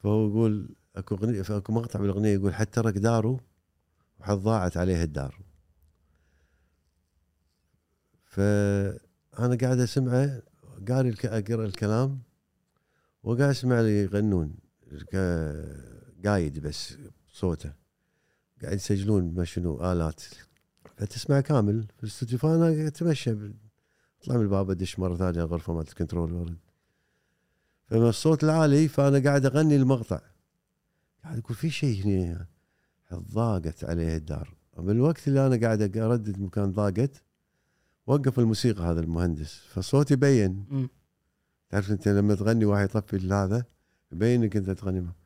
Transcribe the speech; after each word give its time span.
فهو 0.00 0.28
يقول 0.28 0.74
أكو 0.96 1.14
أغنية 1.14 1.42
أكو 1.50 1.72
مقطع 1.72 2.00
بالاغنيه 2.00 2.34
يقول 2.34 2.54
حتى 2.54 2.82
ترك 2.82 2.98
داره 2.98 3.40
وحد 4.20 4.36
ضاعت 4.36 4.76
عليه 4.76 5.02
الدار. 5.02 5.40
فأنا 8.24 9.56
قاعد 9.60 9.78
أسمعه 9.78 10.42
قاري 10.88 11.14
أقرأ 11.24 11.64
الكلام 11.64 12.22
وقاعد 13.22 13.50
أسمع 13.50 13.80
لي 13.80 14.02
يغنون 14.02 14.54
قايد 16.24 16.58
بس 16.58 16.94
صوته 17.32 17.72
قاعد 18.62 18.74
يسجلون 18.74 19.34
ما 19.34 19.44
شنو 19.44 19.92
آلات. 19.92 20.22
فتسمع 20.96 21.40
كامل 21.40 21.86
في 21.96 22.02
الاستوديو. 22.02 22.38
فأنا 22.38 22.86
أتمشى 22.86 23.30
أطلع 24.20 24.36
من 24.36 24.42
الباب 24.42 24.70
أدش 24.70 24.98
مرة 24.98 25.16
ثانية 25.16 25.42
غرفة 25.42 25.72
مالت 25.72 25.88
الكنترول 25.88 26.32
وارد 26.32 26.56
فمن 27.90 28.08
الصوت 28.08 28.44
العالي 28.44 28.88
فأنا 28.88 29.18
قاعد 29.18 29.46
أغني 29.46 29.76
المقطع. 29.76 30.20
قاعد 31.24 31.38
أقول 31.38 31.56
في 31.56 31.70
شيء 31.70 32.04
هنا 32.04 32.46
ضاقت 33.14 33.84
عليه 33.84 34.16
الدار. 34.16 34.54
بالوقت 34.78 35.28
اللي 35.28 35.46
أنا 35.46 35.60
قاعد 35.66 35.96
أردد 35.96 36.38
مكان 36.38 36.72
ضاقت 36.72 37.22
وقف 38.06 38.38
الموسيقى 38.38 38.82
هذا 38.82 39.00
المهندس. 39.00 39.54
فصوتي 39.54 40.16
بين. 40.16 40.88
تعرف 41.68 41.90
أنت 41.90 42.08
لما 42.08 42.34
تغني 42.34 42.64
واحد 42.64 42.84
يطفي 42.84 43.32
هذا 43.32 43.64
يبين 44.12 44.42
انك 44.42 44.56
أنت 44.56 44.70
تغني 44.70 45.00
معه. 45.00 45.16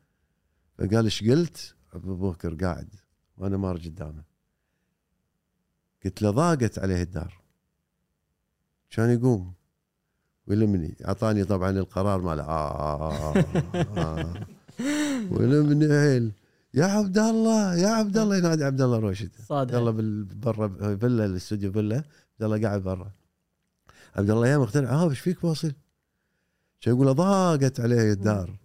فقال 0.77 1.03
إيش 1.03 1.23
قلت؟ 1.23 1.75
أبو 1.93 2.31
بكر 2.31 2.55
قاعد 2.55 2.95
وأنا 3.37 3.57
مار 3.57 3.77
قدامه. 3.77 4.23
قلت 6.05 6.21
له 6.21 6.31
ضاقت 6.31 6.79
عليه 6.79 7.01
الدار. 7.03 7.41
كان 8.89 9.09
يقوم. 9.09 9.53
ويلمني 10.47 10.95
أعطاني 11.07 11.43
طبعا 11.43 11.69
القرار 11.69 12.21
ماله. 12.21 12.43
آه, 12.43 12.71
آه, 12.79 13.35
آه, 13.35 13.85
آه 13.97 14.33
ويلمني 15.31 15.93
هيل 15.93 16.31
يا 16.73 16.85
عبد 16.85 17.17
الله 17.17 17.75
يا 17.75 17.87
عبد 17.87 18.17
الله 18.17 18.37
ينادي 18.37 18.63
عبد 18.63 18.81
الله 18.81 18.99
روشد. 18.99 19.29
صادق. 19.47 19.61
عبد 19.61 19.75
الله 19.75 19.91
بال- 19.91 20.23
برا 20.23 20.95
فيلا 20.97 21.25
الاستوديو 21.25 21.71
فيلا. 21.71 21.95
عبد 21.95 22.43
الله 22.43 22.61
قاعد 22.61 22.81
برا. 22.83 23.11
عبد 24.15 24.29
الله 24.29 24.47
يا 24.47 24.57
مقتنع 24.57 24.89
آه 24.89 25.09
إيش 25.09 25.19
فيك 25.19 25.43
واصل؟ 25.43 25.71
شو 26.79 26.89
يقول؟ 26.89 27.13
ضاقت 27.13 27.79
عليه 27.79 28.11
الدار. 28.13 28.57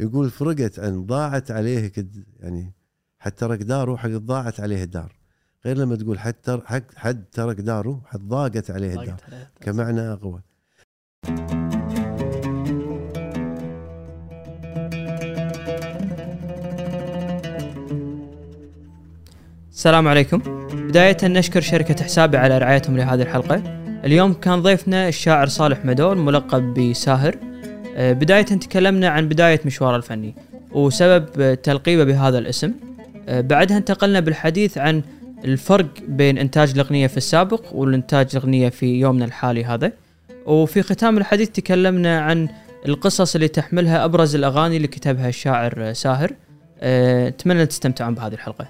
يقول 0.00 0.30
فرقت 0.30 0.78
عن 0.78 1.06
ضاعت 1.06 1.50
عليه 1.50 1.86
كد 1.88 2.24
يعني 2.40 2.72
حتى 3.18 3.36
ترك 3.36 3.62
داره 3.62 3.96
حق 3.96 4.08
ضاعت 4.10 4.60
عليه 4.60 4.82
الدار. 4.84 5.12
غير 5.64 5.76
لما 5.78 5.96
تقول 5.96 6.18
حتى 6.18 6.60
حد 6.96 7.24
ترك 7.32 7.60
داره 7.60 8.02
حد 8.06 8.20
ضاقت 8.20 8.70
عليه 8.70 9.00
الدار. 9.00 9.16
كمعنى 9.60 10.00
أقوى. 10.12 10.40
السلام 19.86 20.08
عليكم. 20.08 20.42
بداية 20.88 21.16
نشكر 21.22 21.60
شركة 21.60 22.04
حسابي 22.04 22.36
على 22.36 22.58
رعايتهم 22.58 22.96
لهذه 22.96 23.22
الحلقة. 23.22 23.62
اليوم 24.04 24.32
كان 24.32 24.62
ضيفنا 24.62 25.08
الشاعر 25.08 25.46
صالح 25.46 25.84
مدول 25.84 26.18
ملقب 26.18 26.74
بساهر. 26.74 27.36
آه، 27.96 28.12
بداية 28.12 28.42
تكلمنا 28.42 29.08
عن 29.08 29.28
بداية 29.28 29.60
مشواره 29.64 29.96
الفني 29.96 30.34
وسبب 30.72 31.54
تلقيبه 31.62 32.04
بهذا 32.04 32.38
الاسم. 32.38 32.72
آه، 33.28 33.40
بعدها 33.40 33.76
انتقلنا 33.76 34.20
بالحديث 34.20 34.78
عن 34.78 35.02
الفرق 35.44 35.86
بين 36.08 36.38
إنتاج 36.38 36.70
الأغنية 36.70 37.06
في 37.06 37.16
السابق 37.16 37.62
والإنتاج 37.72 38.28
الأغنية 38.36 38.68
في 38.68 38.86
يومنا 38.86 39.24
الحالي 39.24 39.64
هذا. 39.64 39.92
وفي 40.46 40.82
ختام 40.82 41.18
الحديث 41.18 41.50
تكلمنا 41.50 42.20
عن 42.20 42.48
القصص 42.86 43.34
اللي 43.34 43.48
تحملها 43.48 44.04
أبرز 44.04 44.34
الأغاني 44.34 44.76
اللي 44.76 44.88
كتبها 44.88 45.28
الشاعر 45.28 45.92
ساهر. 45.92 46.32
آه، 46.78 47.28
أتمنى 47.28 47.66
تستمتعون 47.66 48.14
بهذه 48.14 48.34
الحلقة. 48.34 48.68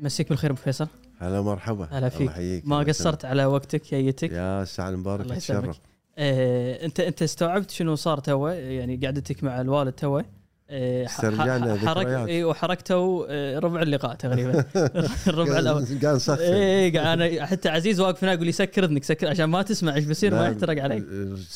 مسيك 0.00 0.28
بالخير 0.28 0.50
أبو 0.50 0.60
فيصل. 0.60 0.88
هلا 1.18 1.40
مرحبا 1.42 1.84
هلا 1.84 1.98
الله 1.98 2.08
فيك. 2.08 2.66
ما 2.66 2.78
قصرت 2.78 3.24
على 3.24 3.44
وقتك 3.44 3.92
يسلمك. 3.92 4.32
يا 4.32 4.64
سعد 4.64 4.92
المبارك 4.92 5.24
الله 5.24 5.36
يسلمك. 5.36 5.62
تشرف 5.62 5.80
آه، 6.18 6.84
أنت 6.84 7.00
أنت 7.00 7.22
استوعبت 7.22 7.70
شنو 7.70 7.94
صار 7.94 8.18
توه؟ 8.18 8.52
يعني 8.52 9.00
قعدتك 9.04 9.44
مع 9.44 9.60
الوالد 9.60 9.92
توه؟ 9.92 10.22
ح- 10.22 10.24
استرجعنا 10.74 11.76
ح- 11.76 11.84
حرك 11.86 12.06
ذكريات. 12.06 12.28
اي 12.28 12.44
وحركته 12.44 13.26
آه، 13.28 13.58
ربع 13.58 13.82
اللقاء 13.82 14.14
تقريبا. 14.14 14.64
الربع 15.28 15.58
الأول. 15.58 15.84
قاعد 16.02 16.16
نسخن. 16.16 16.38
اي 16.42 16.88
أنا 17.12 17.46
حتى 17.46 17.68
عزيز 17.68 18.00
واقف 18.00 18.24
هنا 18.24 18.32
يقول 18.32 18.46
لي 18.46 18.52
سكر 18.52 18.84
اذنك 18.84 19.04
سكر 19.04 19.28
عشان 19.28 19.44
ما 19.44 19.62
تسمع 19.62 19.94
إيش 19.94 20.04
بيصير 20.04 20.34
ما 20.34 20.40
لا، 20.40 20.48
يحترق 20.48 20.82
عليك 20.82 21.04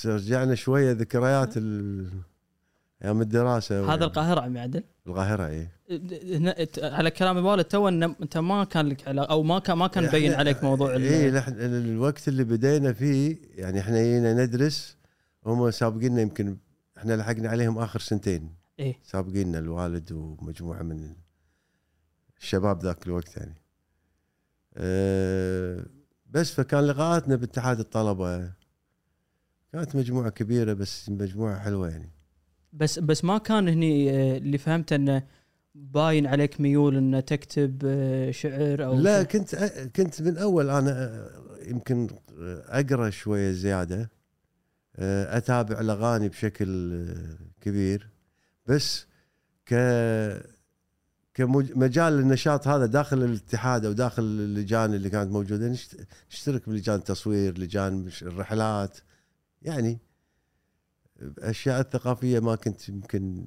رجعنا 0.06 0.54
شوية 0.54 0.92
ذكريات 0.92 1.56
ال- 1.56 2.06
أيام 3.04 3.20
الدراسة. 3.20 3.94
هذا 3.94 4.04
القاهرة 4.04 4.40
عمي 4.40 4.60
عدل. 4.60 4.82
القاهرة 5.06 5.46
اي 5.46 5.68
على 6.82 7.10
كلام 7.10 7.38
الوالد 7.38 7.64
تو 7.64 7.88
أنت 7.88 8.38
ما 8.38 8.64
كان 8.64 8.86
لك 8.88 9.08
علاقة 9.08 9.30
أو 9.32 9.42
ما 9.42 9.58
كان 9.58 9.76
ما 9.78 9.86
كان 9.86 10.04
مبين 10.04 10.32
عليك 10.34 10.64
موضوع 10.64 10.96
اي 10.96 11.28
الوقت 11.58 12.28
اللي 12.28 12.44
بدينا 12.44 12.92
فيه 12.92 13.36
يعني 13.56 13.80
إحنا 13.80 14.02
جينا 14.02 14.34
ندرس 14.44 14.96
هم 15.46 15.70
سابقيننا 15.70 16.20
يمكن 16.22 16.56
إحنا 16.98 17.12
لحقنا 17.12 17.48
عليهم 17.48 17.78
آخر 17.78 18.00
سنتين. 18.00 18.57
إيه. 18.78 18.98
سابقيننا 19.02 19.58
الوالد 19.58 20.12
ومجموعة 20.12 20.82
من 20.82 21.14
الشباب 22.40 22.82
ذاك 22.82 23.06
الوقت 23.06 23.36
يعني 23.36 23.62
أه 24.76 25.86
بس 26.26 26.52
فكان 26.52 26.84
لقاءاتنا 26.84 27.36
باتحاد 27.36 27.78
الطلبة 27.78 28.52
كانت 29.72 29.96
مجموعة 29.96 30.30
كبيرة 30.30 30.72
بس 30.72 31.08
مجموعة 31.08 31.58
حلوة 31.58 31.88
يعني 31.90 32.10
بس 32.72 32.98
بس 32.98 33.24
ما 33.24 33.38
كان 33.38 33.68
هني 33.68 34.10
آه، 34.10 34.36
اللي 34.36 34.58
فهمته 34.58 34.96
إنه 34.96 35.22
باين 35.74 36.26
عليك 36.26 36.60
ميول 36.60 36.96
إنه 36.96 37.20
تكتب 37.20 37.82
آه، 37.84 38.30
شعر 38.30 38.84
أو 38.84 38.94
لا. 38.94 39.22
كنت 39.22 39.54
كنت 39.96 40.22
من 40.22 40.38
أول 40.38 40.70
أنا 40.70 41.28
يمكن 41.66 42.08
أقرأ 42.68 43.10
شوية 43.10 43.52
زيادة 43.52 44.10
أتابع 44.98 45.80
الأغاني 45.80 46.28
بشكل 46.28 47.04
كبير 47.60 48.08
بس 48.68 49.06
ك 49.66 49.74
كمجال 51.34 52.12
النشاط 52.18 52.68
هذا 52.68 52.86
داخل 52.86 53.24
الاتحاد 53.24 53.84
أو 53.84 53.92
داخل 53.92 54.22
اللجان 54.22 54.94
اللي 54.94 55.10
كانت 55.10 55.30
موجودة. 55.32 55.68
نشت- 55.68 56.06
نشترك 56.30 56.68
بلجان 56.68 56.96
التصوير 56.96 57.58
لجان 57.58 58.10
الرحلات. 58.22 58.98
يعني 59.62 59.98
الاشياء 61.22 61.80
الثقافيه 61.80 62.40
ما 62.40 62.54
كنت 62.54 62.88
يمكن 62.88 63.44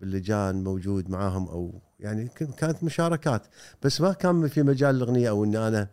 باللجان 0.00 0.64
موجود 0.64 1.10
معاهم 1.10 1.48
أو 1.48 1.80
يعني 2.00 2.28
كانت 2.58 2.84
مشاركات. 2.84 3.42
بس 3.82 4.00
ما 4.00 4.12
كان 4.12 4.48
في 4.48 4.62
مجال 4.62 4.96
الأغنية 4.96 5.28
أو 5.28 5.44
إن 5.44 5.56
أنا 5.56 5.88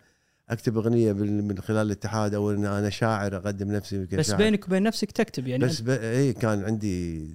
أكتب 0.49 0.77
أغنية 0.77 1.13
من 1.13 1.59
خلال 1.59 1.85
الاتحاد 1.87 2.33
أو 2.33 2.51
إن 2.51 2.65
أنا 2.65 2.89
شاعر 2.89 3.37
أقدم 3.37 3.71
نفسي 3.71 4.05
كشاعر. 4.05 4.19
بس 4.19 4.31
بينك 4.31 4.67
وبين 4.67 4.83
نفسك 4.83 5.11
تكتب 5.11 5.47
يعني 5.47 5.65
بس 5.65 5.81
ب... 5.81 5.89
اي 5.89 6.33
كان 6.33 6.63
عندي 6.63 7.27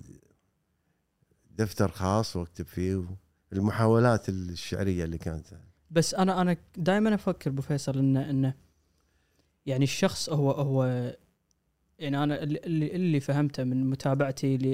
دفتر 1.59 1.89
خاص 1.91 2.37
واكتب 2.37 2.67
فيه 2.67 3.05
المحاولات 3.53 4.29
الشعرية 4.29 5.05
اللي 5.05 5.19
كانت. 5.19 5.47
بس 5.91 6.15
أنا 6.15 6.41
أنا 6.41 6.57
دائما 6.77 7.15
أفكر 7.15 7.51
ابو 7.51 7.63
فيصل 7.63 7.99
إنه 7.99 8.31
إنه 8.31 8.55
يعني 9.67 9.85
الشخص 9.85 10.31
هو 10.31 10.51
هو 10.51 10.85
يعني 11.99 12.23
أنا 12.25 12.43
اللي 12.43 12.97
اللي- 12.97 13.21
فهمته 13.21 13.65
من 13.65 13.91
متابعتي 13.91 14.57
ل 14.57 14.65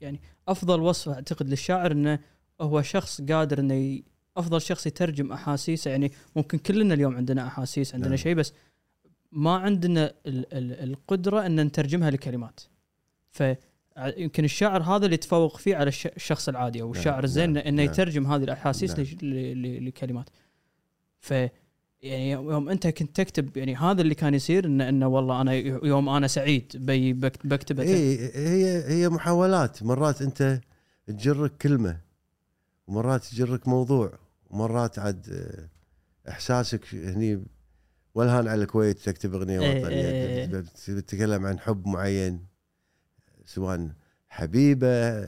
يعني 0.00 0.20
أفضل 0.48 0.80
وصف 0.80 1.08
أعتقد 1.08 1.48
للشاعر 1.48 1.92
إنه 1.92 2.18
هو 2.60 2.82
شخص 2.82 3.20
قادر 3.22 3.58
إنه 3.60 4.02
أفضل 4.36 4.60
شخص 4.60 4.86
يترجم 4.86 5.32
أحاسيسه. 5.32 5.90
يعني 5.90 6.12
ممكن 6.36 6.58
كلنا 6.58 6.94
اليوم 6.94 7.16
عندنا 7.16 7.46
أحاسيس 7.46 7.94
عندنا 7.94 8.08
نعم. 8.08 8.16
شيء 8.16 8.34
بس 8.34 8.52
ما 9.32 9.56
عندنا 9.56 10.14
ال 10.26 10.54
ال 10.54 10.90
القدرة 10.90 11.46
إن 11.46 11.60
نترجمها 11.60 12.10
لكلمات. 12.10 12.60
ف 13.30 13.42
يمكن 14.16 14.44
الشاعر 14.44 14.82
هذا 14.82 15.04
اللي 15.04 15.14
يتفوق 15.14 15.56
فيه 15.56 15.76
على 15.76 15.88
الش- 15.88 16.06
الشخص 16.06 16.48
العادي 16.48 16.82
أو 16.82 16.90
نعم، 16.92 16.98
الشاعر 16.98 17.24
الزين 17.24 17.52
نعم، 17.52 17.64
إنه 17.66 17.82
نعم. 17.82 17.92
يترجم 17.92 18.26
هذه 18.32 18.44
الأحاسيس 18.44 18.90
نعم. 18.98 19.06
لكلمات 19.86 20.30
ف 21.20 21.34
يعني 22.02 22.30
يوم 22.30 22.68
أنت 22.68 22.86
كنت 22.86 23.16
تكتب 23.16 23.56
يعني 23.56 23.76
هذا 23.76 24.02
اللي 24.02 24.14
كان 24.14 24.34
يصير 24.34 24.64
انه 24.66 24.88
إنه 24.88 25.06
والله 25.06 25.40
أنا 25.40 25.52
يوم 25.86 26.08
أنا 26.08 26.26
سعيد 26.26 26.72
بي 26.74 27.12
بكت- 27.12 27.46
بكتب 27.46 27.80
اي 27.80 28.18
هي 28.34 28.84
هي 28.88 29.08
محاولات 29.08 29.82
مرات 29.82 30.22
أنت 30.22 30.60
تجرك 31.06 31.56
كلمة 31.56 32.00
ومرات 32.86 33.24
تجرك 33.24 33.68
موضوع 33.68 34.12
ومرات 34.50 34.98
عاد 34.98 35.26
آه، 35.32 36.30
إحساسك 36.30 36.94
هني 36.94 37.44
والهان 38.14 38.48
على 38.48 38.62
الكويت 38.62 38.98
تكتب 38.98 39.34
أغنية 39.34 39.60
إيه، 39.60 39.80
وطنية 39.82 39.96
إيه. 40.10 40.46
بت- 40.46 40.90
بتتكلم 40.90 41.46
عن 41.46 41.58
حب 41.58 41.86
معين 41.86 42.51
سواء 43.54 43.88
حبيبة 44.28 45.24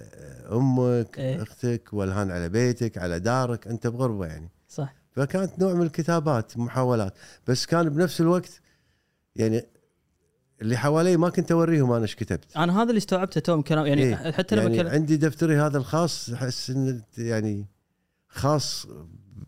أمك 0.52 1.18
إيه. 1.18 1.42
أختك 1.42 1.88
والهان 1.92 2.30
على 2.30 2.48
بيتك 2.48 2.98
على 2.98 3.20
دارك 3.20 3.66
أنت 3.68 3.86
بغربة 3.86 4.26
يعني. 4.26 4.50
صح. 4.68 4.94
فكانت 5.12 5.58
نوع 5.58 5.74
من 5.74 5.82
الكتابات 5.82 6.58
محاولات. 6.58 7.14
بس 7.46 7.66
كان 7.66 7.88
بنفس 7.88 8.20
الوقت 8.20 8.60
يعني 9.36 9.66
اللي 10.62 10.76
حوالي 10.76 11.16
ما 11.16 11.28
كنت 11.28 11.52
أوريهم 11.52 11.92
أنا 11.92 12.02
إيش 12.02 12.14
كتبت. 12.14 12.56
أنا 12.56 12.82
هذا 12.82 12.88
اللي 12.88 12.98
استوعبته 12.98 13.40
توم 13.40 13.62
كلام 13.62 13.86
يعني 13.86 14.02
إيه. 14.02 14.32
حتى 14.32 14.56
لما 14.56 14.64
يعني 14.64 14.76
كلم 14.76 14.88
عندي 14.88 15.16
دفتري 15.16 15.56
هذا 15.56 15.78
الخاص 15.78 16.30
أحس 16.30 16.70
انه 16.70 17.02
يعني 17.18 17.66
خاص 18.28 18.86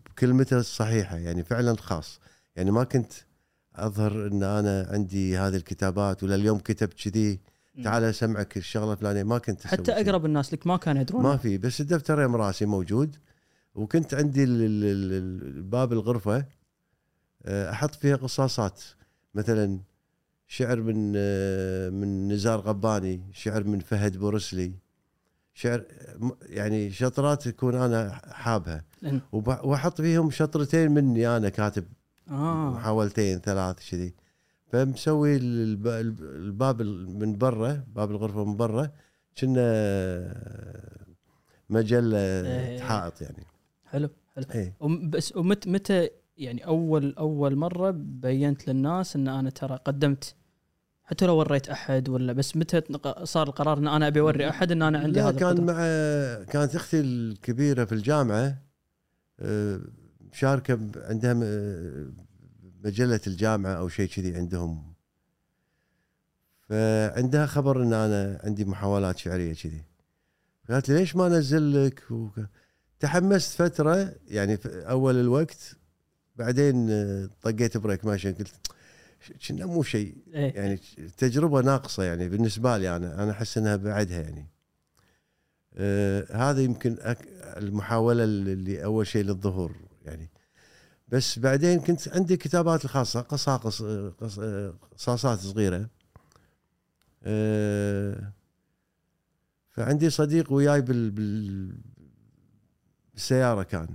بكلمته 0.09 0.59
الصحيحة 0.59 1.17
يعني 1.17 1.43
فعلا 1.43 1.75
خاص. 1.75 2.19
يعني 2.55 2.71
ما 2.71 2.83
كنت 2.83 3.13
أظهر 3.75 4.27
إن 4.27 4.43
أنا 4.43 4.87
عندي 4.91 5.37
هذه 5.37 5.55
الكتابات 5.55 6.23
ولا 6.23 6.35
اليوم 6.35 6.59
كتبت 6.59 6.93
كذي. 6.93 7.39
تعال 7.83 8.03
أسمعك 8.03 8.57
الشغلة 8.57 8.93
الفلانية 8.93 9.23
ما 9.23 9.37
كنت 9.37 9.65
أسوي 9.65 9.71
حتى. 9.71 9.91
أقرب 9.91 10.25
الناس 10.25 10.53
لك 10.53 10.67
ما 10.67 10.77
كانوا 10.77 11.01
يدرون. 11.01 11.23
ما 11.23 11.37
في 11.37 11.57
بس 11.57 11.81
الدفتر 11.81 12.21
يم 12.21 12.35
راسي 12.35 12.65
موجود 12.65 13.15
وكنت 13.75 14.13
عندي 14.13 14.45
باب 15.61 15.93
الغرفة 15.93 16.45
آه، 17.45 17.71
أحط 17.71 17.95
فيها 17.95 18.15
قصاصات. 18.15 18.83
مثلا 19.35 19.79
شعر 20.47 20.81
من 20.81 21.13
آه، 21.15 21.89
من 21.89 22.27
نزار 22.27 22.59
غباني 22.59 23.21
شعر 23.33 23.63
من 23.63 23.79
فهد 23.79 24.17
بورسلي 24.17 24.73
شعر 25.53 25.83
يعني 26.41 26.91
شطرات 26.91 27.45
يكون 27.45 27.75
أنا 27.75 28.21
حابها. 28.31 28.83
وأحط 29.41 30.01
فيهم 30.01 30.31
شطرتين 30.31 30.91
مني 30.91 31.37
أنا 31.37 31.49
كاتب 31.49 31.85
آه. 32.29 32.71
محاولتين 32.71 33.39
ثلاث 33.39 33.89
كذي. 33.91 34.13
فمسوي 34.71 35.35
الب- 35.37 35.87
الب- 35.87 36.21
الباب 36.23 36.81
ال- 36.81 37.19
من 37.19 37.37
برا 37.37 37.83
باب 37.95 38.11
الغرفة 38.11 38.45
من 38.45 38.57
برا 38.57 38.91
كنا 39.37 39.67
مجله. 41.69 42.79
حائط 42.79 43.21
يعني 43.21 43.43
حلو 43.85 44.09
حلو 44.35 44.45
اي 44.55 44.73
وم- 44.79 45.09
بس 45.09 45.35
ومتى 45.35 45.69
متى 45.69 46.09
يعني 46.37 46.65
أول 46.65 47.15
أول 47.17 47.55
مرة 47.55 47.91
بينت 47.97 48.67
للناس 48.67 49.15
إن 49.15 49.27
أنا 49.27 49.49
ترى 49.49 49.79
قدمت 49.85 50.35
حتى 51.03 51.25
لو 51.25 51.35
وريت 51.37 51.69
أحد 51.69 52.09
ولا 52.09 52.33
بس 52.33 52.57
متى 52.57 52.81
صار 53.23 53.47
القرار 53.47 53.77
إن 53.77 53.87
أنا 53.87 54.07
أبي 54.07 54.19
أوري 54.19 54.49
أحد 54.49 54.71
إن 54.71 54.81
أنا 54.81 54.99
عندي 54.99 55.19
لا 55.19 55.29
هذا 55.29 55.39
كان 55.39 55.49
القدرة؟ 55.51 55.65
مع 55.73 55.79
كانت 56.43 56.75
أختي 56.75 56.99
الكبيرة 56.99 57.85
في 57.85 57.91
الجامعة 57.91 58.57
آه، 59.39 59.79
مشاركة 60.33 60.79
عندها 60.95 61.33
مجلة 62.83 63.19
الجامعة 63.27 63.73
أو 63.73 63.89
شيء 63.89 64.07
كذي 64.09 64.35
عندهم. 64.35 64.93
فعندها 66.69 67.45
خبر 67.45 67.83
إن 67.83 67.93
أنا 67.93 68.41
عندي 68.43 68.65
محاولات 68.65 69.17
شعرية 69.17 69.53
كذي. 69.53 69.81
قالت 70.69 70.89
لي 70.89 70.95
ليش 70.99 71.15
ما 71.15 71.27
انزل 71.27 71.85
لك 71.85 72.03
وك- 72.11 72.45
تحمست 72.99 73.61
فترة 73.61 74.15
يعني 74.27 74.57
في 74.57 74.89
أول 74.89 75.19
الوقت 75.19 75.75
بعدين 76.35 76.89
آه، 76.89 77.29
طقيت 77.41 77.77
بريك 77.77 78.05
ماشي 78.05 78.31
قلت 78.31 78.47
كنا 79.47 79.65
مو 79.65 79.83
شيء 79.83 80.17
إيه. 80.33 80.53
يعني 80.55 80.79
تجربة 81.17 81.61
ناقصة 81.61 82.03
يعني 82.03 82.29
بالنسبة 82.29 82.77
لي 82.77 82.95
أنا 82.95 83.23
أنا 83.23 83.31
أحس 83.31 83.57
إنها 83.57 83.75
بعدها 83.75 84.21
يعني. 84.21 84.47
آه 85.77 86.27
هذا 86.49 86.61
يمكن 86.61 86.97
أك 86.99 87.27
المحاولة 87.57 88.23
اللي 88.23 88.83
أول 88.83 89.07
شيء 89.07 89.23
للظهور 89.23 89.75
يعني. 90.05 90.29
بس 91.07 91.39
بعدين 91.39 91.79
كنت 91.79 92.07
عندي 92.07 92.37
كتابات 92.37 92.85
الخاصة 92.85 93.21
قصاقص 93.21 93.81
قص- 94.21 94.39
قصاصات 94.97 95.39
صغيرة. 95.39 95.89
آه 97.23 98.33
فعندي 99.69 100.09
صديق 100.09 100.51
وياي 100.53 100.81
بال, 100.81 101.11
بال 101.11 101.71
بالسيارة 103.13 103.63
كان. 103.63 103.87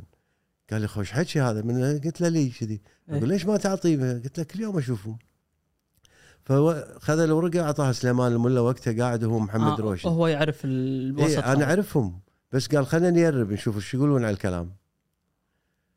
قال 0.70 0.80
لي 0.80 0.88
خوش 0.88 1.12
حكي 1.12 1.40
هذا؟ 1.40 1.62
من 1.62 2.00
قلت 2.00 2.20
له 2.20 2.28
لي 2.28 2.48
كذي؟ 2.48 2.80
إيه. 3.10 3.16
أقول 3.16 3.28
ليش 3.28 3.46
ما 3.46 3.56
تعطيه؟ 3.56 4.12
قلت 4.12 4.38
له 4.38 4.44
كل 4.44 4.60
يوم 4.60 4.78
أشوفه. 4.78 5.16
فخذ 6.44 7.18
الورقه 7.18 7.60
اعطاها 7.62 7.92
سليمان 7.92 8.32
الملا 8.32 8.60
وقتها 8.60 9.04
قاعد 9.04 9.24
هو 9.24 9.38
محمد 9.38 9.80
آه 9.80 9.82
روشد 9.82 10.06
هو 10.08 10.26
يعرف 10.26 10.60
الوسط 10.64 11.38
إيه 11.38 11.52
أنا. 11.52 11.64
أعرفهم. 11.64 12.20
بس 12.52 12.66
قال 12.68 12.86
خلينا 12.86 13.10
نجرب 13.10 13.52
نشوف 13.52 13.76
إيش 13.76 13.94
يقولون 13.94 14.24
على 14.24 14.32
الكلام. 14.34 14.72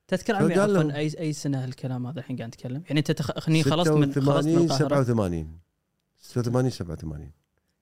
تذكر 0.07 0.35
عمي 0.35 0.53
عفوا 0.53 0.95
اي 0.95 1.19
أي 1.19 1.33
سنة 1.33 1.63
هالكلام 1.63 2.07
هذا 2.07 2.19
الحين 2.19 2.37
قاعد 2.37 2.47
نتكلم؟ 2.47 2.83
يعني 2.87 2.99
أنت 2.99 3.11
تخ... 3.11 3.31
خلصت 3.39 3.49
من 3.49 3.63
خلصت 3.63 3.89
من 3.91 4.11
86 4.11 4.57
القاهره 4.57 5.03
87 5.03 5.59
86 6.17 6.69
87 6.69 7.31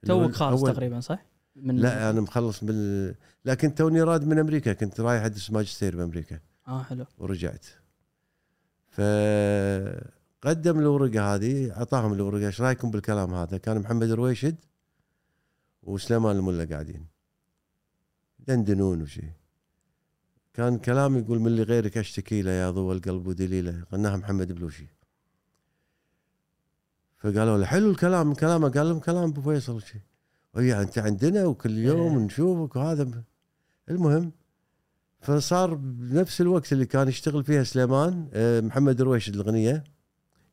توك 0.06 0.32
خالص 0.32 0.64
أول- 0.64 0.68
تقريبا 0.68 1.00
صح؟ 1.00 1.26
من 1.56 1.76
لا 1.78 2.10
أنا 2.10 2.22
مخلص 2.22 2.64
بال 2.64 3.16
لكن 3.46 3.76
توني 3.76 4.02
راد 4.02 4.28
من 4.28 4.40
أمريكا 4.40 4.74
كنت 4.74 5.00
رايح 5.00 5.24
أدرس 5.24 5.52
ماجستير 5.52 5.96
بأمريكا. 5.96 6.40
آه 6.68 6.84
حلو. 6.84 7.06
ورجعت. 7.18 7.66
فقدم 10.42 10.80
الورقة 10.80 11.36
هذه 11.36 11.72
أعطاهم 11.78 12.14
الورقة 12.14 12.46
إيش 12.48 12.62
رأيكم 12.62 12.92
بالكلام 12.92 13.34
هذا؟ 13.34 13.58
كان 13.58 13.80
محمد 13.80 14.12
رويشد 14.12 14.56
وسليمان 15.84 16.36
الملا 16.36 16.66
قاعدين. 16.66 17.06
دندنون 18.40 19.02
وشي. 19.02 19.24
كان 20.54 20.78
كلام 20.78 21.18
يقول 21.18 21.40
من 21.40 21.48
اللي 21.48 21.64
غيرك 21.64 21.98
أشتكي 21.98 22.42
له 22.42 22.52
يا 22.52 22.72
ضوء 22.72 22.94
القلب 22.94 23.28
ودليله. 23.28 23.84
غناها 23.94 24.18
محمد 24.18 24.52
بلوشي. 24.52 24.88
فقالوا 27.18 27.58
له 27.58 27.66
حلو 27.66 27.92
الكلام 27.92 28.34
كلامه 28.34 28.70
قال 28.70 28.90
لهم 28.90 29.00
كلام 29.00 29.24
أبو 29.30 29.42
فيصل 29.42 29.76
وشي. 29.76 30.00
ويا 30.54 30.82
انت 30.82 30.98
عندنا 30.98 31.46
وكل 31.46 31.78
يوم 31.78 32.18
إيه. 32.18 32.26
نشوفك 32.26 32.76
وهذا. 32.76 33.24
المهم 33.90 34.32
فصار 35.22 35.74
بنفس 35.74 36.42
الوقت 36.42 36.74
اللي 36.74 36.86
كان 36.86 37.08
يشتغل 37.08 37.44
فيها 37.44 37.64
سليمان 37.64 38.30
آه، 38.34 38.62
محمد 38.62 39.02
رويشد 39.02 39.34
الأغنية 39.36 39.84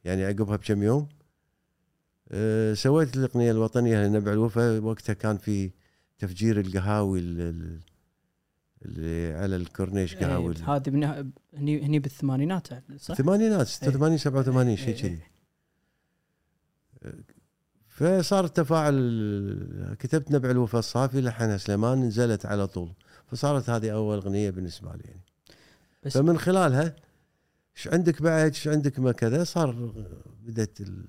يعني 0.05 0.25
عقبها 0.25 0.57
بكم 0.57 0.83
يوم. 0.83 1.09
آه، 2.29 2.75
سويت 2.75 3.17
الأغنية 3.17 3.51
الوطنية 3.51 4.07
لنبع 4.07 4.33
الوفا. 4.33 4.79
وقتها 4.79 5.13
كان 5.13 5.37
في 5.39 5.71
تفجير 6.19 6.61
القهاوي 6.61 7.19
ال- 7.19 7.41
ال- 7.41 7.81
اللي 8.85 9.33
على 9.33 9.57
الكورنيش 9.57 10.15
قهاوي 10.17 10.55
إيه، 10.57 10.77
هذه 10.77 10.91
من 10.91 11.05
هني 11.55 11.83
هني 11.87 11.99
بالثمانينات 11.99 12.67
صح؟ 12.97 13.11
الثمانينات 13.11 13.67
86 13.67 14.19
87 14.19 14.77
شيء 14.77 14.97
كذي. 14.97 15.21
فصار 17.89 18.45
التفاعل 18.45 19.97
كتبت 19.99 20.33
نبع 20.33 20.51
الوفا 20.51 20.79
الصافي 20.79 21.21
لحنها 21.21 21.57
سليمان 21.57 22.01
نزلت 22.01 22.47
على 22.47 22.67
طول. 22.67 22.93
فصارت 23.27 23.71
هذه 23.71 23.91
أول 23.91 24.17
أغنية 24.17 24.51
بالنسبة 24.51 24.93
لي 24.93 25.03
يعني. 25.05 25.21
بس 26.03 26.19
فمن 26.19 26.39
خلالها 26.39 26.97
إيش 27.77 27.89
عندك 27.89 28.23
بعد 28.23 28.45
إيش 28.55 28.69
عندك 28.69 28.99
ما 28.99 29.13
كذا 29.13 29.45
صار 29.45 29.93
بدأت 30.43 30.81
ال- 30.81 31.09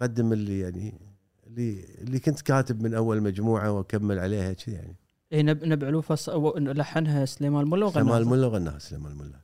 أقدم 0.00 0.32
اللي 0.32 0.60
يعني 0.60 1.00
اللي 1.46 1.84
اللي 1.98 2.18
كنت 2.20 2.40
كاتب 2.40 2.82
من 2.82 2.94
أول 2.94 3.20
مجموعة 3.22 3.72
وأكمل 3.72 4.18
عليها 4.18 4.52
كذي 4.52 4.74
يعني. 4.74 4.96
إيه 5.32 5.42
نب... 5.42 5.64
نبع 5.64 5.88
الوفا 5.88 6.14
ص- 6.14 6.28
لحنها 6.56 7.24
سليمان 7.24 7.66
ملا 7.66 7.90
سليمان 7.90 8.06
وغناها 8.08 8.18
الملا 8.18 8.46
وغناها 8.46 8.78
سليمان 8.78 9.12
الملا 9.12 9.40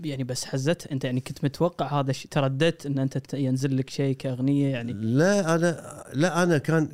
يعني 0.00 0.24
بس 0.24 0.44
حزت. 0.44 0.86
أنت 0.86 1.04
يعني 1.04 1.20
كنت 1.20 1.44
متوقع 1.44 2.00
هذا 2.00 2.10
الشيء 2.10 2.30
ترددت 2.30 2.86
إن 2.86 2.98
أنت 2.98 3.34
ينزل 3.34 3.76
لك 3.76 3.90
شيء 3.90 4.16
كأغنية 4.16 4.68
يعني؟ 4.72 4.92
لا 4.92 5.54
أنا 5.54 6.04
لا 6.14 6.42
أنا 6.42 6.58
كان 6.58 6.88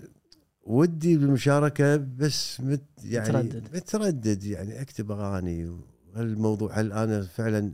ودي 0.65 1.17
بالمشاركة 1.17 1.97
بس 1.97 2.61
مت 2.61 2.83
يعني 3.05 3.29
متردد. 3.29 3.77
متردد 3.77 4.45
يعني 4.45 4.81
أكتب 4.81 5.11
أغاني. 5.13 5.77
هالموضوع 6.15 6.81
هل 6.81 6.93
أنا 6.93 7.23
فعلا 7.23 7.73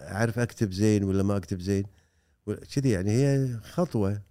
أعرف 0.00 0.38
أكتب 0.38 0.72
زين 0.72 1.04
ولا 1.04 1.22
ما 1.22 1.36
أكتب 1.36 1.60
زين؟ 1.60 1.84
كذي 2.74 2.90
يعني 2.90 3.10
هي 3.10 3.56
خطوة. 3.62 4.22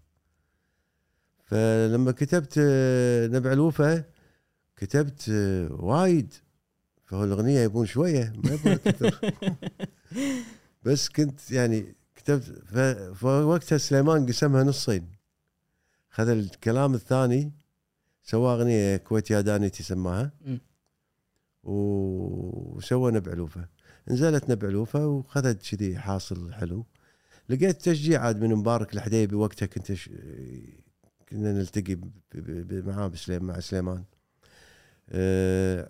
فلما 1.45 2.11
كتبت 2.11 2.59
نبع 3.31 3.51
الوفا 3.53 4.03
كتبت 4.77 5.29
وايد 5.71 6.33
فهو 7.05 7.23
الأغنية 7.23 7.59
يبون 7.59 7.85
شوية 7.85 8.33
ما 8.43 8.53
يبون 8.53 8.75
كثر 8.75 9.19
بس 10.83 11.09
كنت 11.09 11.51
يعني 11.51 11.95
كتبت 12.15 12.43
فوقتها 13.15 13.77
سليمان 13.77 14.25
قسمها 14.25 14.63
نصين. 14.63 15.07
خذ 16.09 16.27
الكلام 16.29 16.93
الثاني 16.93 17.51
سوى 18.23 18.53
أغنية 18.53 18.97
كويت 18.97 19.31
يا 19.31 19.41
دانيتي 19.41 19.83
سماها 19.83 20.31
وسوى 21.63 23.11
نبع 23.11 23.33
لوفه 23.33 23.67
نزلت 24.07 24.49
نبع 24.49 24.67
لوفه 24.67 25.07
وخذت 25.07 25.75
كذي 25.75 25.97
حاصل 25.99 26.53
حلو. 26.53 26.85
لقيت 27.49 27.81
تشجيع 27.81 28.21
عاد 28.21 28.41
من 28.41 28.55
مبارك 28.55 28.93
الحديبي 28.93 29.35
وقتها 29.35 29.65
كنت 29.65 29.93
ش... 29.93 30.09
كنا 31.29 31.53
نلتقي 31.53 31.95
ب- 31.95 32.07
ب- 32.33 32.87
معاه 32.87 33.07
بسليم 33.07 33.43
مع 33.43 33.59
سليمان. 33.59 34.03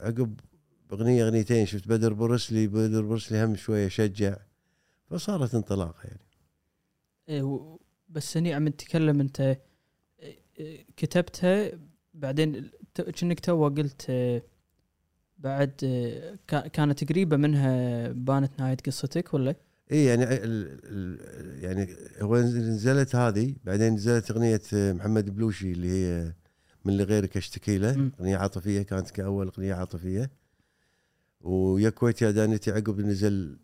عقب 0.02 0.40
اغنيه 0.94 1.24
أغنيتين 1.26 1.66
شفت 1.66 1.88
بدر 1.88 2.14
برسلي 2.14 2.68
بدر 2.68 3.02
برسلي 3.02 3.46
هم 3.46 3.56
شوية 3.56 3.88
شجع 3.88 4.38
فصارت 5.10 5.56
انطلاقة 5.56 6.00
يعني 6.04 7.42
و- 7.44 7.80
بس 8.10 8.38
هني 8.38 8.54
عم 8.54 8.68
تتكلم 8.70 9.20
أنت 9.20 9.40
إيه، 9.40 10.40
إيه، 10.60 10.86
كتبتها 10.98 11.72
بعدين 12.14 12.72
كأنك 12.96 13.40
تو 13.40 13.68
قلت 13.68 14.12
بعد 15.38 15.72
كا- 16.48 16.68
كانت 16.68 17.10
قريبة 17.10 17.38
منها 17.38 18.08
بانت 18.12 18.60
نهايه 18.60 18.78
قصتك 18.86 19.34
ولا؟ 19.34 19.56
اي 19.92 20.06
يعني 20.06 20.24
ال 20.24 20.80
ال 20.84 21.64
يعني 21.64 21.96
هو 22.22 22.38
نزلت 22.38 23.16
هذه 23.16 23.56
بعدين 23.64 23.94
نزلت 23.94 24.32
أغنية 24.32 24.62
محمد 24.74 25.36
بلوشي 25.36 25.72
اللي 25.72 25.90
هي 25.90 26.34
من 26.86 26.98
لغيرك 26.98 27.38
اشتكي 27.38 27.78
له. 27.78 28.12
أغنية 28.20 28.38
عاطفية 28.38 28.82
كانت 28.82 29.10
كأول 29.10 29.48
أغنية 29.48 29.74
عاطفية. 29.74 30.30
ويا 31.42 31.90
كويت 31.90 32.22
يا 32.22 32.32
دانتي 32.32 32.72
عقب 32.72 33.02
نزل 33.02 33.58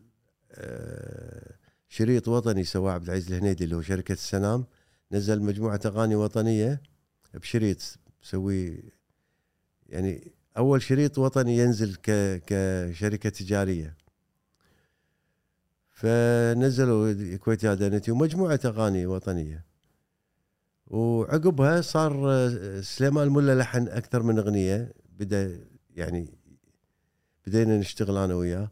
آه، 0.51 1.55
شريط 1.89 2.27
وطني 2.27 2.63
سواه 2.63 2.91
عبد 2.91 3.03
العزيز 3.05 3.32
الهنيدي 3.32 3.63
اللي 3.63 3.75
هو 3.75 3.82
شركة 3.82 4.13
السنام 4.13 4.65
نزل 5.12 5.41
مجموعة 5.41 5.79
أغاني 5.86 6.15
وطنية 6.15 6.82
بشريط 7.34 8.00
مسوي 8.24 8.84
يعني 9.89 10.32
أول 10.58 10.82
شريط 10.82 11.17
وطني 11.17 11.58
ينزل 11.58 11.96
ك 11.96 12.41
كشركة 12.48 13.29
تجارية. 13.29 13.96
فنزلوا 15.89 17.12
الكويت 17.12 17.63
يا 17.63 17.74
دانتي 17.74 18.12
ومجموعة 18.12 18.60
أغاني 18.65 19.05
وطنية. 19.05 19.73
وعقبها 20.93 21.81
صار 21.81 22.31
آه، 22.31 22.81
سليمان 22.81 23.29
ملا 23.29 23.55
لحن 23.55 23.88
أكثر 23.88 24.23
من 24.23 24.39
أغنية. 24.39 24.93
بدأ 25.19 25.67
يعني 25.95 26.33
بدينا 27.47 27.77
نشتغل 27.77 28.17
أنا 28.17 28.35
وياه. 28.35 28.71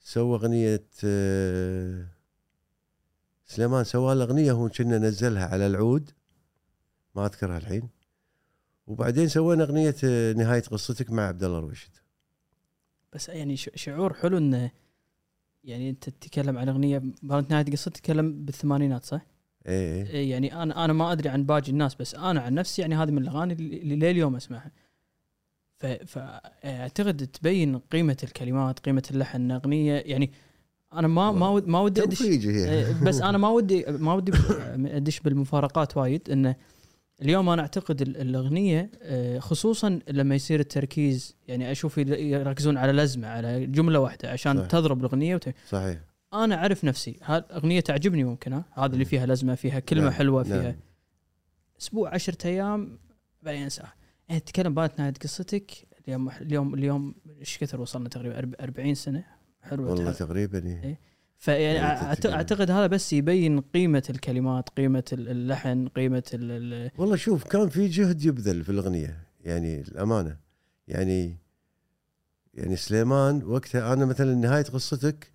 سوى 0.00 0.36
أغنية 0.36 0.86
آه، 1.04 2.06
سليمان 3.44 3.84
سوى 3.84 4.14
له 4.14 4.24
اغنيه 4.24 4.52
هو 4.52 4.68
كنا 4.68 4.98
نزلها 4.98 5.46
على 5.46 5.66
العود. 5.66 6.10
ما 7.14 7.26
أذكرها 7.26 7.58
الحين. 7.58 7.88
وبعدين 8.86 9.28
سوينا 9.28 9.64
أغنية 9.64 9.96
آه، 10.04 10.32
نهاية 10.32 10.62
قصتك 10.62 11.10
مع 11.10 11.22
عبد 11.22 11.44
الله 11.44 11.58
رويشد 11.58 11.90
بس 13.12 13.28
يعني 13.28 13.56
شعور 13.56 14.14
حلو 14.14 14.38
إنه 14.38 14.70
يعني 15.64 15.90
أنت 15.90 16.08
تتكلم 16.08 16.58
عن 16.58 16.68
أغنية 16.68 17.02
بانت 17.22 17.50
نهاية 17.50 17.64
قصه 17.64 17.90
تتكلم 17.90 18.44
بالثمانينات 18.44 19.04
صح؟ 19.04 19.35
إيه 19.66 20.04
إيه. 20.04 20.10
إيه 20.10 20.30
يعني 20.30 20.62
أنا 20.62 20.84
أنا 20.84 20.92
ما 20.92 21.12
أدري 21.12 21.28
عن 21.28 21.44
باقي 21.44 21.68
الناس 21.70 21.94
بس 21.94 22.14
أنا 22.14 22.40
عن 22.40 22.54
نفسي 22.54 22.82
يعني 22.82 22.94
هذه 22.94 23.10
من 23.10 23.22
الأغاني 23.22 23.52
اللي 23.52 23.96
لليوم 23.96 24.36
أسمعها. 24.36 24.70
فاعتقد 26.06 27.26
تبين 27.26 27.78
قيمة 27.78 28.16
الكلمات، 28.22 28.78
قيمة 28.78 29.02
اللحن، 29.10 29.50
اغنيه 29.50 29.92
يعني 30.06 30.30
أنا 30.92 31.08
ما 31.08 31.32
ما 31.32 31.48
ود- 31.48 31.68
ما 31.68 31.80
ودي 31.80 32.02
أدش 32.02 32.22
إيه، 32.22 33.02
بس 33.02 33.20
أنا 33.20 33.38
ما 33.38 33.48
ودي 33.48 33.84
ما 33.88 34.14
ودي 34.14 34.32
أدش 34.96 35.20
بالمفارقات 35.20 35.96
وايد 35.96 36.30
انه 36.30 36.56
اليوم 37.22 37.48
أنا 37.48 37.62
أعتقد 37.62 38.02
ال- 38.02 38.16
الأغنية 38.16 38.90
آه، 39.02 39.38
خصوصا 39.38 39.98
لما 40.08 40.34
يصير 40.34 40.60
التركيز 40.60 41.36
يعني 41.48 41.72
أشوف 41.72 41.98
يركزون 41.98 42.76
على 42.76 42.92
لزمة 42.92 43.28
على 43.28 43.66
جملة 43.66 43.98
واحدة 44.00 44.30
عشان 44.30 44.58
صح. 44.58 44.66
تضرب 44.66 45.00
الأغنية 45.00 45.34
وت... 45.34 45.48
صحيح 45.68 45.98
أنا 46.44 46.54
أعرف 46.54 46.84
نفسي. 46.84 47.18
هالاغنيه 47.22 47.80
تعجبني 47.80 48.24
ممكن 48.24 48.52
ها؟ 48.52 48.64
هذا 48.74 48.92
اللي 48.92 49.04
فيها 49.04 49.26
لزمه 49.26 49.54
فيها 49.54 49.78
كلمة 49.80 50.02
نعم، 50.02 50.12
حلوة 50.12 50.42
فيها 50.42 50.62
نعم. 50.62 50.76
أسبوع 51.80 52.14
عشرة 52.14 52.46
أيام 52.46 52.98
بعدين 53.42 53.62
انساها 53.62 53.94
يعني 54.28 54.40
تتكلم 54.40 54.74
بانت 54.74 54.98
نهاية 54.98 55.12
قصتك. 55.22 55.70
اليوم 56.08 56.28
اليوم 56.30 56.74
اليوم 56.74 57.14
إيش 57.40 57.58
كثر 57.58 57.80
وصلنا 57.80 58.08
تقريبا؟ 58.08 58.40
أرب- 58.40 58.62
40 58.62 58.94
سنة. 58.94 59.24
حلوة 59.62 59.90
والله 59.90 60.12
تقريبا 60.12 60.66
إيه. 60.66 60.82
إيه. 60.84 61.00
فيعني 61.38 61.62
يعني. 61.74 62.34
أعتقد 62.34 62.70
هذا 62.70 62.86
بس 62.86 63.12
يبين 63.12 63.60
قيمة 63.60 64.02
الكلمات 64.10 64.68
قيمة 64.68 65.04
ال- 65.12 65.28
اللحن 65.28 65.88
قيمة 65.88 66.22
ال 66.34 66.90
والله 66.98 67.16
شوف 67.16 67.44
كان 67.44 67.68
في 67.68 67.88
جهد 67.88 68.24
يبذل 68.24 68.64
في 68.64 68.70
الأغنية 68.72 69.26
يعني 69.44 69.80
الأمانة. 69.80 70.36
يعني 70.88 71.36
يعني 72.54 72.76
سليمان 72.76 73.42
وقتها 73.44 73.92
أنا 73.92 74.04
مثلا 74.04 74.34
نهاية 74.34 74.62
قصتك 74.64 75.30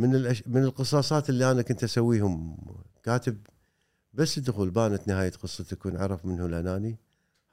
من 0.00 0.14
الأش... 0.14 0.42
من 0.46 0.62
القصاصات 0.64 1.30
اللي 1.30 1.50
أنا 1.50 1.62
كنت 1.62 1.84
أسويهم. 1.84 2.56
كاتب 3.02 3.38
بس 4.14 4.38
دخول 4.38 4.70
بانت 4.70 5.08
نهاية 5.08 5.30
قصتك 5.30 5.86
ونعرف 5.86 6.26
منه 6.26 6.46
الأناني. 6.46 6.98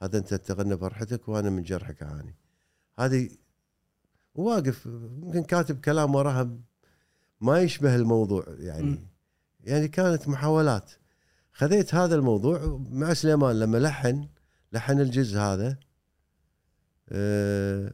هذا 0.02 0.18
أنت 0.18 0.34
تغنى 0.34 0.76
فرحتك 0.76 1.28
وأنا 1.28 1.50
من 1.50 1.62
جرحك 1.62 2.02
أعاني. 2.02 2.34
هذه 2.98 3.30
واقف 4.34 4.86
ممكن 5.22 5.42
كاتب 5.42 5.80
كلام 5.80 6.14
وراها 6.14 6.50
ما 7.40 7.60
يشبه 7.60 7.96
الموضوع 7.96 8.44
يعني. 8.58 8.82
م. 8.82 9.06
يعني 9.64 9.88
كانت 9.88 10.28
محاولات. 10.28 10.90
خذيت 11.52 11.94
هذا 11.94 12.14
الموضوع 12.14 12.80
مع 12.90 13.14
سليمان 13.14 13.58
لما 13.58 13.78
لحن 13.78 14.28
لحن 14.72 15.00
الجزء 15.00 15.38
هذا. 15.38 15.78
آه 17.08 17.92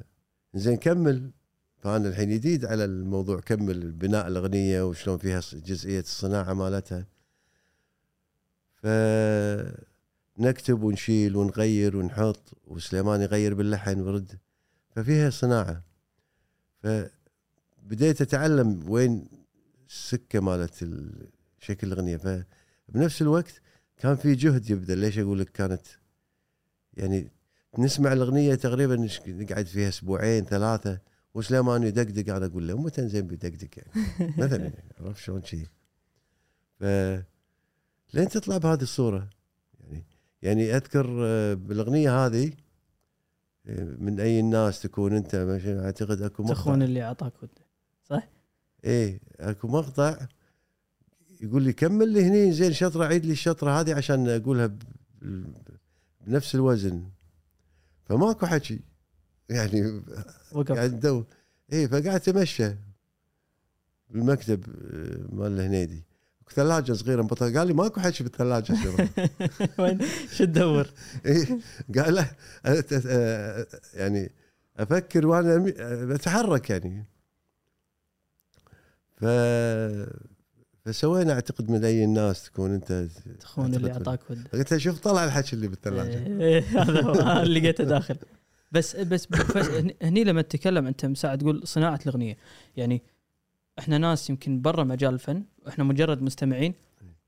زين 0.55 0.77
كمل. 0.77 1.31
فانا 1.85 2.09
الحين 2.09 2.31
جديد 2.31 2.65
على 2.65 2.85
الموضوع 2.85 3.41
كمل 3.41 3.93
بناء 3.93 4.27
الأغنية 4.29 4.83
وشلون 4.89 5.19
فيها 5.19 5.41
جزئية 5.55 6.01
الصناعة 6.01 6.53
مالتها. 6.55 7.07
فنكتب 10.37 10.83
ونشيل 10.83 11.37
ونغير 11.37 11.97
ونحط 11.97 12.43
وسليمان 12.67 13.23
يغير 13.23 13.55
باللحن 13.55 14.01
ورد 14.01 14.39
ففيها 14.97 15.31
صناعة. 15.31 15.83
فبديت 16.83 18.21
أتعلم 18.23 18.91
وين 18.91 19.29
السكة 19.89 20.41
مالت 20.41 20.83
ال- 20.83 21.29
شكل 21.59 21.87
الأغنية. 21.87 22.17
فبنفس 22.89 23.23
الوقت 23.23 23.61
كان 23.97 24.17
في 24.17 24.35
جهد 24.35 24.71
يبذل 24.71 24.99
ليش 24.99 25.19
أقول 25.19 25.39
لك 25.39 25.49
كانت 25.53 25.87
يعني 26.95 27.31
نسمع 27.79 28.13
الأغنية 28.13 28.55
تقريبا 28.55 29.09
نقعد 29.27 29.67
فيها 29.67 29.89
أسبوعين 29.89 30.45
ثلاثة. 30.45 31.14
وسليمان 31.35 31.83
يدقدق 31.83 32.35
أنا 32.35 32.47
أقول 32.47 32.69
له 32.69 32.79
متى 32.79 33.09
زين 33.09 33.27
بيدقدق 33.27 33.69
يعني؟ 33.77 34.09
مثلا 34.43 34.65
يعني 34.65 34.93
عرفت 35.01 35.21
شلون 35.21 35.43
شي؟ 35.43 35.67
ف 36.81 36.85
لين 38.15 38.29
تطلع 38.29 38.59
بهذه 38.59 38.83
الصورة 38.83 39.31
يعني 39.81 40.05
يعني 40.43 40.77
أذكر 40.77 41.07
آه، 41.27 41.55
بالأغنية 41.55 42.27
هذه 42.27 42.53
آه، 43.67 43.97
من 43.99 44.21
أي 44.21 44.41
الناس 44.41 44.83
تكون 44.83 45.13
أنت؟ 45.13 45.35
أعتقد 45.85 46.23
أكو 46.23 46.43
مقطع. 46.43 46.55
تخون 46.55 46.83
اللي 46.83 47.03
أعطاك 47.03 47.33
وده 47.43 47.65
إيه 48.85 49.21
أكو 49.41 49.69
مقطع 49.69 50.27
يقول 51.41 51.63
لي 51.63 51.73
كمل 51.73 52.09
لي 52.09 52.25
هني 52.25 52.53
زين 52.53 52.73
شطرة 52.73 53.05
عيد 53.05 53.27
لي 53.27 53.33
الشطرة 53.33 53.81
هذه 53.81 53.95
عشان 53.95 54.29
أقولها 54.29 54.77
بنفس 56.27 56.55
الوزن. 56.55 57.05
فماكو 58.05 58.47
حكي. 58.47 58.81
يعني 59.49 60.03
وقف. 60.53 60.73
قاعد 60.73 60.95
ندور 60.95 61.25
إيه 61.73 61.87
فقعدت 61.87 62.29
اتمشى 62.29 62.71
بالمكتب 64.11 64.65
آه، 64.93 65.35
مال 65.37 65.53
الهنيدي 65.53 66.05
ثلاجة 66.55 66.93
صغيرة 66.93 67.23
مبطله 67.23 67.59
قال 67.59 67.67
لي 67.67 67.73
ماكو 67.73 68.01
حكي 68.01 68.25
بالثلاجه. 68.25 68.77
وين؟ 69.79 69.99
شو 70.33 70.45
تدور؟ 70.45 70.91
إيه 71.27 71.59
قال 71.99 72.15
له 72.15 72.31
آه، 72.67 73.67
يعني 73.95 74.31
أفكر 74.77 75.27
وأنا 75.27 75.73
أتحرك 76.15 76.71
يعني. 76.71 77.05
ف 79.17 79.25
فسوينا 80.85 81.33
أعتقد 81.33 81.71
من 81.71 81.85
أي 81.85 82.05
الناس 82.05 82.45
تكون 82.45 82.75
أنت 82.75 83.07
تخون 83.41 83.75
اللي. 83.75 83.93
أعطاك 83.93 84.21
وده 84.31 84.43
قلت 84.53 84.73
له 84.73 84.79
شوف 84.79 84.99
طلع 84.99 85.25
الحكي 85.25 85.57
اللي 85.57 85.69
بالثلاجة. 85.69 86.27
إيه، 86.27 86.61
هذا 86.61 87.03
هو 87.03 87.13
هذا 87.13 87.43
اللي 87.43 87.61
لقيته 87.61 87.85
داخل. 87.85 88.17
بس 88.75 88.97
بس 88.97 89.29
هني- 90.03 90.25
لما 90.25 90.43
تتكلم 90.43 90.87
انت 90.87 91.07
مساعد 91.07 91.39
تقول 91.39 91.67
صناعة 91.67 92.01
الأغنية. 92.03 92.37
يعني 92.77 93.03
إحنا 93.79 93.99
ناس 93.99 94.31
يمكن 94.31 94.63
برا 94.63 94.85
مجال 94.85 95.15
الفن 95.15 95.45
وإحنا 95.67 95.85
مجرد 95.85 96.23
مستمعين. 96.23 96.75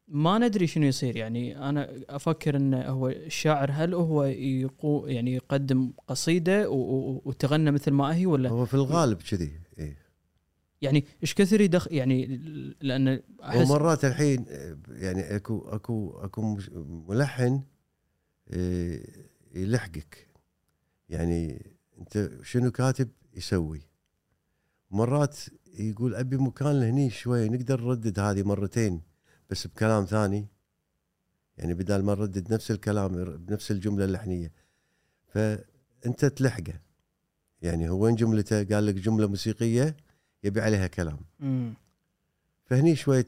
ما 0.09 0.39
ندري 0.39 0.67
شنو 0.67 0.87
يصير. 0.87 1.17
يعني 1.17 1.69
أنا 1.69 1.91
أفكر 2.09 2.57
انه 2.57 2.83
هو 2.89 3.09
الشاعر 3.09 3.71
هل 3.73 3.95
هو 3.95 4.25
يقو 4.25 5.07
يعني 5.07 5.35
يقدم 5.35 5.93
قصيدة 6.09 6.71
وتغنى 6.71 7.71
مثل 7.71 7.91
ما 7.91 8.15
هي 8.15 8.27
ولا؟ 8.27 8.49
هو 8.49 8.65
في 8.67 8.75
الغالب 8.75 9.23
كذي 9.31 9.53
إيه. 9.79 9.97
يعني 10.83 11.05
إيش 11.23 11.35
كثر 11.35 11.61
يدخل 11.61 11.95
يعني 11.95 12.27
لأن 12.81 13.21
أحس 13.43 13.71
ومرات 13.71 14.05
الحين 14.05 14.45
آه، 14.49 14.77
يعني 14.89 15.37
أكو 15.37 15.69
أكو 15.69 16.11
أكو 16.11 16.59
ملحن 17.09 17.63
آه، 18.51 19.01
يلحقك. 19.55 20.27
يعني 21.09 21.73
أنت 21.99 22.31
شنو 22.43 22.71
كاتب 22.71 23.09
يسوي. 23.35 23.83
مرات 24.91 25.37
يقول 25.75 26.15
أبي 26.15 26.37
مكان 26.37 26.81
لهني 26.81 27.11
شوي 27.11 27.49
نقدر 27.49 27.81
نردد 27.81 28.19
هذه 28.19 28.43
مرتين 28.43 29.03
بس 29.51 29.67
بكلام 29.67 30.05
ثاني. 30.05 30.47
يعني 31.59 31.75
بدال 31.75 32.05
ما 32.05 32.15
نردد 32.15 32.53
نفس 32.53 32.71
الكلام 32.71 33.25
بنفس 33.37 33.71
الجملة 33.71 34.05
اللحنية. 34.05 34.53
فأنت 35.27 36.25
تلحقه. 36.25 36.81
يعني 37.63 37.89
هو 37.89 38.05
وين 38.05 38.15
جملته؟ 38.15 38.65
قال 38.65 38.87
لك 38.87 38.95
جملة 38.95 39.27
موسيقية 39.27 39.97
يبي 40.45 40.61
عليها 40.61 40.87
كلام. 40.87 41.19
مم. 41.41 41.75
فهني 42.65 42.97
شوي 42.97 43.25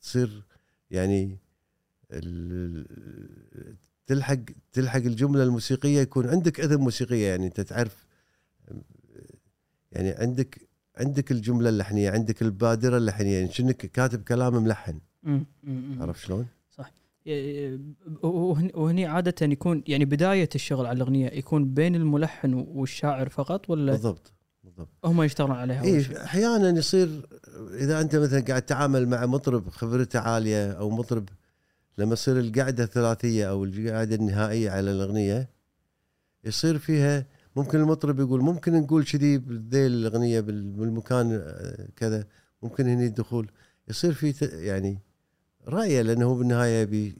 تصير 0.00 0.44
يعني 0.90 1.38
ال- 2.10 3.76
تلحق 4.06 4.36
تلحق 4.72 4.96
الجملة 5.00 5.42
الموسيقية 5.42 6.00
يكون 6.00 6.28
عندك 6.28 6.60
اذن 6.60 6.76
موسيقية 6.80 7.26
يعني 7.28 7.46
أنت 7.46 7.60
تعرف 7.60 8.06
يعني 9.92 10.10
عندك 10.10 10.68
عندك 10.96 11.32
الجملة 11.32 11.68
اللحنية 11.68 12.10
عندك 12.10 12.42
البادرة 12.42 12.96
اللحنية 12.96 13.38
يعني 13.38 13.52
شنك 13.52 13.76
كاتب 13.76 14.22
كلام 14.22 14.62
ملحن. 14.64 14.98
عرفت 16.00 16.20
شلون؟ 16.26 16.46
وهن- 18.22 18.70
وهني 18.74 19.06
عادة 19.06 19.34
يكون 19.46 19.82
يعني 19.88 20.04
بداية 20.04 20.48
الشغل 20.54 20.86
على 20.86 20.96
الأغنية 20.96 21.26
يكون 21.28 21.74
بين 21.74 21.94
الملحن 21.94 22.54
والشاعر 22.54 23.28
فقط 23.28 23.70
ولا 23.70 23.92
بالضبط 23.92 24.32
بالضبط 24.64 24.88
هم 25.04 25.22
يشتغلون 25.22 25.56
عليها؟ 25.56 25.82
اي 25.84 26.24
أحيانا 26.24 26.78
يصير 26.78 27.26
إذا 27.74 28.00
أنت 28.00 28.16
مثلا 28.16 28.40
قاعد 28.40 28.62
تتعامل 28.62 29.08
مع 29.08 29.26
مطرب 29.26 29.68
خبرته 29.68 30.18
عالية 30.18 30.72
أو 30.72 30.90
مطرب 30.90 31.28
لما 31.98 32.14
تصير 32.14 32.38
القعده 32.40 32.84
الثلاثية 32.84 33.50
أو 33.50 33.64
القعده 33.64 34.14
النهائية 34.16 34.70
على 34.70 34.90
الأغنية 34.90 35.48
يصير 36.44 36.78
فيها 36.78 37.26
ممكن 37.56 37.80
المطرب 37.80 38.20
يقول 38.20 38.40
ممكن 38.40 38.72
نقول 38.74 39.04
كذي 39.04 39.38
بذيل 39.38 39.92
الأغنية 39.92 40.40
بال- 40.40 40.70
بالمكان 40.72 41.32
آه، 41.44 41.88
كذا 41.96 42.26
ممكن 42.62 42.86
هني 42.88 43.06
الدخول. 43.06 43.50
يصير 43.88 44.12
في 44.12 44.34
يعني 44.42 44.98
رأيه 45.68 46.02
لأنه 46.02 46.24
هو 46.26 46.34
بالنهاية 46.34 46.84
بي 46.84 47.14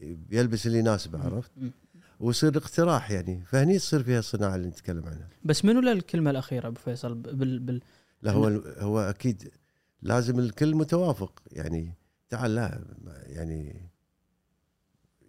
بيلبس 0.00 0.66
اللي 0.66 0.78
يناسبه 0.78 1.18
عرفت. 1.24 1.50
ويصير 2.20 2.56
اقتراح 2.56 3.10
يعني. 3.10 3.44
فهني 3.46 3.78
تصير 3.78 4.02
فيها 4.02 4.18
الصناعة 4.18 4.54
اللي 4.56 4.68
نتكلم 4.68 5.04
عنها. 5.06 5.28
بس 5.44 5.64
منو 5.64 5.80
له 5.80 5.92
الكلمة 5.92 6.30
الأخيرة 6.30 6.66
أبو 6.68 6.78
فيصل؟ 6.80 7.14
بال, 7.14 7.58
بال 7.58 7.80
لا 8.22 8.32
هو 8.32 8.46
هو 8.78 9.00
أكيد 9.00 9.48
لازم 10.02 10.38
الكل 10.38 10.74
متوافق 10.74 11.42
يعني. 11.52 11.94
تعال 12.28 12.54
لا 12.54 12.80
يعني 13.26 13.90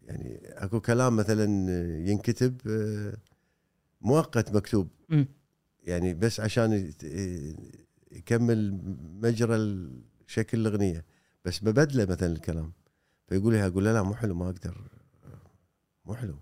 يعني 0.04 0.39
أكو 0.46 0.80
كلام 0.82 1.16
مثلا 1.16 1.44
ينكتب 2.10 2.58
آه، 2.68 3.18
مؤقت 4.01 4.56
مكتوب. 4.56 4.88
مم. 5.10 5.27
يعني 5.84 6.13
بس 6.13 6.39
عشان 6.39 6.94
يكمل 8.12 8.80
مجرى 9.24 9.88
شكل 10.27 10.58
الأغنية. 10.68 11.06
بس 11.46 11.63
ببدله 11.63 12.06
مثلا 12.06 12.34
الكلام. 12.34 12.74
فيقول 13.27 13.54
لي 13.54 13.68
أقول 13.68 13.86
له 13.86 13.94
لا 13.94 14.04
مو 14.04 14.13
حلو 14.16 14.36
ما 14.36 14.46
أقدر 14.46 14.89
مو 16.06 16.13
حلو. 16.16 16.39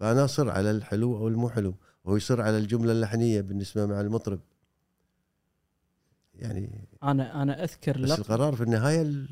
فأنا 0.00 0.24
أصر 0.24 0.50
على 0.50 0.70
الحلو 0.70 1.16
أو 1.16 1.28
المو 1.28 1.48
حلو. 1.48 1.74
وهو 2.04 2.16
يصر 2.16 2.40
على 2.40 2.58
الجملة 2.58 2.92
اللحنية 2.92 3.40
بالنسبة 3.40 3.86
مع 3.86 4.00
المطرب. 4.00 4.40
يعني 6.34 6.88
أنا 7.02 7.42
أنا 7.42 7.64
أذكر 7.64 7.98
بس 8.02 8.08
لقطة 8.10 8.20
القرار 8.20 8.56
في 8.56 8.62
النهاية 8.62 9.02
ال- 9.02 9.28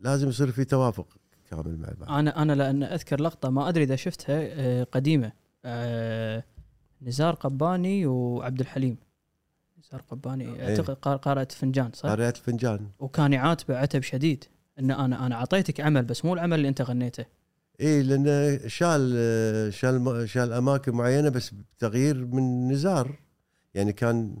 لازم 0.00 0.28
يصير 0.28 0.50
في 0.52 0.64
توافق 0.64 1.06
كامل 1.50 1.78
مع 1.78 1.88
بعض 2.00 2.10
أنا 2.18 2.42
أنا 2.42 2.52
لأن 2.52 2.82
أذكر 2.82 3.20
لقطة 3.20 3.50
ما 3.50 3.68
أدري 3.68 3.84
إذا 3.84 3.96
شفتها 3.96 4.40
آه، 4.42 4.84
قديمة. 4.84 5.32
آه، 5.64 6.44
نزار 7.02 7.34
قباني 7.34 8.06
وعبد 8.06 8.60
الحليم. 8.60 8.96
نزار 9.78 10.00
قباني 10.10 10.44
إيه. 10.44 10.68
أعتقد 10.70 10.94
قار- 10.94 11.16
قارئة 11.16 11.48
فنجان 11.50 11.90
صح؟ 11.94 12.08
قارئة 12.08 12.28
الفنجان 12.28 12.88
وكان 12.98 13.32
يعاتبه 13.32 13.76
عتب 13.78 14.02
شديد. 14.02 14.44
إن 14.78 14.90
أنا 14.90 15.26
أنا 15.26 15.34
أعطيتك 15.34 15.80
عمل 15.80 16.04
بس 16.04 16.24
مو 16.24 16.34
العمل 16.34 16.56
اللي 16.56 16.68
أنت 16.68 16.82
غنيته. 16.82 17.24
اي 17.80 18.02
لأنه 18.02 18.68
شال 18.68 19.74
شال 19.74 20.28
شال 20.28 20.52
أماكن 20.52 20.92
معينة 20.92 21.28
بس 21.28 21.50
بتغيير 21.50 22.26
من 22.26 22.68
نزار. 22.68 23.18
يعني 23.74 23.92
كان 23.92 24.36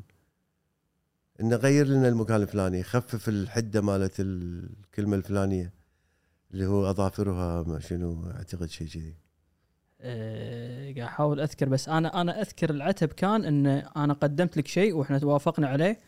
إنه 1.40 1.56
غير 1.56 1.86
لنا 1.86 2.08
المكان 2.08 2.42
الفلاني 2.42 2.82
خفف 2.82 3.28
الحدة 3.28 3.80
مالت 3.80 4.14
الكلمة 4.18 5.16
الفلانية 5.16 5.72
اللي 6.52 6.66
هو 6.66 6.90
أظافرها 6.90 7.62
ما 7.62 7.80
شنو 7.80 8.30
أعتقد 8.30 8.70
شيء 8.70 8.88
كذي 8.88 9.14
أه 10.00 10.84
قاعد 10.84 10.98
أحاول 10.98 11.40
أذكر 11.40 11.68
بس 11.68 11.88
أنا 11.88 12.20
أنا 12.20 12.40
أذكر 12.40 12.70
العتب 12.70 13.08
كان 13.08 13.44
إن 13.44 13.66
أنا 13.96 14.12
قدمت 14.12 14.56
لك 14.56 14.66
شيء 14.66 14.94
وإحنا 14.94 15.18
توافقنا 15.18 15.68
عليه 15.68 16.00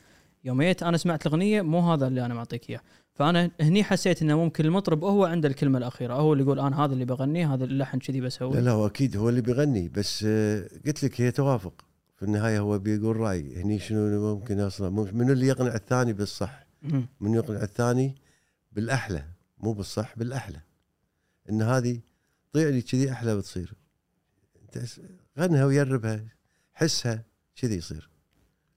يوم 0.45 0.63
جيت 0.63 0.83
أنا 0.83 0.97
سمعت 0.97 1.27
الأغنية 1.27 1.63
مو 1.63 1.93
هذا 1.93 2.07
اللي 2.07 2.27
أنا 2.27 2.35
معطيك 2.35 2.71
إياه. 2.71 2.81
فأنا 3.15 3.51
هني 3.61 3.85
حسيت 3.85 4.23
إنه 4.23 4.39
ممكن 4.39 4.65
المطرب 4.65 5.05
هو 5.05 5.25
عنده 5.25 5.49
الكلمة 5.49 5.79
الأخيرة 5.79 6.15
هو 6.15 6.33
اللي 6.33 6.45
يقول 6.45 6.61
أنا 6.61 6.85
هذا 6.85 6.93
اللي 6.93 7.05
بغنيه 7.05 7.55
هذا 7.55 7.65
اللحن 7.65 7.99
كذي 7.99 8.21
لا 8.21 8.27
بسوي 8.27 8.61
لا 8.61 8.71
هو 8.71 8.87
أكيد 8.87 9.17
هو 9.17 9.29
اللي 9.29 9.41
بيغني 9.41 9.89
بس 9.89 10.25
آه، 10.29 10.69
قلت 10.87 11.05
لك 11.05 11.21
هي 11.21 11.31
توافق. 11.31 11.85
في 12.23 12.29
النهاية 12.29 12.59
هو 12.61 12.79
بيقول 12.79 13.17
رأي. 13.17 13.63
هني 13.63 13.79
شنو 13.79 14.35
ممكن 14.35 14.61
أصلا 14.61 14.89
منو 14.91 15.33
اللي 15.33 15.47
يقنع 15.47 15.75
الثاني 15.75 16.13
بالصح. 16.13 16.67
من 17.21 17.35
يقنع 17.35 17.63
الثاني 17.63 18.15
بالأحلى 18.73 19.25
مو 19.59 19.73
بالصح 19.73 20.19
بالأحلى. 20.19 20.61
إن 21.51 21.63
هذه 21.63 22.01
طيع 22.53 22.69
لي 22.69 22.83
كذي 22.83 23.13
أحلى 23.13 23.37
بتصير. 23.37 23.75
انت 24.63 24.85
غنها 25.39 25.65
ويربها 25.65 26.25
حسها 26.75 27.25
كذي 27.57 27.77
يصير. 27.77 28.11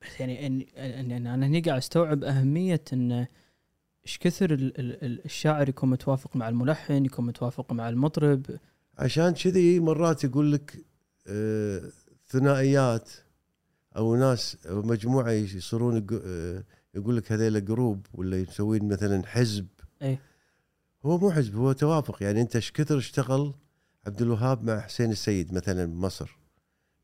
بس 0.01 0.19
يعني 0.19 0.47
إن 0.47 0.61
إن 0.77 1.11
إن 1.11 1.27
أنا 1.27 1.45
هني 1.45 1.61
قاعد 1.61 1.77
أستوعب 1.77 2.23
أهمية 2.23 2.81
إن 2.93 3.11
إيش 4.05 4.17
كثر 4.17 4.53
ال- 4.53 4.79
ال- 4.79 5.05
ال- 5.05 5.25
الشاعر 5.25 5.69
يكون 5.69 5.89
متوافق 5.89 6.35
مع 6.35 6.49
الملحن 6.49 7.05
يكون 7.05 7.25
متوافق 7.25 7.73
مع 7.73 7.89
المطرب؟ 7.89 8.45
عشان 8.97 9.33
كذي 9.33 9.79
مرات 9.79 10.23
يقول 10.23 10.51
لك 10.53 10.85
آه، 11.27 11.81
ثنائيات. 12.27 13.09
أو 13.97 14.15
ناس 14.15 14.57
أو 14.65 14.81
مجموعة 14.81 15.31
يصيرون 15.31 15.97
يق- 15.97 16.63
يقول 16.95 17.17
لك 17.17 17.31
هذيلا 17.31 17.59
جروب 17.59 18.05
ولا 18.13 18.37
يسوين 18.39 18.87
مثلا 18.87 19.25
حزب. 19.27 19.67
إي. 20.01 20.17
هو 21.05 21.17
مو 21.17 21.31
حزب 21.31 21.55
هو 21.55 21.71
توافق. 21.71 22.23
يعني 22.23 22.41
أنت 22.41 22.55
إيش 22.55 22.71
كثر 22.71 22.97
اشتغل 22.97 23.53
عبد 24.07 24.21
الوهاب 24.21 24.63
مع 24.63 24.79
حسين 24.79 25.11
السيد 25.11 25.53
مثلا 25.53 25.85
بمصر 25.85 26.37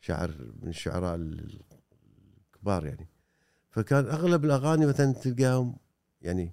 شاعر 0.01 0.31
من 0.61 0.69
الشعراء 0.69 1.15
الكبار 1.15 2.85
يعني. 2.85 3.07
فكان 3.69 4.05
أغلب 4.05 4.45
الأغاني 4.45 4.85
مثلا 4.85 5.13
تلقاهم 5.13 5.75
يعني 6.21 6.51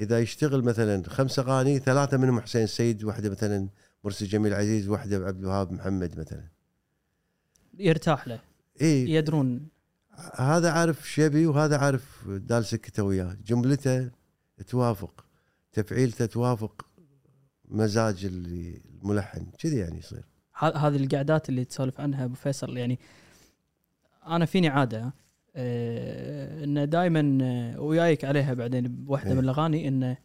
إذا 0.00 0.18
يشتغل 0.20 0.62
مثلا 0.62 1.02
خمس 1.08 1.38
أغاني 1.38 1.78
ثلاثة 1.78 2.16
منهم 2.16 2.40
حسين 2.40 2.62
السيد 2.62 3.04
واحدة 3.04 3.30
مثلا 3.30 3.68
مرسي 4.04 4.24
جميل 4.26 4.54
عزيز 4.54 4.88
واحدة 4.88 5.26
عبد 5.26 5.38
الوهاب 5.38 5.72
محمد 5.72 6.18
مثلا. 6.18 6.44
يرتاح 7.78 8.28
له. 8.28 8.40
اي 8.80 9.10
يدرون. 9.10 9.68
هذا 10.34 10.70
عارف 10.70 11.10
شبي 11.10 11.46
وهذا 11.46 11.78
عارف 11.78 12.28
دال 12.28 12.64
سكته 12.64 13.02
وياه. 13.02 13.36
جملته 13.46 14.10
توافق 14.66 15.24
تفعيلته 15.72 16.26
توافق 16.26 16.86
مزاج 17.68 18.24
اللي 18.24 18.80
الملحن 19.02 19.46
كذي 19.58 19.76
يعني 19.76 19.98
يصير. 19.98 20.24
هذه 20.54 20.96
القعدات 20.96 21.48
اللي 21.48 21.64
تسولف 21.64 22.00
عنها 22.00 22.24
أبو 22.24 22.34
فيصل 22.34 22.76
يعني 22.76 22.98
أنا 24.26 24.44
فيني 24.44 24.68
عادة 24.68 25.14
آه 25.56 26.64
إنه 26.64 26.84
دائما 26.84 27.74
ويايك 27.78 28.24
عليها 28.24 28.54
بعدين 28.54 28.88
بواحده 28.88 29.30
إيه. 29.30 29.34
من 29.34 29.44
الأغاني 29.44 29.88
إنه 29.88 30.16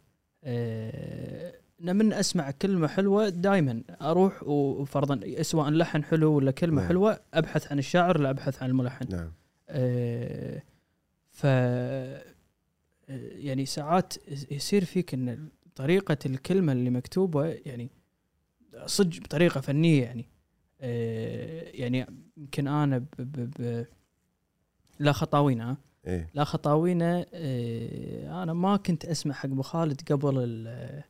آه 0.44 1.59
إن 1.80 1.96
من 1.96 2.12
أسمع 2.12 2.50
كلمة 2.50 2.88
حلوة 2.88 3.28
دائما 3.28 3.82
أروح 4.02 4.42
وفرضا 4.42 5.42
سواء 5.42 5.70
لحن 5.70 6.04
حلو 6.04 6.32
ولا 6.32 6.50
كلمة 6.50 6.80
نعم. 6.80 6.88
حلوة 6.88 7.20
أبحث 7.34 7.72
عن 7.72 7.78
الشاعر 7.78 8.18
لا 8.20 8.30
أبحث 8.30 8.62
عن 8.62 8.70
الملحن. 8.70 9.06
نعم. 9.10 9.32
آه، 9.68 10.62
ف 11.30 11.46
آه، 11.46 12.22
يعني 13.32 13.66
ساعات 13.66 14.14
يصير 14.50 14.84
فيك 14.84 15.14
إن 15.14 15.48
طريقة 15.74 16.18
الكلمة 16.26 16.72
اللي 16.72 16.90
مكتوبة 16.90 17.44
يعني 17.44 17.90
صدق 18.86 19.20
بطريقة 19.20 19.60
فنية 19.60 20.02
يعني. 20.02 20.24
آه، 20.80 21.62
يعني 21.74 22.06
يمكن 22.36 22.68
أنا 22.68 22.98
ب 22.98 23.06
ب 23.18 23.50
ب 23.58 23.86
لا 24.98 25.12
خطاوينا 25.12 25.76
إيه. 26.06 26.30
لا 26.34 26.44
خطاوينا 26.44 27.26
آه، 27.34 28.42
أنا 28.42 28.52
ما 28.52 28.76
كنت 28.76 29.04
أسمع 29.04 29.34
حق 29.34 29.46
أبو 29.46 29.62
خالد 29.62 30.12
قبل 30.12 30.34
ال- 30.38 31.02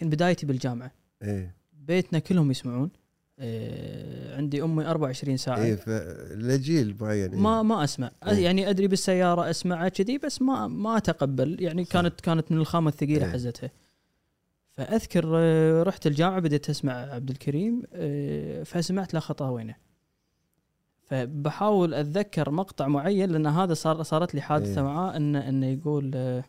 كان 0.00 0.10
بدايتي 0.10 0.46
بالجامعة 0.46 0.92
إيه 1.22 1.54
بيتنا 1.72 2.18
كلهم 2.18 2.50
يسمعون 2.50 2.90
آه، 3.38 4.36
عندي 4.36 4.62
أمي 4.62 4.86
24 4.86 5.36
ساعة 5.36 5.58
إيه 5.62 5.74
فلجيل 5.74 6.96
معين 7.00 7.32
إيه. 7.32 7.40
ما 7.40 7.62
ما 7.62 7.84
أسمع 7.84 8.10
إيه. 8.26 8.44
يعني 8.44 8.70
أدري 8.70 8.88
بالسيارة 8.88 9.50
اسمعها 9.50 9.88
كذي 9.88 10.18
بس 10.18 10.42
ما 10.42 10.68
ما 10.68 10.96
أتقبل 10.96 11.62
يعني 11.62 11.84
صح. 11.84 11.92
كانت 11.92 12.20
كانت 12.20 12.52
من 12.52 12.58
الخامة 12.58 12.88
الثقيلة 12.88 13.26
إيه. 13.26 13.32
حزتها 13.32 13.70
فأذكر 14.70 15.32
آه، 15.34 15.82
رحت 15.82 16.06
الجامعة 16.06 16.40
بديت 16.40 16.70
أسمع 16.70 16.92
عبد 16.92 17.30
الكريم 17.30 17.82
آه، 17.92 18.62
فسمعت 18.62 19.14
لا 19.14 19.20
خطاوينه 19.20 19.74
فبحاول 21.08 21.94
أتذكر 21.94 22.50
مقطع 22.50 22.88
معين 22.88 23.30
لأن 23.30 23.46
هذا 23.46 23.74
صار 23.74 24.02
صارت 24.02 24.34
لي 24.34 24.40
حادثة 24.40 24.80
إيه. 24.80 24.86
معاه 24.86 25.16
إنه 25.16 25.48
إنه 25.48 25.66
يقول 25.66 26.12
آه، 26.14 26.44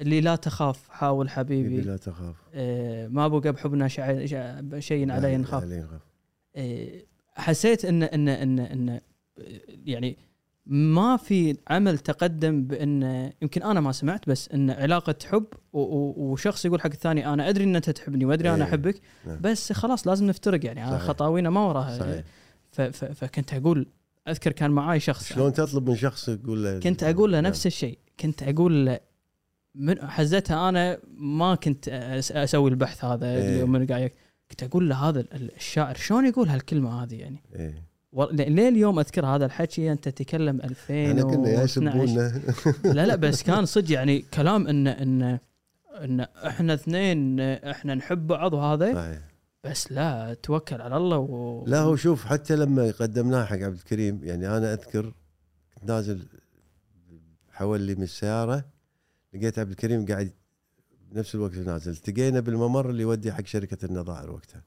اللي 0.00 0.20
لا 0.20 0.36
تخاف 0.36 0.88
حاول 0.88 1.30
حبيبي. 1.30 1.68
حبيبي 1.68 1.82
لا 1.82 1.96
تخاف. 1.96 2.36
آه، 2.54 3.08
ما 3.08 3.28
بقى 3.28 3.52
بحبنا 3.52 3.88
شيء 4.78 5.10
علي 5.10 5.36
نخاف 5.36 5.62
علي 5.62 5.80
نخاف 5.80 6.00
إيه، 6.56 7.06
حسيت 7.34 7.84
إن 7.84 8.02
إن 8.02 8.28
إن 8.28 8.58
إن 8.58 9.00
يعني 9.68 10.16
ما 10.66 11.16
في 11.16 11.56
عمل 11.68 11.98
تقدم 11.98 12.64
بإن 12.64 13.02
يمكن 13.42 13.62
أنا 13.62 13.80
ما 13.80 13.92
سمعت 13.92 14.28
بس 14.28 14.48
إن 14.48 14.70
علاقة 14.70 15.14
حب 15.24 15.46
وشخص 15.72 16.64
يقول 16.64 16.80
حق 16.80 16.90
الثاني 16.90 17.26
أنا 17.32 17.48
أدري 17.48 17.64
إن 17.64 17.76
أنت 17.76 17.90
تحبني 17.90 18.24
وأدري 18.24 18.50
أنا 18.50 18.64
إيه. 18.64 18.70
أحبك 18.70 19.00
نعم. 19.26 19.38
بس 19.40 19.72
خلاص 19.72 20.06
لازم 20.06 20.26
نفترق 20.26 20.66
يعني 20.66 20.90
صحيح. 20.90 21.02
خطاوينا 21.02 21.50
ما 21.50 21.60
وراها. 21.60 21.98
صحيح. 21.98 22.92
فكنت 22.92 23.54
أقول 23.54 23.86
أذكر 24.28 24.52
كان 24.52 24.70
معاي 24.70 25.00
شخص. 25.00 25.32
شلون 25.32 25.52
تطلب 25.52 25.90
من 25.90 25.96
شخص 25.96 26.28
يقول 26.28 26.64
له 26.64 26.80
كنت 26.80 27.02
أقول 27.02 27.32
له 27.32 27.40
نفس 27.40 27.66
الشيء. 27.66 27.98
كنت 28.20 28.42
أقول 28.42 28.86
له 28.86 29.00
من 29.74 30.08
حزتها 30.08 30.68
أنا 30.68 30.98
ما 31.16 31.54
كنت 31.54 31.88
أسوي 31.88 32.70
البحث 32.70 33.04
هذا 33.04 33.26
إيه. 33.26 33.64
من 33.64 33.86
قاعد 33.86 34.10
كنت 34.50 34.62
أقول 34.62 34.88
له 34.88 34.96
هذا 34.96 35.24
الشاعر 35.32 35.94
شلون 35.94 36.26
يقول 36.26 36.48
هالكلمة 36.48 37.02
هذه 37.02 37.14
يعني 37.14 37.42
إيه. 37.54 37.84
وال- 38.12 38.52
ليه 38.52 38.68
اليوم 38.68 38.98
أذكر 38.98 39.26
هذا 39.26 39.46
الحكي 39.46 39.92
أنت 39.92 40.08
تتكلم 40.08 40.60
2000 40.60 41.10
إحنا 41.10 41.22
كنا 41.22 41.48
يا 41.48 41.66
لا 42.84 43.06
لا 43.06 43.16
بس 43.16 43.42
كان 43.48 43.66
صدق 43.66 43.92
يعني 43.92 44.22
كلام 44.34 44.66
ان 44.66 44.86
ان 44.86 45.38
إن 46.04 46.20
إحنا 46.20 46.74
اثنين 46.74 47.40
إحنا 47.40 47.94
نحب 47.94 48.26
بعض 48.26 48.52
وهذا 48.52 48.94
صحيح. 48.94 49.18
بس 49.64 49.92
لا 49.92 50.34
توكل 50.42 50.80
على 50.80 50.96
الله 50.96 51.18
و... 51.18 51.64
لا 51.66 51.80
هو 51.80 51.96
شوف 51.96 52.24
حتى 52.24 52.56
لما 52.56 52.90
قدمناه 52.90 53.44
حق 53.44 53.56
عبد 53.56 53.76
الكريم 53.76 54.20
يعني 54.24 54.56
أنا 54.56 54.72
أذكر 54.72 55.12
كنت 55.74 55.84
نازل 55.84 56.26
حولي 57.50 57.94
من 57.94 58.02
السيارة 58.02 58.64
لقيت 59.34 59.58
عبد 59.58 59.70
الكريم 59.70 60.06
قاعد 60.06 60.32
بنفس 61.10 61.34
الوقت 61.34 61.54
نازل. 61.54 61.92
التقينا 61.92 62.40
بالممر 62.40 62.90
اللي 62.90 63.02
يودي 63.02 63.32
حق 63.32 63.46
شركة 63.46 63.86
النظائر 63.86 64.30
وقتها. 64.30 64.64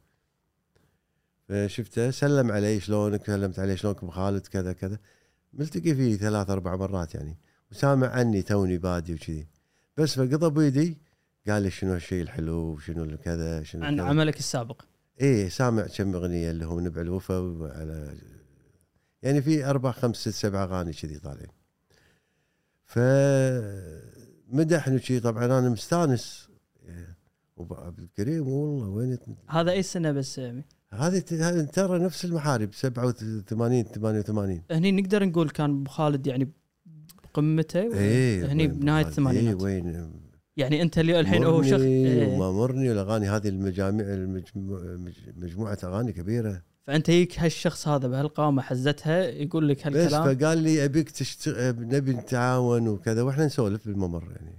فشفته 1.47 2.12
سلم 2.12 2.51
علي 2.51 2.80
شلونك 2.80 3.25
سلمت 3.25 3.60
عليه 3.60 3.75
شلونك 3.75 3.97
ابو 3.97 4.12
خالد 4.12 4.47
كذا 4.47 4.73
كذا. 4.73 4.99
ملتقي 5.54 5.95
فيه 5.95 6.15
ثلاث 6.17 6.49
أربع 6.49 6.75
مرات 6.75 7.15
يعني. 7.15 7.38
وسامع 7.71 8.08
عني 8.08 8.41
توني 8.41 8.78
بادي 8.78 9.13
وكذي. 9.13 9.47
بس 9.97 10.15
فقضى 10.19 10.49
بيدي 10.49 10.97
قال 11.47 11.63
لي 11.63 11.71
شنو 11.71 11.93
الشيء 11.93 12.21
الحلو 12.21 12.73
وشنو 12.73 13.17
كذا 13.17 13.63
شنو 13.63 13.86
عن 13.86 13.95
كذا. 13.95 14.06
عملك 14.06 14.38
السابق. 14.39 14.82
إيه 15.21 15.49
سامع 15.49 15.88
كم 15.88 16.15
أغنية 16.15 16.51
اللي 16.51 16.65
هو 16.65 16.80
نبع 16.80 17.01
الوفا 17.01 17.38
وعلى 17.38 18.17
يعني 19.21 19.41
في 19.41 19.65
أربع 19.65 19.91
خمس 19.91 20.15
ست 20.15 20.30
سبع 20.30 20.63
أغاني 20.63 20.93
كذي 20.93 21.19
طالعين. 21.19 21.51
ف 22.86 22.99
مدحني 24.49 24.95
وشي 24.95 25.19
طبعا 25.19 25.45
أنا 25.45 25.69
مستانس. 25.69 26.49
إيه. 26.88 27.15
وأبو 27.58 27.75
عبد 27.75 27.99
الكريم 27.99 28.47
والله 28.47 28.89
وين 28.89 29.17
هذا 29.47 29.71
أي 29.71 29.84
سنة 29.84 30.12
بس 30.12 30.39
هذه 30.93 31.23
هذه 31.31 31.62
ترى 31.62 31.99
نفس 31.99 32.25
المحارب 32.25 32.73
87 32.73 33.84
88 33.84 34.62
هني 34.71 34.91
نقدر 34.91 35.25
نقول 35.25 35.49
كان 35.49 35.69
أبو 35.69 35.89
خالد 35.89 36.27
يعني 36.27 36.51
بقمته 37.23 37.79
إيه 37.79 38.51
هني 38.51 38.67
بنهاية 38.67 39.03
إيه 39.03 39.10
الثمانينات. 39.10 39.62
وين؟ 39.62 40.12
يعني 40.58 40.81
أنت 40.81 40.97
اللي 40.97 41.19
الحين 41.19 41.43
هو 41.43 41.63
شخص 41.63 41.81
إيه. 41.81 42.27
وما 42.27 42.51
مرني 42.51 42.91
الأغاني 42.91 43.29
هذه 43.29 43.47
المجموعه 43.47 44.97
مجموعة 45.38 45.77
أغاني 45.84 46.12
كبيرة. 46.12 46.62
فأنت 46.87 47.09
يجيك 47.09 47.39
هالشخص 47.39 47.87
هذا 47.87 48.07
بهالقامة 48.07 48.61
حزتها 48.61 49.23
يقول 49.23 49.69
لك 49.69 49.87
بس 49.87 49.95
هالكلام 49.95 50.35
فقال 50.35 50.57
لي 50.57 50.85
أبيك 50.85 51.11
تشتغل 51.11 51.87
نبي 51.87 52.13
نتعاون 52.13 52.87
وكذا 52.87 53.21
وإحنا 53.21 53.45
نسولف 53.45 53.87
بالممر 53.87 54.31
يعني. 54.31 54.55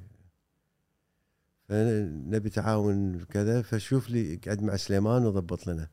فنبي 1.68 2.50
تعاون 2.50 3.22
وكذا 3.22 3.62
فشوف 3.62 4.10
لي 4.10 4.40
قعد 4.46 4.62
مع 4.62 4.76
سليمان 4.76 5.26
وضبط 5.26 5.66
لنا. 5.66 5.88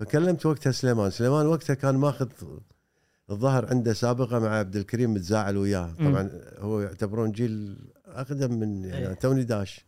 فكلمت 0.00 0.46
وقتها 0.46 0.72
سليمان. 0.72 1.10
سليمان 1.10 1.46
وقتها 1.46 1.74
كان 1.74 1.94
ماخذ 1.94 2.28
الظهر 3.30 3.66
عنده 3.66 3.92
سابقة 3.92 4.38
مع 4.38 4.48
عبد 4.48 4.76
الكريم 4.76 5.14
متزاعل 5.14 5.56
وياه. 5.56 5.92
طبعا 5.98 6.30
هو 6.58 6.80
يعتبرون 6.80 7.32
جيل 7.32 7.78
أقدم 8.06 8.52
من 8.52 8.84
يعني 8.84 9.08
إيه. 9.08 9.14
توني 9.14 9.44
داش. 9.44 9.86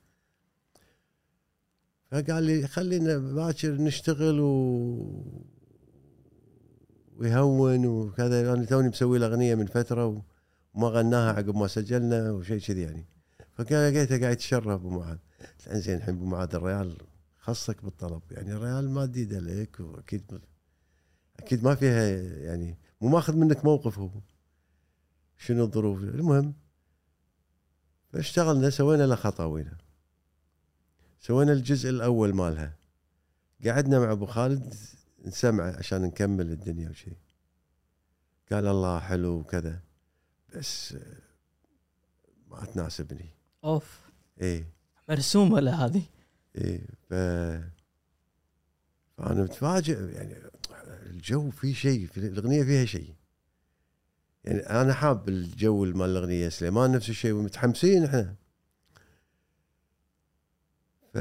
فقال 2.11 2.42
لي 2.42 2.66
خلينا 2.66 3.18
باكر 3.18 3.72
نشتغل 3.72 4.40
و 4.40 5.48
ويهون 7.19 7.87
وكذا. 7.87 8.41
أنا 8.41 8.49
يعني 8.49 8.67
توني 8.67 8.89
مسوي 8.89 9.19
له 9.19 9.27
أغنية 9.27 9.55
من 9.55 9.67
فترة 9.67 10.23
وما 10.75 10.89
غناها 10.89 11.33
عقب 11.33 11.57
ما 11.57 11.67
سجلنا 11.67 12.31
وشيء 12.33 12.59
كذي 12.59 12.83
يعني. 12.83 13.07
فكان 13.55 13.93
لقيته 13.93 14.21
قاعد 14.21 14.33
يتشرف 14.33 14.69
أبو 14.69 14.91
معاذ. 14.91 15.19
زين 15.71 15.97
الحين 15.97 16.15
أبو 16.15 16.25
معاذ 16.25 16.55
الريال 16.55 16.97
خصك 17.39 17.85
بالطلب. 17.85 18.23
يعني 18.31 18.53
الريال 18.53 18.91
ما 18.91 19.07
تديد 19.07 19.35
عليك 19.35 19.81
وأكيد 19.81 20.41
أكيد 21.39 21.65
ما 21.65 21.75
فيها 21.75 22.03
يعني 22.45 22.79
مو 23.01 23.09
ماخذ 23.09 23.37
منك 23.37 23.65
موقف 23.65 23.99
هو. 23.99 24.11
شنو 25.37 25.65
الظروف؟ 25.65 26.03
المهم 26.03 26.55
فاشتغلنا 28.13 28.71
سوينا 28.71 29.03
له 29.03 29.15
خطاوينا 29.15 29.77
سوينا 31.21 31.53
الجزء 31.53 31.91
الأول 31.91 32.35
مالها. 32.35 32.77
قعدنا 33.65 33.99
مع 33.99 34.13
أبو 34.13 34.27
خالد 34.27 34.75
نسمعه 35.29 35.77
عشان 35.79 36.03
نكمل 36.03 36.51
الدنيا 36.51 36.91
وشي 36.91 37.12
قال 38.53 38.67
الله 38.67 38.99
حلو 38.99 39.38
وكذا. 39.38 39.81
بس 40.55 40.95
ما 42.49 42.64
تناسبني. 42.64 43.31
أوف. 43.64 44.01
إيه. 44.41 44.73
مرسومة 45.09 45.61
له 45.61 45.85
هذه. 45.85 46.03
إيه 46.57 46.87
ف 47.09 47.14
فأنا 49.19 49.43
متفاجئ 49.43 50.12
يعني 50.12 50.35
الجو 51.07 51.51
فيه 51.51 51.75
شيء 51.75 52.07
في 52.07 52.19
الأغنية 52.19 52.64
فيها 52.64 52.85
شيء. 52.85 53.14
يعني 54.45 54.61
أنا 54.61 54.95
حاب 54.95 55.29
الجو 55.29 55.85
مال 55.85 56.11
الأغنية 56.11 56.49
سليمان 56.49 56.93
نفس 56.93 57.09
الشيء 57.09 57.33
ومتحمسين 57.33 58.05
إحنا. 58.05 58.35
ف 61.14 61.19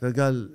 فقال 0.00 0.50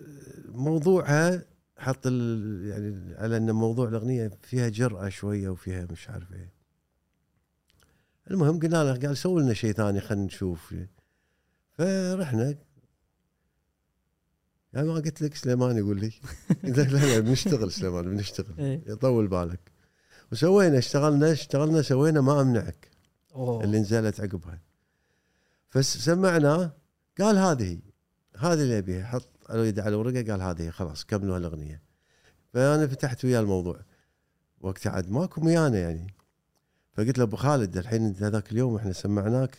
موضوعها 0.47 1.45
حط 1.77 2.07
ال... 2.07 2.65
يعني 2.65 3.15
على 3.15 3.37
إن 3.37 3.51
موضوع 3.51 3.87
الأغنية 3.87 4.31
فيها 4.41 4.69
جرأة 4.69 5.09
شوية 5.09 5.49
وفيها 5.49 5.87
مش 5.91 6.09
عارف 6.09 6.33
إيه. 6.33 6.53
المهم 8.31 8.59
قلنا 8.59 8.83
له 8.83 9.07
قال 9.07 9.17
سوي 9.17 9.43
لنا 9.43 9.53
شيء 9.53 9.73
ثاني 9.73 10.01
خلينا 10.01 10.25
نشوف. 10.25 10.75
فرحنا. 11.71 12.55
يعني 14.73 14.87
ما 14.87 14.93
قلت 14.93 15.21
لك 15.21 15.35
سليمان 15.35 15.77
يقول 15.77 15.99
لي. 15.99 16.11
قلت 16.63 16.79
لك 16.79 16.87
لا 16.87 17.05
لا 17.05 17.19
بنشتغل 17.19 17.71
سليمان 17.71 18.03
بنشتغل. 18.03 18.59
إيه. 18.59 18.81
يطول 18.87 19.27
بالك. 19.27 19.71
وسوينا 20.31 20.77
اشتغلنا 20.77 21.31
اشتغلنا 21.31 21.81
سوينا 21.81 22.21
ما 22.21 22.41
أمنعك. 22.41 22.91
أوه. 23.35 23.63
اللي 23.63 23.79
نزلت 23.79 24.21
عقبها. 24.21 24.61
فسمعناه 25.69 26.73
قال 27.19 27.37
هذه 27.37 27.79
هذه 28.37 28.53
اللي 28.61 28.77
أبيها 28.77 29.05
حط 29.05 29.34
اليد 29.51 29.79
على 29.79 29.95
ورقه 29.95 30.31
قال 30.31 30.41
هذه 30.41 30.69
خلاص 30.69 31.05
كملوا 31.05 31.35
هالأغنية. 31.35 31.81
فأنا 32.53 32.87
فتحت 32.87 33.25
وياه 33.25 33.39
الموضوع. 33.39 33.79
وقتها 34.61 34.91
عاد 34.91 35.11
ماكو 35.11 35.45
ويانا 35.45 35.79
يعني. 35.79 36.13
فقلت 36.93 37.17
له 37.17 37.23
ابو 37.23 37.35
خالد 37.35 37.77
الحين 37.77 38.05
انت 38.05 38.23
هذاك 38.23 38.51
اليوم 38.51 38.75
إحنا 38.75 38.93
سمعناك 38.93 39.57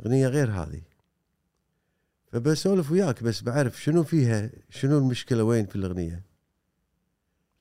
أغنية 0.00 0.28
غير 0.28 0.50
هذه. 0.50 0.82
فبسولف 2.32 2.90
وياك 2.90 3.22
بس 3.22 3.42
بعرف 3.42 3.82
شنو 3.82 4.02
فيها 4.02 4.50
شنو 4.70 4.98
المشكلة 4.98 5.44
وين 5.44 5.66
في 5.66 5.76
الأغنية؟ 5.76 6.22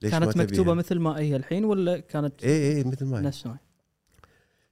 ليش 0.01 0.11
كانت 0.11 0.37
ما 0.37 0.43
مكتوبة؟ 0.43 0.73
مثل 0.73 0.99
ما 0.99 1.19
هي 1.19 1.35
الحين 1.35 1.65
ولا 1.65 1.99
كانت 1.99 2.43
اي 2.43 2.77
اي 2.77 2.83
مثل 2.83 3.05
ما 3.05 3.19
هي. 3.19 3.21
نفس 3.21 3.47
نوع 3.47 3.57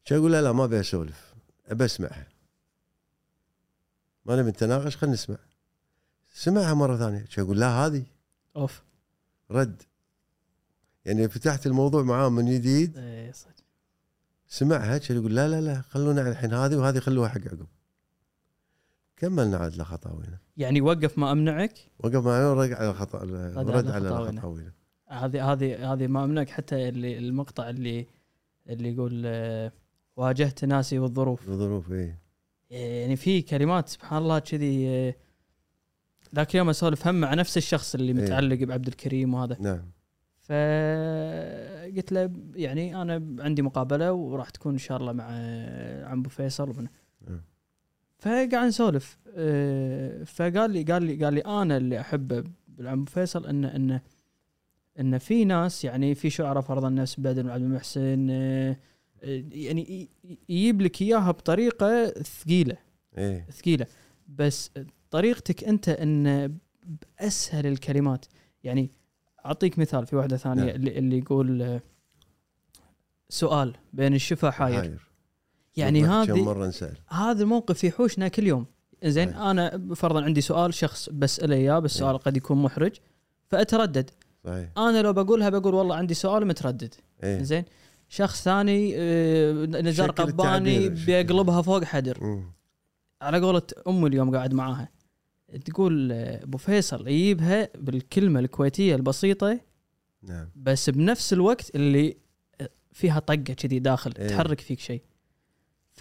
شو 0.03 0.15
أقول؟ 0.15 0.31
لا 0.31 0.51
ما 0.51 0.63
أبي 0.63 0.79
أسولف. 0.79 1.33
أبي 1.67 1.85
أسمعها. 1.85 2.27
ما 4.25 4.35
نبي 4.35 4.49
نتناقش 4.49 4.97
خلينا 4.97 5.13
نسمع. 5.13 5.37
سمعها 6.31 6.73
مرة 6.73 6.97
ثانية. 6.97 7.25
أقول 7.37 7.59
لا 7.59 7.67
هذه. 7.67 8.03
أوف. 8.55 8.83
رد. 9.51 9.81
يعني 11.05 11.29
فتحت 11.29 11.67
الموضوع 11.67 12.03
معاه 12.03 12.29
من 12.29 12.45
جديد. 12.45 12.97
إيه 12.97 13.31
صدق. 13.31 13.51
سمعها 14.47 14.97
كان 14.97 15.17
يقول 15.17 15.35
لا 15.35 15.47
لا 15.47 15.61
لا 15.61 15.81
خلونا 15.81 16.29
الحين 16.29 16.53
هذه 16.53 16.75
وهذه 16.75 16.99
خلوها 16.99 17.29
حق 17.29 17.41
عقب. 17.41 17.67
كملنا 19.17 19.57
عاد 19.57 19.75
لخطاوينا. 19.75 20.37
يعني 20.57 20.81
وقف 20.81 21.17
ما 21.17 21.31
أمنعك؟ 21.31 21.73
وقف 21.99 22.25
معنا 22.25 22.49
ورد 22.49 22.71
على 22.73 22.93
خطا 22.93 23.17
رد 23.17 23.91
على 23.91 24.09
خطاوينا. 24.09 24.41
خطاوينا 24.41 24.71
هذه 25.07 25.51
هذه 25.51 25.93
هذه 25.93 26.07
ما 26.07 26.23
أمنعك 26.23 26.49
حتى 26.49 26.89
اللي 26.89 27.17
المقطع 27.17 27.69
اللي 27.69 28.07
اللي 28.69 28.93
يقول 28.93 29.23
آه، 29.25 29.71
واجهت 30.15 30.65
ناسي 30.65 30.99
والظروف. 30.99 31.49
الظروف 31.49 31.91
إيه. 31.91 32.19
يعني 32.69 33.15
في 33.15 33.41
كلمات 33.41 33.89
سبحان 33.89 34.21
الله 34.21 34.39
كذي 34.39 34.89
آه، 34.89 35.15
ذاك 36.35 36.51
اليوم 36.51 36.69
أسولف 36.69 37.07
هم 37.07 37.15
مع 37.15 37.33
نفس 37.33 37.57
الشخص 37.57 37.95
اللي 37.95 38.11
إيه. 38.11 38.25
متعلق 38.25 38.63
بعبد 38.63 38.87
الكريم 38.87 39.33
وهذا. 39.33 39.57
نعم. 39.59 39.91
فقلت 40.41 42.11
له 42.11 42.31
يعني 42.55 43.01
أنا 43.01 43.43
عندي 43.43 43.61
مقابلة 43.61 44.13
وراح 44.13 44.49
تكون 44.49 44.71
إن 44.71 44.77
شاء 44.77 44.97
الله 44.97 45.13
مع 45.13 45.25
عم 46.05 46.19
أبو 46.19 46.29
فيصل 46.29 46.69
ومن 46.69 46.87
نعم. 47.27 47.41
فقاعد 48.17 48.55
نسولف. 48.55 49.17
آه، 49.35 50.23
فقال 50.23 50.71
لي 50.71 50.83
قال 50.83 51.03
لي 51.03 51.25
قال 51.25 51.33
لي 51.33 51.41
أنا 51.41 51.77
اللي 51.77 51.99
احبه 51.99 52.43
بالعم 52.67 52.99
أبو 52.99 53.11
فيصل 53.11 53.45
ان 53.45 53.65
ان 53.65 53.99
إن 54.99 55.17
في 55.17 55.45
ناس 55.45 55.85
يعني 55.85 56.15
في 56.15 56.29
شعراء 56.29 56.61
فرض 56.61 56.85
النفس 56.85 57.19
بدر 57.19 57.41
بن 57.41 57.49
عبد 57.49 57.63
المحسن 57.63 58.27
آه، 58.31 58.77
آه، 59.23 59.43
يعني 59.51 60.09
يجيب 60.49 60.81
لك 60.81 61.01
إياها 61.01 61.31
بطريقة 61.31 62.07
ثقيلة. 62.07 62.77
إيه. 63.17 63.47
ثقيلة. 63.51 63.85
بس 64.27 64.71
طريقتك 65.11 65.63
أنت 65.63 65.89
أن 65.89 66.57
باسهل 67.19 67.67
الكلمات. 67.67 68.25
يعني 68.63 68.91
أعطيك 69.45 69.79
مثال 69.79 70.05
في 70.05 70.15
واحدة 70.15 70.37
ثانية 70.37 70.63
نعم. 70.63 70.75
اللي, 70.75 70.97
اللي 70.97 71.17
يقول 71.17 71.79
سؤال 73.29 73.73
بين 73.93 74.13
الشفا 74.13 74.51
حاير. 74.51 74.79
حاير. 74.79 75.07
يعني 75.77 76.05
هذه 76.05 76.43
مرة 76.43 76.67
نسأل. 76.67 76.97
هذا 77.07 77.43
الموقف 77.43 77.83
يحوشنا 77.83 78.27
كل 78.27 78.47
يوم. 78.47 78.65
زين. 79.03 79.29
أنا 79.29 79.95
فرضا 79.95 80.23
عندي 80.23 80.41
سؤال 80.41 80.73
شخص 80.73 81.09
بساله 81.09 81.55
إياه 81.55 81.79
بس 81.79 81.93
السؤال 81.93 82.11
إيه. 82.11 82.17
قد 82.17 82.37
يكون 82.37 82.61
محرج 82.61 82.95
فأتردد. 83.47 84.09
صحيح. 84.45 84.69
أنا 84.77 85.01
لو 85.01 85.13
بقولها 85.13 85.49
بقول 85.49 85.73
والله 85.73 85.95
عندي 85.95 86.13
سؤال 86.13 86.47
متردد. 86.47 86.93
إيه. 87.23 87.43
زين. 87.43 87.65
شخص 88.09 88.43
ثاني 88.43 88.93
آه، 88.97 89.65
نزار 89.65 90.11
قباني 90.11 90.89
بيقلبها 90.89 91.61
فوق 91.61 91.83
حدر. 91.83 92.17
مم. 92.21 92.53
على 93.21 93.39
قولة 93.39 93.61
امي 93.87 94.07
اليوم 94.07 94.35
قاعد 94.35 94.53
معاها. 94.53 94.89
تقول 95.65 96.11
أبو 96.11 96.57
فيصل 96.57 97.07
يجيبها 97.07 97.69
بالكلمة 97.75 98.39
الكويتية 98.39 98.95
البسيطة 98.95 99.59
نعم 100.23 100.49
بس 100.55 100.89
بنفس 100.89 101.33
الوقت 101.33 101.75
اللي 101.75 102.17
فيها 102.91 103.19
طقة 103.19 103.35
كذي 103.35 103.79
داخل 103.79 104.13
إيه. 104.17 104.27
تحرك 104.27 104.59
فيك 104.59 104.79
شيء 104.79 105.01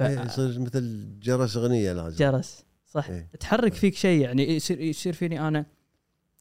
إيه، 0.01 0.25
يصير 0.25 0.61
مثل 0.61 1.09
جرس 1.23 1.57
اغنيه 1.57 1.93
لازم 1.93 2.17
فجرس 2.17 2.65
صح 2.87 3.09
إيه. 3.09 3.31
تحرك 3.41 3.75
فيك 3.75 3.95
شيء 3.95 4.21
يعني 4.21 4.57
يصير 4.57 4.81
يصير 4.81 5.13
فيني 5.13 5.49
أنا 5.49 5.67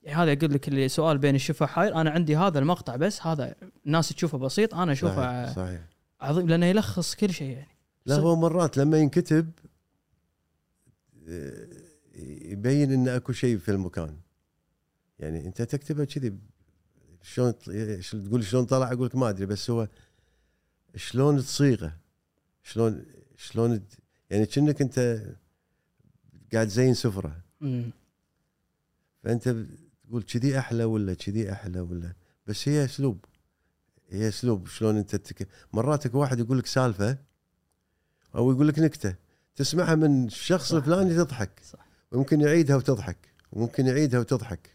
هذا 0.07 0.33
أقول 0.33 0.53
لك 0.53 0.67
اللي 0.67 0.87
سؤال 0.87 1.17
بين 1.17 1.35
الشفا 1.35 1.65
حاير 1.65 1.95
أنا 1.95 2.09
عندي 2.09 2.37
هذا 2.37 2.59
المقطع 2.59 2.95
بس 2.95 3.21
هذا 3.27 3.55
الناس 3.85 4.09
تشوفه 4.09 4.37
بسيط 4.37 4.75
أنا 4.75 4.91
أشوفه 4.91 5.45
صحيح, 5.45 5.55
صحيح. 5.55 5.81
عظيم 6.21 6.47
لأنه 6.47 6.65
يلخص 6.65 7.15
كل 7.15 7.33
شيء 7.33 7.49
يعني 7.49 7.77
لا. 8.05 8.15
هو 8.15 8.35
مرات 8.35 8.77
لما 8.77 8.97
ينكتب 8.97 9.51
يبين 12.51 12.91
إن 12.91 13.07
أكو 13.07 13.31
شيء 13.31 13.57
في 13.57 13.71
المكان. 13.71 14.17
يعني 15.19 15.45
أنت 15.45 15.61
تكتبه 15.61 16.05
كذي 16.05 16.37
شلون 17.21 17.57
تقول 18.27 18.43
شلون 18.43 18.65
طلع؟ 18.65 18.91
أقول 18.91 19.05
لك 19.05 19.15
ما 19.15 19.29
أدري 19.29 19.45
بس 19.45 19.69
هو 19.69 19.87
شلون 20.95 21.37
تصيغه؟ 21.37 21.97
شلون 22.63 23.05
شلون 23.37 23.81
يعني 24.29 24.45
كأنك 24.45 24.81
أنت 24.81 25.25
قاعد 26.53 26.67
زين 26.67 26.93
سفرة. 26.93 27.41
فأنت 29.23 29.55
تقول 30.07 30.23
كذي 30.23 30.59
أحلى 30.59 30.83
ولا 30.83 31.13
كذي 31.13 31.51
أحلى 31.51 31.79
ولا 31.79 32.13
بس 32.47 32.69
هي 32.69 32.85
أسلوب. 32.85 33.25
هي 34.09 34.27
أسلوب 34.27 34.67
شلون 34.67 34.97
أنت 34.97 35.15
تك... 35.15 35.47
مرات 35.73 36.05
أكو 36.05 36.17
واحد 36.17 36.39
يقول 36.39 36.59
لك 36.59 36.65
سالفة 36.65 37.17
أو 38.35 38.51
يقول 38.51 38.67
لك 38.67 38.79
نكتة 38.79 39.15
تسمعها 39.55 39.95
من 39.95 40.25
الشخص. 40.25 40.73
الفلاني 40.73 41.15
تضحك. 41.15 41.59
صح. 41.63 41.88
وممكن 42.11 42.41
يعيدها 42.41 42.75
وتضحك 42.75 43.17
وممكن 43.51 43.87
يعيدها 43.87 44.19
وتضحك. 44.19 44.69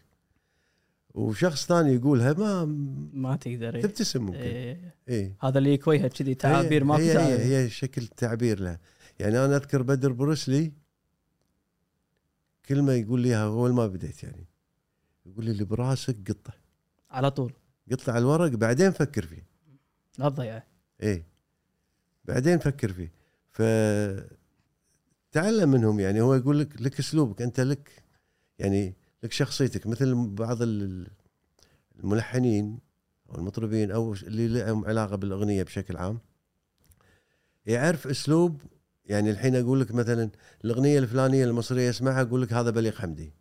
وشخص 1.13 1.67
ثاني 1.67 1.93
يقولها 1.93 2.33
ما 2.33 2.65
ما 3.13 3.35
تقدر. 3.35 3.75
إيه. 3.75 3.81
تبتسم 3.81 4.23
ممكن. 4.23 4.37
إيه. 4.37 4.95
اي 5.09 5.35
هذا 5.41 5.57
اللي 5.57 5.73
يكويها 5.73 6.07
كذي 6.07 6.35
تعابير 6.35 6.83
ما 6.83 6.97
هي, 6.97 7.17
هي. 7.19 7.63
هي 7.63 7.69
شكل 7.69 8.07
تعبير 8.07 8.59
لها. 8.59 8.79
يعني 9.19 9.45
أنا 9.45 9.55
أذكر 9.55 9.81
بدر 9.81 10.11
بروسلي 10.11 10.71
كلمه 12.65 12.93
يقول 12.93 13.19
لي 13.19 13.43
أول 13.43 13.73
ما 13.73 13.87
بديت 13.87 14.23
يعني. 14.23 14.45
يقول 15.25 15.45
لي 15.45 15.51
اللي 15.51 15.63
براسك 15.63 16.15
قطة. 16.27 16.53
على 17.11 17.31
طول. 17.31 17.53
قطع 17.91 18.13
على 18.13 18.21
الورق 18.21 18.51
بعدين 18.51 18.91
فكر 18.91 19.25
فيه. 19.25 19.45
لا 20.17 20.29
تضيعه 20.29 20.63
إيه. 21.01 21.25
بعدين 22.25 22.59
فكر 22.59 22.93
فيه. 22.93 23.11
ف 23.51 23.61
تعلم 25.35 25.69
منهم 25.71 25.99
يعني 25.99 26.21
هو 26.21 26.33
يقول 26.33 26.59
لك 26.59 26.81
لك 26.81 26.99
أسلوبك 26.99 27.41
أنت 27.41 27.59
لك 27.59 28.03
يعني 28.59 28.95
لك 29.23 29.31
شخصيتك. 29.31 29.87
مثل 29.87 30.15
بعض 30.27 30.61
ال- 30.61 31.07
الملحنين 31.99 32.79
أو 33.29 33.35
المطربين 33.35 33.91
أو 33.91 34.13
اللي 34.13 34.47
لهم 34.47 34.85
علاقة 34.85 35.15
بالأغنية 35.15 35.63
بشكل 35.63 35.97
عام 35.97 36.19
يعرف 37.65 38.07
أسلوب. 38.07 38.61
يعني 39.05 39.29
الحين 39.31 39.55
أقول 39.55 39.81
لك 39.81 39.91
مثلا 39.91 40.29
الأغنية 40.65 40.99
الفلانية 40.99 41.45
المصرية 41.45 41.89
اسمعها 41.89 42.21
أقول 42.21 42.41
لك 42.41 42.53
هذا 42.53 42.69
بليغ 42.69 42.95
حمدي. 42.95 43.33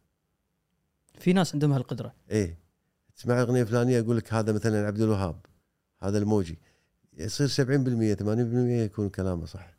في 1.18 1.32
ناس 1.32 1.52
عندهم 1.54 1.72
هالقدرة. 1.72 2.14
إيه. 2.30 2.58
تسمع 3.16 3.40
أغنية 3.40 3.64
فلانية 3.64 4.00
أقول 4.00 4.16
لك 4.16 4.32
هذا 4.34 4.52
مثلا 4.52 4.86
عبد 4.86 5.00
الوهاب 5.00 5.46
هذا 6.02 6.18
الموجي. 6.18 6.58
يصير 7.16 7.46
70% 7.48 8.14
80% 8.14 8.82
يكون 8.84 9.08
كلامه 9.08 9.46
صح. 9.46 9.73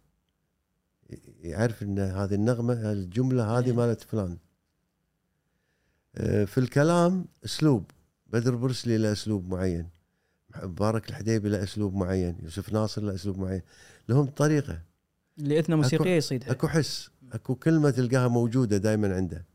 يعرف 1.40 1.84
إن 1.84 2.00
هذه 2.00 2.34
النغمة 2.36 2.92
الجملة 2.92 3.58
هذه 3.58 3.66
إيه. 3.66 3.74
مالت 3.74 4.02
فلان. 4.02 4.38
آه، 6.16 6.46
في 6.46 6.58
الكلام 6.58 7.26
أسلوب. 7.46 7.92
بدر 8.28 8.56
برسلي 8.56 8.98
له 8.98 9.12
أسلوب 9.12 9.50
معين. 9.50 9.90
مبارك 10.64 11.10
الحديبي 11.10 11.50
له 11.50 11.64
أسلوب 11.64 11.96
معين. 11.96 12.38
يوسف 12.44 12.74
ناصر 12.74 13.02
له 13.04 13.16
أسلوب 13.16 13.38
معين. 13.38 13.62
لهم 14.10 14.26
طريقة. 14.26 14.82
اللي 15.38 15.60
إثنى 15.60 15.76
موسيقية 15.76 16.16
يصيدها 16.16 16.52
أكو 16.52 16.68
حس. 16.68 17.10
أكو 17.32 17.56
كلمة 17.56 17.90
تلقاها 17.90 18.28
موجودة 18.28 18.78
دائما 18.78 19.16
عنده. 19.16 19.46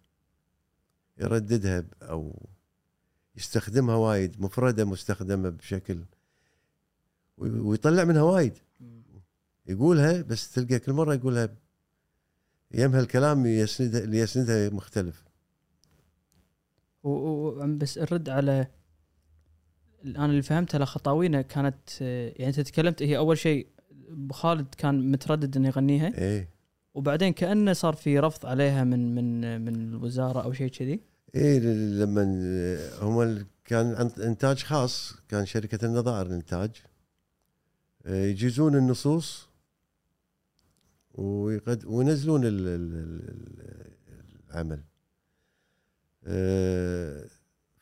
يرددها 1.19 1.85
أو 2.03 2.49
يستخدمها 3.37 3.95
وايد. 3.97 4.41
مفردة 4.41 4.85
مستخدمة 4.85 5.49
بشكل. 5.49 6.05
وي- 7.39 7.51
ويطلع 7.51 8.05
منها 8.05 8.23
وايد. 8.23 8.53
يقولها 9.71 10.23
بس 10.23 10.53
تلقى 10.53 10.79
كل 10.79 10.93
مرة 10.93 11.15
يقولها 11.15 11.49
يمها 12.75 13.01
الكلام 13.01 13.47
يسندها 13.47 14.01
اللي 14.01 14.19
يسندها 14.19 14.71
مختلف 14.71 15.25
بس 17.79 17.99
الرد 17.99 18.29
على 18.29 18.67
أنا 20.05 20.27
اللي 20.27 20.43
فهمته 20.43 20.79
لخطاوينه 20.79 21.43
كانت 21.43 22.01
يعني 22.01 22.47
أنت 22.47 22.61
تكلمت 22.61 23.03
هي 23.03 23.17
أول 23.17 23.39
شيء 23.39 23.67
أبو 24.09 24.35
خالد 24.35 24.75
كان 24.79 25.11
متردد 25.11 25.57
إنه 25.57 25.69
يغنيها. 25.69 26.19
إيه. 26.19 26.49
وبعدين 26.95 27.33
كأنه 27.33 27.73
صار 27.73 27.95
في 27.95 28.19
رفض 28.19 28.47
عليها 28.47 28.85
من 28.85 29.15
من 29.15 29.61
من 29.65 29.75
الوزارة 29.75 30.41
أو 30.43 30.53
شيء 30.53 30.69
كذي. 30.69 31.01
إيه 31.35 31.59
لما 32.05 32.23
هم 33.01 33.47
كان 33.65 33.95
عن 33.95 34.11
إنتاج 34.23 34.63
خاص 34.63 35.15
كان 35.29 35.47
شركة 35.47 35.87
النظائر 35.87 36.27
الإنتاج. 36.27 36.71
آه، 38.07 38.25
يجيزون 38.25 38.77
النصوص 38.77 39.50
ويقد 41.21 41.85
وينزلون 41.85 42.45
ال- 42.45 42.69
ال- 42.69 42.95
ال- 42.95 44.51
العمل. 44.51 44.83
آه، 46.25 47.27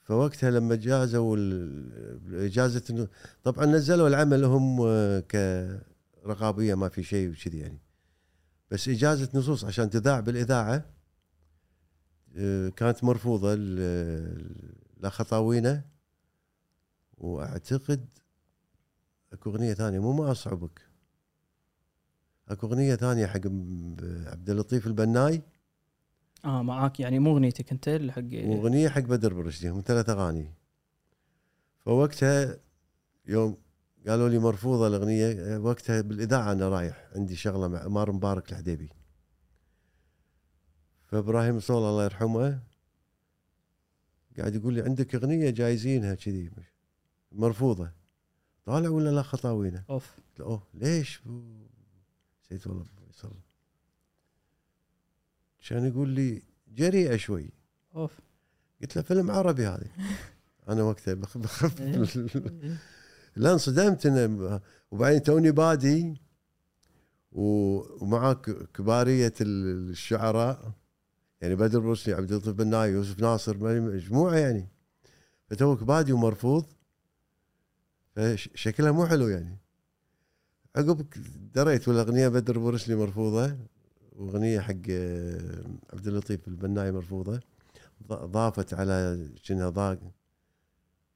فوقتها 0.04 0.50
لما 0.50 0.74
جازوا 0.74 1.36
اجازه 2.32 3.08
طبعا 3.44 3.66
نزلوا 3.66 4.08
العمل 4.08 4.44
هم 4.44 4.80
آه، 4.80 5.20
كرقابية 5.20 6.74
ما 6.74 6.88
في 6.88 7.02
شيء 7.02 7.30
وكذي 7.30 7.58
يعني. 7.58 7.78
بس 8.70 8.88
إجازة 8.88 9.28
نصوص 9.34 9.64
عشان 9.64 9.90
تذاع 9.90 10.20
بالإذاعة 10.20 10.84
آه، 12.36 12.68
كانت 12.68 13.04
مرفوضة 13.04 13.54
ل- 13.54 14.54
لخطاوينه. 15.02 15.84
وأعتقد 17.18 18.06
أكو 19.32 19.50
أغنية 19.50 19.74
ثانية 19.74 19.98
مو 19.98 20.12
ما 20.12 20.30
أصعبك. 20.32 20.87
اكو 22.48 22.66
اغنية 22.66 22.94
ثانية 22.94 23.26
حق 23.26 23.46
عبد 24.26 24.50
اللطيف 24.50 24.86
البناي؟ 24.86 25.42
آه 26.44 26.62
معاك. 26.62 27.00
يعني 27.00 27.18
مو 27.18 27.32
أغنيتك 27.32 27.72
أنت 27.72 27.88
اللي 27.88 28.12
حق 28.12 28.22
واغنيه 28.32 28.88
حق 28.88 29.00
بدر 29.00 29.34
برشدي 29.34 29.68
هم 29.68 29.82
ثلاث 29.86 30.08
أغاني. 30.08 30.54
فوقتها 31.78 32.58
يوم 33.26 33.56
قالوا 34.08 34.28
لي 34.28 34.38
مرفوضة 34.38 34.86
الأغنية 34.86 35.58
وقتها 35.58 36.00
بالإذاعة 36.00 36.52
أنا 36.52 36.68
رايح 36.68 37.08
عندي 37.16 37.36
شغلة 37.36 37.68
مع 37.68 37.88
مار 37.88 38.12
مبارك 38.12 38.52
الحديبي. 38.52 38.90
فإبراهيم 41.06 41.60
صول 41.60 41.82
الله 41.82 42.04
يرحمه 42.04 42.60
قاعد 44.38 44.54
يقول 44.54 44.74
لي 44.74 44.82
عندك 44.82 45.14
أغنية 45.14 45.50
جايزينها 45.50 46.14
كذي؟ 46.14 46.50
مرفوضة. 47.32 47.92
طالع 48.64 48.88
ولا 48.88 49.10
لا 49.10 49.22
خطاوينه؟ 49.22 49.84
أوف. 49.90 50.16
قلت 50.16 50.40
له 50.40 50.46
أوه 50.46 50.62
ليش؟ 50.74 51.22
نسيت 52.52 52.66
والله 52.66 52.84
فيصل 53.12 53.32
كان 55.68 55.86
يقول 55.86 56.08
لي 56.08 56.42
جريئة 56.68 57.16
شوي. 57.16 57.50
أوف. 57.94 58.18
قلت 58.82 58.96
له 58.96 59.02
فيلم 59.02 59.30
عربي 59.30 59.66
هذه 59.66 59.86
أنا 60.68 60.82
وقتها 60.82 61.14
بخ- 61.14 61.38
بخف 61.38 61.80
لا 63.36 63.52
انصدمت 63.52 64.06
إنه 64.06 64.60
وبعدين 64.90 65.22
توني 65.22 65.50
بادي 65.50 66.14
ومعاك 67.32 68.50
كبارية 68.74 69.32
ال- 69.40 69.90
الشعراء 69.90 70.72
يعني 71.40 71.54
بدر 71.54 71.78
بوسني 71.80 72.14
عبد 72.14 72.32
اللطيف 72.32 72.54
بناي 72.54 72.90
يوسف 72.90 73.20
ناصر 73.20 73.56
مجموعة 73.80 74.34
يعني. 74.36 74.68
فتوك 75.46 75.82
بادي 75.84 76.12
ومرفوض 76.12 76.66
فشكلها 78.16 78.90
مو 78.92 79.06
حلو 79.06 79.28
يعني. 79.28 79.58
عقب 80.78 81.06
دريت 81.54 81.88
والاغنيه 81.88 82.28
بدر 82.28 82.58
بورسلي 82.58 82.94
مرفوضة؟ 82.94 83.56
وأغنية 84.12 84.60
حق 84.60 84.74
آه، 84.90 85.64
عبد 85.92 86.06
اللطيف 86.06 86.48
البناي 86.48 86.92
مرفوضة. 86.92 87.40
ضافت 88.12 88.74
على 88.74 89.28
شنها 89.42 89.68
ضاق؟ 89.68 89.98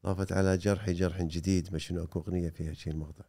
ضافت 0.07 0.33
على 0.33 0.57
جرحي 0.57 0.93
جرح 0.93 1.23
جديد 1.23 1.69
ما 1.73 1.79
شنو 1.79 2.05
أكو 2.05 2.21
أغنية 2.21 2.51
فيها 2.51 2.73
شيء 2.73 2.93
المقطع. 2.93 3.25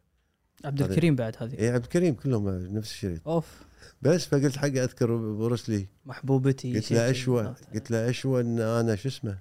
عبد 0.64 0.82
الكريم 0.82 1.16
بعد 1.16 1.36
هذه. 1.38 1.58
اي 1.58 1.70
عبد 1.70 1.84
الكريم 1.84 2.14
كلهم 2.14 2.48
نفس 2.48 2.90
الشريط. 2.90 3.28
أوف. 3.28 3.62
بس 4.02 4.26
فقلت 4.26 4.56
حقي 4.56 4.84
أذكر 4.84 5.16
بروسلي 5.16 5.86
محبوبتي 6.06 6.74
قلت 6.74 6.92
له. 6.92 7.10
اشوى 7.10 7.54
قلت 7.74 7.90
له 7.90 8.10
اشوى 8.10 8.40
إن 8.40 8.60
أنا 8.60 8.96
شو 8.96 9.08
اسمه؟ 9.08 9.38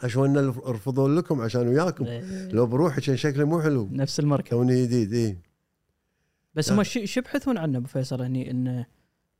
اشوى 0.00 0.28
ان 0.28 0.36
ارفضون 0.36 1.14
لكم 1.16 1.40
عشان 1.40 1.68
وياكم. 1.68 2.04
إيه. 2.04 2.48
لو 2.48 2.66
بروحي 2.66 3.00
كان 3.00 3.16
شكله 3.16 3.44
مو 3.44 3.60
حلو. 3.62 3.88
نفس 3.92 4.20
المركب. 4.20 4.50
توني 4.50 4.82
جديد 4.86 5.12
اي 5.14 5.38
بس. 6.54 6.72
هم 6.72 6.82
شو 6.82 7.00
يبحثون 7.20 7.58
عنه 7.58 7.78
أبو 7.78 7.86
فيصل 7.86 8.22
هني 8.22 8.50
انه 8.50 8.86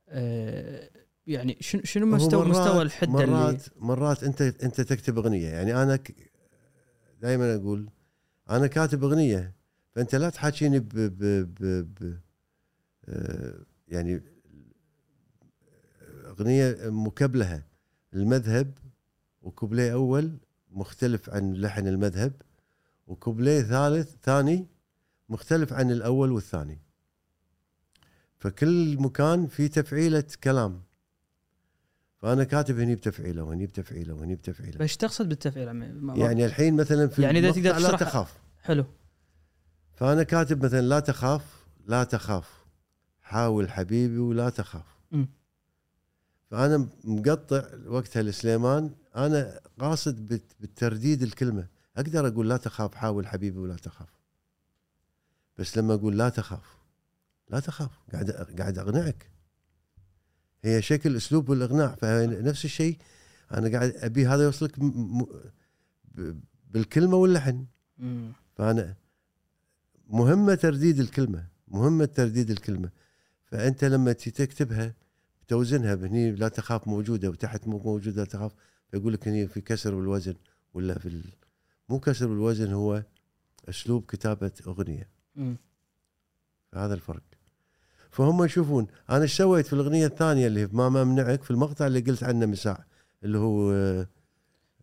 آه، 0.09 0.89
يعني 1.27 1.57
شنو 1.59 1.81
شنو 1.83 2.05
مستوى 2.05 2.45
مرات- 2.45 2.57
مستوى 2.67 2.81
الحده 2.81 3.23
اللي 3.23 3.35
مرات 3.35 3.63
مرات 3.77 4.23
انت 4.23 4.41
أنت 4.41 4.81
تكتب 4.81 5.17
أغنية. 5.17 5.47
يعني 5.49 5.83
أنا 5.83 5.99
دائما 7.21 7.55
أقول 7.55 7.89
أنا 8.49 8.67
كاتب 8.67 9.03
أغنية. 9.03 9.53
فأنت 9.95 10.15
لا 10.15 10.29
تحاكيني 10.29 10.79
ب 10.79 10.89
ب 10.89 11.17
ب 11.59 11.87
ب 11.99 12.17
آه، 13.09 13.55
يعني 13.87 14.21
أغنية 16.27 16.77
مكبلها 16.83 17.63
المذهب 18.13 18.71
وكوبليه 19.41 19.93
أول 19.93 20.37
مختلف 20.71 21.29
عن 21.29 21.53
لحن 21.53 21.87
المذهب 21.87 22.33
وكوبليه 23.07 23.61
ثالث 23.61 24.15
ثاني 24.23 24.67
مختلف 25.29 25.73
عن 25.73 25.91
الأول 25.91 26.31
والثاني. 26.31 26.79
فكل 28.39 28.97
مكان 28.99 29.47
في 29.47 29.67
تفعيلة 29.67 30.23
كلام. 30.43 30.81
فأنا 32.17 32.43
كاتب 32.43 32.79
هني 32.79 32.95
بتفعيلة 32.95 33.43
وهني 33.43 33.65
بتفعيلة 33.65 34.13
وهني 34.13 34.35
بتفعيلة. 34.35 34.77
بس 34.77 34.97
تقصد 34.97 35.29
بالتفعيل 35.29 35.69
عمي؟ 35.69 35.87
ما- 35.87 36.13
ما- 36.13 36.23
يعني 36.23 36.45
الحين 36.45 36.75
مثلا 36.75 37.07
في 37.07 37.21
يعني 37.21 37.39
المقطع 37.39 37.61
تقدر 37.61 37.77
لا 37.77 37.97
تخاف. 37.97 38.37
حلو. 38.61 38.85
فأنا 39.93 40.23
كاتب 40.23 40.65
مثلا 40.65 40.81
لا 40.81 40.99
تخاف 40.99 41.65
لا 41.87 42.03
تخاف. 42.03 42.65
حاول 43.21 43.69
حبيبي 43.71 44.17
ولا 44.17 44.49
تخاف. 44.49 44.85
مم. 45.11 45.29
فأنا 46.51 46.87
مقطع 47.03 47.69
وقتها 47.87 48.23
لسليمان. 48.23 48.91
أنا 49.15 49.59
قاصد 49.79 50.45
بالترديد 50.59 51.21
الكلمة. 51.23 51.67
أقدر 51.97 52.27
أقول 52.27 52.49
لا 52.49 52.57
تخاف 52.57 52.95
حاول 52.95 53.27
حبيبي 53.27 53.57
ولا 53.57 53.75
تخاف. 53.75 54.09
بس 55.57 55.77
لما 55.77 55.93
أقول 55.93 56.17
لا 56.17 56.29
تخاف 56.29 56.77
لا 57.49 57.59
تخاف. 57.59 57.89
قاعد 58.13 58.31
قاعد 58.31 58.77
أقنعك. 58.77 59.31
هي 60.63 60.81
شكل 60.81 61.15
أسلوب 61.15 61.51
الإقناع. 61.51 61.95
فنفس 61.95 62.65
الشيء. 62.65 62.97
أنا 63.51 63.69
قاعد 63.71 63.93
أبي 63.95 64.27
هذا 64.27 64.43
يوصلك 64.43 64.79
م- 64.79 65.25
بالكلمة 66.69 67.15
واللحن. 67.15 67.65
مم. 67.97 68.31
فأنا 68.55 68.95
مهمة 70.07 70.55
ترديد 70.55 70.99
الكلمة. 70.99 71.47
مهمة 71.67 72.05
ترديد 72.05 72.49
الكلمة. 72.49 72.89
فأنت 73.45 73.83
لما 73.83 74.13
تكتبها 74.13 74.93
توزنها 75.51 75.93
هني 75.93 76.31
لا 76.31 76.47
تخاف 76.47 76.87
موجودة 76.87 77.29
وتحت 77.29 77.67
مو 77.67 77.81
موجودة 77.85 78.21
لا 78.21 78.27
تخاف. 78.27 78.51
فيقول 78.91 79.13
لك 79.13 79.27
هني 79.27 79.47
في 79.47 79.61
كسر 79.61 79.95
بالوزن 79.95 80.35
ولا 80.73 80.99
في 80.99 81.05
ال... 81.05 81.23
مو 81.89 81.99
كسر 81.99 82.27
بالوزن 82.27 82.73
هو 82.73 83.03
أسلوب 83.69 84.05
كتابة 84.05 84.51
أغنية. 84.67 85.09
مم. 85.35 85.55
هذا 86.75 86.93
الفرق. 86.93 87.23
فهم 88.11 88.43
يشوفون 88.43 88.87
أنا 89.09 89.21
إيش 89.21 89.37
سويت 89.37 89.67
في 89.67 89.73
الأغنية 89.73 90.05
الثانية 90.05 90.47
اللي 90.47 90.69
ما 90.73 90.89
ممنعك؟ 90.89 91.43
في 91.43 91.51
المقطع 91.51 91.87
اللي 91.87 91.99
قلت 91.99 92.23
عنه 92.23 92.45
من 92.45 92.55
ساعه 92.55 92.85
اللي 93.23 93.37
هو 93.37 93.71
آه، 93.71 94.07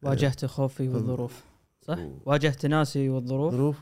واجهت 0.02 0.44
خوفي 0.44 0.88
والظروف 0.88 1.44
صح؟ 1.82 1.98
واجهت 2.26 2.66
ناسي 2.66 3.08
والظروف. 3.08 3.54
ظروف. 3.54 3.76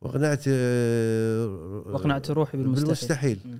وأقنعت 0.00 0.44
آه، 0.48 1.46
وأقنعت 1.86 2.30
روحي 2.30 2.58
بالمستحيل. 2.58 2.84
بالمستحيل. 2.84 3.58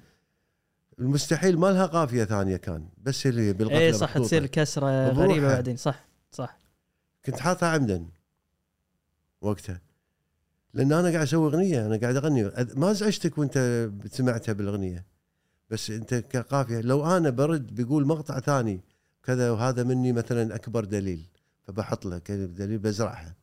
المستحيل 1.00 1.58
ما 1.58 1.66
لها 1.66 1.86
قافية 1.86 2.24
ثانية 2.24 2.56
كان 2.56 2.88
بس 3.02 3.26
اللي 3.26 3.42
هي 3.42 3.52
بالقفلة 3.52 3.78
اي 3.78 3.92
صح 3.92 4.10
محطوطة. 4.10 4.26
تصير 4.26 4.46
كسرة. 4.46 5.08
غريبة 5.08 5.48
بعدين. 5.48 5.76
صح 5.76 6.04
صح. 6.32 6.58
كنت 7.26 7.40
حاطها 7.40 7.68
عمدا 7.68 8.06
وقتها. 9.40 9.80
لأن 10.74 10.92
أنا 10.92 11.08
قاعد 11.08 11.22
أسوي 11.22 11.46
أغنية 11.46 11.86
أنا 11.86 11.96
قاعد 11.96 12.16
أغني. 12.16 12.50
ما 12.76 12.90
ازعجتك 12.90 13.38
وأنت 13.38 13.88
سمعتها 14.10 14.52
بالأغنية 14.52 15.06
بس 15.70 15.90
أنت 15.90 16.14
كقافية. 16.14 16.80
لو 16.80 17.16
أنا 17.16 17.30
برد 17.30 17.74
بيقول 17.74 18.06
مقطع 18.06 18.40
ثاني 18.40 18.80
كذا 19.22 19.50
وهذا 19.50 19.82
مني 19.82 20.12
مثلا 20.12 20.54
أكبر 20.54 20.84
دليل 20.84 21.26
فبحط 21.62 22.06
له 22.06 22.18
كلمه 22.18 22.46
دليل 22.46 22.78
بزرعها 22.78 23.36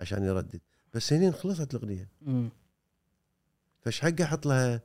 عشان 0.00 0.24
يردد. 0.24 0.60
بس 0.94 1.12
هني 1.12 1.32
خلصت 1.32 1.74
الأغنية. 1.74 2.08
فايش 3.80 4.00
حق 4.00 4.20
أحط 4.20 4.46
لها 4.46 4.80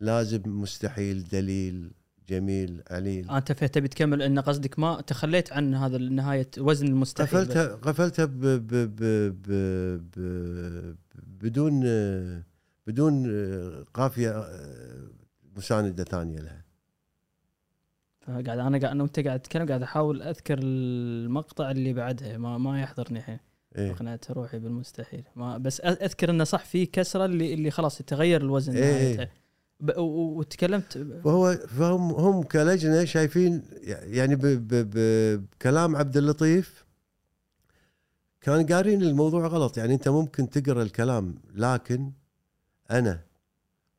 لازم 0.00 0.42
مستحيل 0.46 1.24
دليل 1.24 1.90
جميل 2.28 2.82
عليل. 2.90 3.30
أنت 3.30 3.52
تبي 3.52 3.88
تكمل 3.88 4.22
إن 4.22 4.38
قصدك 4.38 4.78
ما 4.78 5.00
تخليت 5.00 5.52
عن 5.52 5.74
هذا 5.74 5.96
النهايه 5.96 6.50
وزن 6.58 6.86
المستحيل 6.86 7.40
قفلتها 7.40 7.66
قفلتها 7.74 8.24
ب 8.24 8.40
ب 8.40 8.68
ب 8.72 9.02
ب 9.42 9.50
ب 10.16 10.96
بدون 11.42 11.80
بدون 12.86 13.26
قافية 13.94 14.44
مساندة 15.56 16.04
ثانية 16.04 16.38
لها. 16.38 16.64
فقاعد 18.20 18.48
أنا 18.48 18.78
قاعد 18.78 18.84
أنا 18.84 19.02
وأنت 19.02 19.20
قاعد 19.20 19.40
تتكلم 19.40 19.68
قاعد 19.68 19.82
أحاول 19.82 20.22
أذكر 20.22 20.58
المقطع 20.62 21.70
اللي 21.70 21.92
بعدها 21.92 22.38
ما 22.38 22.58
ما 22.58 22.80
يحضرني 22.80 23.18
الحين. 23.18 23.38
إيه. 23.78 23.90
أقنعت 23.92 24.30
روحي 24.30 24.58
بالمستحيل. 24.58 25.24
ما 25.36 25.58
بس 25.58 25.80
أذكر 25.80 26.30
إنه 26.30 26.44
صح 26.44 26.64
في 26.64 26.86
كسرة 26.86 27.24
اللي 27.24 27.54
اللي 27.54 27.70
خلاص 27.70 28.00
يتغير 28.00 28.40
الوزن 28.40 28.76
إيه. 28.76 28.92
نهايتها 28.92 29.22
و- 29.22 29.26
و- 29.26 29.39
وتكلمت 29.98 30.98
فهو 31.24 31.52
فهم 31.52 32.10
هم 32.10 32.42
كلجنة 32.42 33.04
شايفين 33.04 33.62
يعني 33.86 34.36
بكلام 34.40 35.96
عبد 35.96 36.16
اللطيف 36.16 36.84
كان 38.40 38.66
قارين 38.66 39.02
الموضوع 39.02 39.46
غلط. 39.46 39.78
يعني 39.78 39.94
انت 39.94 40.08
ممكن 40.08 40.50
تقرأ 40.50 40.82
الكلام 40.82 41.34
لكن 41.54 42.12
أنا 42.90 43.20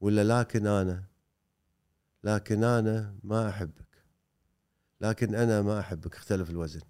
ولا 0.01 0.39
لكن 0.39 0.67
أنا 0.67 1.03
لكن 2.23 2.63
أنا 2.63 3.15
ما 3.23 3.49
أحبك 3.49 4.03
لكن 5.01 5.35
أنا 5.35 5.61
ما 5.61 5.79
أحبك 5.79 6.15
اختلف 6.15 6.49
الوزن. 6.49 6.81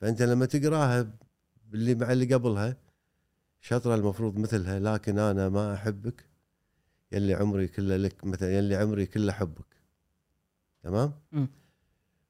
فأنت 0.00 0.22
لما 0.22 0.46
تقراها 0.46 1.10
اللي 1.74 1.94
مع 1.94 2.12
اللي 2.12 2.34
قبلها 2.34 2.76
شطرة 3.60 3.94
المفروض 3.94 4.38
مثلها 4.38 4.78
لكن 4.78 5.18
أنا 5.18 5.48
ما 5.48 5.74
أحبك 5.74 6.27
يلي 7.12 7.34
عمري 7.34 7.68
كله 7.68 7.96
لك 7.96 8.24
مثلا 8.24 8.58
يلي 8.58 8.76
عمري 8.76 9.06
كله 9.06 9.32
حبك. 9.32 9.76
تمام؟ 10.82 11.12
مم. 11.32 11.48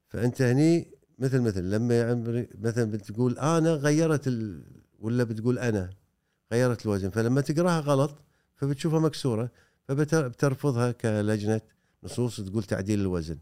فأنت 0.08 0.42
هني 0.42 0.90
مثل 1.18 1.40
مثل 1.40 1.70
لما 1.70 2.10
عمري 2.10 2.48
مثلا 2.58 2.90
بتقول 2.90 3.38
أنا 3.38 3.70
غيرت 3.74 4.28
ال... 4.28 4.64
ولا 4.98 5.24
بتقول 5.24 5.58
أنا 5.58 5.90
غيرت 6.52 6.86
الوزن 6.86 7.10
فلما 7.10 7.40
تقراها 7.40 7.80
غلط 7.80 8.18
فبتشوفها 8.54 9.00
مكسورة 9.00 9.50
فبترفضها 9.88 10.92
كلجنة 10.92 11.60
نصوص 12.04 12.40
تقول 12.40 12.62
تعديل 12.62 13.00
الوزن. 13.00 13.38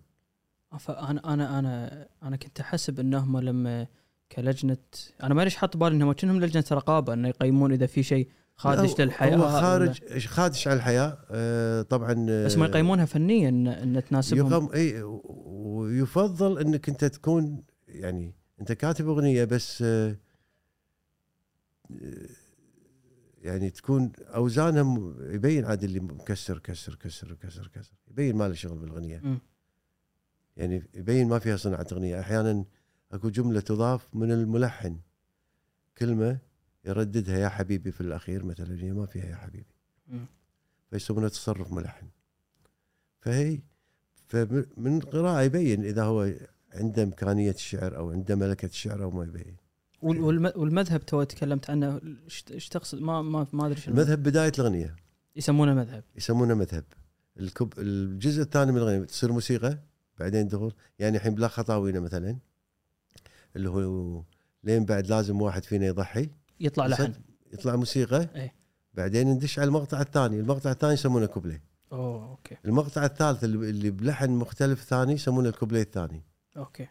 فانا 0.78 1.34
أنا 1.34 1.58
أنا 1.58 2.08
أنا 2.22 2.36
كنت 2.36 2.60
أحسب 2.60 3.00
إنهم 3.00 3.38
لما 3.40 3.86
كلجنة 4.32 4.76
أنا 5.22 5.34
ما 5.34 5.42
ليش 5.42 5.56
حاط 5.56 5.76
بالي 5.76 5.96
إنهم 5.96 6.12
كأنهم 6.12 6.40
لجنة 6.40 6.64
رقابة 6.72 7.12
إنه 7.12 7.28
يقيمون 7.28 7.72
إذا 7.72 7.86
في 7.86 8.02
شيء 8.02 8.28
خادش 8.56 9.00
للحياة 9.00 9.36
هو 9.36 9.42
ولا- 9.42 9.60
خارج 9.60 10.26
خادش 10.26 10.68
على 10.68 10.76
الحياة 10.76 11.18
آه 11.30 11.82
طبعا 11.82 12.26
آه، 12.30 12.46
بس 12.46 12.56
ما 12.56 12.66
يقيمونها 12.66 13.04
فنيا 13.04 13.48
إن, 13.48 13.68
إن 13.68 14.04
تناسبهم. 14.04 14.46
يقام 14.46 14.68
إي 14.72 15.02
ويفضل 15.02 16.58
إنك 16.58 16.88
أنت 16.88 17.04
تكون 17.04 17.62
يعني 17.88 18.34
أنت 18.60 18.72
كاتب 18.72 19.08
أغنية 19.08 19.44
بس 19.44 19.82
آه، 19.82 20.16
آه، 21.90 22.26
يعني 23.42 23.70
تكون 23.70 24.12
أوزانها 24.20 25.14
يبين 25.34 25.64
عاد 25.64 25.84
اللي 25.84 26.00
مكسر 26.00 26.58
كسر 26.58 26.94
كسر 26.94 27.32
كسر 27.34 27.66
كسر 27.74 27.92
يبين 28.10 28.36
ما 28.36 28.48
له 28.48 28.54
شغل 28.54 28.78
بالأغنية. 28.78 29.22
يعني 30.56 30.82
يبين 30.94 31.28
ما 31.28 31.38
فيها 31.38 31.56
صنعه 31.56 31.86
أغنية. 31.92 32.20
أحيانا 32.20 32.64
أكو 33.12 33.28
جملة 33.28 33.60
تضاف 33.60 34.14
من 34.14 34.32
الملحن 34.32 34.96
كلمة 35.98 36.38
يرددها 36.86 37.38
يا 37.38 37.48
حبيبي 37.48 37.92
في 37.92 38.00
الأخير 38.00 38.44
مثلا 38.44 38.82
هي 38.82 38.92
ما 38.92 39.06
فيها 39.06 39.24
يا 39.26 39.36
حبيبي. 39.36 39.66
مم. 40.08 40.26
فيسمونه 40.90 41.28
تصرف 41.28 41.72
ملحن. 41.72 42.06
فهي 43.20 43.58
فمن 44.28 44.96
القراءة 44.98 45.42
يبين 45.42 45.84
إذا 45.84 46.02
هو 46.04 46.32
عنده 46.74 47.02
إمكانية 47.02 47.50
الشعر 47.50 47.96
أو 47.96 48.10
عنده 48.10 48.34
ملكة 48.34 48.66
الشعر 48.66 49.02
أو 49.02 49.10
ما 49.10 49.24
يبين. 49.24 49.56
وال- 50.02 50.20
والم- 50.20 50.56
والمذهب 50.58 51.06
تو 51.06 51.22
تكلمت 51.22 51.70
عنه 51.70 52.00
إيش 52.50 52.68
تقصد 52.68 53.00
ما 53.00 53.22
ما 53.22 53.46
ما 53.52 53.66
أدري 53.66 53.80
شنو. 53.80 53.94
المذهب 53.94 54.22
بداية 54.22 54.52
الأغنية. 54.58 54.96
يسمونه 55.36 55.74
مذهب. 55.74 56.04
يسمونه 56.16 56.54
مذهب. 56.54 56.84
الكب 57.40 57.72
الجزء 57.78 58.42
الثاني 58.42 58.72
من 58.72 58.78
الأغنية 58.78 59.04
تصير 59.04 59.32
موسيقى 59.32 59.78
بعدين 60.18 60.48
دخول 60.48 60.74
يعني 60.98 61.16
الحين 61.16 61.34
بلا 61.34 61.48
خطاوينا 61.48 62.00
مثلا 62.00 62.36
اللي 63.56 63.68
هو 63.70 64.22
لين 64.64 64.84
بعد 64.84 65.06
لازم 65.06 65.42
واحد 65.42 65.64
فينا 65.64 65.86
يضحي. 65.86 66.30
يطلع 66.60 66.86
لحن. 66.86 67.12
يطلع 67.52 67.76
موسيقى. 67.76 68.28
إيه. 68.34 68.54
بعدين 68.94 69.28
ندش 69.28 69.58
على 69.58 69.68
المقطع 69.68 70.00
الثاني. 70.00 70.40
المقطع 70.40 70.70
الثاني 70.70 70.92
يسمونه 70.92 71.26
كوبليه. 71.26 71.62
أوه 71.92 72.30
أوكي. 72.30 72.56
المقطع 72.64 73.04
الثالث 73.04 73.44
اللي 73.44 73.90
بلحن 73.90 74.30
مختلف 74.30 74.84
ثاني 74.84 75.12
يسمونه 75.12 75.48
الكوبليه 75.48 75.82
الثاني. 75.82 76.24
أوكي. 76.56 76.88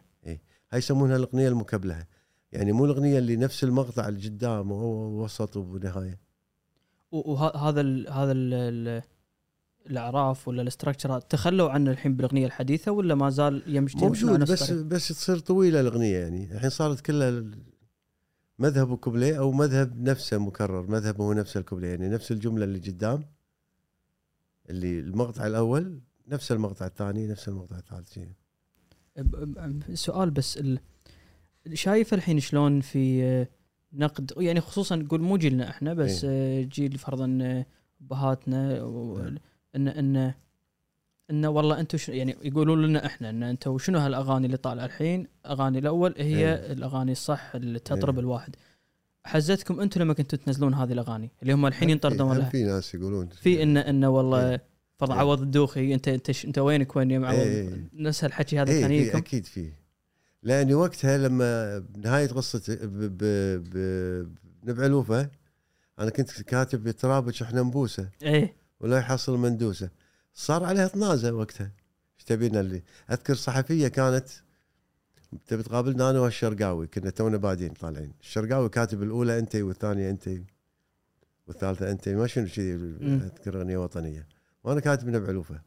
هاي 0.70 0.78
يسمونها 0.78 1.16
الأغنية 1.16 1.48
المكبلهة. 1.48 2.06
يعني 2.52 2.72
مو 2.72 2.84
الأغنية 2.84 3.18
اللي 3.18 3.36
نفس 3.36 3.64
المقطع 3.64 4.08
اللي 4.08 4.28
قدام 4.28 4.72
وهو 4.72 5.24
وسط 5.24 5.56
ونهايه 5.56 6.20
وهذا 7.10 7.80
ال 7.80 8.12
هذا 8.12 8.32
ال 8.32 8.54
ال 8.54 9.02
الأعراف 9.90 10.48
ولا 10.48 10.62
ال 10.62 10.68
structures 10.68 11.30
تخلوا 11.30 11.70
عنه 11.70 11.90
الحين 11.90 12.16
بالأغنية 12.16 12.46
الحديثة 12.46 12.92
ولا 12.92 13.14
ما 13.14 13.30
زال 13.30 13.62
يمشي 13.66 13.98
موجود 13.98 14.40
بس؟ 14.40 14.70
بس 14.70 15.08
تصير 15.08 15.38
طويلة 15.38 15.80
الأغنية 15.80 16.16
يعني. 16.16 16.52
الحين 16.52 16.70
صارت 16.70 17.00
كلها 17.00 17.44
مذهب 18.58 18.92
الكوبليه 18.92 19.38
أو 19.38 19.52
مذهب 19.52 20.00
نفسه 20.00 20.38
مكرر. 20.38 20.90
مذهب 20.90 21.20
هو 21.20 21.32
نفس 21.32 21.56
الكوبليه 21.56 21.88
يعني 21.88 22.08
نفس 22.08 22.32
الجملة 22.32 22.64
اللي 22.64 22.78
قدام 22.78 23.24
اللي 24.70 25.00
المقطع 25.00 25.46
الأول 25.46 26.00
نفس 26.28 26.52
المقطع 26.52 26.86
الثاني 26.86 27.26
نفس 27.28 27.48
المقطع 27.48 27.78
الثالث 27.78 28.18
سؤال 29.94 30.30
بس 30.30 30.58
ال... 30.58 30.78
شايف 31.74 32.14
الحين 32.14 32.40
شلون 32.40 32.80
في 32.80 33.24
آه، 33.24 33.48
نقد؟ 33.92 34.32
يعني 34.36 34.60
خصوصا 34.60 34.96
نقول 34.96 35.20
مو 35.22 35.36
جيلنا 35.36 35.70
إحنا 35.70 35.94
بس 35.94 36.22
آه، 36.24 36.62
جيل 36.62 36.98
فرضا 36.98 37.38
آه، 37.42 37.66
أبهاتنا 38.00 38.82
و- 38.82 39.18
نعم. 39.18 39.38
ان 39.76 39.88
إن 39.88 40.34
إن 41.30 41.46
والله 41.46 41.80
أنتم 41.80 41.98
ش... 41.98 42.08
يعني 42.08 42.36
يقولون 42.42 42.82
لنا 42.86 43.06
إحنا 43.06 43.30
إن 43.30 43.42
أنتم 43.42 43.78
شنو 43.78 43.98
هالأغاني 43.98 44.46
اللي 44.46 44.56
طالعة 44.56 44.84
الحين؟ 44.84 45.26
أغاني 45.46 45.78
الأول 45.78 46.14
هي 46.18 46.36
إيه. 46.54 46.72
الأغاني 46.72 47.12
الصح 47.12 47.52
اللي 47.54 47.78
تطرب 47.78 48.14
إيه. 48.14 48.20
الواحد. 48.20 48.56
حزتكم 49.24 49.80
أنتم 49.80 50.00
لما 50.00 50.14
كنتوا 50.14 50.38
تنزلون 50.38 50.74
هذه 50.74 50.92
الأغاني 50.92 51.30
اللي 51.42 51.52
هم 51.52 51.66
الحين 51.66 51.88
هم 51.88 51.92
ينطردون 51.92 52.28
في- 52.28 52.34
هم 52.34 52.38
لها 52.38 52.48
في 52.50 52.62
ناس 52.64 52.94
يقولون 52.94 53.28
في 53.28 53.62
ان 53.62 53.76
إن 53.76 54.04
والله 54.04 54.50
إيه. 54.50 54.62
فرض 54.98 55.10
إيه. 55.10 55.18
عوض 55.18 55.40
الدوخي 55.42 55.94
انت 55.94 56.08
أنت 56.08 56.30
ش- 56.30 56.44
أنت 56.44 56.58
وينك 56.58 56.96
وين 56.96 57.10
يا 57.10 57.18
معوض 57.18 57.38
إيه. 57.38 57.88
نفس 57.92 58.24
الحكي 58.24 58.58
هذا 58.60 58.70
إيه 58.72 58.80
كان 58.80 58.92
يجيكم 58.92 59.18
أكيد 59.18 59.46
في 59.46 59.70
لاني 60.42 60.74
وقتها 60.74 61.18
لما 61.18 61.78
بنهاية 61.78 62.26
قصة 62.28 62.62
ب- 62.82 63.18
ب- 63.18 63.64
ب- 63.74 64.28
بنبع 64.62 64.86
الوفا 64.86 65.28
أنا 65.98 66.10
كنت 66.10 66.42
كاتب 66.42 66.90
ترابج 66.90 67.42
إحنا 67.42 67.62
نبوسه 67.62 68.08
إيه 68.22 68.54
ولا 68.80 68.98
يحصل 68.98 69.38
مندوسة 69.38 69.90
صار 70.36 70.64
عليها 70.64 70.88
طنازه 70.88 71.32
وقتها. 71.32 71.72
إيش 72.16 72.24
تبينا 72.24 72.60
اللي 72.60 72.82
أذكر 73.10 73.34
صحفية 73.34 73.88
كانت 73.88 74.28
تبي 75.46 75.62
تقابلنا 75.62 76.10
أنا 76.10 76.20
والشرقاوي 76.20 76.86
كنا 76.86 77.10
تونا 77.10 77.36
بادين 77.36 77.72
طالعين. 77.72 78.12
الشرقاوي 78.20 78.68
كاتب 78.68 79.02
الأولى 79.02 79.38
أنت 79.38 79.56
والثانية 79.56 80.10
أنت 80.10 80.30
والثالثة 81.46 81.90
أنت 81.90 82.08
ما 82.08 82.26
شنو 82.26 82.46
شيء 82.46 82.74
أذكر 83.02 83.58
أغنية 83.58 83.76
وطنية. 83.76 84.28
وأنا 84.64 84.80
كاتب 84.80 85.08
نبع 85.08 85.28
الوفا 85.28 85.60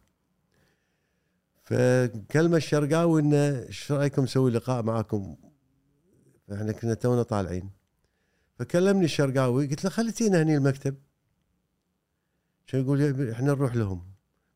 فكلمة 1.63 2.57
الشرقاوي 2.57 3.21
انه 3.21 3.59
إيش 3.59 3.91
رأيكم 3.91 4.23
نسوي 4.23 4.51
لقاء 4.51 4.83
معاكم؟ 4.83 5.35
فإحنا 6.47 6.71
كنا 6.71 6.93
تونا 6.93 7.23
طالعين. 7.23 7.69
فكلمني 8.59 9.05
الشرقاوي 9.05 9.67
قلت 9.67 9.83
له 9.83 9.89
خلي 9.89 10.11
تينا 10.11 10.41
هني 10.41 10.57
المكتب. 10.57 10.95
شو 12.65 12.77
يقول؟ 12.77 13.31
إحنا 13.31 13.47
نروح 13.47 13.75
لهم. 13.75 14.08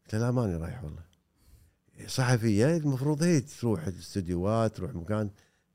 قلت 0.05 0.15
له 0.15 0.19
لا 0.19 0.31
ماني 0.31 0.55
رايح 0.55 0.83
والله. 0.83 1.03
صحفيه 2.07 2.77
المفروض 2.77 3.23
هي 3.23 3.41
تروح 3.41 3.87
الاستديوهات 3.87 4.75
تروح 4.75 4.95
مكان 4.95 5.29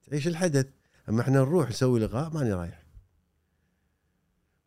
تعيش 0.07 0.29
الحدث. 0.29 0.66
أما 1.09 1.20
إحنا 1.20 1.41
نروح 1.41 1.68
نسوي 1.70 2.01
لقاء 2.01 2.31
ماني 2.31 2.53
رايح. 2.53 2.83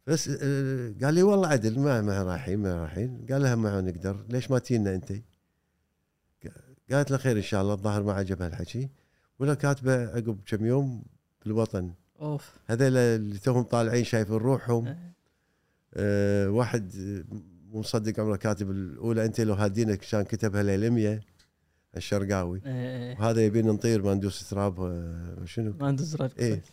بس 0.07 0.30
آه، 0.30 0.93
قال 1.03 1.14
لي 1.14 1.24
والله 1.24 1.47
عدل 1.47 1.80
ما 1.80 2.01
ما 2.01 2.24
رايحين 2.24 2.59
ما 2.59 2.82
رايحين. 2.82 3.26
قال 3.32 3.41
لها 3.41 3.55
ما 3.55 3.82
نقدر 3.82 4.26
ليش 4.30 4.51
ما 4.51 4.59
تينا 4.59 4.95
أنت؟ 4.95 5.14
قالت 6.91 7.12
له 7.12 7.18
خير 7.18 7.38
إن 7.38 7.41
شاء 7.41 7.62
الله 7.62 7.74
الظاهر 7.74 8.03
ما 8.03 8.14
عجبها 8.14 8.47
الحكي. 8.47 8.89
ولا 9.39 9.53
كاتبة 9.53 10.07
عقب 10.07 10.39
كم 10.45 10.66
يوم 10.66 11.03
بالوطن. 11.45 11.93
أوف. 12.22 12.51
هذول 12.66 12.97
اللي 12.97 13.39
توهم 13.39 13.64
طالعين 13.64 14.03
شايفين 14.03 14.36
روحهم. 14.36 14.88
إيه. 14.88 15.14
أه 15.93 16.49
واحد 16.49 16.91
آه، 17.72 17.74
مو 17.74 17.80
مصدق 17.80 18.19
عمره 18.19 18.36
كاتب 18.36 18.72
الأولى 18.72 19.26
أنت 19.26 19.41
لو 19.41 19.53
هادينك 19.53 19.99
كان 19.99 20.24
كتبها 20.24 20.63
ليلمية 20.63 21.22
الشرقاوي. 21.97 22.61
إيه. 22.65 23.19
وهذا 23.19 23.45
يبين 23.45 23.67
نطير 23.67 24.03
ما 24.03 24.13
ندوس 24.13 24.49
تراب 24.49 24.80
آه، 24.80 25.45
شنو؟ 25.45 25.74
ما 25.80 25.88
عنده 25.88 26.03
زرار 26.03 26.32
إيه. 26.39 26.63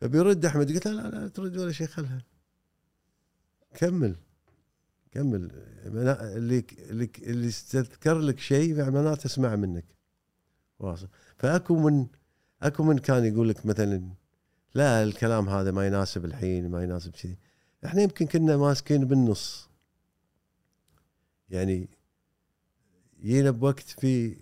فبيرد 0.00 0.44
أحمد 0.44 0.72
قلت 0.72 0.86
له 0.86 0.92
لا 0.92 1.08
لا 1.08 1.28
ترد 1.28 1.56
ولا 1.56 1.72
شيء 1.72 1.86
خلها. 1.86 2.22
كمل. 3.74 4.16
كمل. 5.12 5.50
اللي 5.86 6.64
اللي 6.90 7.10
اللي 7.22 7.48
استذكر 7.48 8.18
لك 8.18 8.38
شيء 8.38 8.90
معناته 8.90 9.26
اسمع 9.26 9.56
منك. 9.56 9.84
واصل. 10.78 11.08
فأكو 11.36 11.78
من 11.78 12.06
أكو 12.62 12.82
من 12.82 12.98
كان 12.98 13.24
يقول 13.24 13.48
لك 13.48 13.66
مثلا 13.66 14.10
لا 14.74 15.02
الكلام 15.02 15.48
هذا 15.48 15.70
ما 15.70 15.86
يناسب 15.86 16.24
الحين 16.24 16.70
ما 16.70 16.82
يناسب 16.82 17.10
كذي 17.10 17.38
إحنا 17.84 18.02
يمكن 18.02 18.26
كنا 18.26 18.56
ماسكين 18.56 19.04
بالنص. 19.04 19.73
يعني 21.54 21.88
جينا 23.20 23.50
بوقت 23.50 23.80
في 24.00 24.36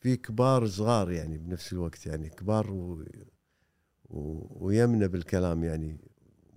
في 0.00 0.16
كبار 0.16 0.66
صغار 0.66 1.10
يعني 1.10 1.38
بنفس 1.38 1.72
الوقت 1.72 2.06
يعني 2.06 2.28
كبار 2.28 2.70
و 2.70 3.04
ويمنا 4.60 5.06
بالكلام 5.06 5.64
يعني 5.64 5.98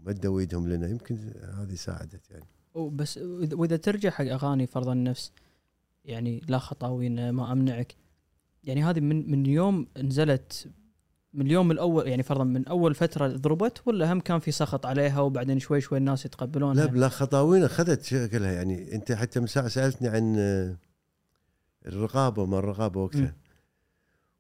مدوا 0.06 0.40
ايدهم 0.40 0.68
لنا 0.68 0.88
يمكن 0.88 1.18
هذه 1.58 1.76
ساعدت 1.76 2.32
يعني. 2.32 2.46
بس 2.76 3.18
وإذا 3.54 3.78
ترجع 3.78 4.10
حق 4.10 4.26
أغاني 4.26 4.68
فرض 4.68 4.90
النفس 4.90 5.32
يعني 6.06 6.42
لا 6.48 6.58
خطاوين 6.58 7.30
ما 7.30 7.52
أمنعك 7.52 7.96
يعني 8.64 8.84
هذه 8.84 9.00
من 9.00 9.32
من 9.32 9.46
يوم 9.46 9.88
نزلت 9.98 10.70
من 11.34 11.46
اليوم 11.46 11.72
الأول 11.72 12.08
يعني 12.08 12.24
فرضا 12.24 12.44
من 12.44 12.68
أول 12.68 12.96
فترة 12.96 13.28
ضربت 13.28 13.82
ولا 13.86 14.14
هم 14.14 14.20
كان 14.20 14.40
في 14.40 14.52
سخط 14.52 14.86
عليها 14.86 15.20
وبعدين 15.20 15.60
شوي 15.60 15.82
شوي 15.82 15.98
الناس 15.98 16.26
يتقبلونها؟ 16.26 16.84
لا 16.86 16.92
بلا 16.92 17.10
خطاوين 17.10 17.64
أخذت 17.64 18.04
شكلها؟ 18.04 18.52
يعني 18.52 18.96
أنت 18.96 19.12
حتى 19.12 19.40
من 19.40 19.48
ساعة 19.48 19.68
سألتني 19.68 20.08
عن 20.08 20.36
آه، 20.40 20.76
الرقابة 21.88 22.46
ما 22.46 22.60
الرقابة 22.60 23.02
وقتها. 23.04 23.22
مم. 23.22 23.34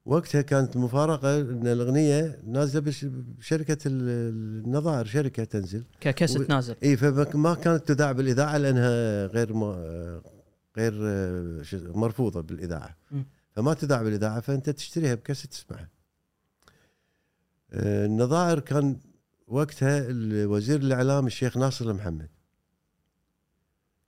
وقتها 0.06 0.42
كانت 0.42 0.78
مفارقة 0.78 1.40
إن 1.42 1.68
الأغنية 1.68 2.40
نازلة 2.48 2.82
بش- 2.82 3.06
بشركة 3.06 3.78
ال- 3.86 4.10
النظائر 4.66 5.06
شركة 5.06 5.44
تنزل. 5.44 5.84
ككست 6.02 6.40
و- 6.40 6.46
نازل. 6.50 6.76
إي 6.84 6.98
فما 6.98 7.54
كانت 7.54 7.88
تذاع 7.88 8.12
بالإذاعة 8.12 8.58
لأنها 8.58 9.26
غير 9.26 9.54
ما 9.54 9.72
غير 10.78 10.94
آه، 11.04 11.64
مرفوضة 11.74 12.42
بالإذاعة. 12.42 12.98
مم. 13.12 13.26
فما 13.52 13.74
تذاع 13.74 14.02
بالإذاعة 14.04 14.40
فأنت 14.40 14.70
تشتريها 14.70 15.16
بكاسه 15.16 15.50
تسمعها. 15.50 15.90
النظائر 17.74 18.60
كان 18.60 19.00
وقتها 19.48 20.08
وزير 20.46 20.80
الإعلام 20.80 21.28
الشيخ 21.28 21.58
ناصر 21.58 21.90
المحمد. 21.90 22.30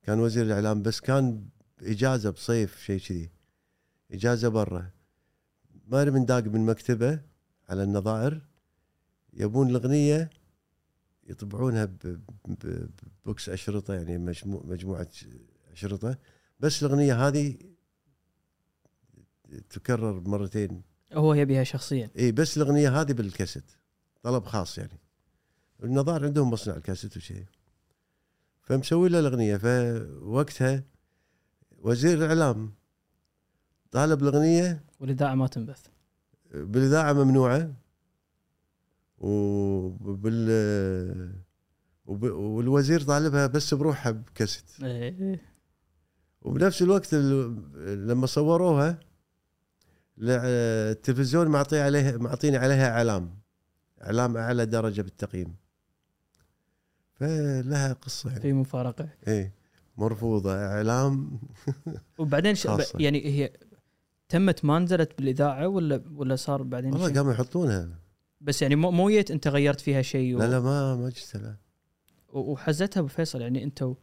كان 0.02 0.20
وزير 0.20 0.44
الإعلام 0.44 0.82
بس 0.82 1.00
كان 1.00 1.48
إجازة 1.80 2.30
بصيف 2.30 2.82
شيء 2.82 3.00
كذي 3.00 3.30
إجازة 4.12 4.48
برا. 4.48 4.90
ما 5.86 6.04
من 6.04 6.24
داق 6.24 6.44
من 6.44 6.66
مكتبة 6.66 7.20
على 7.68 7.82
النظائر 7.82 8.40
يبون 9.32 9.70
الأغنية 9.70 10.30
يطبعونها 11.26 11.88
ببوكس 12.44 13.48
أشرطة 13.48 13.94
يعني 13.94 14.18
مجموع 14.18 14.62
مجموعة 14.64 15.08
أشرطة. 15.72 16.18
بس 16.60 16.82
الأغنية 16.82 17.28
هذه 17.28 17.56
تكرر 19.70 20.20
مرتين. 20.20 20.82
هو 21.14 21.34
يبيها 21.34 21.64
شخصيا. 21.64 22.10
اي 22.18 22.32
بس 22.32 22.56
الأغنية 22.56 23.00
هذه 23.00 23.12
بالكاسيت. 23.12 23.64
طلب 24.22 24.44
خاص 24.44 24.78
يعني. 24.78 24.98
النظار 25.84 26.24
عندهم 26.24 26.50
مصنع 26.50 26.76
الكاسيت 26.76 27.16
وشيء 27.16 27.44
فمسوي 28.62 29.08
له 29.08 29.18
الأغنية. 29.18 29.56
فوقتها 29.56 30.82
وزير 31.78 32.18
الإعلام 32.18 32.72
طالب 33.90 34.22
الأغنية. 34.22 34.84
والاذاعه 35.00 35.34
ما 35.34 35.46
تنبث. 35.46 35.86
بالإذاعة 36.54 37.12
ممنوعة. 37.12 37.72
وبال 39.18 40.50
وب- 42.06 42.22
والوزير 42.30 43.00
طالبها 43.00 43.46
بس 43.46 43.74
بروحها 43.74 44.12
بكاسيت. 44.12 44.64
إيه. 44.82 45.40
وبنفس 46.42 46.82
الوقت 46.82 47.14
ال- 47.14 48.06
لما 48.08 48.26
صوروها 48.26 49.00
التلفزيون 50.18 51.48
معطي 51.48 51.80
عليها 51.80 52.16
معطيني 52.16 52.56
عليها 52.56 52.90
إعلام. 52.90 53.34
إعلام 54.02 54.36
أعلى 54.36 54.66
درجة 54.66 55.02
بالتقييم. 55.02 55.54
فلها 57.14 57.92
قصة 57.92 58.30
يعني. 58.30 58.40
في 58.42 58.52
مفارقة. 58.52 59.08
إيه. 59.28 59.54
مرفوضة. 59.96 60.54
إعلام. 60.54 61.40
وبعدين 62.18 62.54
ش... 62.54 62.68
يعني 62.94 63.24
هي 63.26 63.52
تمت 64.28 64.64
ما 64.64 64.78
نزلت 64.78 65.18
بالإذاعة 65.18 65.68
ولا 65.68 66.02
ولا 66.14 66.36
صار 66.36 66.62
بعدين 66.62 66.92
والله؟ 66.92 67.14
قاموا 67.14 67.32
يحطونها. 67.32 67.88
بس 68.40 68.62
يعني 68.62 68.76
مو 68.76 68.90
مو 68.90 69.10
جيت 69.10 69.30
أنت 69.30 69.48
غيرت 69.48 69.80
فيها 69.80 70.02
شيء 70.02 70.34
و... 70.34 70.38
لا 70.38 70.48
لا 70.48 70.60
ما 70.60 70.96
ما 70.96 71.12
لا 71.34 71.56
و- 72.28 72.52
وحزتها 72.52 73.00
أبو 73.00 73.08
فيصل. 73.08 73.40
يعني 73.40 73.64
أنتم 73.64 73.94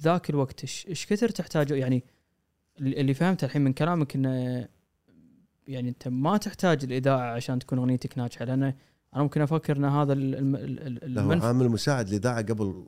بذاك 0.00 0.30
الوقت 0.30 0.60
إيش 0.88 1.06
كثر 1.06 1.28
تحتاجوا 1.28 1.76
يعني 1.76 2.04
اللي 2.78 3.00
اللي 3.00 3.14
فهمته 3.14 3.44
الحين 3.44 3.62
من 3.62 3.72
كلامك 3.72 4.14
إنه 4.14 4.68
يعني 5.68 5.88
أنت 5.88 6.08
ما 6.08 6.36
تحتاج 6.36 6.84
الإذاعة 6.84 7.34
عشان 7.34 7.58
تكون 7.58 7.78
أغنيتك 7.78 8.18
ناجحة 8.18 8.44
لأن 8.44 8.62
أنا 8.62 9.22
ممكن 9.22 9.40
أفكر 9.40 9.76
إن 9.76 9.84
هذا 9.84 10.12
المنف... 10.12 11.44
عامل 11.44 11.68
مساعد 11.68 12.08
للاذاعه 12.08 12.42
قبل 12.42 12.84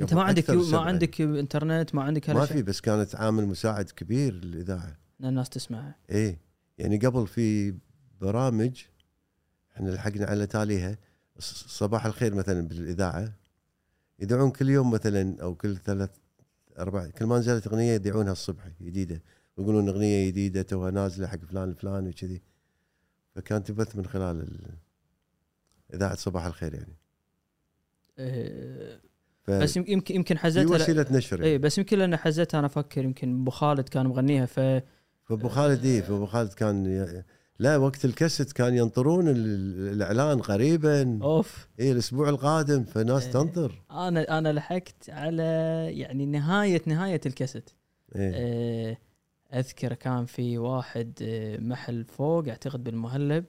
أنت 0.00 0.14
ما 0.14 0.22
عندك. 0.22 0.50
ما. 0.50 0.78
عندك 0.78 1.20
إنترنت 1.20 1.94
ما 1.94 2.02
عندك 2.02 2.30
ما 2.30 2.46
في 2.46 2.62
بس 2.62 2.80
كانت 2.80 3.14
عامل 3.14 3.46
مساعد 3.46 3.84
كبير 3.84 4.34
للإذاعة 4.34 4.96
إن 5.20 5.26
الناس 5.26 5.48
تسمعها 5.48 5.94
إيه 6.10 6.38
يعني 6.78 6.96
قبل 6.98 7.26
في 7.26 7.74
برامج 8.20 8.82
إحنا 9.76 9.90
لحقنا 9.90 10.26
على 10.26 10.46
تاليها 10.46 10.98
صباح 11.38 12.06
الخير 12.06 12.34
مثلا 12.34 12.68
بالإذاعة 12.68 13.32
يذيعون 14.18 14.50
كل 14.50 14.68
يوم 14.68 14.90
مثلا 14.90 15.42
أو 15.42 15.54
كل 15.54 15.76
ثلاث 15.76 16.10
أربع 16.78 17.06
كل 17.06 17.24
ما 17.24 17.38
نزلت 17.38 17.66
أغنية 17.66 17.92
يذيعونها 17.92 18.32
الصبح 18.32 18.68
جديدة 18.80 19.22
ويقولون 19.60 19.88
أغنية 19.88 20.26
جديدة 20.28 20.62
توها 20.62 20.90
نازلة 20.90 21.26
حق 21.26 21.38
فلان 21.44 21.68
الفلاني 21.68 22.08
وكذي. 22.08 22.42
فكانت 23.34 23.68
تبث 23.68 23.96
من 23.96 24.06
خلال 24.06 24.40
ال- 24.40 24.74
إذاعة 25.94 26.14
صباح 26.16 26.44
الخير 26.46 26.74
يعني. 26.74 26.96
أه... 28.18 29.00
ف 29.42 29.50
بس 29.50 29.76
يم- 29.76 29.84
يمكن 29.88 30.14
يمكن 30.14 30.38
حزتها 30.38 30.74
وسيلة 30.74 31.06
نشر 31.10 31.36
يعني. 31.40 31.52
اي 31.52 31.58
بس 31.58 31.78
يمكن 31.78 31.98
لأن 31.98 32.16
حزتها 32.16 32.58
أنا 32.58 32.66
أفكر 32.66 33.04
يمكن 33.04 33.40
أبو 33.40 33.50
خالد 33.50 33.88
كان 33.88 34.06
مغنيها 34.06 34.46
ف 34.46 34.60
فأبو 35.24 35.48
خالد 35.48 35.84
إيه 35.84 36.00
فأبو 36.00 36.26
خالد 36.26 36.52
كان 36.52 36.86
ي... 36.86 37.24
لا 37.58 37.76
وقت 37.76 38.04
الكست 38.04 38.52
كان 38.52 38.74
ينطرون 38.76 39.28
ال- 39.28 39.88
الإعلان 39.92 40.40
قريبا. 40.40 41.18
أوف. 41.22 41.68
إيه 41.78 41.92
الأسبوع 41.92 42.28
القادم 42.28 42.84
فناس 42.84 43.24
إيه. 43.24 43.32
تنطر. 43.32 43.82
أنا 43.90 44.38
أنا 44.38 44.52
لحقت 44.52 45.10
على 45.10 45.42
يعني 45.90 46.26
نهاية 46.26 46.82
نهاية 46.86 47.20
الكاسيت. 47.26 47.70
إيه. 48.16 48.32
آه، 48.34 48.96
أذكر 49.54 49.94
كان 49.94 50.24
في 50.24 50.58
واحد 50.58 51.12
آه، 51.22 51.56
محل 51.56 52.04
فوق 52.04 52.48
أعتقد 52.48 52.84
بالمهلب 52.84 53.48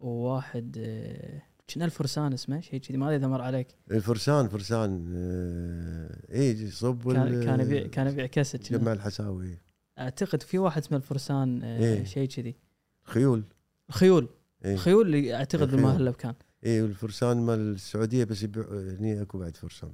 وواحد 0.00 0.76
آه، 0.78 1.42
كنا 1.74 1.84
الفرسان 1.84 2.32
اسمه 2.32 2.60
شيء 2.60 2.80
كذي 2.80 2.96
ما 2.96 3.06
أدري 3.06 3.16
إذا 3.16 3.26
مر 3.26 3.42
عليك. 3.42 3.68
الفرسان 3.90 4.48
فرسان 4.48 5.12
آه، 5.16 6.32
إيه 6.32 6.70
صب 6.70 7.12
كان 7.12 7.44
كان 7.44 7.60
يبيع 7.60 7.86
كان 7.86 8.06
يبيع 8.06 8.26
كاسيت 8.26 8.68
كنا. 8.68 8.78
جمع 8.78 8.92
الحساوي. 8.92 9.58
أعتقد 9.98 10.42
في 10.42 10.58
واحد 10.58 10.82
اسمه 10.82 10.96
الفرسان 10.98 11.62
إيه. 11.62 12.04
شيء 12.04 12.28
كذي. 12.28 12.56
خيول. 13.02 13.44
خيول. 13.90 14.28
إيه. 14.64 14.76
خيول 14.76 15.06
اللي 15.06 15.34
أعتقد. 15.34 15.70
بالمهلب 15.70 16.14
كان. 16.14 16.34
إيه 16.64 16.82
والفرسان 16.82 17.36
مال 17.36 17.58
السعودية 17.74 18.24
بس 18.24 18.42
يبيع 18.42 18.64
هني 18.70 19.22
أكو 19.22 19.38
بعد 19.38 19.56
فرسان. 19.56 19.90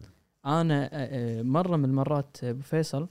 أنا 0.46 1.42
مرة 1.42 1.76
من 1.76 1.84
المرات 1.84 2.36
أبو 2.44 2.62
فيصل 2.62 3.08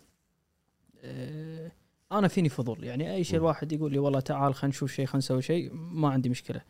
أنا 2.12 2.28
فيني 2.28 2.50
فضول. 2.50 2.84
يعني 2.84 3.14
أي 3.14 3.24
شيء. 3.24 3.40
الواحد 3.40 3.72
يقول 3.72 3.92
لي 3.92 4.00
والله 4.00 4.20
تعال 4.20 4.56
خلينا 4.56 4.76
نشوف 4.76 4.92
شيء 4.92 5.06
خلينا 5.06 5.18
نسوي 5.18 5.42
شيء 5.42 5.74
ما 5.74 6.10
عندي 6.10 6.30
مشكلة. 6.30 6.62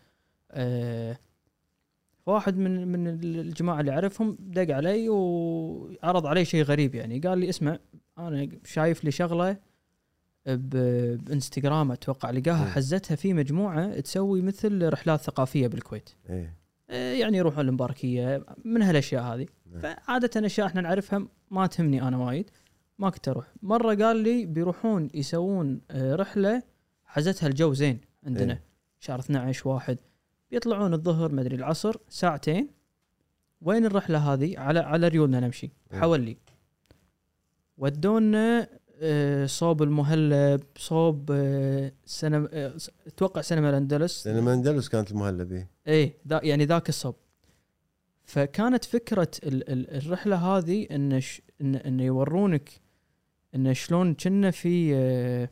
آه، 0.51 1.17
واحد 2.25 2.57
من 2.57 2.87
من 2.87 3.07
الجماعة 3.07 3.79
اللي 3.79 3.91
أعرفهم 3.91 4.37
دق 4.39 4.75
علي 4.75 5.09
وعرض 5.09 6.25
علي 6.25 6.45
شيء 6.45 6.63
غريب 6.63 6.95
يعني. 6.95 7.19
قال 7.19 7.37
لي 7.37 7.49
اسمع 7.49 7.79
أنا 8.17 8.49
شايف 8.65 9.03
لي 9.03 9.11
شغلة 9.11 9.57
بإنستغرام 10.45 11.91
أتوقع 11.91 12.31
لقاها. 12.31 12.65
حزتها 12.69 13.15
في 13.15 13.33
مجموعة 13.33 13.99
تسوي 13.99 14.41
مثل 14.41 14.89
رحلات 14.89 15.21
ثقافية 15.21 15.67
بالكويت. 15.67 16.09
إيه. 16.29 16.57
آه، 16.89 17.13
يعني 17.13 17.37
يروحون 17.37 17.67
المباركيه 17.67 18.45
من 18.65 18.81
هالأشياء 18.81 19.23
هذه. 19.23 19.45
نعم. 19.71 19.81
فعادة 19.81 20.45
اشياء 20.45 20.67
إحنا 20.67 20.81
نعرفها 20.81 21.27
ما 21.51 21.67
تهمني 21.67 22.01
أنا 22.07 22.17
وايد. 22.17 22.49
ما 22.99 23.09
كنت 23.09 23.27
أروح 23.27 23.53
مرة 23.61 23.95
قال 23.95 24.17
لي 24.17 24.45
بيروحون 24.45 25.09
يسوون 25.13 25.81
آه، 25.91 26.15
رحلة 26.15 26.63
حزتها 27.05 27.47
الجو 27.47 27.73
زين 27.73 27.99
عندنا. 28.25 28.53
إيه. 28.53 28.63
شهر 28.99 29.19
12 29.19 29.69
واحد. 29.69 29.97
بيطلعون 30.51 30.93
الظهر 30.93 31.31
مدري 31.31 31.55
العصر 31.55 31.97
ساعتين. 32.09 32.69
وين 33.61 33.85
الرحلة 33.85 34.33
هذه؟ 34.33 34.59
على 34.59 34.79
على 34.79 35.07
ريولنا 35.07 35.39
نمشي. 35.39 35.71
إيه. 35.93 35.99
حولي. 35.99 36.37
ودونا 37.77 38.69
آه، 39.01 39.45
صوب 39.45 39.83
المهلب 39.83 40.63
صوب 40.77 41.31
آه، 41.31 41.91
سينما 42.05 42.49
آه، 42.53 42.73
أتوقع 43.07 43.41
سينما 43.41 43.69
الأندلس. 43.69 44.27
لأن 44.27 44.47
اندلس 44.47 44.89
كانت 44.89 45.11
المهلب 45.11 45.51
إيه 45.51 45.69
إيه 45.87 46.17
ذا 46.27 46.39
يعني 46.43 46.65
ذاك 46.65 46.89
الصوب. 46.89 47.15
فكانت 48.25 48.85
فكرة 48.85 49.31
ال 49.43 49.69
ال 49.69 49.97
الرحلة 49.97 50.35
هذه 50.35 50.87
ان, 50.91 51.21
إن 51.61 51.99
يورونك 51.99 52.81
إن 53.57 53.73
شلون 53.73 54.13
كنا 54.13 54.51
في 54.51 54.91
آه، 54.95 55.49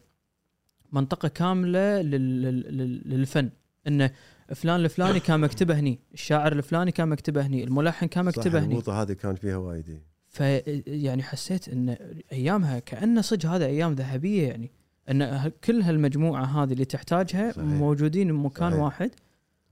منطقة 0.91 1.27
كاملة 1.27 2.01
لل 2.01 2.41
لل 2.41 2.77
لل- 2.77 3.01
للفن 3.05 3.49
انه 3.87 4.11
فلان 4.55 4.79
الفلاني 4.79 5.19
كان 5.19 5.39
مكتبه 5.39 5.79
هني 5.79 5.99
الشاعر 6.13 6.51
الفلاني 6.53 6.91
كان 6.91 7.09
مكتبه 7.09 7.45
هني 7.45 7.63
الملحن 7.63 8.05
كان 8.07 8.25
مكتبه 8.25 8.59
هني 8.59 8.65
البوطه 8.65 9.01
هذه 9.01 9.13
كان 9.13 9.35
فيها 9.35 9.57
وايد. 9.57 9.99
ف 10.27 10.39
يعني 10.87 11.23
حسيت 11.23 11.69
إن 11.69 11.97
أيامها 12.31 12.79
كانه 12.79 13.21
صدق 13.21 13.49
هذا 13.49 13.65
أيام 13.65 13.93
ذهبية 13.93 14.47
يعني 14.47 14.71
إن 15.11 15.51
كل 15.63 15.81
هالمجموعة 15.81 16.43
هذه 16.63 16.73
اللي 16.73 16.85
تحتاجها 16.85 17.51
صحيح. 17.51 17.65
موجودين 17.65 18.27
بمكان. 18.37 18.73
واحد 18.73 19.11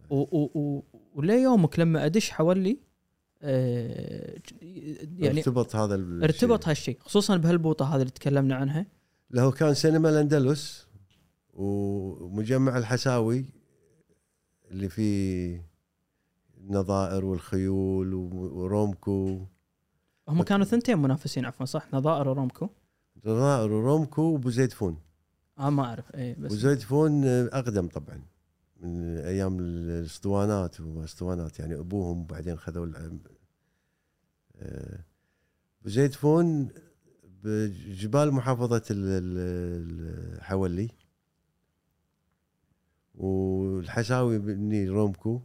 و 0.10 0.16
و 0.16 0.50
و 0.56 0.84
وليومك 1.16 1.80
لما 1.80 2.06
أدش 2.06 2.30
حولي 2.32 2.72
آه 2.72 2.93
يعني 3.44 5.38
ارتبط 5.40 5.76
هذا 5.76 5.96
ال- 5.96 6.24
ارتبط 6.24 6.68
الشيء. 6.68 6.70
هالشيء 6.70 6.98
خصوصا 7.00 7.38
بهالبوطة 7.38 7.96
هذه 7.96 8.00
اللي 8.02 8.12
تكلمنا 8.12 8.56
عنها. 8.56 8.86
له 9.32 9.52
كان 9.52 9.74
سينما 9.74 10.10
الأندلس 10.10 10.88
ومجمع 11.54 12.78
الحساوي 12.78 13.46
اللي 14.72 14.90
فيه 14.90 15.66
النظائر 16.58 17.26
والخيول 17.26 18.14
ورومكو. 18.14 19.40
هم 20.28 20.44
كانوا 20.44 20.66
ثنتين 20.66 20.98
منافسين 20.98 21.46
عفوا 21.46 21.66
صح؟ 21.66 21.88
نظائر 21.94 22.28
ورومكو. 22.30 22.70
نظائر 23.26 23.72
ورومكو 23.72 24.22
وابو 24.22 24.50
زيد 24.50 24.72
فون 24.72 24.98
آه 25.60 25.70
ما 25.70 25.84
أعرف. 25.84 26.16
اي 26.16 26.32
ابو 26.32 26.42
بس 26.42 26.52
زيد 26.52 26.80
فون 26.80 27.26
أقدم 27.26 27.88
طبعا. 27.88 28.22
من 28.84 29.18
أيام 29.18 29.60
الأسطوانات 29.60 30.82
واسطوانات 30.82 31.60
يعني 31.60 31.76
أبوهم 31.76 32.22
وبعدين 32.22 32.58
خذوا 32.58 32.86
العم- 32.86 33.20
آه، 34.56 35.04
ابو 35.82 35.90
زيد 35.90 36.14
فون 36.14 36.70
بجبال 37.44 38.32
محافظة 38.32 38.84
ال- 38.92 39.10
ال- 39.10 40.34
الحولي. 40.38 40.90
والحساوي 43.16 44.40
بني 44.40 44.90
رومكو 44.90 45.42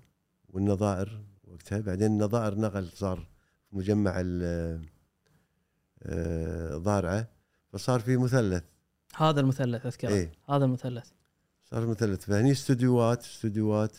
والنظائر 0.49 1.23
وقتها. 1.45 1.81
بعدين 1.81 2.07
النظائر 2.13 2.59
نقل 2.59 2.89
صار 2.89 3.19
في 3.71 3.77
مجمع 3.77 4.21
ال- 4.21 4.83
آه، 6.03 6.77
ضارعة 6.77 7.29
فصار 7.73 8.01
في 8.01 8.17
مثلث. 8.17 8.65
هذا 9.17 9.41
المثلث 9.41 9.87
اذكره 9.87 10.09
إيه. 10.09 10.33
هذا 10.49 10.65
المثلث. 10.65 11.11
صار 11.71 11.87
مثلث 11.87 12.25
فهني 12.25 12.53
استوديوهات 12.53 13.23
استوديوهات. 13.23 13.97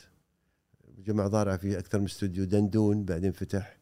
مجمع 0.98 1.28
ضارعه 1.28 1.58
فيه 1.58 1.80
أكثر 1.80 2.00
من 2.00 2.06
استوديو 2.06 2.46
دندون 2.46 3.06
بعدين 3.06 3.32
فتح 3.32 3.78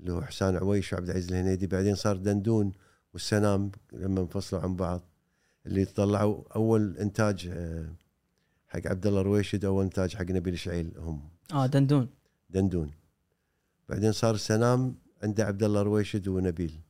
اللي 0.00 0.12
هو 0.12 0.22
حسان 0.22 0.56
عويش 0.56 0.92
وعبد 0.92 1.10
العزيز 1.10 1.32
الهنيدي. 1.32 1.66
بعدين 1.66 1.94
صار 1.94 2.16
دندون 2.16 2.72
والسنام 3.12 3.70
لما 3.92 4.20
انفصلوا 4.20 4.62
عن 4.62 4.76
بعض. 4.76 5.02
اللي 5.66 5.84
طلعوا 5.84 6.42
أول 6.56 6.96
إنتاج 6.96 7.48
آه، 7.52 7.92
حق 8.68 8.86
عبد 8.86 9.06
الله 9.06 9.22
رويشد 9.22 9.64
أول 9.64 9.84
إنتاج 9.84 10.16
حق 10.16 10.30
نبيل 10.30 10.58
شعيل 10.58 10.92
هم. 10.98 11.28
آه 11.52 11.66
دندون. 11.66 12.08
دندون. 12.50 12.90
بعدين 13.88 14.12
صار 14.12 14.34
السنام 14.34 14.96
عنده 15.22 15.44
عبد 15.44 15.62
الله 15.62 15.82
رويشد 15.82 16.28
ونبيل. 16.28 16.80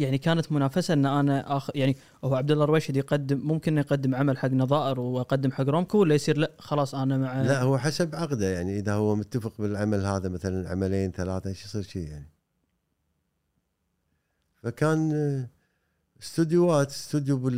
يعني 0.00 0.18
كانت 0.18 0.52
منافسة 0.52 0.94
إن 0.94 1.06
أنا 1.06 1.56
اخ 1.56 1.70
يعني 1.74 1.96
هو 2.24 2.34
عبد 2.34 2.50
الله 2.50 2.64
الرويشد 2.64 2.96
يقدم 2.96 3.38
ممكن 3.38 3.78
يقدم 3.78 4.14
عمل 4.14 4.38
حق 4.38 4.48
نظائر 4.48 5.00
واقدم 5.00 5.52
حق 5.52 5.64
رومكو 5.64 5.98
ولا 5.98 6.14
يصير 6.14 6.38
لأ 6.38 6.52
خلاص 6.58 6.94
أنا 6.94 7.18
مع 7.18 7.42
لا 7.42 7.62
هو 7.62 7.78
حسب 7.78 8.14
عقده 8.14 8.46
يعني 8.46 8.78
إذا 8.78 8.94
هو 8.94 9.16
متفق 9.16 9.52
بالعمل 9.58 10.04
هذا 10.06 10.28
مثلا 10.28 10.70
عملين 10.70 11.10
ثلاثة 11.10 11.50
إيش 11.50 11.64
يصير 11.64 11.82
شيء 11.82 12.08
يعني 12.08 12.28
فكان 14.62 15.12
استوديوهات 16.22 16.90
استوديو. 16.90 17.50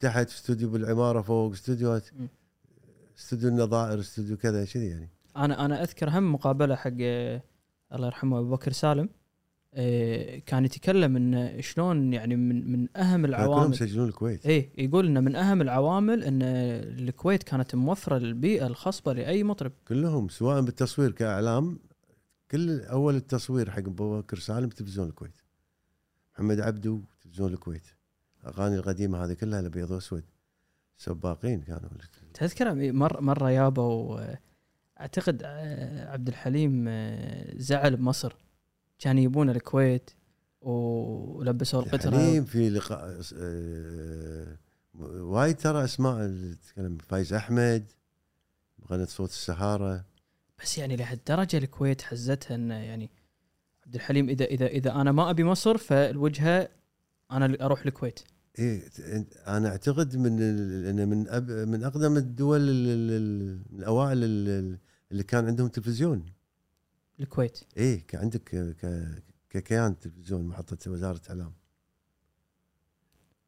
تحت 0.00 0.28
استوديو 0.28 0.70
بالعمارة 0.70 1.22
فوق 1.22 1.52
استوديوهات. 1.52 2.04
استوديو 3.18 3.48
النظائر 3.48 4.00
استوديو 4.00 4.36
كذا 4.36 4.64
كذي 4.64 4.86
يعني 4.86 5.08
أنا 5.36 5.64
أنا 5.64 5.82
أذكر 5.82 6.10
هم 6.10 6.32
مقابلة 6.32 6.74
حق 6.74 6.90
الله 6.90 8.06
يرحمه 8.06 8.38
أبو 8.38 8.50
بكر 8.50 8.72
سالم 8.72 9.08
كان 10.46 10.64
يتكلم 10.64 11.16
انه 11.16 11.60
شلون 11.60 12.12
يعني 12.12 12.36
من 12.36 12.72
من 12.72 12.96
أهم 12.96 13.24
العوامل 13.24 13.72
يسجلون 13.72 14.08
الكويت. 14.08 14.46
إيه 14.46 14.70
يقول 14.78 15.06
إنه 15.06 15.20
من 15.20 15.36
أهم 15.36 15.62
العوامل 15.62 16.24
إن 16.24 16.42
الكويت 16.42 17.42
كانت 17.42 17.74
موفرة 17.74 18.16
البيئه 18.16 18.66
الخصبة 18.66 19.12
لأي 19.12 19.44
مطرب. 19.44 19.72
كلهم 19.88 20.28
سواء 20.28 20.60
بالتصوير 20.60 21.10
كإعلام 21.10 21.78
كل 22.50 22.80
أول 22.80 23.16
التصوير 23.16 23.70
حق 23.70 23.78
أبو 23.78 24.20
بكر 24.20 24.38
سالم 24.38 24.68
تلفزيون 24.68 25.08
الكويت. 25.08 25.40
محمد 26.34 26.60
عبدو 26.60 27.00
تلفزيون 27.22 27.52
الكويت. 27.52 27.86
أغاني 28.46 28.76
القديمة 28.76 29.24
هذه 29.24 29.32
كلها 29.32 29.60
الأبيض 29.60 29.90
واسود 29.90 30.24
سباقين 30.96 31.60
كانوا. 31.60 31.90
تذكر 32.34 32.92
مره 32.92 33.20
مرة 33.20 33.50
يابا 33.50 34.38
أعتقد 35.00 35.42
آه، 35.44 36.12
عبد 36.12 36.28
الحليم 36.28 36.84
آه، 36.88 37.52
زعل 37.56 37.96
بمصر. 37.96 38.36
كان 39.00 39.18
يبون 39.18 39.50
الكويت 39.50 40.10
ولبسوا 40.62 41.82
القطره 41.82 42.10
حليم 42.10 42.44
في 42.44 42.70
لقاء 42.70 43.20
آه، 43.36 44.56
وايد 45.20 45.56
ترى 45.56 45.84
أسماء 45.84 46.30
تتكلم 46.62 46.98
فايز 46.98 47.32
أحمد 47.32 47.84
غنت 48.90 49.08
صوت 49.08 49.28
السهارة. 49.30 50.04
بس 50.62 50.78
يعني 50.78 50.96
لهالدرجة 50.96 51.56
الكويت 51.56 52.02
حزتها 52.02 52.54
إنه 52.54 52.74
يعني 52.74 53.10
عبد 53.86 53.94
الحليم 53.94 54.28
إذا 54.28 54.44
إذا 54.44 54.66
إذا 54.66 54.92
أنا 54.94 55.12
ما 55.12 55.30
أبي 55.30 55.44
مصر 55.44 55.76
فالوجهة 55.78 56.68
أنا 57.30 57.56
أروح 57.64 57.86
الكويت. 57.86 58.20
إيه 58.58 58.82
أنا 59.46 59.68
أعتقد 59.68 60.16
من 60.16 60.38
ال- 60.40 61.08
من 61.08 61.28
أب 61.28 61.50
من 61.50 61.84
أقدم 61.84 62.16
الدول 62.16 62.60
الأوائل 63.72 64.24
ال- 64.24 64.78
اللي 65.12 65.22
كان 65.22 65.46
عندهم 65.46 65.68
تلفزيون. 65.68 66.26
الكويت. 67.20 67.58
إيه 67.76 68.06
عندك 68.14 68.42
ك- 68.80 69.22
ككيان 69.50 69.98
تلفزيون 69.98 70.44
محطة 70.44 70.90
وزارة 70.90 71.20
إعلام. 71.30 71.52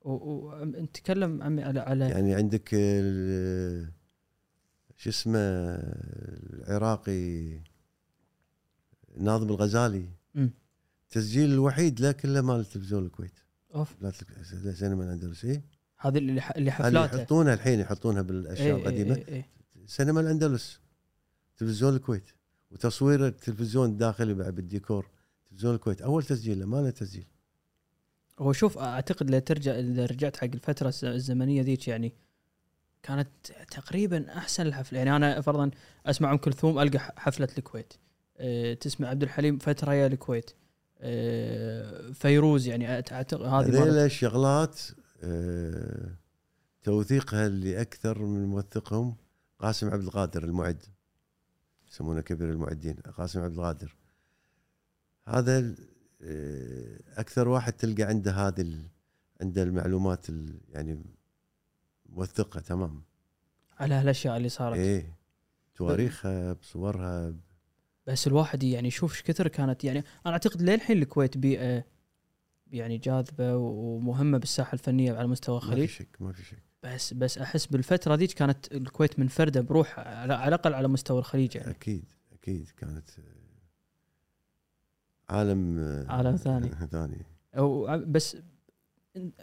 ونتكلم 0.04 1.42
عمي 1.42 1.62
على 1.62 1.80
على 1.80 2.08
يعني 2.08 2.34
عندك 2.34 2.70
ال- 2.74 3.92
شو 4.96 5.10
اسمه 5.10 5.38
العراقي 6.52 7.60
ناظم 9.16 9.48
الغزالي. 9.50 10.08
مم. 10.34 10.50
التسجيل 11.04 11.52
الوحيد 11.52 12.00
له 12.00 12.12
كله 12.12 12.40
مال 12.40 12.64
تلفزيون 12.64 13.06
الكويت. 13.06 13.38
أوف. 13.74 13.96
لا 14.02 14.10
سينما 14.72 15.04
الاندلس 15.04 15.44
إيه؟ 15.44 15.62
هذه 15.98 16.18
اللي 16.18 16.40
ح- 16.40 16.50
اللي 16.50 16.58
اللي 16.58 16.70
حفلاته 16.72 17.16
يحطونها 17.20 17.54
الحين 17.54 17.80
يحطونها 17.80 18.22
بالأشياء 18.22 18.76
إيه، 18.76 18.82
القديمة. 18.82 19.14
إيه، 19.16 19.28
إيه. 19.28 19.46
سينما 19.86 20.20
الأندلس. 20.20 20.80
تلفزيون 21.56 21.94
الكويت. 21.96 22.24
وتصوير 22.72 23.26
التلفزيون 23.26 23.88
الداخلي 23.90 24.34
بعد 24.34 24.54
بالديكور 24.54 25.06
تلفزيون 25.50 25.74
الكويت. 25.74 26.02
أول 26.02 26.22
تسجيل 26.22 26.60
له 26.60 26.66
ما 26.66 26.76
له 26.76 26.90
تسجيل. 26.90 27.26
هو 28.38 28.52
شوف 28.52 28.78
أعتقد 28.78 29.30
لو 29.30 29.38
ترجع 29.38 29.78
إذا 29.78 30.06
رجعت 30.06 30.36
حق 30.36 30.44
الفترة 30.44 30.88
الز- 30.88 31.04
الزمنية 31.04 31.62
ذيك 31.62 31.88
يعني 31.88 32.12
كانت 33.02 33.28
تقريبا 33.70 34.38
أحسن 34.38 34.66
الحفلة. 34.66 34.98
يعني 34.98 35.16
أنا 35.16 35.40
فرضا 35.40 35.70
أسمع 36.06 36.32
أم 36.32 36.36
كلثوم 36.36 36.78
ألقى 36.78 36.98
حفلة 36.98 37.48
الكويت. 37.58 37.92
أه 38.36 38.74
تسمع 38.74 39.08
عبد 39.08 39.22
الحليم 39.22 39.58
فترة 39.58 39.92
يا 39.94 40.06
الكويت. 40.06 40.50
أه 40.98 42.10
فيروز 42.12 42.66
يعني 42.66 42.90
أعتقد 42.90 43.42
هذه 43.42 43.82
هذيل 43.82 43.94
الشغلات 43.98 44.80
آه، 45.24 46.16
توثيقها 46.82 47.46
اللي 47.46 47.80
أكثر 47.80 48.18
من 48.18 48.44
موثقهم 48.46 49.16
قاسم 49.58 49.90
عبد 49.90 50.02
القادر 50.02 50.44
المعد. 50.44 50.84
يسمونه 51.92 52.20
كبير 52.20 52.50
المعدين 52.50 52.94
قاسم 52.94 53.40
عبد 53.40 53.52
القادر 53.54 53.96
هذا 55.28 55.74
آه، 56.22 57.00
أكثر 57.16 57.48
واحد 57.48 57.72
تلقى 57.72 58.02
عنده 58.02 58.32
هذه 58.32 58.60
ال- 58.60 58.88
عنده 59.40 59.62
المعلومات 59.62 60.28
ال- 60.30 60.60
يعني 60.68 61.04
موثقة 62.06 62.60
تمام. 62.60 63.02
على 63.78 63.94
هالأشياء 63.94 64.36
اللي 64.36 64.48
صارت. 64.48 64.76
إيه 64.78 65.16
تواريخها 65.74 66.52
بصورها. 66.52 67.34
بس 68.06 68.26
الواحد 68.26 68.62
يعني 68.62 68.88
يشوف 68.88 69.12
إيش 69.12 69.22
كثر 69.22 69.48
كانت 69.48 69.84
يعني 69.84 69.98
أنا 70.26 70.32
أعتقد 70.32 70.62
للحين 70.62 70.98
الكويت 71.02 71.38
بيئه 71.38 71.84
يعني 72.70 72.98
جاذبة 72.98 73.56
ومهمة 73.56 74.38
بالساحة 74.38 74.72
الفنية 74.72 75.12
على 75.12 75.26
مستوى 75.28 75.54
ما 75.54 75.60
في 75.60 75.66
الخليج. 75.66 75.88
شك 75.88 76.16
ما 76.20 76.32
في 76.32 76.44
شك. 76.44 76.62
بس 76.82 77.14
بس 77.14 77.38
أحس 77.38 77.66
بالفترة 77.66 78.14
ذيك 78.14 78.32
كانت 78.32 78.72
الكويت 78.72 79.18
منفردة 79.18 79.60
بروح 79.60 79.98
على 79.98 80.48
الأقل 80.48 80.74
على 80.74 80.88
مستوى 80.88 81.18
الخليج 81.18 81.56
يعني. 81.56 81.70
أكيد 81.70 82.04
أكيد 82.32 82.68
كانت 82.76 83.10
عالم 85.30 85.78
عالم 86.08 86.36
ثاني. 86.36 86.68
ثاني. 86.92 87.26
أو 87.56 87.98
بس 88.06 88.36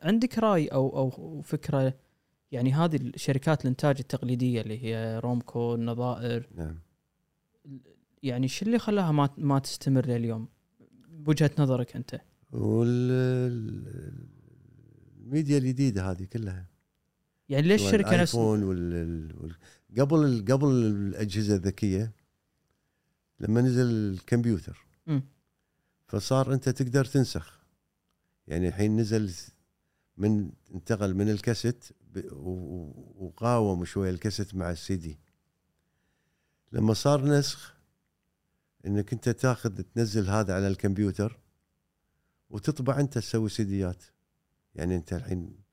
عندك 0.04 0.40
رأي 0.40 0.68
أو 0.68 0.98
أو 0.98 1.42
فكرة 1.42 1.94
يعني 2.52 2.74
هذه 2.74 2.96
الشركات 2.96 3.62
الإنتاج 3.62 3.96
التقليدية 4.00 4.62
اللي 4.62 4.84
هي 4.84 5.20
رومكو 5.20 5.76
النظائر 5.76 6.48
نعم. 6.56 6.80
يعني 8.24 8.48
شو 8.48 8.66
اللي 8.66 8.80
خلاها 8.80 9.12
ما 9.12 9.30
ما 9.38 9.60
تستمر 9.60 10.06
لليوم؟ 10.06 10.48
بوجهة 11.10 11.52
نظرك 11.60 11.96
أنت. 11.96 12.22
والميديا 12.52 13.98
الجديدة 15.58 16.12
هذه 16.12 16.24
كلها. 16.24 16.79
يعني 17.50 17.68
ليش 17.68 17.82
الشركة 17.82 18.22
نفس 18.22 18.36
الآيفون 18.36 18.64
وال... 18.64 19.56
قبل 20.00 20.45
قبل 20.50 20.68
الأجهزة 20.68 21.56
الذكية 21.56 22.12
لما 23.39 23.62
نزل 23.62 23.86
الكمبيوتر 23.86 24.86
مم. 25.08 25.24
فصار 26.08 26.54
أنت 26.54 26.70
تقدر 26.70 27.06
تنسخ. 27.06 27.60
يعني 28.47 28.68
الحين 28.68 28.97
نزل 28.97 29.32
من 30.18 30.52
انتقل 30.74 31.14
من 31.14 31.30
الكاسيت 31.30 31.86
وقاوم 33.16 33.86
شوية 33.86 34.10
الكاسيت 34.10 34.56
مع 34.56 34.72
السي 34.72 34.95
دي. 34.95 35.20
لما 36.72 36.93
صار 36.93 37.26
نسخ 37.26 37.76
إنك 38.86 39.14
أنت 39.14 39.30
تاخذ 39.30 39.82
تنزل 39.82 40.30
هذا 40.30 40.56
على 40.56 40.68
الكمبيوتر 40.68 41.39
وتطبع 42.50 43.00
أنت 43.00 43.18
تسوي 43.18 43.50
سيديات 43.50 44.04
يعني 44.76 44.95
أنت 44.95 45.14
الحين 45.14 45.68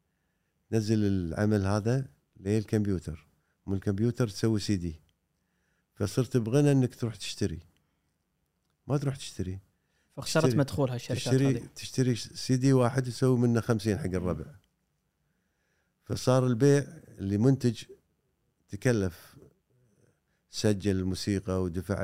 تنزل 0.71 1.05
العمل 1.05 1.67
هذا 1.67 2.09
للكمبيوتر 2.41 3.27
من 3.67 3.75
الكمبيوتر 3.75 4.29
تسوي 4.29 4.61
سي 4.61 4.77
دي. 4.77 5.01
فصرت 5.95 6.37
بغنى 6.37 6.73
إنك 6.73 6.95
تروح 6.95 7.17
تشتري. 7.17 7.61
ما 8.87 8.97
تروح 8.97 9.17
تشتري. 9.17 9.59
فخسرت 10.17 10.55
مدخول 10.55 10.91
هالشركات 10.91 11.23
تشتري 11.23 11.49
هذه. 11.49 11.69
تشتري 11.75 12.14
سي 12.14 12.57
دي 12.57 12.73
واحد 12.73 13.03
تسوي 13.03 13.39
منه 13.39 13.61
خمسين 13.61 13.99
حق 13.99 14.05
الربع. 14.07 14.45
فصار 16.05 16.47
البيع 16.47 16.85
اللي 17.19 17.39
منتج 17.39 17.83
تكلف. 18.69 19.37
سجل 20.51 20.97
الموسيقى 20.97 21.62
ودفع 21.62 21.97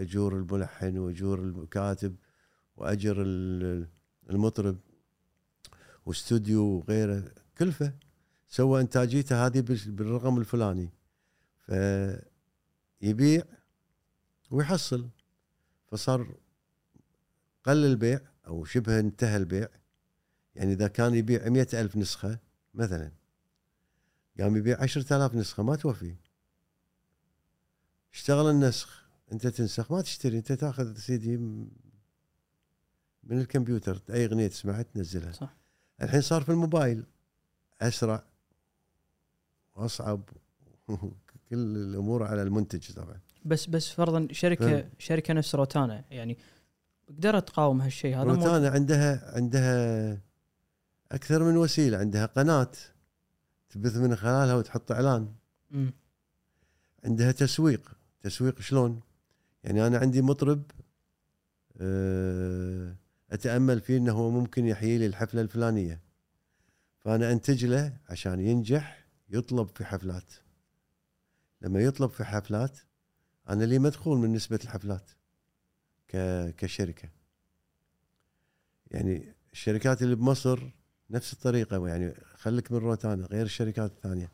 أجور 0.00 0.36
الملحن 0.36 0.98
وأجور 0.98 1.38
الكاتب 1.38 2.16
وأجر 2.76 3.22
ال- 3.22 3.88
المطرب. 4.30 4.78
واستوديو 6.06 6.64
وغيره. 6.64 7.34
كلفة 7.62 7.92
سوى 8.48 8.80
إنتاجيته 8.80 9.46
هذه 9.46 9.60
بال- 9.60 9.90
بالرقم 9.90 10.38
الفلاني. 10.38 10.90
فيبيع 13.00 13.42
ويحصل. 14.50 15.08
فصار 15.86 16.34
قل 17.64 17.84
البيع 17.84 18.20
أو 18.46 18.64
شبه 18.64 19.00
انتهى 19.00 19.36
البيع. 19.36 19.68
يعني 20.54 20.72
إذا 20.72 20.88
كان 20.88 21.14
يبيع 21.14 21.48
مئة 21.48 21.80
ألف 21.80 21.96
نسخة 21.96 22.38
مثلا 22.74 23.12
قام 24.40 24.56
يبيع 24.56 24.82
عشرة 24.82 25.16
آلاف 25.16 25.34
نسخة 25.34 25.62
ما 25.62 25.76
توفي. 25.76 26.14
اشتغل 28.12 28.50
النسخ. 28.50 29.02
أنت 29.32 29.46
تنسخ 29.46 29.92
ما 29.92 30.02
تشتري 30.02 30.38
أنت 30.38 30.52
تأخذ 30.52 30.96
سي 30.96 31.16
دي 31.16 31.36
من 31.36 31.68
الكمبيوتر 33.40 34.00
أي 34.10 34.24
أغنية 34.24 34.46
تسمعها 34.46 34.82
تنزلها. 34.82 35.32
صح. 35.32 35.56
الحين 36.02 36.20
صار 36.20 36.42
في 36.42 36.48
الموبايل. 36.48 37.04
اسرع 37.88 38.22
وأصعب 39.74 40.20
كل 41.50 41.76
الأمور 41.76 42.22
على 42.22 42.42
المنتج 42.42 42.92
طبعا. 42.92 43.20
بس 43.44 43.66
بس 43.66 43.88
فرضا 43.90 44.28
شركة 44.32 44.66
فاهم. 44.66 44.90
شركة 44.98 45.34
نفس 45.34 45.54
روتانا 45.54 46.04
يعني 46.10 46.38
قدرت 47.08 47.48
تقاوم 47.48 47.80
هالشيء؟ 47.80 48.16
هذا 48.16 48.24
مو- 48.24 48.34
روتانا 48.34 48.68
عندها 48.68 49.36
عندها 49.36 50.18
أكثر 51.12 51.42
من 51.44 51.56
وسيلة 51.56 51.98
عندها 51.98 52.26
قناة 52.26 52.70
تبث 53.70 53.96
من 53.96 54.16
خلالها 54.16 54.54
وتحط 54.54 54.92
إعلان. 54.92 55.32
مم. 55.70 55.92
عندها 57.04 57.32
تسويق. 57.32 57.92
تسويق 58.20 58.60
شلون؟ 58.60 59.00
يعني 59.64 59.86
أنا 59.86 59.98
عندي 59.98 60.22
مطرب 60.22 60.62
آه، 61.80 62.94
أتأمل 63.32 63.80
فيه 63.80 63.96
إنه 63.96 64.12
هو 64.12 64.30
ممكن 64.30 64.66
يحيي 64.66 64.98
لي 64.98 65.06
الحفلة 65.06 65.40
الفلانية. 65.40 66.00
فأنا 67.04 67.32
أنتج 67.32 67.64
له 67.64 67.96
عشان 68.08 68.40
ينجح 68.40 69.06
يطلب 69.28 69.68
في 69.68 69.84
حفلات. 69.84 70.32
لما 71.62 71.80
يطلب 71.80 72.10
في 72.10 72.24
حفلات 72.24 72.78
أنا 73.48 73.64
لي 73.64 73.78
مدخول 73.78 74.18
من 74.18 74.32
نسبة 74.32 74.58
الحفلات 74.64 75.10
كشركة. 76.56 77.08
يعني 78.90 79.34
الشركات 79.52 80.02
اللي 80.02 80.14
بمصر 80.14 80.70
نفس 81.10 81.32
الطريقة 81.32 81.88
يعني 81.88 82.14
خليك 82.34 82.72
من 82.72 82.78
روتانا 82.78 83.26
غير 83.26 83.46
الشركات 83.46 83.90
الثانية. 83.90 84.32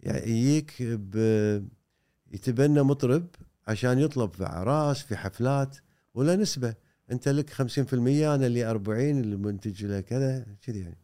يعني 0.00 0.30
يجيك 0.30 0.80
يتبنى 2.32 2.82
مطرب 2.82 3.26
عشان 3.66 3.98
يطلب 3.98 4.32
في 4.32 4.44
اعراس 4.46 5.02
في 5.02 5.16
حفلات 5.16 5.76
ولا 6.14 6.36
نسبة. 6.36 6.74
أنت 7.12 7.28
لك 7.28 7.50
50% 7.50 8.34
أنا 8.34 8.46
اللي 8.46 8.70
40 8.70 9.20
المنتج 9.20 9.84
له 9.84 10.00
كذا 10.00 10.46
كذي 10.62 10.80
يعني. 10.80 10.98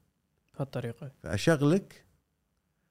بهالطريقه 0.57 1.11
فأشغلك 1.22 2.05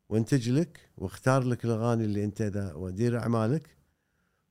وانتج 0.09 0.49
لك 0.49 0.89
واختار 0.97 1.43
لك 1.43 1.65
الأغاني 1.65 2.03
اللي 2.05 2.23
أنت 2.23 2.41
ذا 2.41 2.73
وادير 2.73 3.19
أعمالك 3.19 3.77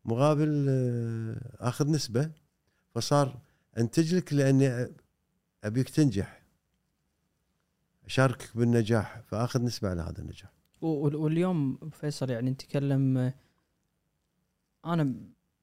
مقابل 0.05 0.67
آه، 0.69 1.69
آخذ 1.69 1.91
نسبة. 1.91 2.31
فصار 2.95 3.39
انتج 3.79 4.15
لك 4.15 4.33
لأني 4.33 4.89
أبيك 5.65 5.89
تنجح. 5.89 6.43
أشاركك 8.05 8.57
بالنجاح 8.57 9.21
فآخذ 9.21 9.63
نسبة 9.63 9.89
على 9.89 10.03
هذا 10.03 10.19
النجاح. 10.19 10.53
واليوم 10.81 11.79
فيصل 11.91 12.31
يعني 12.31 12.51
نتكلم 12.51 13.19
آه، 13.19 13.35
أنا 14.85 15.15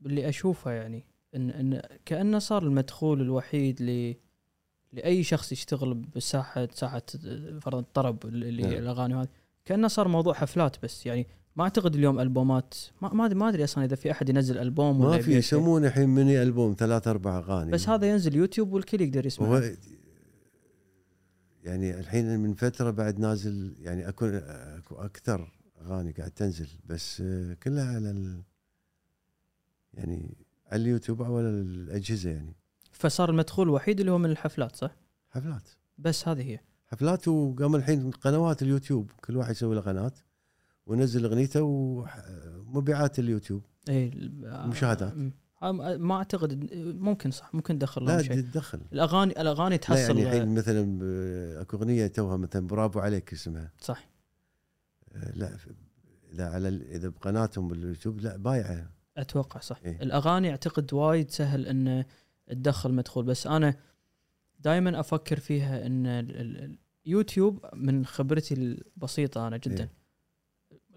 اللي 0.05 0.29
أشوفه 0.29 0.71
يعني 0.71 1.05
ان 1.35 1.49
إن 1.49 1.81
كأنه 2.05 2.39
صار 2.39 2.63
المدخول 2.63 3.21
الوحيد 3.21 3.81
ل 3.81 4.15
لأي 4.93 5.23
شخص 5.23 5.51
يشتغل 5.51 5.93
بساحه 5.93 6.67
ساحة 6.73 7.01
فرضا 7.61 7.79
الطرب 7.79 8.25
اللي 8.25 8.63
نعم. 8.63 8.73
الأغاني 8.73 9.15
هذه 9.15 9.27
كأنه 9.65 9.87
صار 9.87 10.07
موضوع 10.07 10.33
حفلات 10.33 10.83
بس 10.83 11.05
يعني 11.05 11.27
ما 11.55 11.63
أعتقد 11.63 11.95
اليوم 11.95 12.19
البومات 12.19 12.73
ما 13.01 13.13
ما 13.13 13.49
ادري 13.49 13.63
أصلا 13.63 13.85
إذا 13.85 13.95
في 13.95 14.11
أحد 14.11 14.29
ينزل 14.29 14.57
ألبوم 14.57 15.01
ولا 15.01 15.09
ما 15.09 15.17
في 15.17 15.23
شيء. 15.23 15.37
يسمونه 15.37 15.87
الحين 15.87 16.09
ميني 16.09 16.43
ألبوم 16.43 16.75
ثلاث 16.79 17.07
أربع 17.07 17.37
أغاني 17.37 17.71
بس 17.71 17.89
هذا 17.89 18.09
ينزل 18.09 18.35
يوتيوب 18.35 18.73
والكل 18.73 19.01
يقدر 19.01 19.25
يسمعه 19.25 19.47
هو 19.47 19.71
يعني 21.63 21.99
الحين 21.99 22.39
من 22.39 22.53
فترة 22.53 22.91
بعد 22.91 23.19
نازل 23.19 23.75
يعني 23.81 24.09
اكون 24.09 24.35
أكو 24.35 24.95
أكثر 24.95 25.51
أغاني 25.81 26.11
قاعد 26.11 26.31
تنزل 26.31 26.67
بس 26.85 27.23
كلها 27.63 27.95
على 27.95 28.11
ال 28.11 28.41
يعني 29.93 30.37
على 30.71 30.81
اليوتيوب 30.81 31.21
أو 31.21 31.37
على 31.37 31.47
الأجهزة 31.49 32.29
يعني 32.29 32.55
فصار 32.99 33.29
المدخول 33.29 33.67
الوحيد 33.67 33.99
اللي 33.99 34.11
هو 34.11 34.17
من 34.17 34.29
الحفلات 34.29 34.75
صح؟ 34.75 34.95
حفلات. 35.29 35.69
بس 35.97 36.27
هذه 36.27 36.41
هي. 36.41 36.59
حفلات 36.87 37.27
وقام 37.27 37.75
الحين 37.75 38.11
قنوات 38.11 38.61
اليوتيوب 38.61 39.11
كل 39.11 39.37
واحد 39.37 39.51
يسوي 39.51 39.75
له 39.75 39.81
قناة 39.81 40.11
ونزل 40.85 41.25
أغنيته 41.25 41.61
ومبيعات 41.61 43.19
اليوتيوب. 43.19 43.65
اي 43.89 44.11
مشاهدات. 44.43 45.13
ما 45.99 46.15
أعتقد 46.15 46.73
ممكن 46.75 47.31
صح 47.31 47.55
ممكن 47.55 47.75
ندخل 47.75 48.05
لا 48.05 48.21
تدخل 48.21 48.81
الاغاني 48.93 49.41
الأغاني 49.41 49.75
لا 49.75 49.81
تحصل. 49.81 50.17
يعني 50.17 50.23
الحين 50.23 50.55
مثلا 50.55 50.99
أكو 51.61 51.77
أغنية 51.77 52.07
توها 52.07 52.37
مثلا 52.37 52.67
برافو 52.67 52.99
عليك 52.99 53.33
اسمها. 53.33 53.71
صح. 53.81 54.09
آه، 55.15 55.31
لا 55.31 55.57
اذا 56.33 56.49
على 56.49 56.67
إذا 56.67 57.07
بقناتهم 57.07 57.67
باليوتيوب 57.67 58.19
لا 58.19 58.37
بايعة. 58.37 58.91
أتوقع 59.17 59.59
صح. 59.59 59.79
إيه. 59.85 60.01
الأغاني 60.01 60.49
أعتقد 60.49 60.93
وايد 60.93 61.31
سهل 61.31 61.65
ان 61.65 62.05
تدخل 62.49 62.93
مدخول. 62.93 63.25
بس 63.25 63.47
أنا 63.47 63.75
دائما 64.59 64.99
أفكر 64.99 65.39
فيها 65.39 65.85
إن 65.85 66.05
ال- 66.05 66.35
ال- 66.35 66.77
اليوتيوب 67.05 67.65
من 67.73 68.05
خبرتي 68.05 68.53
البسيطة 68.53 69.47
أنا 69.47 69.57
جدا. 69.57 69.83
إيه. 69.83 69.89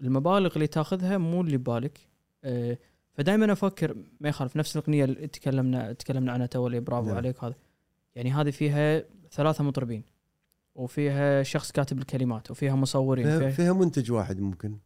المبالغ 0.01 0.53
اللي 0.55 0.67
تاخذها 0.67 1.17
مو 1.17 1.41
اللي 1.41 1.57
ببالك. 1.57 2.07
أه، 2.43 2.77
فدائما 3.13 3.51
أفكر 3.51 3.95
ما 4.19 4.29
يخالف. 4.29 4.57
نفس 4.57 4.77
الأغنية 4.77 5.03
اللي 5.05 5.27
تكلمنا 5.27 5.93
تكلمنا 5.93 6.31
عنها 6.31 6.45
تو 6.45 6.67
اللي 6.67 6.79
برافو 6.79 7.07
نعم. 7.07 7.17
عليك 7.17 7.43
هذا 7.43 7.55
يعني 8.15 8.31
هذه 8.31 8.49
فيها 8.49 9.03
ثلاثة 9.31 9.63
مطربين 9.63 10.03
وفيها 10.75 11.43
شخص 11.43 11.71
كاتب 11.71 11.97
الكلمات 11.97 12.51
وفيها 12.51 12.75
مصورين 12.75 13.25
فيها, 13.25 13.39
فيها 13.39 13.49
فيها 13.49 13.73
منتج 13.73 14.11
واحد 14.11 14.39
ممكن. 14.39 14.77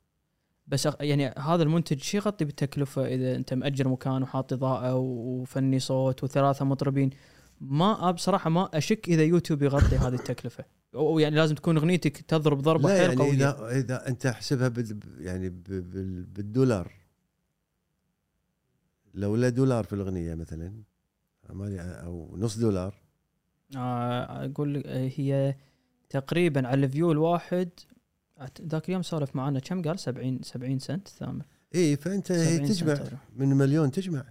بس 0.68 0.89
يعني 0.99 1.28
هذا 1.28 1.63
المنتج 1.63 2.01
شو 2.01 2.18
يغطي 2.18 2.45
بالتكلفة 2.45 3.05
إذا 3.05 3.36
أنت 3.36 3.53
مأجر 3.53 3.88
مكان 3.88 4.24
وحاط 4.24 4.53
إضاءة 4.53 4.95
وفني 4.95 5.80
صوت 5.80 6.24
وثلاثة 6.24 6.65
مطربين. 6.65 7.09
ما 7.61 8.11
بصراحه 8.11 8.49
ما 8.49 8.70
أشك 8.74 9.09
إذا 9.09 9.24
يوتيوب 9.24 9.61
يغطي 9.61 9.95
هذه 9.95 10.13
التكلفة. 10.13 10.65
أو 10.95 11.20
يعني 11.20 11.36
لازم 11.36 11.55
تكون 11.55 11.78
أغنيتك 11.78 12.18
تضرب 12.18 12.61
ضربة 12.61 12.89
حيل 12.89 13.01
يعني 13.01 13.15
قويه 13.15 13.32
اذا 13.34 13.78
إذا 13.80 14.07
أنت 14.07 14.26
أحسبها 14.26 14.68
بال 14.68 14.99
يعني 15.20 15.49
بالدولار. 16.34 16.91
لو 19.13 19.36
لا 19.36 19.49
دولار 19.49 19.84
في 19.84 19.93
الأغنية 19.93 20.36
مثلا 20.36 20.74
أو 21.49 22.36
نص 22.38 22.57
دولار. 22.57 22.93
آه، 23.76 24.45
أقول 24.45 24.84
هي 24.88 25.55
تقريبا 26.09 26.68
على 26.68 26.86
ال 26.86 26.91
view 26.91 27.12
الواحد 27.11 27.70
ذاك 28.62 28.88
اليوم 28.90 29.02
سولف 29.02 29.36
معنا 29.36 29.60
كم؟ 29.60 29.82
قال 29.82 30.00
70 30.00 30.42
70 30.42 30.80
سنت 30.80 31.08
ثامر. 31.08 31.46
اي 31.76 31.96
فأنت 31.96 32.32
هي 32.32 32.46
70 32.46 32.74
سنت 32.74 32.90
تجمع. 32.90 33.20
من 33.36 33.50
مليون 33.50 33.92
تجمع. 33.92 34.26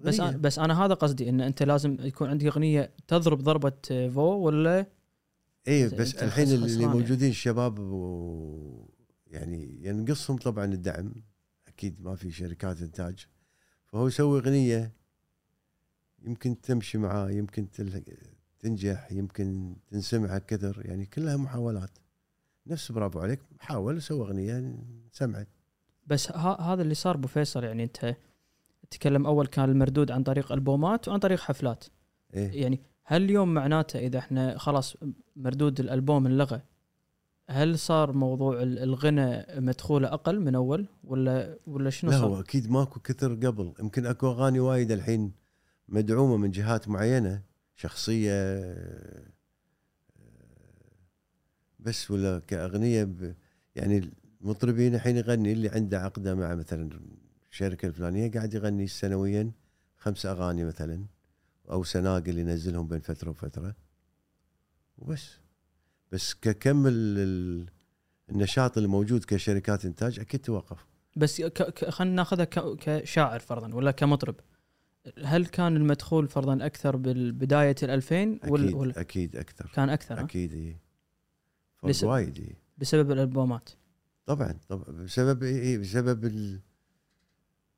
بس. 0.00 0.20
أنا 0.20 0.36
بس 0.36 0.58
أنا 0.58 0.84
هذا 0.84 0.94
قصدي 0.94 1.28
إن 1.28 1.40
أنت 1.40 1.62
لازم 1.62 1.96
يكون 2.00 2.28
عندك 2.28 2.46
أغنية 2.46 2.92
تضرب 3.08 3.42
ضربة 3.42 4.08
فو 4.08 4.20
ولا 4.20 4.86
اي 5.68 5.88
بس 5.88 6.14
الحين 6.14 6.48
اللي 6.48 6.72
يعني. 6.82 6.86
موجودين 6.86 7.30
الشباب 7.30 7.78
و 7.78 8.88
يعني 9.26 9.78
ينقصهم 9.82 10.36
طبعا 10.36 10.64
الدعم. 10.64 11.14
أكيد 11.68 12.00
ما 12.00 12.16
في 12.16 12.30
شركات 12.30 12.80
إنتاج. 12.82 13.26
فهو 13.86 14.06
يسوي 14.08 14.38
أغنية 14.38 14.92
يمكن 16.22 16.60
تمشي 16.60 16.98
معاه 16.98 17.30
يمكن 17.30 17.66
تنجح 18.60 19.12
يمكن 19.12 19.76
تنسمع 19.90 20.38
كثر. 20.38 20.82
يعني 20.84 21.06
كلها 21.06 21.36
محاولات. 21.36 21.98
نفس 22.66 22.92
برافو 22.92 23.20
عليك. 23.20 23.40
حاول 23.60 24.02
سوى 24.02 24.20
أغنية 24.26 24.74
سمعت. 25.12 25.48
بس 26.06 26.32
هذا 26.36 26.82
اللي 26.82 26.94
صار 26.94 27.14
أبو 27.14 27.28
فيصل 27.28 27.64
يعني 27.64 27.84
أنت 27.84 28.16
تكلم 28.90 29.26
أول 29.26 29.46
كان 29.46 29.70
المردود 29.70 30.10
عن 30.10 30.22
طريق 30.22 30.52
ألبومات 30.52 31.08
وعن 31.08 31.18
طريق 31.18 31.40
حفلات. 31.40 31.84
إيه. 32.34 32.62
يعني 32.62 32.80
هل 33.04 33.22
اليوم 33.22 33.54
معناته 33.54 33.98
إذا 33.98 34.18
إحنا 34.18 34.58
خلاص 34.58 34.96
مردود 35.36 35.80
الألبوم 35.80 36.26
انلغى 36.26 36.60
هل 37.50 37.78
صار 37.78 38.12
موضوع 38.12 38.62
ال- 38.62 38.78
الغنى 38.78 39.44
مدخوله 39.60 40.08
أقل 40.08 40.40
من 40.40 40.54
أول 40.54 40.86
ولا 41.04 41.58
ولا 41.66 41.90
شنو 41.90 42.10
لا 42.10 42.18
صار؟ 42.18 42.26
هو 42.28 42.40
أكيد 42.40 42.70
ماكو 42.70 43.00
كثر 43.00 43.34
قبل. 43.34 43.72
يمكن 43.80 44.06
أكو 44.06 44.30
أغاني 44.30 44.60
وايد 44.60 44.90
الحين 44.92 45.32
مدعومة 45.88 46.36
من 46.36 46.50
جهات 46.50 46.88
معينة 46.88 47.42
شخصية 47.76 48.32
بس 51.84 52.10
ولا 52.10 52.38
كأغنية 52.46 53.04
ب 53.04 53.34
يعني 53.76 54.10
المطربين 54.40 54.94
الحين 54.94 55.16
يغني 55.16 55.52
اللي 55.52 55.68
عنده 55.68 56.00
عقده 56.02 56.34
مع 56.34 56.54
مثلا 56.54 56.90
الشركة 57.50 57.86
الفلانية 57.88 58.30
قاعد 58.30 58.54
يغني 58.54 58.86
سنويا 58.86 59.50
خمس 59.96 60.26
أغاني 60.26 60.64
مثلا 60.64 61.04
أو 61.70 61.84
سناقل 61.84 62.38
ينزلهم 62.38 62.88
بين 62.88 63.00
فترة 63.00 63.30
وفترة. 63.30 63.74
وبس. 64.98 65.30
بس 66.12 66.34
ككم 66.34 66.86
ال- 66.86 67.18
ال- 67.18 67.68
النشاط 68.30 68.76
اللي 68.76 68.88
موجود 68.88 69.24
كشركات 69.24 69.84
إنتاج 69.84 70.20
أكيد 70.20 70.40
توقف. 70.40 70.86
بس 71.16 71.40
ك... 71.40 71.62
ك... 71.62 71.88
خلينا 71.90 72.14
ناخذها 72.14 72.44
ك... 72.44 72.76
كشاعر 72.78 73.40
فرضا 73.40 73.74
ولا 73.74 73.90
كمطرب. 73.90 74.34
هل 75.24 75.46
كان 75.46 75.76
المدخول 75.76 76.28
فرضا 76.28 76.66
أكثر 76.66 76.96
بالبدايه 76.96 77.74
ال 77.82 77.90
2000 77.90 78.16
أكيد 78.42 78.50
ولا 78.74 79.00
أكيد 79.00 79.36
أكثر. 79.36 79.70
كان 79.74 79.88
أكثر؟ 79.90 80.20
أكيد 80.20 80.54
لس- 80.54 80.76
فرق 81.82 82.04
وايد 82.04 82.38
إي. 82.38 82.56
بسبب 82.78 83.10
الألبومات. 83.10 83.70
طبعا 84.26 84.58
طبعا 84.68 84.84
بسبب 84.84 85.42
إي 85.42 85.78
بسبب 85.78 86.24
ال... 86.24 86.60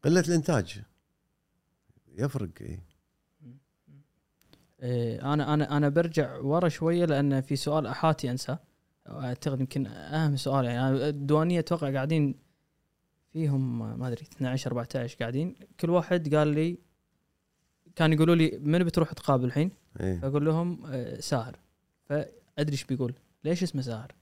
قلة 0.04 0.20
الإنتاج. 0.20 0.82
يفرق 2.18 2.50
إي. 2.60 2.80
إيه، 4.82 5.32
أنا 5.34 5.54
أنا 5.54 5.76
أنا 5.76 5.88
برجع 5.88 6.36
ورا 6.36 6.68
شوية 6.68 7.04
لأن 7.04 7.40
في 7.40 7.56
سؤال 7.56 7.86
أحاتي 7.86 8.30
انساه 8.30 8.58
أعتقد 9.08 9.60
يمكن 9.60 9.86
أهم 9.86 10.36
سؤال 10.36 10.64
يعني 10.64 11.08
الديوانية 11.08 11.58
أتوقع 11.58 11.92
قاعدين 11.92 12.34
فيهم 13.32 13.98
ما 13.98 14.08
أدري 14.08 14.22
12 14.22 14.70
14 14.70 15.16
قاعدين. 15.20 15.54
كل 15.80 15.90
واحد 15.90 16.34
قال 16.34 16.48
لي 16.48 16.78
كان 17.96 18.12
يقولوا 18.12 18.34
لي 18.34 18.58
من 18.58 18.84
بتروح 18.84 19.12
تقابل 19.12 19.44
الحين؟ 19.44 19.70
فأقول 19.94 20.44
لهم 20.44 20.86
آه، 20.86 21.20
ساهر. 21.20 21.58
فأدري 22.04 22.72
إيش 22.72 22.84
بيقول. 22.84 23.14
ليش 23.44 23.62
اسمه 23.62 23.82
ساهر؟ 23.82 24.14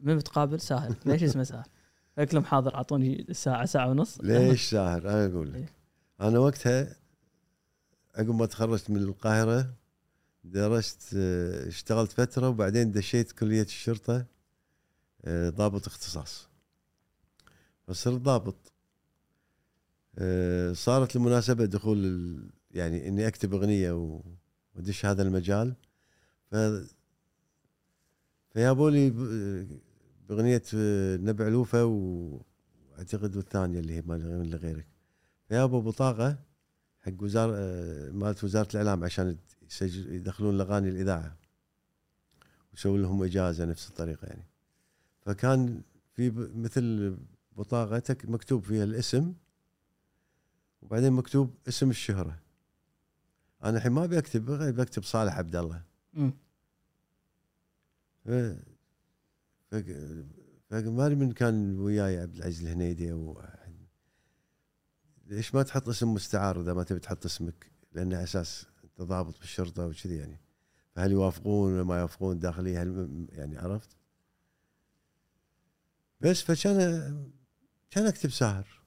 من 0.00 0.16
بتقابل؟ 0.16 0.60
ساهر 0.60 0.94
ليش 1.06 1.22
اسمه 1.22 1.42
ساهر؟ 1.42 1.66
قلت 2.18 2.34
لهم 2.34 2.44
حاضر 2.44 2.74
أعطوني 2.74 3.26
ساعة 3.32 3.64
ساعة 3.64 3.90
ونص. 3.90 4.20
ليش 4.20 4.70
ساهر 4.70 5.10
أنا 5.10 5.26
أقول. 5.26 5.52
لك. 5.52 5.72
أنا 6.20 6.38
وقتها 6.38 6.96
عقب 8.14 8.34
ما 8.34 8.46
تخرجت 8.46 8.90
من 8.90 8.96
القاهرة 8.96 9.74
درست 10.44 11.02
آه، 11.16 11.68
اشتغلت 11.68 12.12
فترة 12.12 12.48
وبعدين 12.48 12.92
دشيت 12.92 13.32
كلية 13.32 13.62
الشرطة 13.62 14.26
آه، 15.24 15.50
ضابط 15.50 15.86
اختصاص. 15.86 16.48
فصرت 17.86 18.20
ضابط. 18.20 18.72
آه، 20.18 20.72
صارت 20.72 21.16
المناسبة 21.16 21.64
دخول 21.64 22.50
يعني 22.70 23.08
إني 23.08 23.28
أكتب 23.28 23.54
أغنية 23.54 24.20
وأدش 24.74 25.06
هذا 25.06 25.22
المجال. 25.22 25.74
ف 26.50 26.54
فيابوا 28.58 28.90
لي 28.90 29.10
ب- 29.10 29.80
بأغنية 30.28 30.62
نبع 31.30 31.46
الوفا 31.46 31.82
وأعتقد 31.82 33.36
والثانيه 33.36 33.78
اللي 33.80 33.92
هي 33.96 34.02
مال 34.06 34.54
غيرك. 34.54 34.86
فيابوا 35.48 35.82
بطاقة 35.82 36.38
حق 37.00 37.12
وزارة 37.22 37.52
آه، 37.56 38.10
مالت 38.10 38.44
وزارة 38.44 38.68
الإعلام 38.74 39.04
عشان 39.04 39.36
يدخلون 39.82 40.54
الأغاني 40.54 40.88
الإذاعة. 40.88 41.36
ويسوون 42.72 43.02
لهم 43.02 43.22
إجازة 43.22 43.64
نفس 43.64 43.88
الطريقة 43.88 44.26
يعني. 44.26 44.44
فكان 45.20 45.82
في 46.14 46.30
مثل 46.54 47.16
بطاقة 47.56 47.98
تك- 47.98 48.28
مكتوب 48.28 48.62
فيها 48.62 48.84
الاسم 48.84 49.34
وبعدين 50.82 51.12
مكتوب 51.12 51.54
اسم 51.68 51.90
الشهرة. 51.90 52.38
أنا 53.64 53.76
الحين 53.76 53.92
ما 53.92 54.06
بكتب 54.06 54.44
بكتب 54.76 55.02
صالح 55.02 55.38
عبد 55.38 55.56
الله. 55.56 55.82
ف 58.24 58.30
ف 59.70 59.74
فما 60.70 61.06
ادري 61.06 61.14
من 61.14 61.32
كان 61.32 61.78
وياي 61.78 62.18
عبد 62.18 62.36
العزيز 62.36 62.62
الهنيدي 62.62 63.12
أو. 63.12 63.42
ليش 65.26 65.54
ما 65.54 65.62
تحط 65.62 65.88
اسم 65.88 66.14
مستعار 66.14 66.60
إذا 66.60 66.74
ما 66.74 66.82
تبي 66.82 67.00
تحط 67.00 67.24
اسمك؟ 67.24 67.70
لأنه 67.92 68.16
على 68.16 68.24
أساس 68.24 68.66
أنت 68.84 69.02
ضابط 69.02 69.38
بالشرطه 69.38 69.86
وكذي 69.86 70.16
يعني. 70.16 70.40
فهل 70.94 71.12
يوافقون 71.12 71.72
ولا 71.72 71.82
ما 71.82 71.98
يوافقون 71.98 72.38
داخليه 72.38 72.82
هل 72.82 73.26
يعني 73.32 73.58
عرفت؟ 73.58 73.96
بس 76.20 76.42
فكان 76.42 77.30
كان 77.90 78.06
أكتب 78.06 78.30
ساهر. 78.30 78.82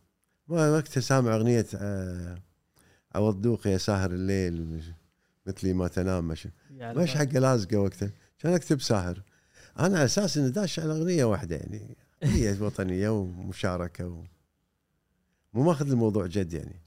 ما 0.47 0.71
وقتها 0.71 1.01
سامع 1.01 1.35
أغنية 1.35 1.65
آه، 1.75 2.37
عوض 3.15 3.41
دوق 3.41 3.67
يا 3.67 3.77
ساهر 3.77 4.11
الليل 4.11 4.83
مثلي 5.45 5.73
ما 5.73 5.87
تنام 5.87 6.27
مش 6.27 6.47
مش 6.71 7.15
حق 7.15 7.23
لازقه 7.33 7.77
وقتها. 7.77 8.11
كان 8.41 8.53
أكتب 8.53 8.81
ساهر. 8.81 9.23
أنا 9.79 9.95
على 9.95 10.05
أساس 10.05 10.37
إني 10.37 10.49
داش 10.49 10.79
على 10.79 10.93
أغنية 10.93 11.23
واحدة 11.23 11.55
يعني 11.55 11.95
أغنية 12.23 12.61
وطنية 12.65 13.09
ومشاركة 13.09 14.07
و... 14.07 14.23
مو 15.53 15.63
ماخذ 15.63 15.91
الموضوع 15.91 16.25
جد 16.27 16.53
يعني. 16.53 16.81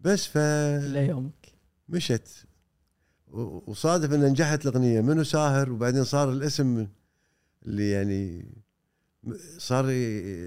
بس 0.00 0.26
ف 0.26 0.38
ليومك 0.86 1.52
مشت. 1.88 2.46
وصادف 3.66 4.12
إن 4.12 4.20
نجحت 4.24 4.66
الأغنية. 4.66 5.00
منو 5.00 5.24
ساهر؟ 5.24 5.72
وبعدين 5.72 6.04
صار 6.04 6.32
الاسم 6.32 6.86
اللي 7.66 7.90
يعني 7.90 8.44
صار 9.58 9.86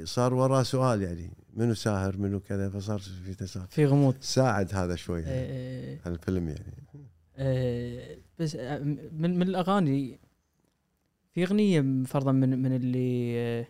صار 0.06 0.34
وراه 0.34 0.64
سؤال 0.64 1.02
يعني. 1.02 1.32
منو 1.54 1.74
ساهر؟ 1.74 2.18
منو 2.18 2.40
كذا؟ 2.40 2.70
فصار 2.70 3.00
في 3.00 3.34
تساؤل 3.34 3.68
في 3.68 3.86
غموض. 3.86 4.16
ساعد 4.22 4.76
هذا 4.76 4.96
شوي 4.96 5.22
يعني 5.22 5.34
آه، 5.36 6.00
على 6.06 6.16
الفيلم 6.16 6.48
يعني. 6.48 6.74
آه، 7.38 8.18
بس 8.40 8.56
آه، 8.56 8.80
من 8.80 9.40
من 9.40 9.42
الأغاني 9.42 10.20
في 11.32 11.44
أغنية 11.44 12.04
فرضا 12.06 12.32
من 12.32 12.62
من 12.62 12.76
اللي 12.76 13.34
آه، 13.40 13.68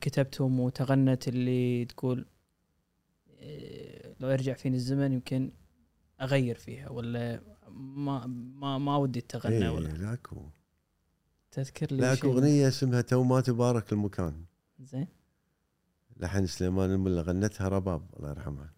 كتبتهم 0.00 0.60
وتغنت 0.60 1.28
اللي 1.28 1.84
تقول 1.84 2.26
آه، 3.40 4.14
لو 4.20 4.28
يرجع 4.28 4.52
فيني 4.54 4.76
الزمن 4.76 5.12
يمكن 5.12 5.50
أغير 6.20 6.54
فيها 6.54 6.90
ولا 6.90 7.40
ما 7.70 8.26
ما 8.56 8.78
ما 8.78 8.96
ودي 8.96 9.20
تغنى 9.20 9.64
إيه 9.64 9.68
ولا. 9.68 9.88
لاكو. 9.88 10.36
تذكر 11.50 11.86
لي 11.90 12.00
لاكو 12.00 12.32
أغنية 12.32 12.68
اسمها 12.68 13.00
تو 13.00 13.22
ما 13.22 13.40
تبارك 13.40 13.92
المكان. 13.92 14.44
زين. 14.80 15.08
لحن 16.16 16.46
سليمان 16.46 16.90
الملا 16.90 17.22
غنتها 17.22 17.68
رباب 17.68 18.02
الله 18.16 18.30
يرحمها. 18.30 18.72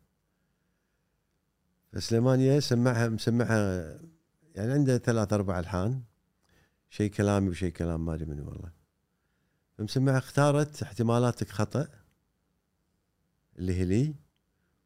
فسليمان 1.93 2.41
يا 2.41 2.61
سمعها 2.61 3.09
مسمعها 3.09 3.99
يعني 4.55 4.73
عنده 4.73 4.99
ثلاث 4.99 5.33
أربع 5.33 5.59
ألحان 5.59 6.03
شيء 6.91 7.11
كلامي 7.11 7.49
وشيء 7.49 7.73
كلام 7.73 8.05
ما 8.05 8.15
أدري 8.15 8.25
منو 8.25 8.49
والله. 8.49 8.73
فمسمعها 9.79 10.19
اختارت 10.19 10.83
احتمالاتك 10.83 11.51
خطأ 11.51 11.89
اللي 13.59 13.75
هي 13.75 13.85
لي 13.85 14.15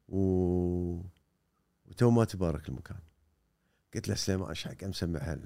و 0.09 0.21
وتو 1.87 2.11
ما 2.11 2.25
تبارك 2.25 2.69
المكان. 2.69 2.99
قلت 3.95 4.09
له 4.09 4.15
سليمان 4.15 4.49
إيش 4.49 4.69
حق 4.69 4.85
مسمعها 4.85 5.39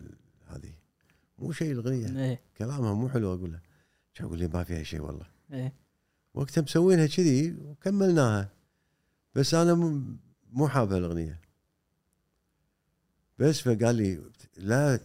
هذه؟ 0.46 0.74
مو 1.38 1.52
شيء 1.52 1.72
الاغنيه 1.72 2.24
إيه. 2.24 2.40
كلامها 2.58 2.94
مو 2.94 3.08
حلو 3.08 3.34
أقول 3.34 3.52
له 3.52 3.60
شو 4.12 4.26
أقول 4.26 4.38
لي؟ 4.38 4.48
ما 4.48 4.64
فيها 4.64 4.82
شيء 4.82 5.00
والله. 5.00 5.26
إيه. 5.52 5.74
وقتها 6.34 6.62
مسوينها 6.62 7.06
كذي 7.06 7.52
وكملناها. 7.52 8.52
بس 9.34 9.54
أنا 9.54 9.74
مو 10.52 10.68
حابه 10.68 10.98
الاغنيه 10.98 11.40
بس 13.40 13.60
فقال 13.60 13.94
لي 13.94 14.20
لا 14.56 15.00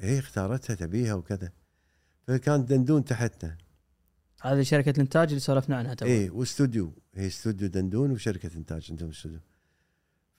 هي 0.00 0.18
اختارتها 0.18 0.74
تبيها 0.74 1.14
وكذا. 1.14 1.52
فكان 2.26 2.64
دندون 2.64 3.04
تحتنا. 3.04 3.56
هذه 4.42 4.62
شركة 4.62 4.90
الإنتاج 4.90 5.28
اللي 5.28 5.40
سولفنا 5.40 5.76
عنها 5.76 5.94
تو 5.94 6.06
اي 6.06 6.30
واستوديو 6.30 6.92
هي 7.14 7.26
استوديو 7.26 7.68
دندون 7.68 8.10
وشركة 8.10 8.50
إنتاج 8.56 8.86
عندهم 8.90 9.08
استوديو 9.10 9.40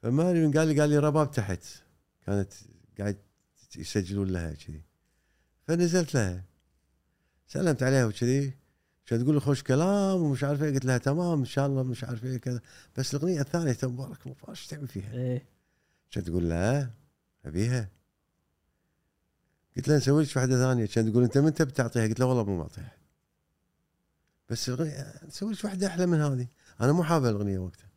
فما 0.01 0.29
أدري 0.29 0.47
من 0.47 0.57
قال 0.57 0.67
لي 0.67 0.79
قال 0.79 0.89
لي 0.89 0.97
رباب 0.97 1.31
تحت. 1.31 1.63
كانت 2.25 2.53
قاعد 2.99 3.17
يسجلون 3.77 4.27
لها 4.27 4.53
كذي. 4.53 4.83
فنزلت 5.67 6.15
لها. 6.15 6.43
سلمت 7.47 7.83
عليها 7.83 8.05
وكذي. 8.05 8.53
كانت 9.05 9.21
تقول 9.21 9.35
لي 9.35 9.41
خوش 9.41 9.63
كلام 9.63 10.21
ومش 10.21 10.43
عارف 10.43 10.63
إيه. 10.63 10.73
قلت 10.73 10.85
لها 10.85 10.97
تمام 10.97 11.39
إن 11.39 11.45
شاء 11.45 11.67
الله 11.67 11.83
مش 11.83 12.03
عارف 12.03 12.25
إيه 12.25 12.37
كذا. 12.37 12.61
بس 12.97 13.15
الأغنية 13.15 13.41
الثانية 13.41 13.73
تبارك 13.73 14.27
مبارك 14.27 14.49
إيش 14.49 14.67
تعمل 14.67 14.87
فيها؟ 14.87 15.13
إيه. 15.13 15.45
كانت 16.11 16.27
تقول 16.27 16.49
لا. 16.49 17.00
أبيها؟ 17.45 17.89
قلت 19.77 19.87
لها 19.87 19.97
نسوي 19.97 20.23
لك 20.23 20.35
واحدة 20.35 20.55
ثانية. 20.55 20.85
كانت 20.85 21.09
تقول 21.09 21.23
أنت 21.23 21.37
من 21.37 21.53
تبي 21.53 21.71
تعطيها؟ 21.71 22.07
قلت 22.07 22.19
لها 22.19 22.27
والله 22.27 22.43
مو 22.43 22.57
معطيها 22.57 23.01
بس 24.49 24.69
نسوي 25.27 25.53
لك 25.53 25.65
واحدة 25.65 25.87
أحلى 25.87 26.05
من 26.05 26.21
هذه. 26.21 26.47
أنا 26.81 26.91
مو 26.91 27.03
حابة 27.03 27.29
الأغنية 27.29 27.59
وقتها. 27.59 27.89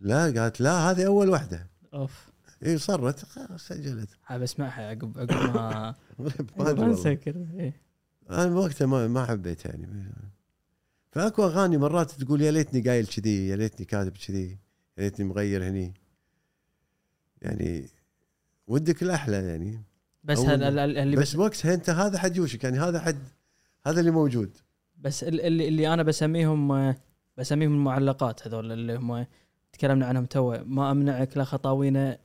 لا 0.00 0.40
قالت 0.40 0.60
لا 0.60 0.72
هذه 0.72 1.06
أول 1.06 1.28
واحدة 1.28 1.66
أوف. 1.94 2.30
إي 2.66 2.78
صرت. 2.78 3.24
خلاص 3.24 3.68
سجلت 3.68 4.08
حاب 4.22 4.42
اسمعها 4.42 4.90
عقب 4.90 5.18
عقب 5.18 5.54
ما 5.54 5.94
ما. 6.56 6.88
نسكر 6.88 7.46
أنا 8.30 8.56
وقتها 8.56 8.86
ما 8.86 9.08
ما 9.08 9.26
حبيتها 9.26 9.70
يعني. 9.70 10.12
فأكو 11.12 11.44
أغاني 11.44 11.78
مرات 11.78 12.10
تقول 12.10 12.40
يا 12.40 12.50
ليتني 12.50 12.80
قايل 12.80 13.06
كذي 13.06 13.48
يا 13.48 13.56
ليتني 13.56 13.86
كاتب 13.86 14.16
كذي 14.16 14.50
يا 14.98 15.02
ليتني 15.02 15.26
مغير 15.26 15.68
هني. 15.68 15.94
يعني 17.42 17.88
ودك 18.66 19.02
الأحلى 19.02 19.36
يعني. 19.36 19.82
بس 20.24 20.38
هذا 20.38 20.68
ال- 20.68 20.78
ال- 20.78 20.98
اللي 20.98 21.16
بس 21.16 21.36
وقتها 21.36 21.74
أنت 21.74 21.90
هذا 21.90 22.18
حد 22.18 22.36
يوشك 22.36 22.64
يعني 22.64 22.78
هذا 22.78 23.00
حد 23.00 23.18
هذا 23.86 24.00
اللي 24.00 24.10
موجود. 24.10 24.50
بس 24.98 25.24
ال- 25.24 25.40
اللي, 25.40 25.68
اللي 25.68 25.94
أنا 25.94 26.02
بسميهم 26.02 26.94
بسميهم 27.38 27.72
المعلقات 27.72 28.46
هذول 28.46 28.72
اللي 28.72 28.96
هم 28.96 29.26
تكلمنا 29.72 30.06
عنهم 30.06 30.24
تو. 30.26 30.56
ما 30.64 30.90
أمنعك 30.90 31.36
لا 31.36 31.44
خطاوينا. 31.44 32.18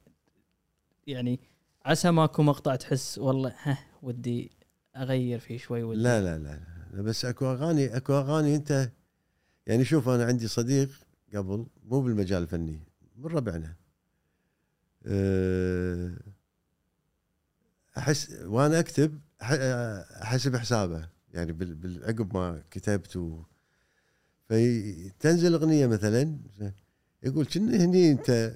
يعني 1.07 1.39
عسى 1.85 2.11
ماكو 2.11 2.43
مقطع 2.43 2.75
تحس 2.75 3.17
والله 3.17 3.53
ها 3.63 3.77
ودي 4.03 4.51
أغير 4.95 5.39
فيه 5.39 5.57
شوي 5.57 5.83
ودي. 5.83 6.01
لا 6.01 6.21
لا 6.21 6.37
لا, 6.37 6.59
لا. 6.93 7.01
بس 7.01 7.25
أكو 7.25 7.51
أغاني 7.51 7.97
أكو 7.97 8.13
أغاني 8.13 8.55
أنت 8.55 8.89
يعني 9.67 9.85
شوف 9.85 10.09
أنا 10.09 10.25
عندي 10.25 10.47
صديق 10.47 10.89
قبل 11.35 11.65
مو 11.83 12.01
بالمجال 12.01 12.43
الفني 12.43 12.79
من 13.17 13.25
ربعنا. 13.25 13.73
أحس 17.97 18.31
وأنا 18.45 18.79
أكتب 18.79 19.19
أحسب 20.21 20.55
حسابه. 20.55 21.09
يعني 21.33 21.51
بال- 21.51 21.75
بال- 21.75 22.03
عقب 22.05 22.37
ما 22.37 22.63
كتبت 22.71 23.15
و 23.15 23.43
فتنزل 24.49 25.53
أغنية 25.53 25.87
مثلا 25.87 26.37
يقول 27.23 27.45
كنا 27.45 27.77
هني 27.85 28.11
أنت 28.11 28.53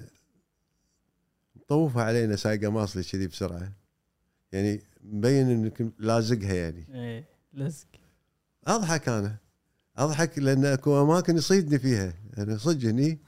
مطوفها 1.56 2.04
علينا 2.04 2.36
سايقة 2.36 2.70
ماصلي 2.70 3.02
كذي 3.02 3.26
بسرعة؟ 3.26 3.72
يعني 4.52 4.82
مبين 5.04 5.50
إنك 5.50 5.92
لازقها 5.98 6.54
يعني. 6.54 6.86
إيه 6.94 7.24
لزق. 7.54 7.86
أضحك 8.66 9.08
أنا. 9.08 9.36
أضحك 9.96 10.38
لأن 10.38 10.64
أكو 10.64 11.02
أماكن 11.02 11.36
يصيدني 11.36 11.78
فيها. 11.78 12.14
أنا 12.38 12.56
صدق 12.58 12.88
هني 12.88 13.18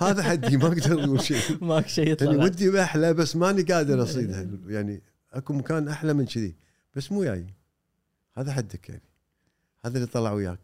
هذا 0.00 0.22
حدي 0.22 0.56
ما 0.56 0.66
أقدر 0.66 1.04
أقول 1.04 1.20
شيء. 1.22 1.40
ماك 1.64 1.88
شيء 1.88 2.08
يطلع 2.12 2.32
يعني. 2.32 2.44
ودي 2.44 2.70
باحلى 2.70 3.14
بس 3.14 3.36
ماني 3.36 3.62
قادر 3.62 4.02
اصيدها 4.02 4.46
يعني 4.66 5.02
أكو 5.32 5.52
مكان 5.52 5.88
أحلى 5.88 6.12
من 6.14 6.26
كذي 6.26 6.54
بس 6.96 7.12
مو 7.12 7.24
جاي. 7.24 7.46
هذا 8.34 8.52
حدك 8.52 8.88
يعني. 8.88 9.02
هذا 9.84 9.96
اللي 9.96 10.06
طلع 10.06 10.32
وياك. 10.32 10.58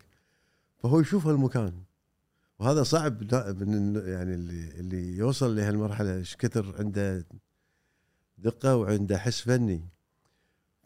فهو 0.78 1.00
يشوف 1.00 1.26
هالمكان. 1.26 1.72
وهذا 2.58 2.82
صعب 2.82 3.34
من 3.64 3.94
يعني 4.06 4.34
اللي 4.34 4.70
اللي 4.80 5.16
يوصل 5.16 5.56
لهالمرحلة 5.56 6.16
إيش 6.16 6.36
كثر 6.36 6.74
عنده 6.78 7.24
دقة 8.38 8.76
وعنده 8.76 9.18
حس 9.18 9.40
فني. 9.40 9.80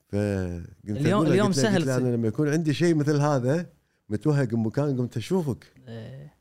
فقمت 0.08 0.66
اليوم- 1.00 1.26
اليوم 1.26 1.52
سهل 1.52 1.90
أنا 1.90 2.08
لما 2.16 2.28
يكون 2.28 2.48
عندي 2.48 2.74
شيء 2.74 2.94
مثل 2.94 3.16
هذا 3.16 3.66
متوهق 4.08 4.44
بمكان 4.48 4.96
قمت 4.98 5.16
أشوفك. 5.16 5.72
إيه. 5.88 6.34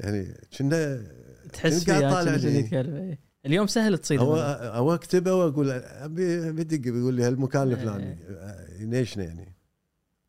يعني 0.00 0.34
كنا 0.58 1.02
تحس 1.52 1.90
قاعد 1.90 2.00
فيها 2.00 2.10
طالع 2.10 2.34
لي. 2.34 2.48
إيه. 2.98 3.18
اليوم 3.46 3.66
سهل 3.66 3.98
تصيد 3.98 4.18
أو. 4.20 4.36
أو 4.36 4.94
اكتبه 4.94 5.34
وأقول 5.34 5.70
ابي 5.70 6.48
أبي 6.48 6.64
دق 6.64 6.78
بيقول 6.92 7.14
لي 7.14 7.22
هالمكان 7.22 7.68
إيه. 7.68 7.74
الفلاني 7.74 8.16
ينيشنا 8.82 9.24
يعني 9.24 9.56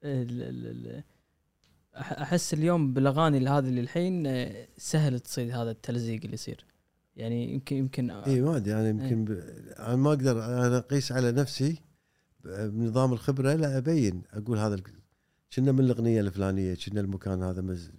ال- 0.04 0.42
ال- 0.42 0.88
ال- 0.88 1.04
أح- 1.96 2.20
أحس 2.22 2.54
اليوم 2.54 2.94
بالأغاني 2.94 3.38
هذه 3.50 3.60
اللي 3.60 3.82
الحين 3.82 4.28
سهل 4.78 5.20
تصيد 5.20 5.52
هذا 5.52 5.72
التلزيق 5.72 6.22
اللي 6.24 6.34
يصير 6.34 6.66
يعني 7.16 7.54
يمكن 7.54 7.76
يمكن 7.76 8.12
اي 8.12 8.42
ما 8.42 8.58
ادري 8.58 8.74
أنا 8.74 8.90
يمكن 8.90 9.26
ب... 9.26 9.32
أنا 9.80 9.96
ما 9.96 10.10
أقدر 10.10 10.46
أنا 10.46 10.78
أقيس 10.78 11.12
على 11.12 11.32
نفسي 11.32 11.82
بنظام 12.46 13.14
الخبرة 13.14 13.54
لا 13.54 13.78
أبين 13.78 14.22
أقول 14.34 14.58
هذا 14.58 14.76
ال- 14.76 14.84
كنا 15.56 15.72
من 15.72 15.80
الأغنية 15.80 16.22
الفلانية 16.22 16.76
كنا 16.86 17.02
المكان 17.02 17.44
هذا 17.44 17.62
مز... 17.62 17.92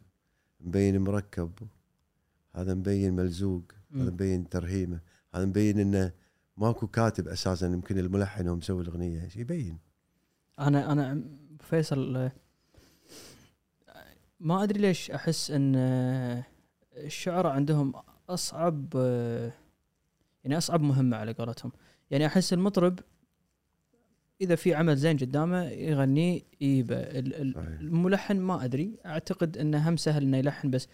مبين 0.64 1.00
مركب 1.00 1.52
هذا 2.54 2.74
مبين 2.74 3.16
ملزوق 3.16 3.62
هذا. 3.94 4.10
مبين 4.10 4.48
ترهيمه 4.48 5.00
هذا 5.34 5.44
مبين 5.44 5.78
إنه 5.78 6.12
ماكو 6.56 6.86
كاتب 6.86 7.28
أساسا 7.28 7.66
يمكن 7.66 7.98
الملحن 7.98 8.48
هو 8.48 8.56
مسوي 8.56 8.82
الأغنية 8.82 9.28
يبين 9.36 9.78
أنا 10.58 10.92
أنا 10.92 11.24
فيصل 11.60 12.30
ما 14.40 14.62
أدري 14.62 14.80
ليش 14.80 15.10
أحس 15.10 15.50
إن 15.50 15.74
الشعراء 16.96 17.52
عندهم 17.52 17.92
أصعب 18.28 18.94
يعني 20.44 20.58
أصعب 20.58 20.80
مهمة 20.80 21.16
على 21.16 21.32
قولتهم 21.32 21.72
يعني 22.10 22.26
أحس 22.26 22.52
المطرب 22.52 22.98
إذا 24.42 24.54
في 24.54 24.74
عمل 24.74 24.96
زين 24.96 25.16
قدامه 25.18 25.62
يغنيه 25.70 26.40
يجيبه. 26.60 26.96
الملحن 26.96 28.36
ما 28.36 28.64
أدري. 28.64 28.98
أعتقد 29.06 29.58
إنه 29.58 29.88
هم 29.88 29.96
سهل 29.96 30.22
إنه 30.22 30.36
يلحن 30.36 30.70
بس 30.70 30.88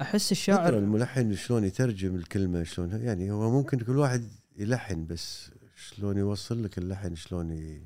أحس 0.00 0.32
الشاعر 0.32 0.78
الملحن 0.78 1.34
شلون 1.34 1.64
يترجم 1.64 2.14
الكلمة 2.14 2.62
شلون 2.62 2.90
يعني 3.02 3.30
هو 3.30 3.50
ممكن 3.50 3.78
كل 3.78 3.96
واحد 3.98 4.24
يلحن 4.56 5.06
بس 5.06 5.50
شلون 5.76 6.16
يوصل 6.16 6.64
لك 6.64 6.78
اللحن 6.78 7.14
شلون 7.14 7.50
ي... 7.50 7.82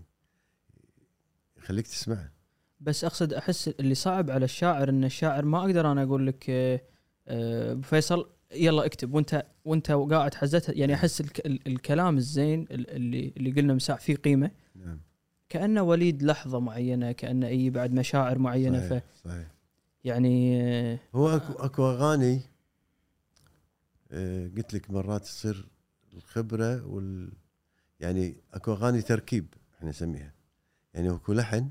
يخليك 1.59 1.87
تسمعه. 1.87 2.33
بس 2.81 3.05
أقصد 3.05 3.33
أحس 3.33 3.69
اللي 3.69 3.95
صعب 3.95 4.31
على 4.31 4.45
الشاعر 4.45 4.89
إن 4.89 5.05
الشاعر 5.05 5.45
ما 5.45 5.59
أقدر 5.61 5.93
أنا 5.93 6.03
أقول 6.03 6.27
لك 6.27 6.45
آه، 6.51 6.81
آه، 7.29 7.73
أبو 7.73 7.83
فيصل 7.83 8.31
يلا 8.55 8.87
اكتب. 8.87 9.15
وانت 9.15 9.47
وأنت 9.65 9.91
قاعد 9.93 10.35
حزتها 10.35 10.73
يعني 10.73 10.95
أحس 10.95 11.21
الك 11.21 11.47
ال 11.47 11.61
الكلام 11.67 12.17
الزين 12.17 12.61
ال- 12.71 12.91
اللي 12.91 13.33
اللي 13.37 13.51
قلنا 13.51 13.75
مساع 13.75 13.97
فيه 13.97 14.15
قيمة. 14.17 14.51
نعم 14.75 15.01
كأنه 15.49 15.83
وليد 15.83 16.23
لحظة 16.23 16.61
معينة 16.61 17.13
كأنه 17.13 17.47
أي 17.47 17.71
بعد 17.71 17.93
مشاعر 17.93 18.39
معينة 18.39 18.81
ف 18.81 18.89
صحيح, 18.89 19.05
صحيح. 19.25 19.55
يعني 20.05 21.01
هو 21.15 21.37
أكو 21.37 21.53
أكو 21.53 21.91
أغاني 21.91 22.41
آه، 24.13 24.49
قلت 24.57 24.75
لك 24.75 24.91
مرات 24.91 25.23
تصير 25.23 25.69
الخبرة 26.15 26.87
وال 26.87 27.33
يعني 28.01 28.37
أكو 28.55 28.73
أغاني 28.73 29.03
تركيب 29.03 29.55
إحنا 29.77 29.91
نسميها 29.91 30.33
يعني 30.95 31.11
أكو 31.11 31.33
لحن 31.33 31.71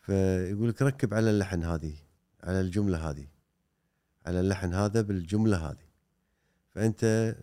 فيقول 0.00 0.68
لك 0.68 0.82
ركب 0.82 1.14
على 1.14 1.30
اللحن 1.30 1.62
هذه 1.62 1.94
على 2.42 2.60
الجملة 2.60 3.10
هذه 3.10 3.26
على 4.26 4.40
اللحن 4.40 4.74
هذا 4.74 5.00
بالجملة 5.00 5.70
هذه 5.70 5.86
فأنت 6.70 7.34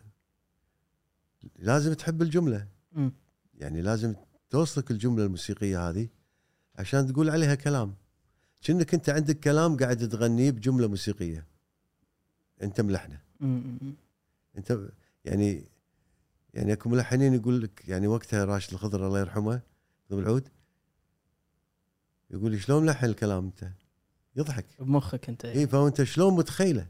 لازم 1.59 1.93
تحب 1.93 2.21
الجملة 2.21 2.67
مم. 2.91 3.13
يعني 3.61 3.81
لازم 3.81 4.15
توصلك 4.49 4.91
الجملة 4.91 5.25
الموسيقية 5.25 5.89
هذه 5.89 6.07
عشان 6.75 7.13
تقول 7.13 7.29
عليها 7.29 7.55
كلام 7.55 7.95
كأنك 8.61 8.93
أنت 8.93 9.09
عندك 9.09 9.39
كلام 9.39 9.77
قاعد 9.77 10.09
تغنيه 10.09 10.51
بجملة 10.51 10.87
موسيقية 10.87 11.47
أنت 12.61 12.81
ملحنة. 12.81 13.19
أنت 14.57 14.79
يعني 15.25 15.65
يعني 16.53 16.73
أكو 16.73 16.89
ملحنين 16.89 17.33
يقول 17.33 17.61
لك 17.61 17.89
يعني 17.89 18.07
وقتها 18.07 18.45
راشد 18.45 18.73
الخضر 18.73 19.07
الله 19.07 19.19
يرحمه 19.19 19.61
العود 20.11 20.47
يقول 22.31 22.51
لي 22.51 22.59
شلون 22.59 22.83
ملحن 22.83 23.05
الكلام 23.05 23.45
أنت؟ 23.45 23.71
يضحك 24.35 24.65
بمخك 24.79 25.29
أنت 25.29 25.45
اي 25.45 25.67
فانت 25.67 26.03
شلون 26.03 26.33
متخيله؟ 26.33 26.87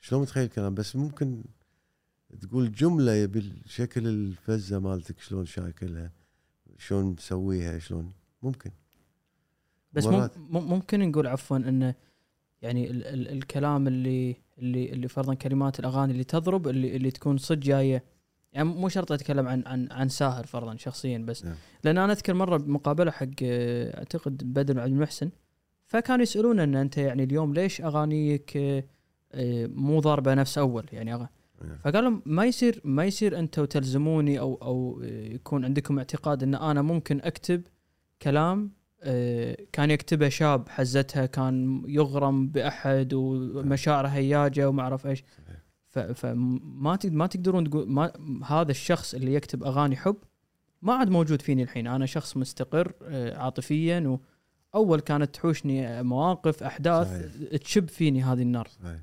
شلون 0.00 0.22
متخيل 0.22 0.44
الكلام 0.44 0.74
بس 0.74 0.96
ممكن 0.96 1.44
تقول 2.40 2.72
جملة 2.72 3.26
بالشكل 3.26 4.06
الفزة 4.06 4.78
مالتك 4.78 5.20
شلون 5.20 5.46
شاكلها 5.46 6.12
شلون 6.78 7.04
مسويها 7.04 7.78
شلون؟ 7.78 8.12
ممكن. 8.42 8.70
بس 9.92 10.06
ممكن 10.50 11.00
نقول 11.08 11.26
عفوا 11.26 11.56
انه 11.56 11.94
يعني 12.62 12.90
ال 12.90 13.06
ال 13.06 13.28
الكلام 13.28 13.86
اللي 13.86 14.36
اللي 14.58 14.92
اللي 14.92 15.08
فرضا 15.08 15.34
كلمات 15.34 15.80
الأغاني 15.80 16.12
اللي 16.12 16.24
تضرب 16.24 16.68
اللي 16.68 16.96
اللي 16.96 17.10
تكون 17.10 17.38
صدق 17.38 17.62
جاية. 17.62 18.04
يعني 18.52 18.68
مو 18.68 18.88
شرط 18.88 19.12
أتكلم 19.12 19.48
عن 19.48 19.62
عن 19.66 19.88
عن 19.92 20.08
ساهر 20.08 20.46
فرضا 20.46 20.76
شخصيا 20.76 21.18
بس. 21.18 21.44
نعم. 21.44 21.54
لأن 21.84 21.98
أنا 21.98 22.12
أذكر 22.12 22.34
مرة 22.34 22.56
بمقابلة 22.56 23.10
حق 23.10 23.26
آه، 23.42 23.98
أعتقد 23.98 24.54
بدر 24.54 24.80
عبد 24.80 24.92
المحسن 24.92 25.30
فكانوا 25.86 26.22
يسألون 26.22 26.60
إن 26.60 26.74
أنت 26.74 26.98
يعني 26.98 27.22
اليوم 27.24 27.54
ليش 27.54 27.80
أغانيك 27.80 28.56
آه، 28.56 28.84
آه، 29.32 29.66
مو 29.66 30.00
ضاربة 30.00 30.34
نفس 30.34 30.58
أول؟ 30.58 30.86
يعني 30.92 31.28
أغ... 31.62 31.66
نعم. 31.66 31.78
فقالوا 31.78 32.20
ما 32.26 32.44
يصير 32.44 32.80
ما 32.84 33.04
يصير 33.04 33.38
أنتم 33.38 33.64
تلزموني 33.64 34.40
أو 34.40 34.54
أو 34.62 35.00
آه، 35.04 35.26
يكون 35.26 35.64
عندكم 35.64 35.98
اعتقاد 35.98 36.42
إن 36.42 36.54
أنا 36.54 36.82
ممكن 36.82 37.20
أكتب 37.20 37.62
كلام 38.22 38.70
آه، 39.02 39.56
كان 39.72 39.90
يكتبه 39.90 40.28
شاب 40.28 40.68
حزتها 40.68 41.26
كان 41.26 41.82
يغرم 41.88 42.48
بأحد 42.48 43.14
ومشاعره 43.14 44.08
هياجة 44.08 44.68
وما 44.68 44.82
أعرف 44.82 45.06
إيش. 45.06 45.24
فما 46.14 46.98
ما 47.04 47.26
تقدرون 47.26 47.70
تقول 47.70 47.90
ما 47.90 48.12
هذا 48.46 48.70
الشخص 48.70 49.14
اللي 49.14 49.34
يكتب 49.34 49.64
أغاني 49.64 49.96
حب 49.96 50.16
ما 50.82 50.94
عاد 50.94 51.10
موجود 51.10 51.42
فيني 51.42 51.62
الحين. 51.62 51.86
أنا 51.86 52.06
شخص 52.06 52.36
مستقر 52.36 52.92
عاطفيا 53.36 54.18
واول 54.74 55.00
كانت 55.00 55.34
تحوشني 55.34 56.02
مواقف 56.02 56.62
أحداث 56.62 57.06
صحيح. 57.06 57.56
تشب 57.56 57.88
فيني 57.88 58.22
هذه 58.22 58.42
النار. 58.42 58.68
صحيح. 58.68 59.00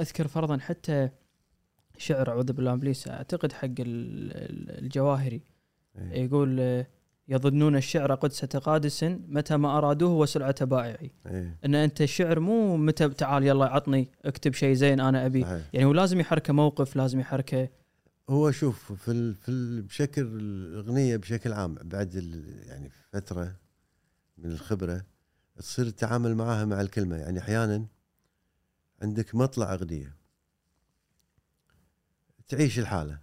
أذكر 0.00 0.28
فرضا 0.28 0.58
حتى 0.58 1.08
شعر 1.98 2.30
أعوذ 2.30 2.52
بالله 2.52 2.72
إبليس 2.72 3.08
أعتقد 3.08 3.52
حق 3.52 3.64
ال- 3.64 3.76
ال- 3.80 4.84
الجواهري 4.84 5.42
إيه. 5.98 6.24
يقول 6.24 6.60
آه، 6.60 6.86
يظنون 7.28 7.76
الشعر 7.76 8.14
قدسة 8.14 8.46
قادس 8.46 9.04
متى 9.04 9.56
ما 9.56 9.78
أرادوه 9.78 10.10
وسرعة 10.10 10.64
بائعي. 10.64 11.10
إيه. 11.26 11.58
إن 11.64 11.74
أنت 11.74 12.00
الشعر 12.02 12.40
مو 12.40 12.76
متى 12.76 13.08
تعال 13.08 13.44
يلا 13.46 13.64
عطني 13.64 14.08
اكتب 14.24 14.54
شيء 14.54 14.74
زين 14.74 15.00
أنا 15.00 15.26
أبي. 15.26 15.42
صحيح. 15.42 15.62
يعني 15.72 15.86
هو 15.86 15.92
لازم 15.92 16.20
يحركه 16.20 16.52
موقف 16.52 16.96
لازم 16.96 17.20
يحركه. 17.20 17.68
هو 18.30 18.50
شوف 18.50 18.92
في 18.92 19.10
ال... 19.10 19.34
في 19.34 19.48
ال... 19.48 19.82
بشكل 19.82 20.22
الأغنية 20.22 21.16
بشكل 21.16 21.52
عام 21.52 21.74
بعد. 21.74 22.14
يعني 22.66 22.90
فترة 23.12 23.56
من 24.38 24.52
الخبرة 24.52 25.02
تصير 25.56 25.86
التعامل 25.86 26.34
معاها 26.34 26.64
مع 26.64 26.80
الكلمة. 26.80 27.16
يعني 27.16 27.38
أحيانا 27.38 27.86
عندك 29.02 29.34
مطلع 29.34 29.72
أغنية. 29.74 30.16
تعيش 32.48 32.78
الحالة. 32.78 33.20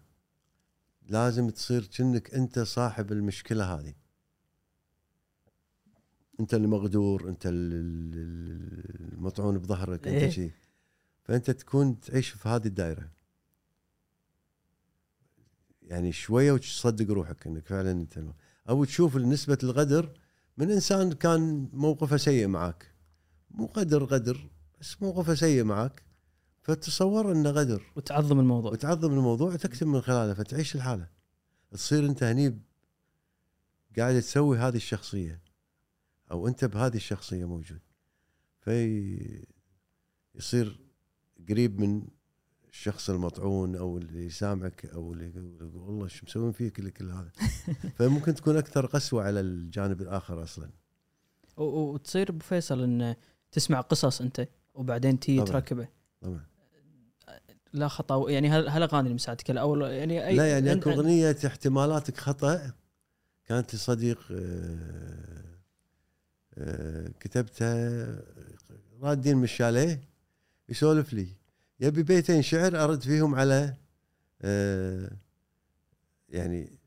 لازم 1.10 1.50
تصير 1.50 1.86
كأنك 1.86 2.34
أنت 2.34 2.60
صاحب 2.60 3.12
المشكلة 3.12 3.74
هذه. 3.76 3.94
أنت 6.40 6.54
المغدور 6.54 7.30
أنت 7.30 7.46
ال- 7.46 7.74
ال- 7.74 9.14
المطعون 9.14 9.58
بظهرك 9.58 10.08
إيه. 10.08 10.24
انت 10.26 10.32
شيء 10.34 10.52
فأنت 11.24 11.52
تكون 11.52 12.00
تعيش 12.00 12.30
في 12.30 12.50
هذه 12.50 12.66
الدائره 12.68 13.10
يعني 15.82 16.12
شوية 16.12 16.52
وتصدق 16.52 17.12
روحك 17.14 17.48
إنك 17.48 17.66
فعلا 17.66 17.92
أنت 17.92 18.18
الم- 18.18 18.34
أو 18.70 18.84
تشوف 18.86 19.16
نسبة 19.18 19.58
الغدر. 19.64 20.20
من 20.58 20.72
إنسان 20.72 21.12
كان 21.14 21.70
موقفه 21.74 22.18
سيء 22.18 22.48
معك 22.48 22.92
مو 23.52 23.66
قدر 23.66 24.04
غدر. 24.04 24.50
بس 24.80 25.02
موقفه 25.02 25.36
سيء 25.36 25.64
معك. 25.64 26.04
فتصور 26.62 27.32
انه 27.32 27.50
غدر. 27.50 27.84
وتعظم 27.96 28.40
الموضوع. 28.40 28.72
وتعظم 28.72 29.14
الموضوع 29.14 29.54
وتكتب 29.54 29.88
من 29.88 30.02
خلاله 30.02 30.34
فتعيش 30.34 30.76
الحالة. 30.76 31.10
تصير 31.72 32.06
أنت 32.06 32.24
هني 32.24 32.60
قاعد 33.98 34.22
تسوي 34.22 34.58
هذه 34.58 34.76
الشخصية 34.76 35.42
أو 36.32 36.48
أنت 36.48 36.66
بهذه 36.66 36.96
الشخصية 36.96 37.46
موجود. 37.46 37.80
في 38.60 39.46
يصير 40.36 40.80
قريب 41.50 41.80
من 41.82 42.08
الشخص 42.70 43.10
المطعون 43.10 43.76
أو 43.76 43.98
اللي 43.98 44.26
يسامعك 44.26 44.86
أو 44.86 45.14
اللي 45.14 45.26
يقول 45.26 45.72
والله 45.76 46.08
شو 46.08 46.26
مسوين 46.26 46.52
فيك 46.52 46.80
اللي 46.80 46.92
كل 46.92 47.12
هذا؟ 47.12 47.32
فممكن 47.98 48.34
تكون 48.34 48.58
أكثر 48.58 48.86
قسوة 48.86 49.24
على 49.24 49.40
الجانب 49.40 50.02
الآخر 50.02 50.44
أصلا. 50.44 50.70
وتصير 51.58 52.30
أبو 52.30 52.40
فيصل 52.40 52.84
إن 52.84 53.16
تسمع 53.52 53.82
قصص 53.82 54.22
أنت. 54.22 54.48
وبعدين 54.78 55.20
تي. 55.20 55.44
تركبه. 55.44 55.88
طبعا. 56.22 56.46
لا 57.74 57.88
خطأ. 57.88 58.30
يعني 58.32 58.48
هال- 58.50 58.70
هالاغاني 58.70 59.04
اللي 59.04 59.14
مساعدتك 59.16 59.52
الأول؟ 59.52 59.82
يعني 59.82 60.28
أي 60.28 60.36
لا 60.36 60.52
يعني 60.52 60.74
أكو 60.74 60.90
أغنية 60.90 61.38
احتمالاتك 61.46 62.18
خطأ. 62.18 62.72
كانت 63.46 63.76
لصديق 63.76 64.20
آه، 64.32 65.58
آه، 66.58 67.08
كتبتها 67.20 68.08
رادين 69.02 69.38
من 69.38 69.44
الشاليه 69.44 70.02
يسولف 70.70 71.14
لي 71.14 71.28
يبي 71.80 72.04
بيتين 72.04 72.42
شعر 72.42 72.84
أرد 72.84 73.02
فيهم 73.04 73.36
على 73.36 73.74
آه 74.42 75.12
يعني 76.30 76.80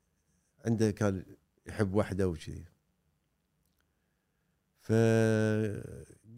عنده 0.67 0.91
كان 0.91 1.23
يحب 1.67 1.95
وحده 1.95 2.29
وكذي 2.29 2.65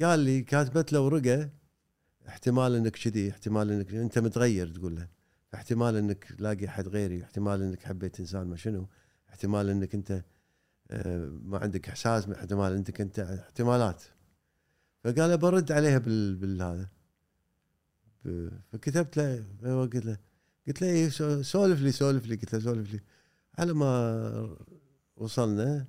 فقال 0.03 0.21
لي 0.21 0.43
كاتبت 0.43 0.93
له 0.93 1.01
ورقة 1.01 1.51
احتمال 2.29 2.75
إنك 2.75 2.97
كذي 2.97 3.31
احتمال 3.31 3.71
إنك 3.71 3.95
أنت 3.95 4.19
متغير 4.19 4.69
تقول 4.69 4.97
له. 4.97 5.09
احتمال 5.55 5.97
إنك 5.97 6.25
تلاقي 6.25 6.69
حد 6.69 6.89
غيري 6.89 7.23
احتمال 7.25 7.63
إنك 7.63 7.83
حبيت 7.83 8.21
إنسان 8.21 8.47
ما 8.47 8.57
شنو. 8.57 8.89
احتمال 9.31 9.69
إنك 9.69 9.95
أنت 9.95 10.25
آه، 10.91 11.27
ما 11.45 11.59
عندك 11.59 11.89
إحساس 11.89 12.29
احتمال 12.29 12.73
إنك 12.73 13.01
أنت 13.01 13.19
احتمالات. 13.19 14.03
فقال 15.05 15.39
برد 15.39 15.73
عليها 15.73 15.99
بال 15.99 16.35
بالهذا. 16.37 16.89
فكتبت 18.73 19.17
له 19.17 19.45
قلت 19.63 20.05
له 20.05 20.19
قلت 20.67 20.83
له 20.83 20.89
إيه، 20.89 21.09
سو- 21.09 21.43
سولف 21.43 21.81
لي 21.81 21.93
سولف 21.93 22.27
لي 22.27 22.35
قلت 22.35 22.55
له 22.55 22.61
سولف 22.61 22.93
لي. 22.93 23.01
على 23.59 23.73
ما 23.73 24.57
وصلنا 25.17 25.87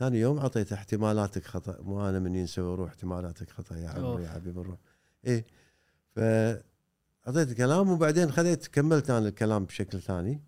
ثاني 0.00 0.20
يوم 0.20 0.38
اعطيته 0.38 0.74
احتمالاتك 0.74 1.44
خطأ. 1.46 1.82
مو 1.82 2.08
أنا 2.08 2.18
من 2.18 2.34
ينسى 2.34 2.60
روح 2.60 2.88
احتمالاتك 2.88 3.50
خطأ 3.50 3.76
يا 3.76 3.88
أوف. 3.88 4.20
يا 4.20 4.28
حبيب 4.28 4.58
الروح 4.58 4.78
إيه. 5.26 5.46
ف 6.14 6.18
اعطيته 7.28 7.54
كلام 7.54 7.90
وبعدين 7.90 8.30
خذيت 8.32 8.66
كملت 8.66 9.10
أنا 9.10 9.28
الكلام 9.28 9.64
بشكل 9.64 10.00
ثاني. 10.00 10.42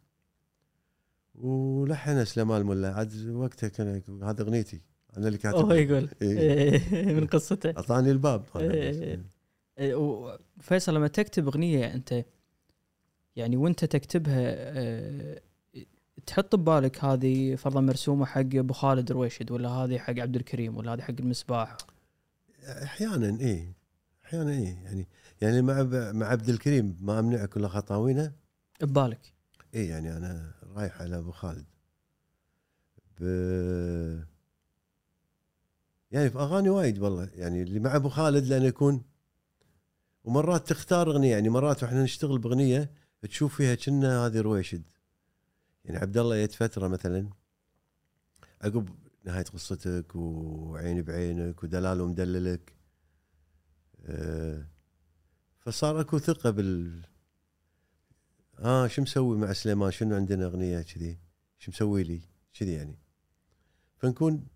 ولحن 1.35 2.25
سليمان 2.25 2.61
الملا. 2.61 2.95
عاد 2.95 3.29
وقتها 3.29 3.69
كان 3.69 4.03
هذا 4.23 4.43
أغنيتي. 4.43 4.81
أنا 5.17 5.29
اللي 5.29 5.39
هو 5.39 5.43
كاتب 5.43 5.71
يقول. 5.71 6.09
إيه. 6.23 6.39
إيه، 6.39 7.15
من 7.21 7.27
قصته. 7.27 7.71
أعطاني 7.71 8.11
الباب. 8.11 8.45
إيه. 8.57 9.25
إيه، 9.79 9.95
وفيصل 9.95 10.95
لما 10.95 11.09
تكتب 11.09 11.47
أغنية 11.47 11.95
أنت 11.95 12.25
يعني 13.37 13.57
وأنت 13.57 13.85
تكتبها 13.85 14.41
آه، 14.41 15.41
تحط 16.27 16.57
ببالك 16.57 17.05
هذه 17.05 17.55
فرضا 17.57 17.81
مرسومة 17.81 18.25
حق 18.27 18.39
أبو 18.55 18.73
خالد 18.73 19.13
رويشد 19.13 19.51
ولا 19.51 19.69
هذه 19.69 19.99
حق 19.99 20.19
عبد 20.19 20.37
الكريم 20.37 20.77
ولا 20.77 20.95
هذه 20.95 21.01
حق 21.01 21.15
المسباح؟ 21.21 21.77
أحيانا 22.65 23.41
إيه 23.41 23.73
أحيانا 24.25 24.51
إيه 24.51 24.79
يعني 24.85 25.09
يعني 25.41 25.63
مع 25.63 25.83
مع 26.13 26.27
عبد 26.27 26.49
الكريم 26.49 26.97
ما 27.01 27.19
أمنعك 27.19 27.49
كل 27.49 27.67
خطاوينه؟ 27.67 28.33
ببالك. 28.81 29.33
إيه 29.75 29.91
يعني 29.91 30.17
أنا 30.17 30.55
رايح 30.77 31.03
على 31.03 31.19
أبو 31.19 31.31
خالد. 31.31 31.65
ب 33.21 33.23
يعني 36.11 36.31
في 36.31 36.39
أغاني 36.39 36.69
وايد 36.69 36.99
والله. 36.99 37.29
يعني 37.35 37.63
اللي 37.63 37.81
مع 37.81 37.97
أبو 37.97 38.09
خالد 38.09 38.47
لأنه 38.47 38.65
يكون 38.65 39.03
ومرات 40.25 40.69
تختار 40.69 41.11
أغنية 41.11 41.31
يعني 41.31 41.49
مرات 41.49 41.83
وإحنا 41.83 42.03
نشتغل 42.03 42.39
بأغنية 42.39 42.91
تشوف 43.23 43.57
فيها 43.57 43.75
كنا 43.75 44.27
هذه 44.27 44.41
رويشد. 44.41 44.83
يعني 45.85 45.99
عبد 45.99 46.19
الله 46.19 46.45
جت 46.45 46.53
فترة 46.53 46.89
مثلا 46.89 47.31
عقب 48.63 48.89
نهاية 49.25 49.45
قصتك 49.45 50.17
وعيني 50.17 51.03
بعينك 51.03 51.63
ودلال 51.63 52.01
ومدللك 52.01 52.73
آه، 54.07 54.67
فصار 55.59 56.01
أكو 56.01 56.19
ثقة 56.19 56.51
بال 56.51 57.03
آه 58.59 58.87
شو 58.87 59.03
مسوي 59.03 59.39
مع 59.39 59.53
سليمان؟ 59.53 59.91
شنو 59.91 60.17
عندنا 60.17 60.47
أغنية 60.47 60.83
كذي؟ 60.83 61.19
شو 61.59 61.71
مسوي 61.71 62.03
لي؟ 62.03 62.21
كذي 62.55 62.73
يعني. 62.73 62.99
فنكون 63.97 64.47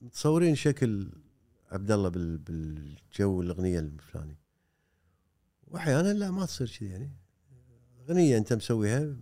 متصورين 0.00 0.54
شكل 0.54 1.12
عبد 1.70 1.90
الله 1.90 2.08
بال 2.08 2.38
بالجو 2.38 3.42
الأغنية 3.42 3.78
الفلاني. 3.78 4.36
واحيانا 5.66 6.12
لا 6.12 6.30
ما 6.30 6.46
تصير 6.46 6.76
كذي 6.78 6.88
يعني. 6.88 7.10
أغنية 8.00 8.38
أنت 8.38 8.52
مسويها 8.52 9.16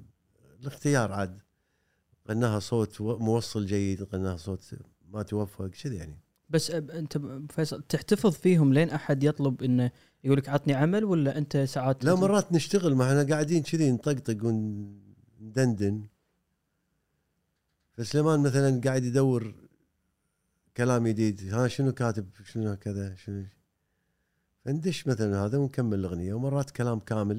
الاختيار 0.61 1.13
عاد. 1.13 1.39
غناها 2.29 2.59
صوت 2.59 3.01
موصل 3.01 3.67
جيد 3.67 4.03
غناها 4.03 4.37
صوت 4.37 4.75
ما 5.09 5.23
توفق 5.23 5.67
كذي 5.67 5.97
يعني. 5.97 6.19
بس 6.51 6.71
أنت 6.71 7.21
فيصل 7.51 7.83
تحتفظ 7.83 8.33
فيهم 8.33 8.73
لين 8.73 8.91
أحد 8.91 9.25
يطلب 9.25 9.63
إنه 9.63 9.91
يقول 10.25 10.39
لك 10.39 10.49
عطني 10.49 10.75
عمل 10.75 11.05
ولا 11.05 11.39
أنت 11.39 11.57
ساعات 11.57 12.05
لا 12.05 12.15
مرات 12.15 12.53
نشتغل 12.53 12.95
ما 12.95 13.05
إحنا 13.05 13.35
قاعدين 13.35 13.63
كذي 13.63 13.91
نطقطق 13.91 14.45
وندندن. 14.45 16.07
فسليمان 17.93 18.41
مثلا 18.41 18.81
قاعد 18.85 19.05
يدور 19.05 19.55
كلام 20.77 21.09
جديد 21.09 21.55
ها 21.55 21.69
شنو 21.69 21.93
كاتب 21.93 22.27
شنو 22.45 22.77
كذا 22.77 23.15
شنو 23.15 23.45
فندش 24.65 25.07
مثلا 25.07 25.45
هذا 25.45 25.59
ونكمل 25.59 25.99
الأغنية 25.99 26.35
ومرات 26.35 26.71
كلام 26.71 26.99
كامل 26.99 27.39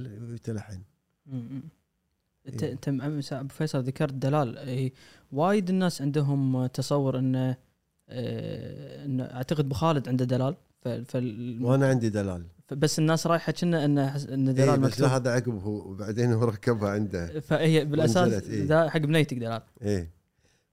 م. 1.26 1.62
انت 2.54 2.64
إيه. 2.64 2.72
أنت 2.72 2.90
أبو 3.34 3.54
فيصل 3.54 3.84
ذكرت 3.84 4.14
دلال. 4.14 4.58
إيه، 4.58 4.94
وايد 5.32 5.70
الناس 5.70 6.02
عندهم 6.02 6.66
تصور 6.66 7.20
انه 7.20 7.58
آه، 8.10 9.06
انه 9.06 9.24
أعتقد 9.24 9.60
أبو 9.66 9.74
خالد 9.76 10.10
عنده 10.10 10.26
دلال. 10.26 10.56
فال... 11.06 11.60
وأنا 11.64 11.88
عندي 11.88 12.10
دلال. 12.10 12.46
بس 12.72 13.00
الناس 13.00 13.28
رايحة 13.28 13.52
كنا 13.52 14.12
حس- 14.12 14.26
إن 14.26 14.48
إيه 14.48 14.56
دلال 14.56 14.80
بس 14.80 15.02
لا 15.02 15.16
هذا 15.16 15.32
عقب 15.32 15.64
هو. 15.64 15.92
وبعدين 15.92 16.34
هو 16.34 16.44
ركبها 16.44 16.90
عنده. 16.90 17.40
فهي 17.40 17.86
بالأساس 17.86 18.44
إيه. 18.44 18.90
حق 18.90 19.00
بنيتك 19.00 19.38
دلال. 19.38 19.62
إيه. 19.82 20.12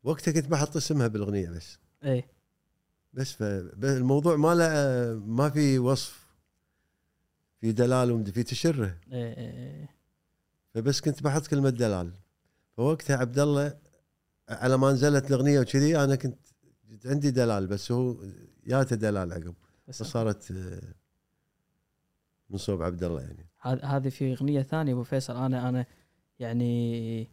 وقتها 0.05 0.33
كنت 0.33 0.47
بحط 0.47 0.77
اسمها 0.77 1.07
بالأغنية 1.07 1.51
بس. 1.51 1.79
إيه. 2.05 2.27
بس 3.15 3.33
فالموضوع 3.33 4.37
ما 4.37 4.55
له 4.55 5.21
ما 5.27 5.51
في 5.51 5.79
وصف. 5.79 6.27
في 7.61 7.73
دلال 7.73 8.11
في 8.33 8.43
تشره. 8.43 8.97
إيه، 9.13 9.37
إيه. 9.37 9.89
فبس 10.77 11.01
كنت 11.01 11.23
بحط 11.23 11.47
كلمة 11.47 11.71
دلال. 11.71 12.13
فوقتها 12.77 13.17
عبد 13.17 13.39
الله 13.39 13.79
على 14.49 14.77
ما 14.79 14.93
نزلت 14.93 15.31
الأغنية 15.31 15.61
وكذي 15.61 16.05
أنا 16.05 16.17
كنت 16.17 16.39
عندي 17.05 17.31
دلال 17.31 17.67
بس 17.67 17.93
هو 17.93 18.17
ياته 18.67 18.97
دلال 18.97 19.33
عقب. 19.33 19.55
فصارت 19.93 20.51
آه، 20.51 20.95
من 22.51 22.59
صوب 22.59 22.83
عبد 22.83 23.05
الله 23.05 23.21
يعني. 23.21 23.47
هذ- 23.61 23.85
هذه 23.85 24.09
في 24.09 24.33
أغنية 24.33 24.63
ثانية 24.63 24.93
أبو 24.93 25.03
فيصل. 25.03 25.37
أنا 25.37 25.69
أنا 25.69 25.87
يعني 26.39 27.31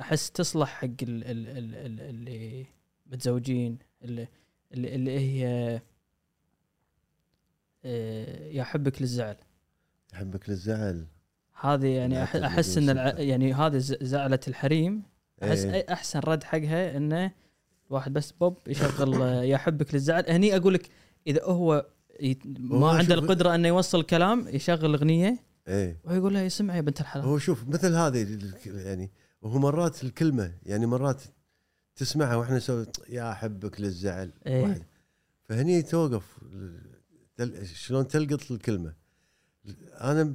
أحس 0.00 0.30
تصلح 0.30 0.68
حق 0.68 0.84
ال 0.84 1.24
ال 1.24 1.48
ال 1.48 1.74
ال 1.74 2.00
اللي 2.00 2.66
متزوجين 3.06 3.78
اللي 4.02 4.28
اللي, 4.72 4.94
اللي 4.94 5.18
هي 5.20 5.46
آه، 7.84 8.48
يا 8.48 8.64
حبك 8.64 9.02
للزعل. 9.02 9.36
يحبك 10.12 10.48
للزعل. 10.48 11.06
هذه 11.60 11.86
يعني 11.86 12.22
أحس 12.24 12.78
إن 12.78 12.90
الع... 12.90 13.08
يعني 13.18 13.54
هذه 13.54 13.78
ز- 13.78 13.96
زعلة 14.02 14.40
الحريم. 14.48 15.02
أحس. 15.42 15.64
أي 15.64 15.84
أحسن 15.92 16.18
رد 16.18 16.44
حقها 16.44 16.96
إنه 16.96 17.32
واحد 17.90 18.12
بس 18.12 18.32
بوب 18.32 18.58
يشغل 18.66 19.20
يا 19.44 19.56
حبك 19.56 19.94
للزعل. 19.94 20.24
هني 20.28 20.56
أقول 20.56 20.74
لك 20.74 20.88
إذا 21.26 21.44
هو 21.44 21.86
يت- 22.20 22.42
ما 22.58 22.90
عنده 22.90 23.14
القدرة 23.14 23.54
إنه 23.54 23.68
يوصل 23.68 24.02
كلام 24.02 24.48
يشغل 24.48 24.94
أغنية 24.94 25.38
إيه. 25.68 26.00
ويقول 26.04 26.34
لها 26.34 26.46
اسمع 26.46 26.76
يا 26.76 26.80
بنت 26.80 27.00
الحلال. 27.00 27.24
هو 27.24 27.38
شوف 27.38 27.68
مثل 27.68 27.94
هذه 27.94 28.38
يعني 28.66 29.10
وهو 29.42 29.58
مرات 29.58 30.04
الكلمة 30.04 30.52
يعني 30.62 30.86
مرات 30.86 31.22
تسمعها 31.96 32.36
وإحنا 32.36 32.56
نسوي 32.56 32.86
يا 33.08 33.32
احبك 33.32 33.80
للزعل 33.80 34.32
إيه. 34.46 34.62
واحد. 34.62 34.82
فهني 35.44 35.82
توقف 35.82 36.38
تل- 37.36 37.66
شلون 37.66 38.08
تلقط 38.08 38.50
الكلمة. 38.50 38.92
أنا 40.00 40.32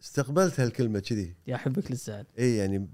استقبلت 0.00 0.60
هالكلمة 0.60 0.98
كذي. 1.00 1.34
يا 1.46 1.56
حبك 1.56 1.90
للزعل 1.90 2.26
اي 2.38 2.56
يعني 2.56 2.88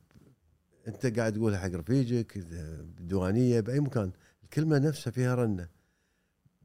أنت 0.89 1.18
قاعد 1.18 1.32
تقولها 1.32 1.59
حق 1.59 1.68
رفيجك 1.68 2.39
بديوانيه 2.98 3.60
بأي 3.60 3.81
مكان. 3.81 4.12
الكلمة 4.44 4.78
نفسها 4.78 5.10
فيها 5.10 5.35
رنة. 5.35 5.68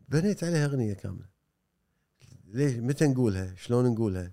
بنيت 0.10 0.44
عليها 0.44 0.66
أغنية 0.66 0.94
كاملة. 0.94 1.26
ليش؟ 2.45 2.74
متى 2.76 3.07
نقولها؟ 3.07 3.56
شلون 3.56 3.86
نقولها؟ 3.86 4.32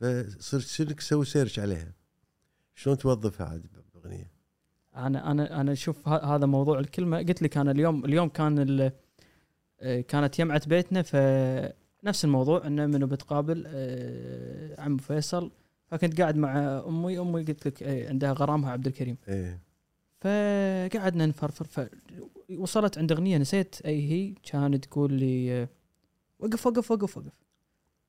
فصرت 0.00 0.62
صرت 0.62 0.92
تسوي 0.92 1.24
سيرش 1.24 1.58
عليها. 1.58 1.92
شلون 2.74 2.98
توظفها 2.98 3.46
عاد 3.46 3.66
بأغنية؟ 3.94 4.30
أنا 4.96 5.30
أنا 5.30 5.60
أنا 5.60 5.74
شوف 5.74 6.08
ه- 6.08 6.34
هذا 6.36 6.46
موضوع 6.46 6.78
الكلمة. 6.78 7.18
قلت 7.18 7.42
لك 7.42 7.56
أنا 7.56 7.70
اليوم 7.70 8.04
اليوم 8.04 8.28
كان 8.28 8.90
آه، 9.80 10.00
كانت 10.00 10.38
يمعة 10.38 10.66
بيتنا 10.66 11.02
فنفس 12.04 12.24
الموضوع 12.24 12.66
إنه 12.66 12.86
منو 12.86 13.06
بتقابل 13.06 13.64
آه، 13.66 14.80
عم 14.80 14.96
فيصل 14.96 15.50
فكنت 15.86 16.20
قاعد 16.20 16.36
مع 16.36 16.58
أمي 16.88 17.18
أمي 17.18 17.42
قلت 17.42 17.66
لك 17.66 17.82
آه، 17.82 18.08
عندها 18.08 18.32
غرامها 18.32 18.70
عبد 18.72 18.86
الكريم. 18.86 19.16
إيه. 19.28 19.60
فقعدنا 20.20 21.26
نفرفر 21.26 21.88
فوصلت 22.58 22.98
عند 22.98 23.12
أغنية 23.12 23.38
نسيت 23.38 23.76
أي 23.86 24.10
هي 24.10 24.34
كانت 24.42 24.84
تقول 24.84 25.12
لي 25.12 25.52
آه، 25.62 25.68
وقف 26.38 26.66
وقف 26.66 26.90
وقف. 26.90 27.16
وقف 27.16 27.32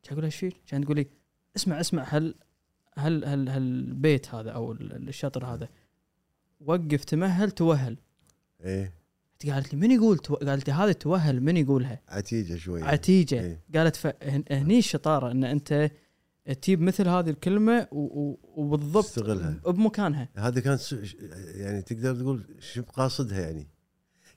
أقول 0.08 0.18
لها 0.18 0.26
إيش؟ 0.26 0.46
كانت 0.68 0.84
تقول 0.86 0.96
لي 0.98 1.08
اسمع 1.56 1.80
اسمع 1.80 2.04
هل 2.04 2.36
هل 2.98 3.26
هل 3.26 3.50
هالبيت 3.50 4.36
هذا 4.36 4.52
أو 4.52 4.72
ال- 4.72 5.08
الشطر 5.10 5.46
هذا 5.46 5.70
وقف 6.62 7.04
تمهل 7.04 7.52
توهل. 7.52 7.98
إيه. 8.62 8.94
قالت 9.44 9.74
لي 9.74 9.80
من 9.80 9.92
يقول 9.92 10.18
تو... 10.18 10.36
قالت 10.36 10.68
لي 10.68 10.74
هذه 10.74 10.92
توهل 10.92 11.42
من 11.42 11.58
يقولها؟ 11.58 12.02
عتيجة 12.08 12.56
شوي 12.56 12.84
عتيجة. 12.84 13.42
إيه. 13.42 13.62
قالت 13.76 13.96
فهني 13.96 14.80
الشطارة 14.80 15.32
إن 15.32 15.44
أنت 15.44 15.92
تجيب 16.62 16.82
مثل 16.82 17.08
هذه 17.08 17.30
الكلمة 17.30 17.88
و... 17.92 18.00
و... 18.00 18.40
وبالضبط 18.44 19.06
تستغلها. 19.06 19.62
بمكانها. 19.66 20.30
هذه 20.36 20.60
كانت 20.60 20.94
يعني 21.56 21.82
تقدر 21.82 22.16
تقول 22.16 22.56
شو 22.60 22.84
قاصدها 22.84 23.40
يعني. 23.40 23.68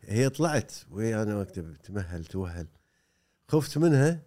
هي 0.03 0.29
طلعت 0.29 0.73
وهي 0.91 1.23
أنا 1.23 1.43
اكتب 1.43 1.77
تمهل 1.77 2.25
توهل. 2.25 2.66
خفت 3.49 3.79
منها 3.79 4.23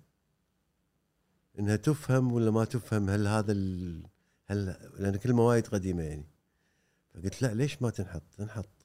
إنها 1.60 1.76
تفهم 1.76 2.32
ولا 2.32 2.52
ما 2.52 2.66
تفهم 2.66 3.10
هل 3.10 3.28
هذا 3.28 3.52
ال... 3.52 4.04
هل 4.46 4.76
لأن 5.00 5.16
كلمة 5.16 5.48
وايد 5.48 5.68
قديمة 5.68 6.04
يعني. 6.04 6.28
فقلت 7.14 7.42
لا 7.42 7.54
ليش 7.54 7.82
ما 7.82 7.90
تنحط؟ 7.90 8.24
تنحط. 8.38 8.81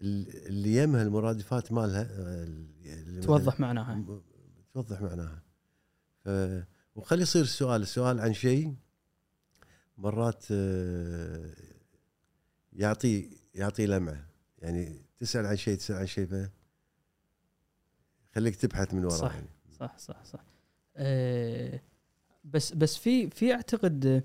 اللي 0.00 0.76
يمها 0.76 1.02
المرادفات 1.02 1.72
مالها 1.72 2.08
آه، 2.10 3.20
توضح 3.22 3.60
معناها 3.60 4.04
توضح 4.74 5.02
معناها 5.02 5.42
ف... 6.24 6.28
وخلي 6.96 7.22
يصير 7.22 7.42
السؤال 7.42 7.82
السؤال 7.82 8.20
عن 8.20 8.34
شيء 8.34 8.74
مرات 9.98 10.44
آه، 10.50 11.54
يعطي 12.72 13.30
يعطي 13.54 13.86
لمعة 13.86 14.26
يعني 14.58 15.02
تسأل 15.18 15.46
عن 15.46 15.56
شيء 15.56 15.76
تسأل 15.76 15.96
عن 15.96 16.06
شيء 16.06 16.26
ف 16.26 16.50
خليك 18.34 18.56
تبحث 18.56 18.94
من 18.94 19.04
وراه 19.04 19.16
صح. 19.16 19.34
يعني. 19.34 19.48
صح 19.78 19.98
صح 19.98 20.24
صح 20.24 20.44
أه 20.96 21.80
بس 22.44 22.72
بس 22.72 22.96
في 22.96 23.30
في 23.30 23.54
أعتقد 23.54 24.24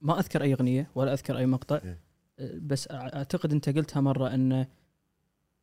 ما 0.00 0.18
أذكر 0.18 0.42
أي 0.42 0.52
أغنية 0.54 0.90
ولا 0.94 1.12
أذكر 1.12 1.38
أي 1.38 1.46
مقطع 1.46 1.76
إيه. 1.76 1.90
أه 1.90 2.09
بس 2.40 2.90
أعتقد 2.90 3.52
أنت 3.52 3.68
قلتها 3.68 4.00
مرة 4.00 4.34
انه 4.34 4.66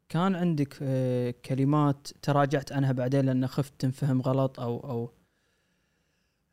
كان 0.10 0.36
عندك 0.36 0.78
أه 0.82 1.32
كلمات 1.46 2.08
تراجعت 2.22 2.72
عنها 2.72 2.92
بعدين 2.92 3.26
لأن 3.26 3.48
خفت 3.48 3.74
تنفهم 3.80 4.22
غلط 4.22 4.60
أو 4.60 4.80
أو 4.80 5.12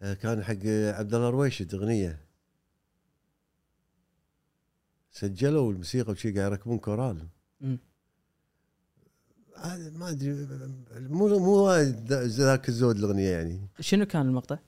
آه، 0.03 0.15
كان 0.15 0.45
حق 0.45 0.67
عبد 0.99 1.15
الله 1.15 1.31
رويشد 1.31 1.75
اغنيه 1.75 2.21
سجلوا 5.11 5.73
الموسيقى 5.73 6.13
وشي 6.13 6.33
قاعد 6.33 6.53
يركبون 6.53 6.79
كورال 6.79 7.27
ما 9.93 10.11
أدري 10.11 10.47
مو 11.01 11.39
مو 11.39 11.71
ذاك 12.11 12.69
الزود 12.69 12.97
الأغنية 12.97 13.29
يعني 13.29 13.69
شنو 13.81 14.07
كان 14.07 14.27
المقطع؟ 14.27 14.59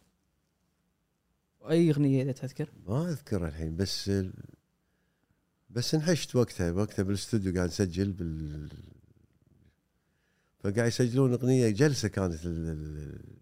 أي 1.70 1.90
أغنية 1.90 2.22
إذا 2.22 2.32
تذكر؟ 2.32 2.68
ما 2.86 3.08
أذكر 3.08 3.46
الحين 3.46 3.76
بس 3.76 4.10
بس 5.70 5.94
انحشت 5.94 6.36
وقتها 6.36 6.72
وقتها 6.72 7.02
بالاستوديو 7.02 7.54
قاعد 7.54 7.68
نسجل 7.68 8.12
بال 8.12 8.68
فقاعد 10.58 10.88
يسجلون 10.88 11.32
أغنية 11.32 11.70
جلسة 11.70 12.08
كانت 12.08 12.38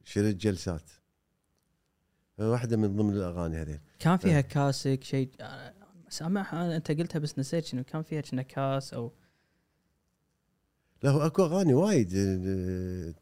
شريط 0.05 0.37
جلسات 0.37 0.91
واحدة 2.39 2.77
من 2.77 2.97
ضمن 2.97 3.13
الأغاني 3.13 3.57
هذين 3.57 3.81
كان 3.99 4.17
فيها 4.17 4.37
إيه. 4.37 4.41
كاسك 4.41 5.05
شيء 5.05 5.31
سامعها 6.09 6.77
أنت 6.77 6.91
قلتها 6.91 7.19
بس 7.19 7.39
نسيت 7.39 7.65
شنو 7.65 7.85
كان 7.85 8.03
فيها 8.03 8.21
كنا 8.21 8.43
كاس 8.43 8.95
أو 8.95 9.13
لا 11.03 11.11
هو 11.11 11.27
أكو 11.27 11.45
أغاني 11.45 11.75
وايد 11.75 12.13
آه، 12.17 13.15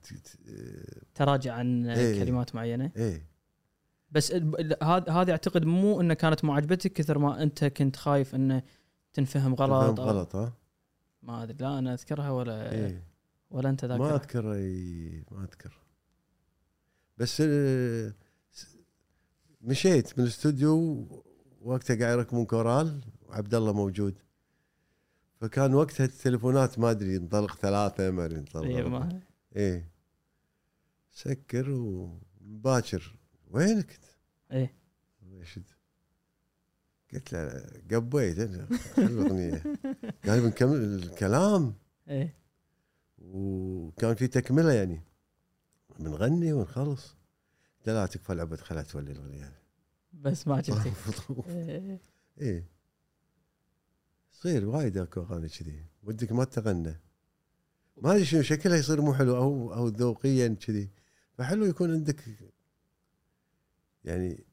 تراجع 1.14 1.54
عن 1.54 1.86
إيه. 1.86 2.24
كلمات 2.24 2.54
معينة 2.54 2.90
إيه 2.96 3.26
بس 4.10 4.32
هذا 4.82 5.12
هذه 5.12 5.30
أعتقد 5.30 5.64
مو 5.64 6.00
إنه 6.00 6.14
كانت 6.14 6.44
مو 6.44 6.52
عجبتك 6.52 6.92
كثر 6.92 7.18
ما 7.18 7.42
أنت 7.42 7.64
كنت 7.64 7.96
خايف 7.96 8.34
إنه 8.34 8.62
تنفهم 9.12 9.54
غلط 9.54 10.00
أو 10.00 10.06
غلط 10.06 10.36
ها؟ 10.36 10.52
ما 11.22 11.42
أدري 11.42 11.56
لا 11.60 11.78
أنا 11.78 11.94
أذكرها 11.94 12.30
ولا 12.30 12.72
إيه. 12.72 13.04
ولا 13.50 13.70
أنت 13.70 13.84
ما 13.84 13.96
ذاكرها 13.96 14.16
أذكر 14.16 14.52
أي 14.52 15.24
ما 15.30 15.42
أذكر. 15.42 15.78
بس 17.18 17.40
آه، 17.46 18.14
مشيت 19.60 20.18
من 20.18 20.24
الاستوديو 20.24 21.06
وقتها 21.60 21.96
قاعد 21.96 22.18
يركبون 22.18 22.44
كورال 22.44 23.00
وعبد 23.28 23.54
الله 23.54 23.72
موجود. 23.72 24.14
فكان 25.40 25.74
وقتها 25.74 26.04
التليفونات 26.04 26.78
ما 26.78 26.90
أدري 26.90 27.16
انطلق 27.16 27.56
ثلاثة 27.56 28.10
ما 28.10 28.24
أدري 28.24 28.38
انطلق 28.38 28.64
إيه،. 28.64 28.82
ما- 28.88 29.20
إيه. 29.56 29.90
سكر 31.12 31.70
وباكر 31.70 33.18
وينك؟ 33.50 34.00
إيه. 34.52 34.74
رشد 35.40 35.64
قلت 37.12 37.32
له 37.32 37.64
قبيت 37.92 38.38
الاغنيه 38.98 39.62
قال 40.26 40.40
بنكمل 40.40 40.76
الكلام. 40.76 41.74
إيه. 42.08 42.34
وكان 43.18 44.14
في 44.14 44.26
تكملة 44.26 44.72
يعني 44.72 45.02
بنغني 45.98 46.52
ونخلص. 46.52 47.16
قلت 47.78 47.88
لا 47.88 48.06
تكفى 48.06 48.32
العبد 48.32 48.60
خلها 48.60 48.82
تولي 48.82 49.12
الأغنية 49.12 49.52
بس 50.12 50.48
ما 50.48 50.56
عجبتك. 50.56 50.92
إيه. 51.48 52.00
إيه. 52.40 52.68
يصير 54.34 54.68
وايد 54.68 54.98
أكو 54.98 55.20
أغاني 55.20 55.48
كذي. 55.48 55.84
ودك 56.02 56.32
ما 56.32 56.44
تغنى. 56.44 57.00
ما 57.96 58.12
أدري 58.12 58.24
شنو 58.24 58.42
شكلها 58.42 58.76
يصير 58.76 59.00
مو 59.00 59.14
حلو 59.14 59.36
أو 59.36 59.74
أو 59.74 59.88
ذوقيا 59.88 60.48
كذي. 60.48 60.90
فحلو 61.38 61.64
يكون 61.64 61.92
عندك 61.92 62.20
يعني 64.04 64.44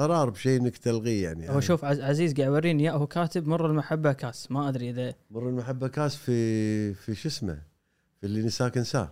قرار 0.00 0.30
بشيء 0.30 0.60
إنك 0.60 0.78
تلغيه 0.78 1.22
يعني. 1.24 1.50
هو 1.50 1.60
شوف 1.60 1.84
عز- 1.84 2.00
عزيز 2.00 2.34
قاعد 2.34 2.48
يوريني 2.52 2.82
اياه 2.82 2.92
هو 2.92 3.06
كاتب 3.06 3.46
مر 3.46 3.66
المحبة 3.66 4.12
كاس 4.12 4.50
ما 4.50 4.68
أدري 4.68 4.90
إذا 4.90 5.14
مر 5.30 5.48
المحبة 5.48 5.88
كاس 5.88 6.16
في 6.16 6.94
في 6.94 7.14
شو 7.14 7.28
اسمه؟ 7.28 7.62
في 8.20 8.26
اللي 8.26 8.42
نساك 8.42 8.78
انساه 8.78 9.10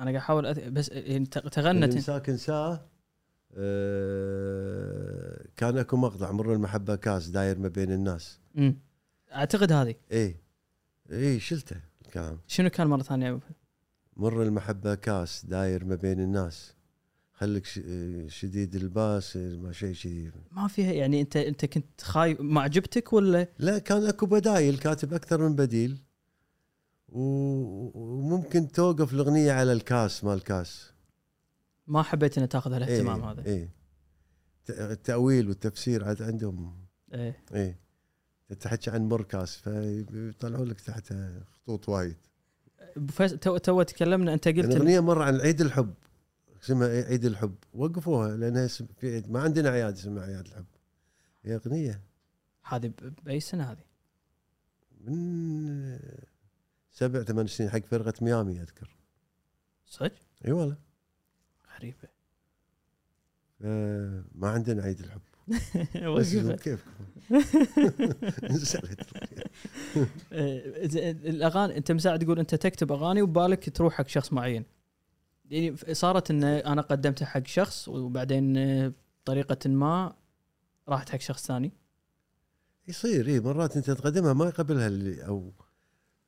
أنا 0.00 0.04
قاعد 0.10 0.14
أحاول 0.14 0.46
أذ... 0.46 0.70
بس 0.70 0.88
يعني 0.88 1.26
ت- 1.26 1.36
اللي 1.36 1.50
تغنت 1.50 1.94
نساك 1.96 2.28
انساه 2.30 2.86
آه، 3.56 5.44
كان 5.56 5.78
أكو 5.78 5.96
مقطع 5.96 6.30
مر 6.32 6.52
المحبة 6.52 6.96
كاس 6.96 7.28
داير 7.28 7.58
ما 7.58 7.68
بين 7.68 7.92
الناس. 7.92 8.38
أمم. 8.58 8.76
أعتقد 9.34 9.72
هذه. 9.72 9.94
إيه. 10.10 10.36
إيه 11.10 11.38
شلته 11.38 11.76
الكلام. 12.06 12.38
شنو 12.46 12.70
كان 12.70 12.86
مرة 12.86 13.02
ثانية 13.02 13.40
مر 14.16 14.42
المحبة 14.42 14.94
كاس 14.94 15.44
داير 15.44 15.84
ما 15.84 15.94
بين 15.94 16.20
الناس. 16.20 16.73
خليك 17.44 17.66
ش- 17.66 17.80
آه، 17.86 18.26
شديد 18.28 18.74
الباس 18.74 19.36
ما 19.36 19.72
شيء 19.72 19.92
شيء 19.92 20.30
ما 20.52 20.68
فيها 20.68 20.92
يعني 20.92 21.20
انت 21.20 21.36
انت 21.36 21.64
كنت 21.64 22.00
خايف 22.00 22.40
ما 22.40 22.60
عجبتك 22.60 23.12
ولا؟ 23.12 23.48
لا 23.58 23.78
كان 23.78 24.06
اكو 24.06 24.26
بدايل 24.26 24.78
كاتب 24.78 25.14
أكثر 25.14 25.48
من 25.48 25.56
بديل. 25.56 25.98
وممكن 27.08 28.68
توقف 28.68 29.12
الأغنية 29.12 29.52
على 29.52 29.72
الكاس 29.72 30.24
مال 30.24 30.34
الكاس. 30.34 30.90
ما 31.86 32.02
حبيت 32.02 32.38
ان 32.38 32.48
تاخذ 32.48 32.72
هالاهتمام 32.72 33.20
إيه 33.22 33.30
هذا. 33.30 33.46
إيه. 33.46 33.68
التأويل 34.70 35.48
والتفسير 35.48 36.04
عاد 36.04 36.22
عندهم. 36.22 36.76
إيه. 37.14 37.36
إيه. 37.54 37.78
تحكي 38.60 38.90
عن 38.90 39.08
مركز 39.08 39.50
فيطلعوا 39.50 40.64
لك 40.64 40.80
تحتها 40.80 41.44
خطوط 41.52 41.88
وايد. 41.88 42.16
تو 43.40 43.56
تو 43.56 43.82
تكلمنا 43.82 44.34
أنت 44.34 44.48
قلت 44.48 44.60
إن- 44.60 44.64
الأغنية 44.70 45.00
مرة 45.00 45.24
عن 45.24 45.40
عيد 45.40 45.60
الحب. 45.60 45.94
اسمها؟ 46.64 46.88
عيد 46.88 47.24
الحب. 47.24 47.54
وقفوها 47.74 48.36
لأنها 48.36 48.66
في 48.66 48.86
عيد 49.14 49.30
ما 49.30 49.40
عندنا 49.40 49.68
اعياد 49.68 49.92
اسمها 49.92 50.24
اعياد 50.24 50.46
الحب. 50.46 50.64
هي 51.44 51.54
أغنية. 51.54 52.00
هذه 52.64 52.92
بأي 53.24 53.40
سنة 53.40 53.64
هذه؟ 53.64 53.84
من 55.00 55.98
سبع 56.92 57.22
ثمان 57.22 57.46
سنين 57.46 57.70
حق 57.70 57.86
فرقة 57.86 58.12
ميامي 58.20 58.62
أذكر. 58.62 58.96
صدق؟ 59.86 60.12
إي 60.46 60.52
والله. 60.52 60.76
غريبة. 61.78 62.08
آه، 63.62 64.24
ما 64.34 64.48
عندنا 64.48 64.82
عيد 64.82 65.00
الحب. 65.00 65.20
بس. 66.16 66.36
كيف 66.36 66.84
آه، 70.32 70.62
الاغاني 71.12 71.76
أنت 71.76 71.92
مساعد 71.92 72.24
تقول 72.24 72.38
أنت 72.38 72.54
تكتب 72.54 72.92
أغاني 72.92 73.22
وبالك 73.22 73.76
تروح 73.76 73.94
حق 73.94 74.08
شخص 74.08 74.32
معين. 74.32 74.64
صارت 75.92 76.30
إن 76.30 76.44
أنا 76.44 76.82
قدمتها 76.82 77.26
حق 77.26 77.46
شخص 77.46 77.88
وبعدين 77.88 78.56
آه، 78.56 78.92
بطريقة 79.24 79.68
ما 79.70 80.16
راحت 80.88 81.08
حق 81.10 81.20
شخص 81.20 81.46
ثاني. 81.46 81.72
يصير 82.88 83.26
اي 83.26 83.40
مرات 83.40 83.76
أنت 83.76 83.90
تقدمها 83.90 84.32
ما 84.32 84.44
يقبلها 84.44 84.86
اللي 84.86 85.26
أو 85.26 85.52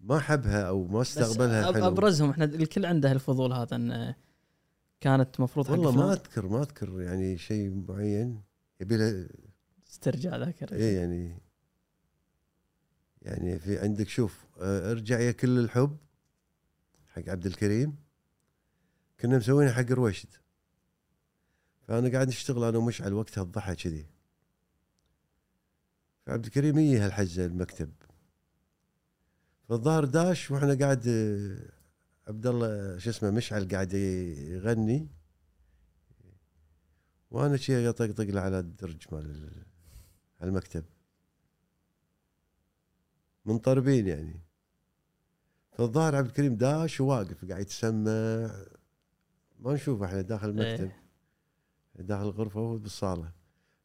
ما 0.00 0.18
حبها 0.18 0.62
أو 0.68 0.86
ما 0.86 1.00
بس 1.00 1.18
استقبلها 1.18 1.70
أب- 1.72 1.74
حلو. 1.74 1.86
أبرزهم. 1.86 2.30
إحنا 2.30 2.44
الكل 2.44 2.86
عنده 2.86 3.12
الفضول 3.12 3.52
هذا 3.52 3.76
إن 3.76 3.90
آه، 3.90 4.16
كانت 5.00 5.40
مفروض 5.40 5.70
والله 5.70 5.90
ما. 5.92 6.12
أذكر 6.12 6.46
ما 6.48 6.60
أذكر 6.62 7.00
يعني 7.00 7.38
شيء 7.38 7.84
معين. 7.88 8.42
يبي 8.80 8.96
له 8.96 9.28
استرجاع 9.90 10.36
ذاكره 10.36 10.74
إيه 10.74 10.96
يعني 10.98 11.38
يعني 13.22 13.58
في 13.58 13.78
عندك 13.78 14.08
شوف 14.08 14.44
آه، 14.60 14.90
ارجع 14.90 15.18
يا 15.20 15.32
كل 15.32 15.58
الحب 15.58 15.96
حق 17.08 17.28
عبد 17.28 17.46
الكريم. 17.46 17.96
كنا 19.20 19.38
مسوينها 19.38 19.72
حق 19.72 19.92
رويشد 19.92 20.28
فأنا 21.88 22.08
قاعد 22.12 22.28
نشتغل 22.28 22.64
أنا 22.64 22.78
ومشعل 22.78 23.12
وقتها 23.12 23.42
الضحى 23.42 23.74
كذي. 23.74 24.06
فعبد 26.26 26.44
الكريم 26.44 26.78
يجي 26.78 26.98
هالحجه 26.98 27.46
المكتب. 27.46 27.92
فالظاهر 29.68 30.04
داش 30.04 30.50
وإحنا 30.50 30.74
قاعد 30.74 31.08
عبد 32.28 32.46
الله 32.46 32.98
شو 32.98 33.10
اسمه 33.10 33.30
مشعل 33.30 33.68
قاعد 33.68 33.92
يغني. 33.92 35.08
وأنا 37.30 37.56
شي 37.56 37.88
اطقطق 37.88 38.24
له 38.24 38.40
على 38.40 38.58
الدرج 38.58 39.02
مال 39.12 39.20
ال- 39.20 39.64
على 40.40 40.48
المكتب 40.48 40.84
منطربين 43.44 44.06
يعني. 44.06 44.40
فالظاهر 45.72 46.16
عبد 46.16 46.26
الكريم 46.26 46.56
داش 46.56 47.00
وواقف 47.00 47.44
قاعد 47.44 47.60
يتسمع. 47.60 48.75
ما 49.66 49.74
نشوفه 49.74 50.06
إحنا 50.06 50.20
داخل 50.20 50.48
المكتب 50.48 50.90
إيه. 51.96 52.02
داخل 52.02 52.22
الغرفه 52.22 52.60
وهو 52.60 52.78
بالصالة. 52.78 53.32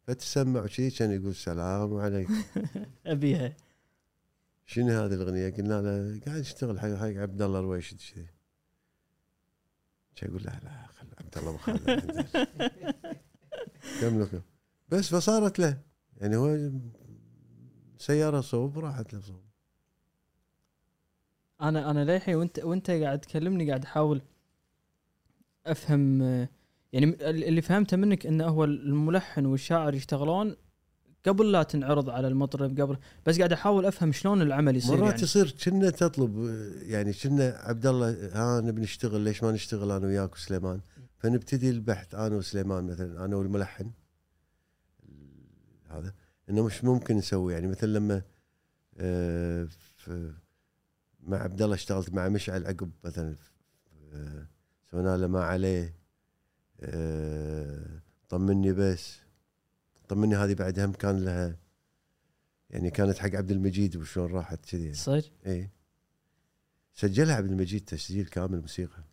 فتسمع 0.03 0.63
وشي 0.63 0.89
كان 0.89 1.11
يقول 1.11 1.29
السلام 1.29 1.95
عليكم. 1.95 2.43
أبيها. 3.05 3.55
شنو 4.65 4.87
هذه 4.87 5.13
الأغنية؟ 5.13 5.49
قلنا 5.49 5.81
له 5.81 6.21
قاعد 6.25 6.39
يشتغل 6.41 6.79
حق 6.79 6.87
حق 6.87 7.05
عبد 7.05 7.41
الله 7.41 7.59
رويشد 7.59 7.97
كذي 7.97 8.27
شي 10.13 10.25
يقول 10.25 10.43
لا 10.43 10.59
لا 10.63 10.87
خل 10.87 11.07
عبد 11.19 11.37
الله 11.37 11.51
وخالد 11.51 12.25
كم 14.01 14.21
لكم؟ 14.21 14.41
بس 14.89 15.09
فصارت 15.09 15.59
له. 15.59 15.81
يعني 16.17 16.35
هو 16.35 16.71
سيارة 17.97 18.41
صوب 18.41 18.79
راحت 18.79 19.13
له 19.13 19.21
صوب. 19.21 19.43
أنا 21.61 21.91
أنا 21.91 22.05
للحين 22.05 22.35
وانت 22.35 22.59
وأنت 22.59 22.91
قاعد 22.91 23.19
تكلمني 23.19 23.67
قاعد 23.67 23.85
أحاول 23.85 24.21
أفهم 25.65 26.21
يعني 26.93 27.29
اللي 27.29 27.61
فهمته 27.61 27.97
منك 27.97 28.25
إنه 28.25 28.45
هو 28.45 28.63
الملحن 28.63 29.45
والشاعر 29.45 29.93
يشتغلون 29.93 30.55
قبل 31.25 31.51
لا 31.51 31.63
تنعرض 31.63 32.09
على 32.09 32.27
المطرب 32.27 32.81
قبل 32.81 32.97
بس 33.25 33.37
قاعد 33.37 33.53
أحاول 33.53 33.85
أفهم 33.85 34.11
شلون 34.11 34.41
العمل 34.41 34.75
يصير 34.75 34.97
مرات 34.97 35.09
يعني. 35.09 35.21
يصير 35.21 35.55
كنا 35.65 35.89
تطلب 35.89 36.37
يعني 36.81 37.13
كنا 37.13 37.59
عبد 37.63 37.85
الله 37.85 38.29
ها 38.33 38.61
نبي 38.61 38.81
نشتغل 38.81 39.21
ليش 39.21 39.43
ما 39.43 39.51
نشتغل 39.51 39.91
أنا 39.91 40.07
وياك 40.07 40.33
وسليمان؟ 40.33 40.81
فنبتدي 41.17 41.69
البحث 41.69 42.15
أنا 42.15 42.35
وسليمان 42.35 42.83
مثلا 42.83 43.25
أنا 43.25 43.35
والملحن. 43.35 43.91
هذا 45.89 46.13
إنه 46.49 46.65
مش 46.65 46.83
ممكن 46.83 47.17
نسوي 47.17 47.53
يعني 47.53 47.67
مثل 47.67 47.93
لما 47.93 48.21
آه، 48.97 49.67
مع 51.23 51.37
عبد 51.37 51.61
الله 51.61 51.75
اشتغلت 51.75 52.13
مع 52.13 52.29
مشعل 52.29 52.65
عقب 52.65 52.91
مثلا 53.03 53.35
آه، 54.13 54.47
سوينا 54.91 55.17
له 55.17 55.27
ما 55.27 55.43
عليه. 55.43 55.95
آه، 56.79 58.01
طمني 58.29 58.73
بس. 58.73 59.19
طمني 60.07 60.35
هذه 60.35 60.53
بعد 60.53 60.79
هم 60.79 60.91
كان 60.91 61.25
لها 61.25 61.57
يعني 62.69 62.91
كانت 62.91 63.17
حق 63.17 63.35
عبد 63.35 63.51
المجيد 63.51 63.95
وشلون 63.95 64.31
راحت 64.31 64.65
كذي 64.65 64.83
يعني. 64.83 64.93
صدق؟ 64.93 65.31
اي 65.47 65.69
سجلها 66.93 67.35
عبد 67.35 67.51
المجيد 67.51 67.85
تسجيل 67.85 68.25
كامل 68.25 68.61
موسيقى. 68.61 69.03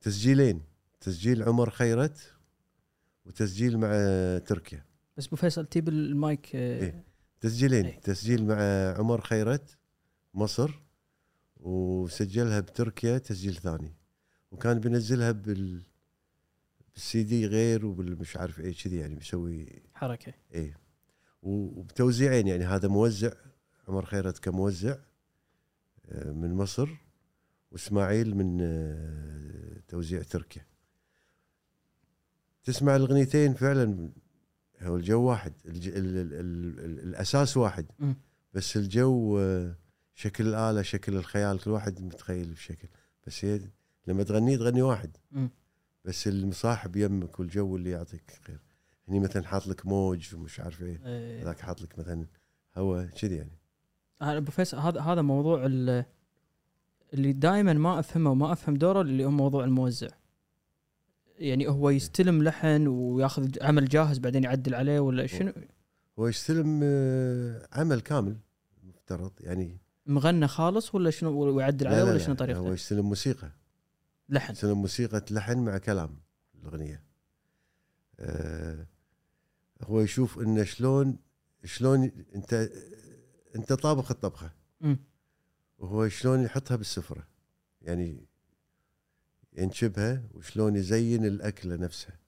تسجيلين. 0.00 0.62
تسجيل 1.00 1.42
عمر 1.42 1.70
خيرت 1.70 2.32
وتسجيل 3.26 3.78
مع 3.78 3.88
تركيا. 4.38 4.84
بس 5.16 5.26
أبو 5.26 5.36
فيصل 5.36 5.66
تجيب 5.66 5.88
المايك 5.88 6.56
آه، 6.56 6.80
إيه. 6.82 7.04
تسجيلين. 7.40 7.86
إيه. 7.86 8.00
تسجيل 8.00 8.46
مع 8.46 8.58
عمر 8.98 9.20
خيرت 9.20 9.78
مصر. 10.34 10.87
وسجلها 11.60 12.60
بتركيا 12.60 13.18
تسجيل 13.18 13.54
ثاني. 13.54 13.94
وكان 14.50 14.80
بينزلها 14.80 15.32
بال 15.32 15.82
بالسي 16.94 17.22
دي 17.22 17.46
غير 17.46 17.86
وبالمش 17.86 18.36
عارف 18.36 18.60
إيه 18.60 18.74
كذي 18.74 18.96
يعني 18.96 19.14
بيسوي 19.14 19.82
حركة. 19.94 20.32
و- 21.42 21.80
وبتوزيعين 21.80 22.46
يعني 22.48 22.64
هذا 22.64 22.88
موزع 22.88 23.30
عمر 23.88 24.04
خيرت 24.04 24.38
كموزع 24.38 24.96
آه، 26.08 26.32
من 26.32 26.54
مصر 26.54 26.88
وإسماعيل 27.70 28.36
من 28.36 28.58
آه، 28.60 29.80
توزيع 29.88 30.22
تركيا. 30.22 30.66
تسمع 32.64 32.96
الأغنيتين 32.96 33.54
فعلا 33.54 34.10
هو 34.82 34.96
الجو 34.96 35.22
واحد 35.22 35.52
الج... 35.66 35.88
ال... 35.88 35.96
ال... 35.96 36.16
ال... 36.34 36.80
ال... 36.84 36.98
الأساس 37.00 37.56
واحد. 37.56 37.86
مم. 37.98 38.16
بس 38.54 38.76
الجو 38.76 39.38
آه، 39.38 39.76
شكل 40.18 40.46
الآلة 40.48 40.82
شكل 40.82 41.16
الخيال 41.16 41.60
كل 41.60 41.70
واحد 41.70 42.00
متخيل 42.02 42.52
بشكل. 42.52 42.88
بس 43.26 43.44
هي 43.44 43.60
لما 44.06 44.22
تغني 44.22 44.56
تغني 44.56 44.82
واحد. 44.82 45.16
بس 46.04 46.28
المصاحب 46.28 46.96
يمك 46.96 47.40
والجو 47.40 47.76
اللي 47.76 47.90
يعطيك 47.90 48.40
غير 48.48 48.60
هني 49.08 49.20
مثلا 49.20 49.46
حاط 49.46 49.66
لك 49.66 49.86
موج 49.86 50.34
ومش 50.34 50.60
عارف 50.60 50.82
إيه. 50.82 51.00
آه، 51.04 51.42
هذاك 51.42 51.60
حاط 51.60 51.82
لك 51.82 51.98
مثلا 51.98 52.26
هواء 52.76 53.06
كذي 53.06 53.36
يعني. 53.36 53.58
ابو 54.20 54.50
فيصل 54.50 54.76
هذا 54.78 55.00
هذا 55.00 55.22
موضوع 55.22 55.66
ال- 55.66 56.04
اللي 57.14 57.32
دائما 57.32 57.72
ما 57.72 57.98
أفهمه 57.98 58.30
وما 58.30 58.52
أفهم 58.52 58.74
دوره 58.76 59.00
اللي 59.00 59.24
هو 59.24 59.30
موضوع 59.30 59.64
الموزع. 59.64 60.08
يعني 61.38 61.68
هو 61.68 61.90
يستلم 61.90 62.42
لحن 62.42 62.86
وياخذ 62.86 63.48
عمل 63.62 63.88
جاهز 63.88 64.18
بعدين 64.18 64.44
يعدل 64.44 64.74
عليه 64.74 65.00
ولا 65.00 65.26
شنو؟ 65.26 65.52
هو 66.18 66.28
يستلم 66.28 66.80
آه، 66.84 67.68
عمل 67.72 68.00
كامل 68.00 68.36
مفترض. 68.82 69.32
يعني 69.40 69.78
مغنى 70.08 70.48
خالص 70.48 70.94
ولا 70.94 71.10
شنو 71.10 71.56
ويعدل 71.56 71.86
عليه 71.86 71.96
لا 71.96 72.02
لا 72.02 72.10
ولا 72.10 72.18
لا. 72.18 72.24
شنو 72.24 72.34
هو 72.34 72.38
طريقته 72.38 72.72
يستلم 72.72 73.08
موسيقى. 73.08 73.52
لحن. 74.28 74.52
يستلم 74.52 74.78
موسيقى 74.78 75.24
لحن 75.30 75.58
مع 75.58 75.78
كلام 75.78 76.20
الأغنية. 76.54 77.02
آه 78.20 78.86
هو 79.82 80.00
يشوف 80.00 80.38
انه 80.38 80.64
شلون 80.64 81.18
شلون 81.64 82.10
انت 82.34 82.70
أنت 83.56 83.72
طابخ 83.72 84.10
الطبخة. 84.10 84.52
مم. 84.80 84.98
وهو 85.78 86.08
شلون 86.08 86.42
يحطها 86.42 86.76
بالسفرة. 86.76 87.28
يعني 87.82 88.26
ينشبها 89.52 90.22
وشلون 90.34 90.76
يزين 90.76 91.24
الأكلة 91.24 91.76
نفسها. 91.76 92.18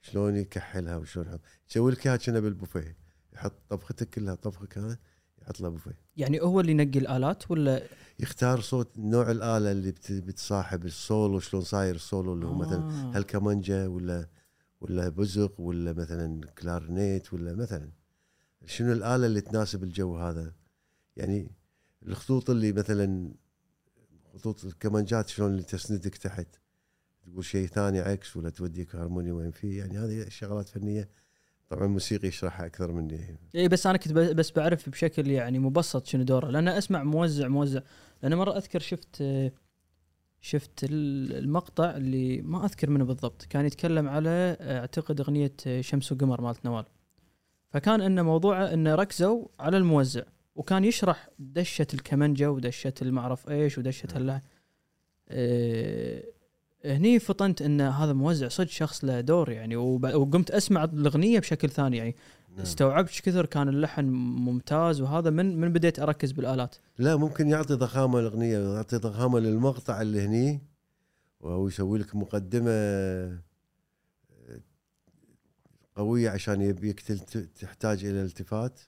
شلون 0.00 0.36
يكحلها 0.36 0.96
وشلون 0.96 1.26
يحط 1.26 1.40
يسوي 1.70 1.92
لك 1.92 2.06
اياها 2.06 2.40
بالبوفيه. 2.40 2.96
يحط 3.32 3.52
طبختك 3.68 4.10
كلها 4.10 4.34
طبخك 4.34 4.78
هذا. 4.78 4.98
يحط 5.44 5.60
لها 5.60 5.70
بوفيه 5.70 5.98
يعني 6.16 6.40
هو 6.40 6.60
اللي 6.60 6.72
ينقي 6.72 6.98
الآلات 6.98 7.50
ولا؟ 7.50 7.82
يختار 8.20 8.60
صوت 8.60 8.98
نوع 8.98 9.30
الآلة 9.30 9.72
اللي 9.72 9.90
بت- 9.90 10.12
بتصاحب 10.12 10.84
السولو 10.84 11.40
شلون 11.40 11.62
صاير 11.62 11.94
السولو 11.94 12.34
اللي 12.34 12.46
هو 12.46 12.54
مثلا 12.54 12.78
آه. 12.78 13.12
هل 13.18 13.22
كمانجا 13.22 13.86
ولا 13.86 14.28
ولا 14.80 15.08
بزق 15.08 15.60
ولا 15.60 15.92
مثلا 15.92 16.40
كلارنيت 16.58 17.32
ولا 17.34 17.54
مثلا. 17.54 17.90
شنو 18.66 18.92
الآلة 18.92 19.26
اللي 19.26 19.40
تناسب 19.40 19.82
الجو 19.84 20.16
هذا؟ 20.18 20.52
يعني 21.16 21.50
الخطوط 22.06 22.50
اللي 22.50 22.72
مثلا 22.72 23.32
خطوط 24.34 24.64
الكمانجات 24.64 25.28
شلون 25.28 25.50
اللي 25.50 25.62
تسندك 25.62 26.16
تحت؟ 26.16 26.46
تقول 27.26 27.44
شيء 27.44 27.66
ثاني 27.66 28.00
عكس 28.00 28.36
ولا 28.36 28.50
توديك 28.50 28.96
هارموني 28.96 29.32
وين 29.32 29.50
فيه 29.50 29.78
يعني 29.78 29.98
هذه 29.98 30.28
شغلات 30.28 30.68
فنية 30.68 31.08
طبعا 31.68 31.84
الموسيقي 31.84 32.28
يشرحها 32.28 32.66
أكثر 32.66 32.92
مني. 32.92 33.36
اي 33.54 33.68
بس 33.68 33.86
أنا 33.86 33.98
كنت 33.98 34.12
بس 34.12 34.50
بعرف 34.50 34.88
بشكل 34.88 35.30
يعني 35.30 35.58
مبسط 35.58 36.06
شنو 36.06 36.22
دوره 36.22 36.50
لأن 36.50 36.68
أسمع 36.68 37.02
موزع 37.04 37.48
موزع. 37.48 37.80
لأن 38.22 38.34
مرة 38.34 38.56
أذكر 38.56 38.78
شفت 38.80 39.22
شفت 40.40 40.84
ال- 40.84 41.36
المقطع 41.36 41.96
اللي 41.96 42.42
ما 42.42 42.64
أذكر 42.64 42.90
منه 42.90 43.04
بالضبط. 43.04 43.44
كان 43.50 43.66
يتكلم 43.66 44.08
على 44.08 44.56
أعتقد 44.60 45.20
أغنية 45.20 45.52
شمس 45.80 46.12
وقمر 46.12 46.40
مالت 46.40 46.64
نوال. 46.64 46.84
فكان 47.70 48.00
انه 48.00 48.22
موضوعه 48.22 48.64
انه 48.74 48.94
ركزوا 48.94 49.46
على 49.60 49.76
الموزع 49.76 50.22
وكان 50.54 50.84
يشرح 50.84 51.28
دشة 51.38 51.86
الكمنجه 51.94 52.50
ودشة 52.50 52.92
المعرف 53.02 53.48
إيش 53.50 53.78
ودشة 53.78 54.08
هاللحن 54.14 54.40
آه، 55.28 56.24
هني 56.84 57.18
فطنت 57.18 57.62
إن 57.62 57.80
هذا 57.80 58.12
موزع 58.12 58.48
صدق 58.48 58.68
شخص 58.70 59.04
له 59.04 59.20
دور 59.20 59.50
يعني 59.50 59.76
وقمت 59.76 60.50
أسمع 60.50 60.84
الأغنية 60.84 61.38
بشكل 61.38 61.70
ثاني 61.70 61.96
يعني. 61.96 62.16
نعم. 62.50 62.62
استوعبت 62.62 63.20
كثر 63.20 63.46
كان 63.46 63.68
اللحن 63.68 64.04
ممتاز 64.44 65.00
وهذا 65.00 65.30
من 65.30 65.60
من 65.60 65.72
بديت 65.72 65.98
أركز 65.98 66.32
بالآلات. 66.32 66.76
لا 66.98 67.16
ممكن 67.16 67.48
يعطي 67.48 67.74
ضخامة 67.74 68.18
الأغنية 68.18 68.58
يعطي 68.58 68.96
ضخامة 68.96 69.38
للمقطع 69.38 70.00
اللي 70.00 70.20
هني 70.20 70.60
وهو 71.40 71.68
يسوي 71.68 71.98
لك 71.98 72.16
مقدمة 72.16 72.70
آه، 72.70 73.38
قوية 75.96 76.30
عشان 76.30 76.62
يبيك 76.62 77.00
تحتاج 77.60 78.04
إلى 78.04 78.22
التفات. 78.22 78.80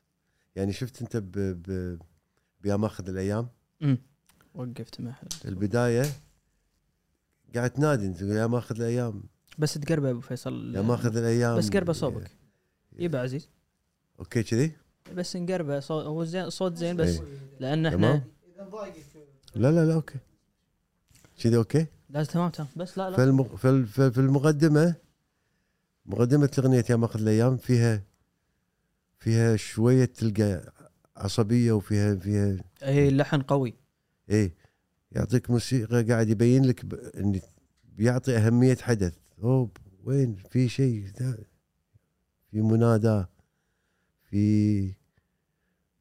يعني 0.56 0.73
شفت 0.73 1.02
أنت 1.02 1.16
ب 1.16 1.32
ب 1.39 1.98
بيا 2.60 2.77
ماخذ 2.77 3.09
الأيام؟ 3.09 3.48
امم 3.82 3.98
وقفت 4.55 5.01
محل 5.01 5.28
البداية 5.44 6.05
قاعد 7.57 7.70
تنادي 7.70 8.07
انت 8.07 8.23
يا 8.23 8.47
ماخذ 8.47 8.77
الأيام. 8.77 9.23
بس 9.59 9.74
تقربه 9.74 10.11
أبو 10.11 10.20
فيصل. 10.20 10.74
يا 10.74 10.81
ماخذ 10.83 11.16
الأيام. 11.16 11.59
بس 11.59 11.70
قربه 11.70 11.93
صوبك. 11.93 12.31
يبا 12.99 13.20
عزيز. 13.20 13.49
okay 14.18 14.43
كذي؟ 14.43 14.73
بس 15.15 15.37
نقربه. 15.37 15.81
صوت 15.81 16.05
هو 16.05 16.24
زين 16.24 16.51
صوت 16.51 16.77
زين 16.77 16.97
بس. 16.97 17.09
إيه. 17.09 17.23
لأن 17.61 17.87
إحنا 17.87 18.23
لا 19.55 19.73
لا 19.73 19.85
لا 19.87 19.95
okay. 19.94 20.18
كذي 21.43 21.57
okay؟ 21.56 21.86
لا 22.11 22.24
تمام 22.24 22.51
تمام. 22.51 22.69
بس 22.77 22.99
لا 22.99 23.11
لا. 23.11 23.16
فالمق... 23.16 23.55
فال- 23.55 23.87
في 23.87 24.19
المقدمة 24.19 24.95
مقدمة 26.07 26.51
اغنيه 26.59 26.85
يا 26.91 26.97
ماخذ 26.97 27.20
الأيام 27.20 27.57
فيها 27.57 28.03
فيها 29.19 29.57
شوية 29.57 30.05
تلقى 30.05 30.73
عصبية 31.16 31.73
وفيها 31.73 32.15
فيها 32.15 32.57
اي 32.83 33.09
اللحن 33.09 33.43
قوي. 33.43 33.74
إيه. 34.31 34.55
يعطيك 35.12 35.51
موسيقى 35.51 36.03
قاعد 36.03 36.28
يبين 36.28 36.65
لك 36.65 36.85
ب... 36.85 36.95
إن 36.95 37.41
بيعطي 37.97 38.37
أهمية 38.37 38.77
حدث. 38.77 39.15
هوب 39.41 39.77
وين؟ 40.05 40.37
في 40.51 40.69
شيء؟ 40.69 41.05
في 42.51 42.61
منادى. 42.62 43.24
في 44.31 44.93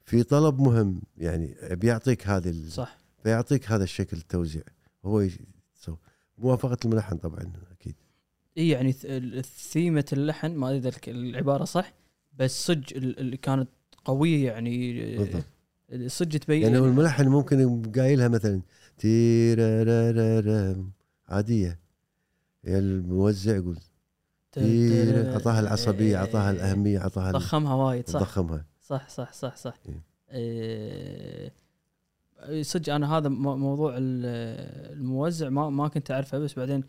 في 0.03 0.23
طلب 0.23 0.59
مهم. 0.61 1.01
يعني 1.17 1.55
بيعطيك 1.71 2.27
هذه 2.27 2.49
ال... 2.49 2.71
صح. 2.71 2.97
فيعطيك 3.23 3.71
هذا 3.71 3.83
الشكل 3.83 4.17
التوزيع. 4.17 4.63
هو 5.05 5.21
يسوي 5.21 5.97
موافقة 6.37 6.77
الملحن 6.85 7.17
طبعا 7.17 7.53
أكيد. 7.71 7.95
إي 8.57 8.69
يعني 8.69 8.91
ث- 8.93 9.05
ال- 9.05 9.43
ثيمة 9.45 10.05
اللحن 10.13 10.51
ما 10.51 10.75
أدري 10.75 10.91
العبارة 11.07 11.63
صح 11.63 11.93
بس 12.33 12.65
صج 12.65 12.93
ال- 12.95 13.19
اللي 13.19 13.37
كانت 13.37 13.69
قوية 14.05 14.45
يعني 14.51 14.93
بالضبط. 15.17 15.43
صج 16.11 16.37
تبين 16.37 16.61
يعني 16.61 16.77
الملحن 16.77 17.27
ممكن 17.27 17.81
قايلها 17.91 18.27
مثلا 18.27 18.61
تيرارارام 18.97 20.91
عادية. 21.29 21.79
يعني 22.63 22.79
الموزع 22.79 23.55
يقول 23.55 23.79
أعطاها 24.57 25.59
العصبية 25.59 26.17
أعطاها 26.17 26.51
الأهمية 26.51 26.99
أعطاها 26.99 27.31
ضخمها 27.31 27.75
وايد 27.75 28.09
صح. 28.09 28.19
ضخمها. 28.19 28.65
صح 28.81 29.09
صح 29.09 29.33
صح 29.33 29.55
صح. 29.55 29.73
إيه. 30.31 31.53
إيه، 32.39 32.63
صدق 32.63 32.93
أنا 32.93 33.17
هذا 33.17 33.29
مو- 33.29 33.57
موضوع 33.57 33.93
ال- 33.97 34.25
الموزع 34.97 35.49
ما 35.49 35.69
ما 35.69 35.87
كنت 35.87 36.11
أعرفه 36.11 36.37
بس 36.39 36.53
بعدين 36.59 36.83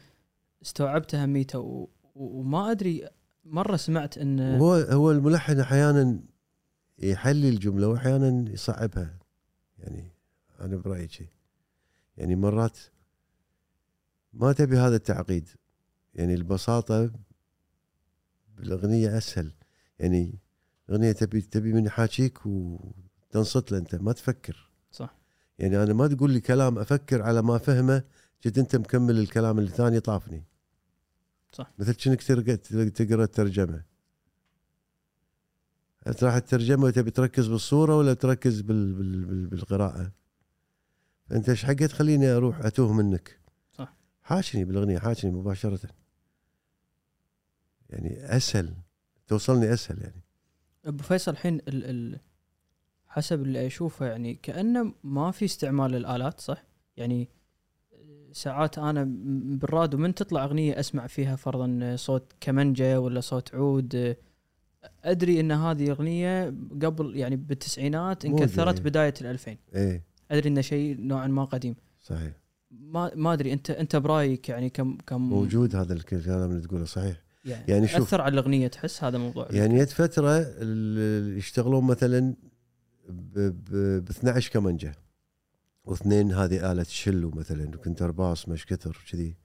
استوعبت 0.63 1.15
أهميته 1.15 1.89
وما 2.15 2.71
أدري 2.71 3.09
مرة 3.45 3.77
سمعت 3.77 4.19
إن 4.19 4.41
هو 4.41 4.75
هو 4.75 5.11
الملحن 5.11 5.61
أحيانا 5.61 6.21
يحلي 6.99 7.49
الجمله 7.49 7.89
وأحيانا 7.89 8.51
يصعبها. 8.51 9.19
يعني 9.79 10.05
أنا 10.61 10.77
برأيي 10.77 11.09
شيء 11.09 11.27
يعني 12.17 12.37
مرات 12.37 12.79
ما 14.33 14.53
تبي 14.53 14.79
هذا 14.79 14.97
التعقيد. 14.97 15.49
يعني 16.15 16.35
البساطة 16.35 17.11
بالأغنية 18.57 19.19
أسهل. 19.19 19.53
يعني 19.99 20.39
الاغنيه 20.89 21.13
تبي 21.13 21.41
تبي 21.41 21.73
من 21.73 21.87
يحاكيك 21.87 22.47
وتنصت 22.47 23.73
له 23.73 23.79
أنت 23.79 23.95
ما 23.95 24.13
تفكر. 24.13 24.71
صح. 24.91 25.17
يعني 25.59 25.83
أنا 25.83 25.93
ما 25.93 26.07
تقول 26.09 26.31
لي 26.31 26.41
كلام 26.41 26.79
أفكر 26.79 27.23
على 27.23 27.43
ما 27.43 27.59
فهمه 27.59 28.05
جد 28.47 28.59
أنت 28.59 28.77
مكمل 28.77 29.19
الكلام 29.19 29.59
اللي 29.59 29.71
ثاني 29.71 30.01
طافني. 30.01 30.45
صح. 31.53 31.73
مثل 31.79 31.95
كأنك 31.95 32.23
تقرأ 32.91 33.25
الترجمة. 33.25 33.83
هل 36.07 36.15
راح 36.23 36.35
الترجمه 36.35 36.85
وتبي 36.85 37.11
تركز 37.11 37.47
بالصورة 37.47 37.97
ولا 37.97 38.15
تركز 38.15 38.61
بال 38.61 38.93
بال 38.93 39.47
بال 39.47 39.65
فأنت 41.27 41.49
إيش 41.49 41.65
حقه 41.65 41.87
تخليني 41.87 42.27
أروح 42.29 42.61
أتوه 42.61 42.93
منك 42.93 43.39
صح. 43.73 43.95
حاشني 44.23 44.65
بالأغنية 44.65 44.99
حاشني 44.99 45.31
مباشرة 45.31 45.81
يعني 47.91 48.37
أسهل 48.37 48.75
توصلني 49.27 49.73
أسهل 49.73 50.03
يعني 50.03 50.23
أبو 50.85 51.03
فيصل 51.03 51.33
الحين 51.33 51.55
ال 51.55 51.85
ال 51.85 52.21
حسب 53.09 53.43
اللي 53.43 53.67
أشوفه 53.67 54.07
يعني 54.07 54.35
كأنه 54.35 54.93
ما 55.05 55.31
في 55.31 55.45
استعمال 55.45 55.91
للالات 55.91 56.41
صح؟ 56.41 56.65
يعني 56.97 57.29
ساعات 58.33 58.79
أنا 58.79 59.05
م- 59.05 59.59
بالراديو 59.59 59.99
من 59.99 60.15
تطلع 60.15 60.45
أغنية 60.45 60.81
أسمع 60.81 61.07
فيها 61.07 61.37
فرضا 61.37 61.97
صوت 61.97 62.33
كمنجه 62.41 63.01
ولا 63.01 63.21
صوت 63.21 63.55
عود 63.55 64.17
أدري 65.05 65.41
إن 65.41 65.53
هذه 65.53 65.91
أغنية 65.91 66.55
قبل 66.83 67.17
يعني 67.17 67.37
بالتسعينات 67.37 68.25
انكثرت 68.25 68.77
إيه. 68.77 68.85
بداية 68.85 69.15
الألفين 69.21 69.59
إيه 69.75 70.03
أدري 70.31 70.49
إنه 70.49 70.61
شيء 70.61 71.01
نوعا 71.01 71.27
ما 71.27 71.45
قديم. 71.45 71.75
صحيح. 72.03 72.33
ما 72.71 73.11
ما 73.15 73.33
أدري 73.33 73.53
أنت 73.53 73.71
أنت 73.71 73.97
برأيك 73.97 74.49
يعني 74.49 74.71
كم 74.71 74.97
كم؟ 75.07 75.29
موجود 75.29 75.77
هذا 75.77 75.93
الكلام 75.95 76.51
اللي 76.51 76.61
تقوله 76.67 76.85
صحيح. 76.85 77.23
يعني, 77.45 77.65
يعني 77.69 77.89
شوف- 77.89 78.01
أثر 78.01 78.21
على 78.21 78.33
الأغنية 78.33 78.69
تحس 78.69 79.05
هذا 79.05 79.19
موضوع؟ 79.19 79.49
يعني 79.51 79.79
يد 79.79 79.89
فترة 79.89 80.39
يشتغلون 81.37 81.85
مثلا 81.85 82.35
ب 83.09 83.39
ب- 83.39 84.05
ب 84.05 84.11
12 84.11 84.51
كمنجه 84.53 84.95
واثنين 85.85 86.33
هذه 86.33 86.73
آلة 86.73 86.83
شلو 86.83 87.31
مثلا 87.31 87.69
وكنتر 87.77 88.11
باص 88.11 88.49
مش 88.49 88.67
كثر 88.67 88.99
كذي 89.13 89.37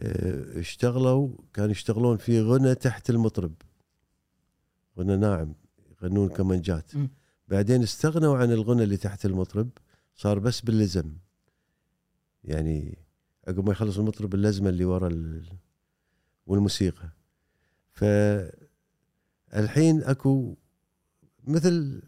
آه، 0.00 0.60
اشتغلوا 0.60 1.28
كانوا 1.54 1.70
يشتغلون 1.70 2.16
في 2.16 2.40
غنى 2.40 2.74
تحت 2.74 3.10
المطرب. 3.10 3.54
غنى 4.98 5.16
ناعم 5.16 5.54
يغنون 6.02 6.28
كمنجات 6.28 6.96
مم. 6.96 7.10
بعدين 7.48 7.82
استغنوا 7.82 8.36
عن 8.36 8.52
الغنى 8.52 8.82
اللي 8.82 8.96
تحت 8.96 9.26
المطرب 9.26 9.68
صار 10.14 10.38
بس 10.38 10.60
باللزم. 10.60 11.12
يعني 12.44 12.98
عقب 13.48 13.66
ما 13.66 13.72
يخلص 13.72 13.98
المطرب 13.98 14.34
اللزمة 14.34 14.68
اللي 14.68 14.84
ورا 14.84 15.08
ال... 15.08 15.48
والموسيقى. 16.46 17.08
فالحين 17.92 18.52
أكو 20.02 20.56
مثل 21.44 22.02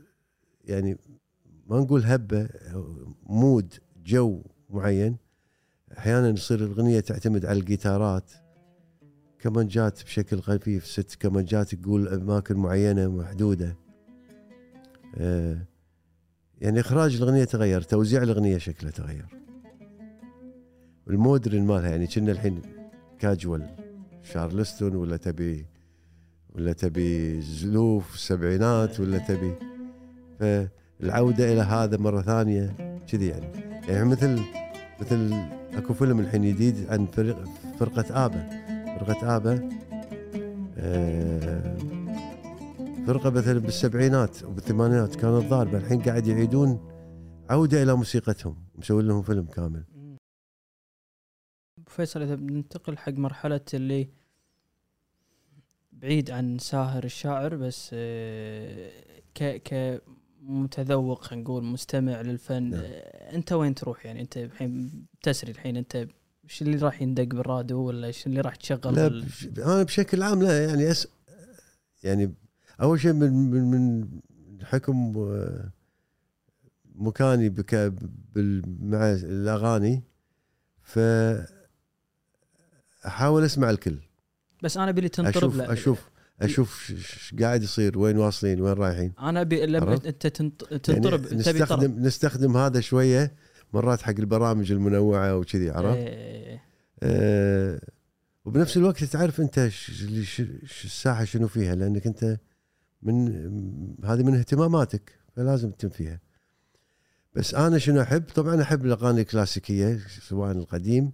يعني 0.65 0.99
ما 1.67 1.79
نقول 1.79 2.05
هبة 2.05 2.49
mood 3.23 3.75
جو 4.05 4.43
معين. 4.71 5.17
أحيانا 5.99 6.29
يصير 6.29 6.65
الأغنية 6.65 7.01
تعتمد 7.01 7.45
على 7.47 7.59
الجيتارات. 7.59 8.33
كمانجات 9.39 10.05
بشكل 10.05 10.41
خفيف 10.41 10.87
ست 10.87 11.15
كمانجات 11.15 11.75
تقول 11.75 12.09
أماكن 12.09 12.57
معينة 12.57 13.09
محدودة. 13.09 13.77
يعني 16.61 16.81
إخراج 16.81 17.17
الأغنية 17.17 17.45
تغير 17.45 17.83
توزيع 17.83 18.23
الأغنية 18.23 18.59
شكلها 18.59 18.93
تغير. 18.93 19.27
ال 21.11 21.18
modern 21.18 21.63
مالها 21.63 21.91
يعني 21.91 22.07
كنا 22.07 22.33
الحين 22.33 22.63
كاجوال 23.19 23.67
شارلستون 24.23 24.97
ولا 24.97 25.17
تبي 25.17 25.67
ولا 26.55 26.73
تبي 26.73 27.41
زلوف 27.41 28.19
سبعينات 28.19 29.01
ولا 29.01 29.19
تبي 29.19 29.55
فالعودة 30.41 31.53
إلى 31.53 31.61
هذا 31.61 31.97
مرة 31.97 32.23
ثانية 32.23 32.77
كذي 33.13 33.29
يعني. 33.29 33.47
يعني 33.89 34.05
مثل 34.05 34.41
مثل 35.01 35.33
أكو 35.75 35.95
فيلم 35.95 36.21
الحين 36.21 36.43
جديد 36.55 36.87
عن 36.89 37.07
فرق 37.07 37.45
فرقة 37.81 38.25
آبا. 38.25 38.49
فرقة 38.99 39.37
آبا 39.37 39.69
آه، 40.79 41.77
فرقه 43.09 43.31
مثلا 43.31 43.59
بالسبعينات 43.59 44.45
وبالثمانينات 44.45 45.15
كانت 45.17 45.51
ضاربه 45.51 45.79
الحين 45.79 46.03
قاعد 46.03 46.27
يعيدون 46.27 46.89
عودة 47.51 47.83
إلى 47.83 47.95
موسيقتهم 47.95 48.65
مسوي 48.75 49.03
لهم 49.03 49.23
فيلم 49.23 49.47
كامل 49.47 49.85
فيصل 51.87 52.23
إذا 52.23 52.35
بننتقل 52.35 52.99
حق 52.99 53.13
مرحلة 53.13 53.61
اللي 53.75 54.09
بعيد 55.93 56.31
عن 56.31 56.59
ساهر 56.59 57.05
الشاعر 57.05 57.57
بس 57.57 57.91
آه، 57.93 58.91
ك 59.35 59.63
كمتذوق 59.65 61.23
خلينا 61.23 61.45
نقول 61.45 61.65
مستمع 61.65 62.21
للفن 62.21 62.63
نعم. 62.63 62.81
آه، 62.85 63.35
أنت 63.35 63.53
وين 63.53 63.75
تروح 63.75 64.07
يعني 64.07 64.21
أنت 64.21 64.37
الحين 64.37 65.07
تسري 65.23 65.51
الحين 65.51 65.77
أنت 65.77 65.97
إيش 66.45 66.63
اللي 66.63 66.77
راح 66.77 67.03
يندق 67.03 67.25
بالراديو 67.25 67.79
ولا 67.79 68.07
إيش 68.07 68.27
اللي 68.27 68.41
راح 68.41 68.55
تشغل 68.57 68.95
لا 68.95 69.09
بش- 69.09 69.49
أنا 69.59 69.83
بشكل 69.83 70.23
عام 70.23 70.43
لا 70.43 70.65
يعني 70.65 70.91
أس 70.91 71.09
يعني 72.03 72.35
أول 72.81 73.01
شيء 73.01 73.13
من 73.13 73.33
من 73.51 73.71
من 73.71 74.09
حكم 74.65 75.15
آه، 75.19 75.71
مكاني 76.95 77.49
بك 77.49 77.93
مع 78.81 79.11
الأغاني 79.13 80.03
ف 80.83 80.99
أحاول 83.07 83.45
أسمع 83.45 83.71
الكل 83.71 83.97
بس 84.63 84.77
أنا 84.77 84.91
أبي 84.91 85.09
تنطرب 85.09 85.51
أشوف 85.51 85.57
له. 85.57 85.73
أشوف 85.73 86.11
أشوف 86.43 86.85
ش- 86.85 86.93
ش- 87.29 87.35
قاعد 87.41 87.63
يصير 87.63 87.99
وين 87.99 88.19
واصلين 88.19 88.61
وين 88.61 88.73
رايحين 88.73 89.13
أنا 89.21 89.41
أبي 89.41 89.67
لما؟ 89.67 89.95
أنت 89.95 90.27
تنط- 90.27 90.65
تنطرب 90.75 91.25
يعني 91.27 91.43
تبي 91.43 91.59
طرب 91.59 91.79
نستخدم 91.81 92.07
نستخدم 92.07 92.57
هذا 92.57 92.81
شوية 92.81 93.33
مرات 93.73 94.03
حق 94.03 94.15
البرامج 94.19 94.73
المنوعة 94.73 95.37
وكذي 95.37 95.71
عرفت؟ 95.71 95.97
إيه. 95.97 96.63
آه، 97.03 97.81
وبنفس 98.45 98.77
الوقت 98.77 99.05
تعرف 99.05 99.41
أنت 99.41 99.69
ش- 99.69 99.91
ش- 100.25 100.85
الساحة 100.85 101.25
شنو 101.25 101.49
فيها 101.49 101.75
لأنك 101.75 102.07
أنت 102.07 102.39
من 103.03 103.29
هذه 104.05 104.23
من 104.23 104.35
اهتماماتك 104.35 105.19
فلازم 105.37 105.71
تتم 105.71 105.89
فيها 105.89 106.21
بس 107.35 107.55
أنا 107.55 107.79
شنو 107.79 108.01
أحب 108.03 108.25
طبعا 108.35 108.63
أحب 108.63 108.87
الأغاني 108.87 109.21
الكلاسيكية 109.21 109.99
سواء 110.29 110.53
القديم 110.53 111.13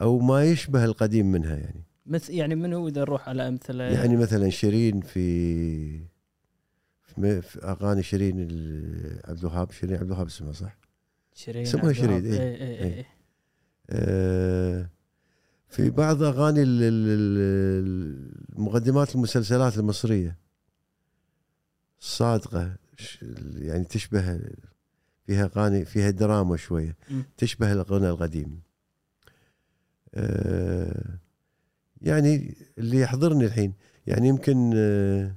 أو 0.00 0.18
ما 0.18 0.44
يشبه 0.44 0.84
القديم 0.84 1.32
منها 1.32 1.56
يعني 1.56 1.84
مثل 2.06 2.32
يعني 2.32 2.54
منو 2.54 2.88
إذا 2.88 3.00
نروح 3.00 3.28
على 3.28 3.48
أمثلة 3.48 3.84
يعني 3.84 4.16
مثلا 4.16 4.50
شيرين 4.50 5.00
في 5.00 6.12
في, 7.16 7.42
أغاني 7.64 8.02
شيرين 8.02 8.40
عبد 9.24 9.38
الوهاب 9.38 9.72
شيرين 9.72 9.96
عبد 9.96 10.06
الوهاب 10.06 10.26
اسمها 10.26 10.52
صح؟ 10.52 10.78
شيرين 11.34 11.62
اسمها 11.62 11.92
شيرين،. 11.92 12.24
إيه 12.24 12.40
إيه 12.40 12.56
إيه. 12.56 12.84
إيه. 12.84 13.06
آه، 13.90 14.90
في 15.68 15.90
بعض 15.90 16.22
أغاني 16.22 16.62
ال- 16.62 16.82
ال- 16.82 17.08
ال- 17.08 18.58
المقدمات 18.58 19.14
المسلسلات 19.14 19.78
المصرية 19.78 20.38
الصادقه 22.02 22.76
ش- 22.98 23.18
يعني 23.54 23.84
تشبه 23.84 24.40
فيها 25.26 25.44
اغاني 25.44 25.84
فيها 25.84 26.10
دراما 26.10 26.56
شوية. 26.56 26.96
تشبه 27.36 27.72
الغنى 27.72 28.08
القديم. 28.10 28.60
آه، 30.14 31.18
يعني 32.00 32.56
اللي 32.78 33.00
يحضرني 33.00 33.44
الحين 33.44 33.72
يعني 34.06 34.28
يمكن 34.28 34.72
آه، 34.76 35.34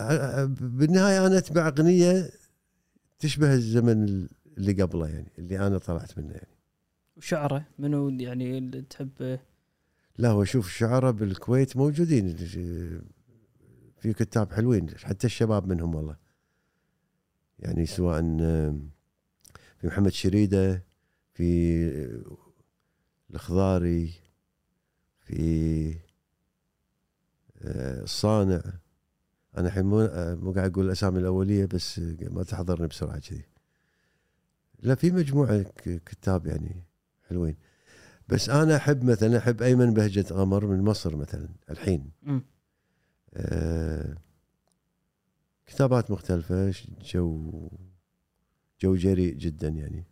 آه، 0.00 0.44
بالنهاية 0.60 1.26
أنا 1.26 1.38
أتبع 1.38 1.68
أغنية 1.68 2.30
تشبه 3.18 3.54
الزمن 3.54 4.26
اللي 4.58 4.82
قبله 4.82 5.08
يعني 5.08 5.32
اللي 5.38 5.66
أنا 5.66 5.78
طلعت 5.78 6.18
منه 6.18 6.32
يعني. 6.32 6.56
وشعره 7.16 7.66
منو 7.78 8.08
يعني 8.08 8.58
اللي 8.58 8.82
تحب؟ 8.82 9.38
لا 10.18 10.28
هو 10.28 10.44
شوف 10.44 10.66
الشعراء 10.66 11.12
بالكويت 11.12 11.76
موجودين 11.76 12.36
في 13.98 14.12
كتاب 14.12 14.52
حلوين 14.52 14.90
حتى 14.98 15.26
الشباب 15.26 15.68
منهم 15.68 15.94
والله. 15.94 16.16
يعني 17.58 17.86
سواء 17.86 18.20
في 19.78 19.86
محمد 19.86 20.12
شريدة 20.12 20.84
في 21.34 21.86
الخضاري 23.30 24.12
في 25.20 25.94
آه، 27.62 28.02
الصانع. 28.02 28.62
أنا 29.58 29.68
الحين 29.68 29.84
مو 29.84 30.00
آه، 30.00 30.34
مو 30.34 30.52
قاعد 30.52 30.70
أقول 30.70 30.86
الأسامي 30.86 31.18
الأولية 31.18 31.64
بس 31.64 31.98
ما 32.20 32.42
تحضرني 32.42 32.86
بسرعة 32.86 33.18
كذي. 33.18 33.44
لا 34.82 34.94
في 34.94 35.10
مجموعة 35.10 35.64
كتاب 35.84 36.46
يعني 36.46 36.84
حلوين. 37.28 37.56
بس 38.28 38.50
أنا 38.50 38.76
أحب 38.76 39.04
مثلا 39.04 39.38
أحب 39.38 39.62
أيمن 39.62 39.94
بهجة 39.94 40.34
قمر 40.34 40.66
من 40.66 40.82
مصر 40.82 41.16
مثلا 41.16 41.48
الحين. 41.70 42.10
آه، 42.26 42.42
كتابات 45.66 46.10
مختلفة 46.10 46.74
جو 47.04 47.52
جو 48.80 48.94
جريء 48.94 49.34
جدا 49.34 49.68
يعني. 49.68 50.04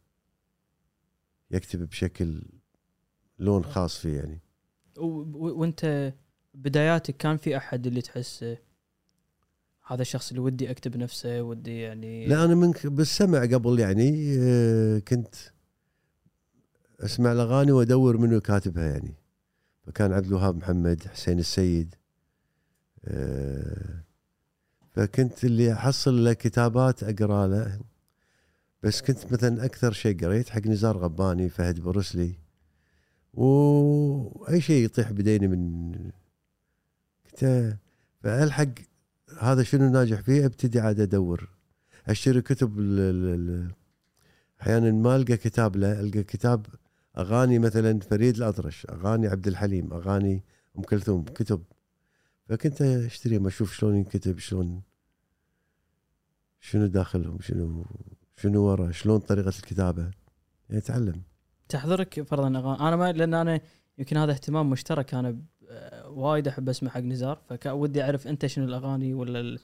يكتب 1.51 1.89
بشكل 1.89 2.43
لون 3.39 3.65
خاص 3.65 3.99
فيه 3.99 4.17
يعني. 4.17 4.41
وانت 4.97 6.15
بداياتك 6.55 7.17
كان 7.17 7.37
في 7.37 7.57
أحد 7.57 7.87
اللي 7.87 8.03
تحس 8.03 8.43
آه، 8.43 8.59
هذا 9.87 10.03
الشخص 10.03 10.29
اللي 10.29 10.41
ودي 10.41 10.71
أكتب 10.71 10.97
نفسه 10.97 11.43
ودي 11.43 11.81
يعني 11.81 12.27
لا 12.27 12.45
أنا 12.45 12.55
من 12.55 12.73
بالسمع 12.85 13.41
قبل 13.41 13.79
يعني 13.79 14.37
آه، 14.39 14.99
كنت 14.99 15.35
أسمع 17.01 17.33
الأغاني 17.33 17.73
وأدور 17.73 18.17
منو 18.17 18.41
كاتبها 18.41 18.85
يعني. 18.85 19.15
فكان 19.83 20.13
عبد 20.13 20.27
الوهاب 20.27 20.57
محمد 20.57 21.03
حسين 21.07 21.39
السيد. 21.39 21.95
آه، 21.95 22.04
فكنت 24.93 25.45
اللي 25.45 25.73
أحصل 25.73 26.25
له 26.25 26.33
كتابات 26.33 27.03
أقرأ 27.03 27.47
له. 27.47 27.81
بس 28.83 29.03
كنت 29.03 29.33
مثلا 29.33 29.65
أكثر 29.65 29.93
شيء 29.93 30.25
قريت 30.25 30.49
حق 30.49 30.67
نزار 30.67 30.99
غباني 30.99 31.49
فهد 31.49 31.81
برسلي. 31.81 32.35
واي 33.35 34.61
شيء 34.61 34.85
يطيح 34.85 35.13
بديني 35.13 35.49
من 35.49 35.93
كنت 37.31 37.77
فالحق 38.23 38.69
هذا 39.41 39.63
شنو 39.63 39.91
ناجح 39.91 40.21
فيه؟ 40.21 40.47
أبتدي 40.47 40.81
عاد 40.81 41.01
أدور. 41.01 41.49
أشتري 42.09 42.43
كتب 42.43 42.79
أحيانا 44.61 44.91
ما 44.91 45.17
ألقى 45.17 45.37
كتاب 45.37 45.77
له 45.77 46.01
ألقى 46.01 46.23
كتاب 46.23 46.67
أغاني 47.19 47.59
مثلا 47.59 48.01
فريد 48.01 48.37
الأطرش 48.37 48.87
أغاني 48.91 49.27
عبد 49.27 49.49
الحليم 49.49 49.93
أغاني 49.93 50.43
أم 50.79 50.83
كلثوم 50.83 51.25
كتب. 51.25 51.63
فكنت 52.49 52.83
اشتريهم 52.83 53.47
أشوف 53.47 53.73
شلون 53.73 53.97
ينكتب 53.97 54.39
شلون 54.39 54.83
شنو 56.61 56.87
داخلهم 56.87 57.39
شنو 57.41 57.85
شنو 58.37 58.63
ورا 58.63 58.91
شلون 58.91 59.19
طريقة 59.19 59.49
الكتابة. 59.49 60.03
يعني 60.03 60.79
أتعلم. 60.79 61.23
تحضرك 61.69 62.23
فرضا 62.23 62.59
اغاني 62.59 62.81
أنا 62.81 62.97
ما 62.97 63.13
لأن 63.13 63.35
أنا 63.35 63.61
يمكن 63.99 64.17
هذا 64.17 64.33
اهتمام 64.33 64.71
مشترك. 64.71 65.15
أنا 65.15 65.39
وايد 66.05 66.49
أحب 66.49 66.69
أسمع 66.69 66.91
حق 66.91 67.01
نزار 67.01 67.39
فودي 67.61 68.03
أعرف 68.03 68.27
أنت 68.27 68.47
شنو 68.47 68.65
الأغاني 68.65 69.15
ولا 69.15 69.41
ال... 69.41 69.59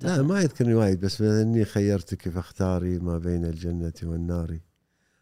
لا 0.00 0.22
ما 0.22 0.40
يذكرني 0.40 0.74
وايد 0.74 1.00
بس 1.00 1.22
إني 1.22 1.64
خيرتك 1.64 2.28
فاختاري 2.28 2.98
ما 2.98 3.18
بين 3.18 3.44
الجنة 3.44 3.92
والنار. 4.02 4.58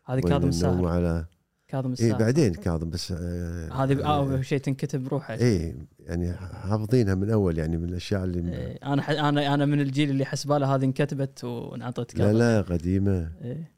هذه 0.05 0.21
كاظم 0.21 0.49
الساهر 0.49 0.87
على 0.87 1.27
كاظم 1.73 1.89
اي 1.89 1.93
الساهر 1.93 2.19
بعدين 2.19 2.55
كاظم 2.55 2.91
بس 2.91 3.13
آه 3.13 3.73
هذه 3.73 4.07
اول 4.07 4.45
شيء 4.45 4.59
تنكتب 4.59 5.05
بروحها 5.05 5.37
اي 5.41 5.77
يعني 6.01 6.33
حافظينها 6.33 7.15
من 7.15 7.31
أول 7.31 7.59
يعني 7.59 7.77
من 7.77 7.89
الأشياء 7.89 8.25
اللي 8.25 8.53
إيه، 8.57 8.79
أنا 8.93 9.03
ح... 9.03 9.11
أنا 9.11 9.55
أنا 9.55 9.67
من 9.67 9.81
الجيل 9.81 10.11
اللي 10.11 10.25
حسباله 10.25 10.75
هذه 10.75 10.85
انكتبت 10.85 11.45
وانعطت 11.45 12.15
لا 12.15 12.25
كاظم. 12.25 12.39
لا 12.39 12.61
قديمة. 12.61 13.33
إيه. 13.43 13.73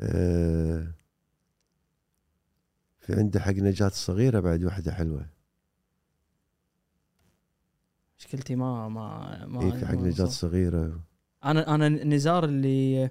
آه 0.00 0.86
في 3.00 3.14
عنده 3.14 3.40
حق 3.40 3.52
نجاة 3.52 3.86
الصغيرة 3.86 4.40
بعد 4.40 4.64
واحدة 4.64 4.92
حلوة. 4.92 5.26
مشكلتي 8.18 8.54
ما 8.56 8.88
ما 8.88 9.46
ما 9.46 9.62
اي 9.62 9.72
في 9.78 9.86
حق 9.86 9.94
نجاة. 9.94 10.24
الصغيرة. 10.24 11.00
أنا 11.44 11.74
أنا 11.74 11.88
نزار 11.88 12.44
اللي 12.44 13.04
ال- 13.04 13.10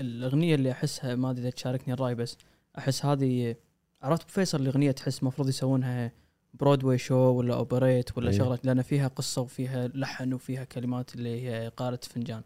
الأغنية 0.00 0.54
اللي 0.54 0.70
أحسها 0.72 1.14
ما 1.14 1.30
أدري 1.30 1.42
إذا 1.42 1.50
تشاركني 1.50 1.94
الرأي 1.94 2.14
بس 2.14 2.36
أحس 2.78 3.04
هذه 3.04 3.56
عرفت 4.02 4.30
فيصل 4.30 4.60
الأغنية 4.62 4.90
تحس 4.90 5.18
المفروض 5.22 5.48
يسوونها 5.48 6.12
برودواي 6.54 6.98
شو 6.98 7.14
ولا 7.16 7.54
اوبريت 7.54 8.18
ولا 8.18 8.30
أي. 8.30 8.36
شغله 8.36 8.58
لأن 8.64 8.82
فيها 8.82 9.08
قصة 9.08 9.42
وفيها 9.42 9.88
لحن 9.88 10.32
وفيها 10.32 10.64
كلمات 10.64 11.14
اللي 11.14 11.40
هي 11.48 11.68
قارة 11.76 12.00
فنجان. 12.02 12.42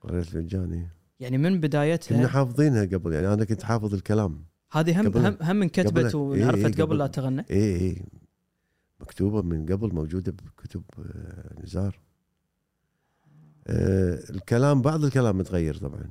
قريت 0.00 0.24
فنجاني 0.24 0.88
يعني 1.20 1.38
من 1.38 1.50
كنا 1.50 1.60
بدايتها 1.60 2.26
حافظينها 2.26 2.84
قبل 2.84 3.12
يعني 3.12 3.32
أنا 3.32 3.44
كنت 3.44 3.62
حافظ 3.62 3.94
الكلام. 3.94 4.44
هذه 4.72 5.00
هم 5.00 5.16
هم 5.16 5.36
هم 5.40 5.62
انكتبت 5.62 5.88
قبل- 5.98 6.16
وانعرفت 6.16 6.64
إيه، 6.64 6.72
قبل 6.72 6.82
قبل. 6.82 6.98
لا 6.98 7.06
تغنى 7.06 7.44
اي 7.50 7.76
اي 7.76 8.02
مكتوبة 9.00 9.42
من 9.42 9.66
قبل 9.66 9.94
موجودة 9.94 10.32
بكتب 10.32 10.82
آه، 10.98 11.62
نزار. 11.62 12.00
آه 13.66 14.18
الكلام 14.30 14.82
بعض 14.82 15.04
الكلام 15.04 15.38
متغير 15.38 15.76
طبعا. 15.76 16.10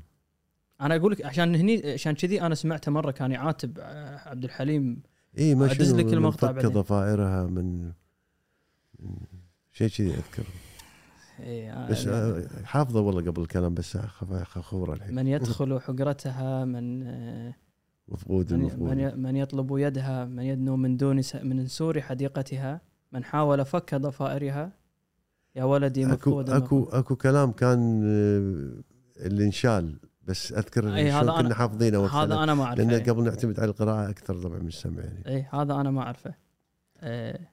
أنا 0.82 0.96
أقول 0.96 1.12
لك 1.12 1.26
عشان 1.26 1.56
هني 1.56 1.92
عشان 1.92 2.16
كذي 2.16 2.42
أنا 2.42 2.56
سمعته 2.56 2.92
مرة 2.92 3.12
كان 3.12 3.32
يعاتب 3.32 3.80
آه، 3.80 4.30
عبد 4.30 4.44
الحليم. 4.44 5.04
إي 5.38 5.56
ما 5.56 5.68
لك 5.94 6.14
المقطع 6.14 6.52
بعدين. 6.52 6.70
ضفائرها 6.70 7.48
من 7.48 7.92
شيء 9.72 9.88
كذي 9.88 10.10
أذكر. 10.10 10.44
إيه، 11.40 11.88
بس 11.88 12.08
آه، 12.08 12.48
حافظة 12.64 13.02
والله 13.02 13.22
قبل 13.22 13.42
الكلام 13.42 13.74
بس 13.74 13.98
خبره 13.98 14.94
الحين. 14.94 15.16
من 15.16 15.28
يدخل 15.28 15.80
حجرتها 15.80 16.66
من 16.66 17.04
مفقود 18.08 18.54
من 18.54 19.20
من 19.20 19.36
يطلب 19.36 19.78
يدها 19.78 20.26
من 20.26 20.44
يدنو 20.44 20.76
من 20.76 20.98
دون 20.98 21.22
من 21.44 21.68
سور 21.68 22.02
حديقتها 22.02 22.82
من 23.12 23.24
حاول 23.24 23.66
فك 23.66 23.96
ضفائرها. 23.96 24.72
يا 25.56 25.64
ولدي 25.64 26.06
أكو 26.06 26.14
مفقود 26.14 26.50
أكو 26.50 26.84
أكو 26.84 27.16
كلام 27.16 27.52
كان 27.52 28.04
اللي 29.18 29.46
انشال 29.46 30.00
بس 30.24 30.52
أذكر 30.52 30.96
أي، 30.96 31.12
هذا 31.12 31.32
كنا 31.32 31.56
حافظينه 31.56 32.00
وقتها 32.00 32.24
هذا 32.24 32.44
أنا 32.44 32.54
ما 32.54 32.64
أعرفه. 32.64 32.84
لأن. 32.84 33.04
قبل 33.04 33.24
نعتمد 33.24 33.60
على 33.60 33.70
القراءة 33.70 34.10
أكثر 34.10 34.44
طبعا 34.44 34.60
من 34.60 34.68
السمع 34.68 35.04
يعني. 35.04 35.28
إي 35.28 35.48
هذا 35.52 35.74
أنا 35.74 35.92
ما 35.92 36.02
أعرفه. 36.02 36.36
إيه، 37.04 37.52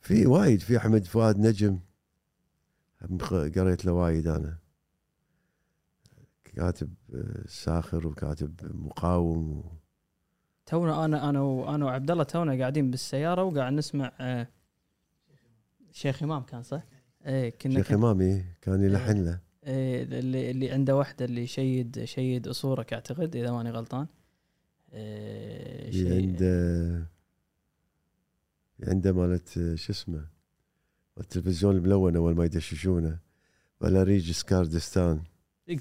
في 0.00 0.26
وايد 0.26 0.60
في 0.60 0.76
أحمد 0.76 1.04
فؤاد 1.04 1.38
نجم 1.38 1.78
قريت 3.56 3.84
له 3.84 3.92
وايد 3.92 4.26
أنا. 4.26 4.58
كاتب 6.44 6.94
آه، 7.14 7.44
ساخر 7.46 8.06
وكاتب 8.06 8.54
مقاوم 8.74 9.58
و... 9.58 9.64
تونا 10.66 11.04
أنا 11.04 11.28
أنا 11.28 11.40
وأنا 11.40 11.84
وعبد 11.84 12.10
الله 12.10 12.24
تونا 12.24 12.58
قاعدين 12.58 12.90
بالسيارة 12.90 13.42
وقاعد 13.42 13.72
نسمع 13.72 14.12
آه، 14.20 14.48
شيخ 15.92 16.22
إمام. 16.22 16.42
كان 16.42 16.62
صح؟ 16.62 16.82
إيه 17.26 17.50
كنا 17.50 17.74
شيخ 17.74 17.92
امامي 17.92 18.44
كان 18.62 18.82
يلحن 18.82 19.24
له. 19.24 19.40
اللي 19.64 20.50
اللي 20.50 20.70
عنده 20.70 20.96
واحدة 20.96 21.24
اللي 21.24 21.46
شيد 21.46 22.04
شيد 22.04 22.48
اصورك 22.48 22.92
أعتقد 22.92 23.36
إذا 23.36 23.50
ماني 23.50 23.70
غلطان. 23.70 24.06
إيه، 24.92 25.90
شيء- 25.90 26.14
عنده 26.16 27.06
عنده 28.82 29.12
مالت 29.12 29.58
آه، 29.58 29.74
شو 29.74 29.92
اسمه 29.92 30.26
التلفزيون 31.20 31.76
الملون 31.76 32.16
اول 32.16 32.34
ما 32.36 32.44
يدششونه 32.44 33.18
فالأريج 33.80 34.30
سكاردستان. 34.30 35.20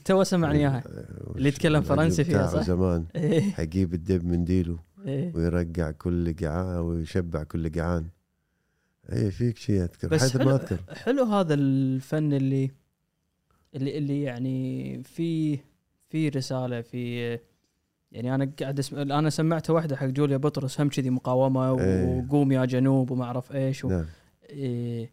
تو 0.05 0.23
سمعني 0.23 0.59
اياها 0.59 0.83
آه، 0.87 1.33
اللي 1.37 1.49
يتكلم 1.49 1.81
فرنسي 1.81 2.23
فيها، 2.23 2.47
صح؟ 2.47 2.61
زمان. 2.63 3.05
إيه، 3.15 3.41
حيجيب 3.41 3.93
الدب 3.93 4.25
من 4.25 4.45
ديله 4.45 4.79
إيه. 5.05 5.35
ويرقع 5.35 5.91
كل 5.91 6.35
قعان 6.35 6.77
ويشبع 6.79 7.43
كل 7.43 7.79
قعان. 7.81 8.05
اي 9.13 9.31
فيك 9.31 9.57
شيء 9.57 9.81
أذكر 9.83 10.07
بس 10.07 10.21
حيث 10.21 10.37
حلو, 10.37 10.45
ما 10.49 10.55
أذكر. 10.55 10.79
حلو 10.95 11.23
هذا 11.23 11.53
الفن 11.53 12.33
اللي 12.33 12.71
اللي 13.75 13.97
اللي 13.97 14.21
يعني 14.21 15.03
في 15.03 15.59
في 16.09 16.29
رسالة 16.29 16.81
في 16.81 17.29
يعني 18.11 18.35
أنا 18.35 18.51
قاعد 18.61 18.79
اسمع 18.79 19.01
أنا 19.01 19.29
سمعته 19.29 19.73
واحدة 19.73 19.95
حق 19.95 20.05
جوليا 20.05 20.37
بطرس 20.37 20.81
هم 20.81 20.89
كذي 20.89 21.09
مقاومة 21.09 21.79
إيه. 21.81 22.05
وقوم 22.05 22.51
يا 22.51 22.65
جنوب 22.65 23.11
وما 23.11 23.23
أعرف 23.25 23.51
إيش 23.55 23.85
و... 23.85 23.89
نعم 23.89 24.05
إيه 24.49 25.09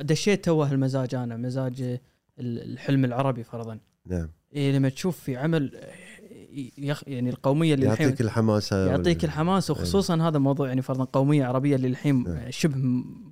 دشيت 0.00 0.44
توه 0.44 0.72
المزاج 0.72 1.14
أنا 1.14 1.36
مزاج 1.36 1.82
ال- 1.82 1.98
الحلم 2.38 3.04
العربي 3.04 3.44
فرضا 3.44 3.78
نعم 4.06 4.28
إيه 4.54 4.72
لما 4.72 4.88
تشوف 4.88 5.20
في 5.20 5.36
عمل 5.36 5.80
يخ 6.78 7.02
يعني 7.08 7.30
القومية 7.30 7.74
اللي 7.74 7.92
الحين 7.92 8.06
يعطيك 8.06 8.20
الحماسة 8.20 8.86
يعطيك 8.90 9.24
الحماس 9.24 9.70
وخصوصا 9.70 10.28
هذا 10.28 10.36
الموضوع 10.36 10.68
يعني 10.68 10.82
فرضا 10.82 11.04
قومية 11.04 11.44
عربية 11.44 11.76
اللي 11.76 11.88
الحين 11.88 12.24
نعم. 12.24 12.50
شبه 12.50 12.76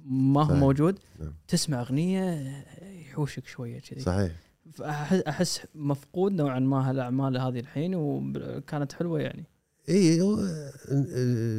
ما 0.05 0.43
هو 0.43 0.49
صحيح. 0.49 0.59
موجود 0.61 0.99
نعم. 1.21 1.35
تسمع 1.49 1.81
أغنية 1.81 2.53
يحوشك 3.01 3.47
شوية 3.47 3.81
كذي 3.81 4.01
صحيح 4.01 4.33
فأحس- 4.79 5.29
أحس 5.29 5.61
مفقود 5.75 6.33
نوعا 6.33 6.59
ما 6.59 6.91
هالاعمال 6.91 7.39
هذه 7.39 7.61
الحين 7.61 7.95
وكانت 7.95 8.93
حلوة 8.93 9.21
يعني. 9.21 9.45
إي 9.89 10.21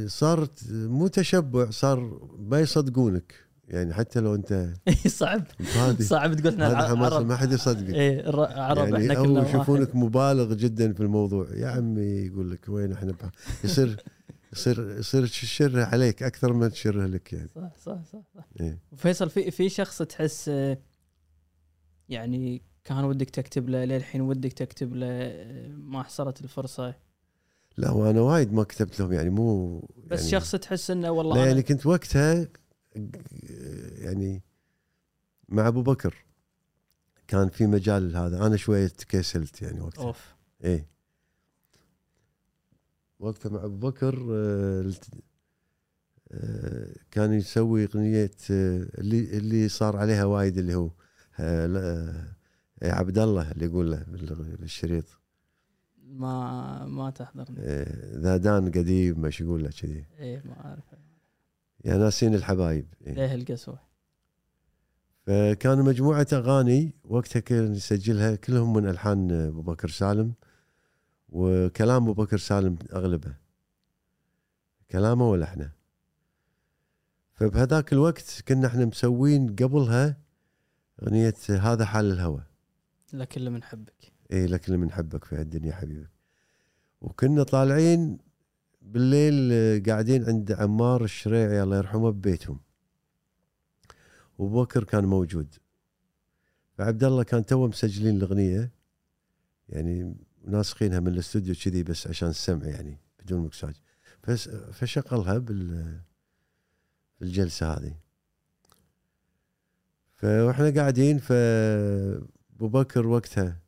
صارت 0.08 0.64
مو 0.72 1.08
تشبع 1.08 1.70
صار 1.70 2.20
ما 2.40 2.60
يصدقونك. 2.60 3.34
يعني 3.68 3.94
حتى 3.94 4.20
لو 4.20 4.36
أنت 4.36 4.70
صعب. 5.08 5.44
صعب 6.02 6.34
تقول 6.34 6.54
إحنا 6.62 6.78
عرب 7.06 7.26
ما 7.28 7.36
حد 7.36 7.52
يصدقك. 7.52 7.90
الر- 7.96 8.60
عرب 8.60 8.78
يعني 8.94 8.98
إحنا 8.98 9.18
أو 9.18 9.24
كلنا 9.24 9.50
يشوفونك. 9.50 9.96
مبالغ 9.96 10.54
جدا 10.54 10.94
في 10.94 11.00
الموضوع. 11.04 11.48
يا 11.56 11.68
عمي 11.68 12.02
يقول 12.02 12.52
لك 12.52 12.66
وين 12.70 12.92
إحنا 12.92 13.14
يصير 13.64 14.04
يصير 14.54 14.98
يصير 15.00 15.28
تشره 15.28 15.84
عليك 15.84 16.24
أكثر 16.24 16.54
ما 16.54 16.68
تشره 16.68 17.06
لك 17.06 17.34
يعني. 17.34 17.50
صح 17.56 17.72
صح 17.86 18.04
صح, 18.14 18.20
صح. 18.36 18.46
إيه. 18.62 18.80
فيصل 18.98 19.30
في 19.30 19.52
في 19.52 19.70
شخص 19.70 20.02
تحس 20.02 20.50
آه، 20.50 20.78
يعني 22.10 22.62
كان 22.84 23.04
ودك 23.04 23.30
تكتب 23.30 23.70
له 23.70 23.86
للحين 23.86 24.22
ودك 24.22 24.54
تكتب 24.54 24.96
له 24.96 25.08
ما 25.78 26.04
حصلت 26.04 26.42
الفرصة. 26.42 26.96
لا 27.78 27.92
وأنا 27.92 28.22
وايد 28.22 28.54
ما 28.54 28.64
كتبت 28.64 29.00
لهم 29.00 29.14
يعني 29.14 29.30
مو 29.30 29.80
بس 30.08 30.20
يعني 30.20 30.32
شخص 30.32 30.52
تحس 30.56 30.92
إنه 30.92 31.12
والله 31.12 31.36
لا 31.36 31.44
أنا- 31.44 31.48
يعني 31.48 31.62
كنت 31.64 31.86
وقتها 31.86 32.48
يعني 33.98 34.42
مع 35.50 35.68
أبو 35.68 35.82
بكر 35.82 36.16
كان 37.28 37.50
في 37.50 37.66
مجال 37.68 38.16
هذا. 38.18 38.46
أنا 38.48 38.58
شوية 38.58 38.88
تكسلت 38.88 39.62
يعني 39.62 39.82
وقتها. 39.82 40.04
أوف. 40.04 40.36
إيه. 40.64 40.88
وقتها 43.20 43.50
مع 43.50 43.66
أبو 43.66 43.90
بكر 43.90 44.28
آه، 44.32 44.92
آه، 46.32 46.96
كان 47.12 47.34
يسوي 47.34 47.86
أغنية 47.86 48.32
آه، 48.52 48.88
اللي 48.98 49.38
اللي 49.38 49.70
صار 49.70 49.98
عليها 49.98 50.26
وايد 50.26 50.58
اللي 50.58 50.76
هو 50.76 50.90
يا 52.82 52.94
عبد 52.94 53.18
الله 53.18 53.52
اللي 53.52 53.66
يقول 53.66 53.92
له 53.92 54.04
بال- 54.08 54.58
بالشريط. 54.58 55.06
ما 56.04 56.86
ما 56.86 57.10
تحضرني. 57.10 57.58
آه، 57.60 58.18
ذا 58.18 58.38
دان 58.38 58.72
قديم 58.72 59.22
مش 59.22 59.42
يقول 59.42 59.64
له 59.64 59.70
كذي. 59.82 60.06
إيه 60.20 60.42
ما 60.46 60.66
أعرف. 60.66 60.84
يا 61.86 61.98
ناسين 61.98 62.36
الحبايب. 62.36 62.88
إيه. 63.08 63.14
ليه 63.14 63.36
القسوه 63.36 63.80
فكان 65.26 65.82
مجموعة 65.82 66.28
أغاني 66.34 66.94
وقتها 67.04 67.40
كان 67.40 67.76
يسجلها 67.76 68.36
كلهم 68.36 68.74
من 68.74 68.88
ألحان 68.90 69.32
أبو 69.32 69.62
بكر 69.62 69.90
سالم 69.90 70.34
وكلام 71.30 72.04
أبو 72.10 72.14
بكر 72.24 72.38
سالم 72.38 72.78
أغلبه. 72.94 73.36
كلامه 74.92 75.30
ولحنه 75.30 75.72
فبهذاك 77.34 77.94
الوقت 77.94 78.44
كنا 78.48 78.68
إحنا 78.68 78.86
مسوين 78.86 79.56
قبلها 79.56 80.18
أغنية 81.04 81.34
هذا 81.50 81.86
حال 81.86 82.12
الهوى. 82.12 82.44
لكن 83.14 83.42
لمن 83.42 83.64
حبك 83.64 84.12
إيه 84.32 84.46
لكن 84.46 84.80
من 84.80 84.92
حبك 84.92 85.24
في 85.26 85.36
هالدنيا 85.36 85.74
حبيبك. 85.76 86.10
وكنا 87.02 87.44
طالعين 87.44 88.18
بالليل 88.82 89.50
آه، 89.54 89.82
قاعدين 89.88 90.26
عند 90.26 90.52
عمار 90.52 91.04
الشريعي 91.04 91.64
الله 91.64 91.78
يرحمه 91.78 92.10
ببيتهم. 92.10 92.60
وابو 94.38 94.64
بكر 94.64 94.84
كان 94.84 95.06
موجود. 95.06 95.54
فعبد 96.78 97.04
الله 97.04 97.24
كان 97.24 97.46
تو 97.46 97.68
مسجلين 97.68 98.16
الأغنية. 98.16 98.72
يعني 99.70 100.16
ناسخينها 100.46 101.00
من 101.00 101.08
الاستوديو 101.08 101.56
كذي 101.56 101.84
بس 101.84 102.08
عشان 102.08 102.30
السمع 102.30 102.66
يعني 102.66 102.98
بدون 103.20 103.40
مكساج. 103.46 103.74
فس- 104.24 104.50
فشغلها 104.50 105.38
بال 105.38 106.00
الجلسه 107.22 107.74
هذه. 107.74 107.96
فاحنا 110.16 110.70
قاعدين 110.70 111.18
فابو 112.62 112.80
بكر 112.80 113.08
وقتها 113.08 113.60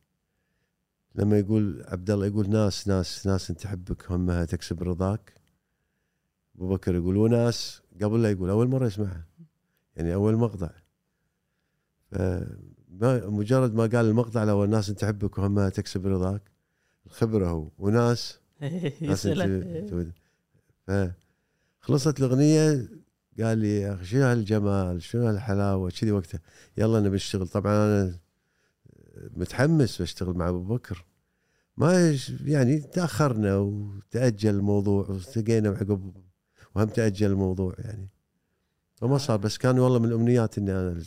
لما 1.14 1.38
يقول 1.38 1.84
عبد 1.88 2.10
الله 2.10 2.26
يقول 2.26 2.50
ناس 2.50 2.88
ناس 2.88 3.26
ناس 3.26 3.46
تحبك 3.46 4.10
همها 4.12 4.44
تكسب 4.44 4.82
رضاك. 4.82 5.34
أبو 6.56 6.68
بكر 6.68 6.94
يقول 6.94 7.16
وناس. 7.16 7.82
قبل 8.02 8.22
لا 8.22 8.30
يقول 8.30 8.50
أول 8.50 8.68
مرة 8.68 8.86
يسمعها. 8.86 9.26
يعني 9.96 10.14
أول 10.14 10.36
مقطع. 10.36 10.70
فما 12.10 13.26
مجرد 13.26 13.74
ما 13.74 13.82
قال 13.82 14.06
المقطع 14.06 14.44
لو 14.44 14.64
الناس 14.64 14.86
تحبك 14.86 15.38
وهمها 15.38 15.68
تكسب 15.68 16.06
رضاك. 16.06 16.42
الخبرة 17.06 17.48
هو. 17.48 17.70
وناس. 17.78 18.38
ناس. 19.02 19.26
أنت 19.26 20.12
فخلصت 21.80 22.20
الأغنية. 22.20 22.88
قال 23.40 23.58
لي 23.58 23.80
يا 23.80 23.94
أخي 23.94 24.04
شنو 24.04 24.22
هالجمال؟ 24.22 25.02
شنو 25.02 25.26
هالحلاوة؟ 25.26 25.90
كذي 25.90 26.12
وقتها. 26.12 26.40
يلا 26.76 27.00
نبي 27.00 27.16
نشتغل. 27.16 27.48
طبعا 27.48 27.72
أنا 27.72 28.23
متحمس 29.36 30.02
بشتغل 30.02 30.34
مع 30.34 30.48
أبو 30.48 30.64
بكر. 30.64 31.04
ما 31.76 32.18
يعني 32.44 32.80
تأخرنا 32.80 33.56
وتأجل 33.56 34.54
الموضوع 34.54 35.06
والتقينا 35.08 35.68
عقب 35.68 36.12
وهم 36.74 36.88
تأجل 36.88 37.30
الموضوع 37.30 37.74
يعني. 37.78 38.08
وما 39.02 39.18
صار 39.18 39.36
بس 39.36 39.58
كان 39.58 39.78
والله 39.78 39.98
من 39.98 40.08
الأمنيات 40.08 40.58
إني 40.58 40.72
أنا 40.72 41.02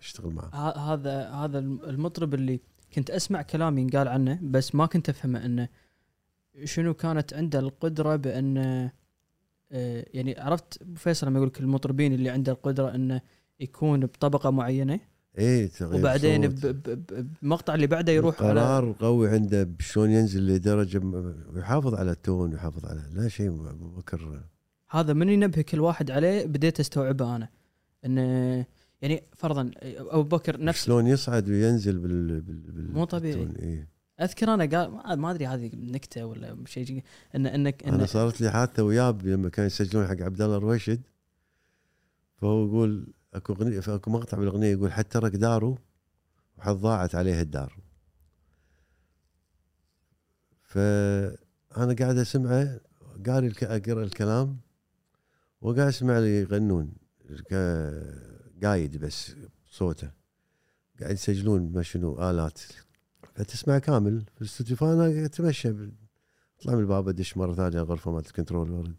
أشتغل 0.00 0.34
معه. 0.34 0.50
هذا 0.94 1.30
هذا 1.30 1.58
المطرب 1.58 2.34
اللي 2.34 2.60
كنت 2.94 3.10
أسمع 3.10 3.42
كلام 3.42 3.78
ينقال 3.78 4.08
عنه 4.08 4.38
بس 4.42 4.74
ما 4.74 4.86
كنت 4.86 5.08
أفهمه 5.08 5.44
إنه 5.44 5.68
شنو 6.64 6.94
كانت 6.94 7.34
عنده 7.34 7.58
القدرة 7.58 8.16
بانه 8.16 8.92
آه، 9.72 10.06
يعني 10.14 10.40
عرفت 10.40 10.82
فيصل 10.96 11.26
لما 11.26 11.36
يقول 11.36 11.48
لك 11.48 11.60
المطربين 11.60 12.14
اللي 12.14 12.30
عنده 12.30 12.52
القدرة 12.52 12.94
إنه 12.94 13.20
يكون 13.60 14.00
بطبقة 14.00 14.50
معينة؟ 14.50 15.00
إيه 15.38 15.66
تغيير 15.66 16.00
وبعدين 16.00 16.48
بمقطع 17.42 17.74
اللي 17.74 17.86
بعده 17.86 18.12
يروح 18.12 18.42
على 18.42 18.60
قرار 18.60 18.94
قوي 19.00 19.28
عنده 19.30 19.68
شلون 19.80 20.10
ينزل 20.10 20.46
لدرجة 20.46 21.00
ويحافظ 21.54 21.94
على 21.94 22.10
التون 22.10 22.52
ويحافظ 22.52 22.86
على 22.86 23.02
لا 23.12 23.28
شيء 23.28 23.50
بكر 23.96 24.42
هذا 24.90 25.12
من 25.12 25.28
ينبهك 25.28 25.74
الواحد 25.74 26.10
عليه 26.10 26.46
بديت 26.46 26.80
أستوعبه 26.80 27.36
أنا 27.36 27.48
انه 28.04 28.66
يعني 29.02 29.22
فرضا 29.36 29.70
أبو 29.82 30.36
بكر 30.36 30.64
نفس 30.64 30.84
شلون 30.84 31.06
يصعد 31.06 31.48
وينزل 31.48 31.98
بال, 31.98 32.40
بال... 32.40 32.60
بال... 32.60 32.92
مو 32.92 33.04
طبيعي. 33.04 33.44
بالتون. 33.44 33.56
إيه. 33.56 33.88
أذكر 34.20 34.54
أنا 34.54 34.64
قال 34.78 35.18
ما- 35.20 35.30
أدري 35.30 35.46
هذه 35.46 35.70
نكتة 35.74 36.24
ولا 36.26 36.56
شيء 36.66 37.02
ان 37.34 37.46
انك 37.46 37.84
أنا 37.84 38.02
إن 38.02 38.06
صارت 38.06 38.40
لي 38.40 38.50
حادثة 38.50 38.82
وياه 38.82 39.18
لما 39.24 39.48
كانوا 39.48 39.66
يسجلون 39.66 40.06
حق 40.06 40.20
عبد 40.22 40.42
الله 40.42 40.56
الرويشد 40.56 41.00
فهو 42.36 42.66
يقول 42.66 43.06
أكو 43.34 43.52
اغنيه 43.52 43.80
أكو 43.88 44.10
مقطع 44.10 44.38
بالأغنية 44.38 44.72
يقول 44.72 44.92
حتى 44.92 45.08
ترك 45.20 45.36
داره 45.36 45.78
وحد 46.58 46.74
ضاعت 46.74 47.14
عليه 47.14 47.40
الدار. 47.40 47.76
فأنا 50.62 51.94
قاعد 51.98 52.18
أسمعه 52.18 52.80
قاري 53.26 53.52
أقرأ 53.62 54.02
الكلام 54.02 54.60
وقاعد 55.60 55.88
أسمع 55.88 56.18
لي 56.18 56.40
يغنون 56.40 56.92
قايد 58.62 58.96
بس 58.96 59.32
صوته. 59.70 60.10
قاعد 61.00 61.14
يسجلون 61.14 61.72
ما 61.72 61.82
شنو 61.82 62.30
آلات. 62.30 62.60
فتسمع 63.34 63.78
كامل 63.78 64.24
في 64.34 64.40
الاستوديو. 64.40 64.76
فأنا 64.76 65.24
أتمشى 65.24 65.68
أطلع 66.58 66.74
من 66.74 66.80
الباب 66.80 67.08
أدش 67.08 67.36
مرة 67.36 67.54
ثانية 67.54 67.78
الغرفه 67.78 68.10
مالت 68.10 68.26
الكنترول. 68.26 68.70
ورد 68.70 68.94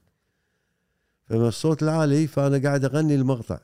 فمن 1.25 1.47
الصوت 1.47 1.83
العالي 1.83 2.27
فأنا 2.27 2.57
قاعد 2.57 2.85
أغني 2.85 3.15
المقطع. 3.15 3.59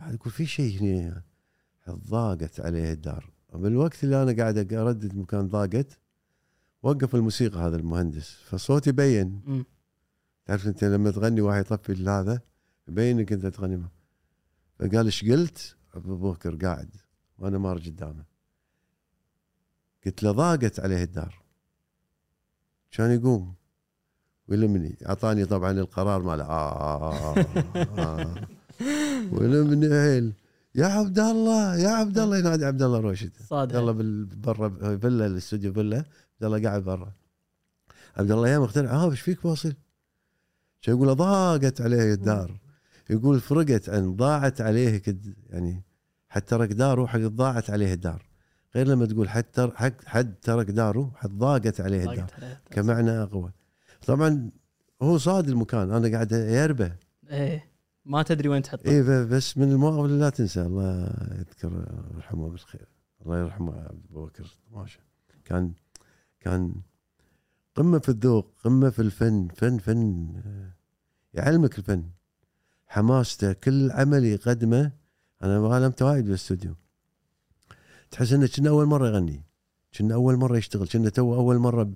قاعد 0.00 0.14
أقول 0.14 0.32
في 0.32 0.46
شيء 0.46 0.80
هنا 0.80 1.22
ضاقت 1.90 2.60
عليه 2.60 2.92
الدار. 2.92 3.30
من 3.54 3.66
الوقت 3.66 4.04
اللي 4.04 4.22
أنا 4.22 4.32
قاعد 4.42 4.72
أردد 4.72 5.14
مكان 5.14 5.48
ضاقت 5.48 5.98
وقف 6.82 7.14
الموسيقى 7.14 7.60
هذا 7.60 7.76
المهندس. 7.76 8.30
فصوتي 8.30 8.92
بين. 8.92 9.64
تعرف 10.46 10.66
أنت 10.66 10.84
لما 10.84 11.10
تغني 11.10 11.40
واحد 11.40 11.60
يطفي 11.60 12.08
هذا 12.08 12.40
يبين 12.88 13.18
إنك 13.18 13.32
أنت 13.32 13.46
تغني 13.46 13.76
معه. 13.76 13.92
فقال 14.78 15.06
إيش 15.06 15.24
قلت؟ 15.24 15.76
أبو 15.94 16.32
بكر 16.32 16.56
قاعد 16.56 16.96
وأنا 17.38 17.58
مار 17.58 17.78
قدامه. 17.78 18.24
قلت 20.06 20.22
له 20.22 20.32
ضاقت 20.32 20.80
عليه 20.80 21.02
الدار. 21.02 21.42
كان 22.90 23.10
يقوم. 23.10 23.54
ويلمني. 24.48 24.98
أعطاني 25.06 25.44
طبعا 25.44 25.70
القرار 25.70 26.22
ماله. 26.22 26.44
آه, 26.44 26.72
آه, 26.72 27.34
آه, 27.36 27.44
آه. 27.98 28.48
ويلمني 29.40 29.94
هيل 29.94 30.32
يا 30.74 30.86
عبد 30.86 31.18
الله 31.18 31.76
يا 31.76 31.88
عبد 31.88 32.18
الله. 32.18 32.38
ينادي 32.42 32.64
عبد 32.64 32.82
الله 32.82 33.00
روشد 33.00 33.32
صادق. 33.48 33.90
بال- 33.92 34.24
برا 34.24 34.68
فيلا 34.98 35.26
الاستوديو 35.26 35.72
فيلا. 35.72 35.96
عبد 35.96 36.44
الله 36.44 36.62
قاعد 36.62 36.82
برا. 36.84 37.12
عبد 38.16 38.30
الله 38.30 38.48
يا 38.48 38.58
مخترع. 38.58 38.90
آه 38.90 39.10
إيش 39.10 39.20
فيك 39.20 39.44
واصل؟ 39.44 39.72
شو 40.80 40.90
يقول؟ 40.90 41.14
ضاقت 41.14 41.80
عليه 41.80 42.12
الدار. 42.14 42.60
يقول 43.10 43.40
فرقت 43.40 43.88
عن 43.88 44.16
ضاعت 44.16 44.60
عليه 44.60 44.98
كد 44.98 45.34
يعني 45.50 45.82
حد 46.28 46.42
ترك 46.42 46.72
داره 46.72 47.06
حق 47.06 47.18
ضاعت 47.18 47.70
عليه 47.70 47.92
الدار. 47.94 48.28
غير 48.74 48.86
لما 48.88 49.06
تقول 49.06 49.28
حد 49.28 49.44
تر- 49.44 49.72
حد 50.06 50.34
ترك 50.42 50.70
داره 50.70 51.12
حد 51.16 51.30
ضاقت 51.30 51.80
عليه 51.80 52.04
الدار. 52.10 52.26
كمعنى 52.70 53.10
أقوى. 53.10 53.52
طبعا 54.06 54.50
هو 55.02 55.18
صاد 55.18 55.48
المكان. 55.48 55.92
أنا 55.92 56.08
قاعد 56.12 56.32
يربه 56.32 56.92
إيه. 57.30 57.67
ما 58.08 58.22
تدري 58.22 58.48
وين 58.48 58.62
تحطه. 58.62 58.90
اي 58.90 59.26
بس 59.26 59.58
من 59.58 59.72
المواقف 59.72 60.04
اللي 60.04 60.18
لا 60.18 60.30
تنسى. 60.30 60.62
الله 60.62 61.12
يذكر 61.38 61.72
ويرحمه 62.14 62.48
بالخير. 62.48 62.88
الله 63.22 63.38
يرحمه 63.38 63.72
عبد 63.72 64.06
بكر 64.10 64.56
ماشي 64.70 65.00
كان 65.44 65.72
كان 66.40 66.74
قمة 67.74 67.98
في 67.98 68.08
الذوق 68.08 68.54
قمة 68.64 68.90
في 68.90 69.02
الفن 69.02 69.48
فن 69.56 69.78
فن. 69.78 70.32
يعلمك 71.34 71.78
الفن. 71.78 72.10
حماسته 72.86 73.52
كل 73.52 73.90
عمل 73.90 74.24
يقدمه. 74.24 74.92
أنا 75.42 75.58
غالمت 75.58 76.02
وايد 76.02 76.24
بالاستوديو. 76.24 76.74
تحس 78.10 78.32
إنه 78.32 78.48
كنا 78.56 78.70
أول 78.70 78.86
مرة 78.86 79.08
يغني. 79.08 79.44
كنا 79.98 80.14
أول 80.14 80.36
مرة 80.36 80.56
يشتغل. 80.56 80.88
كنا 80.88 81.10
تو 81.10 81.34
أول 81.34 81.58
مرة 81.58 81.92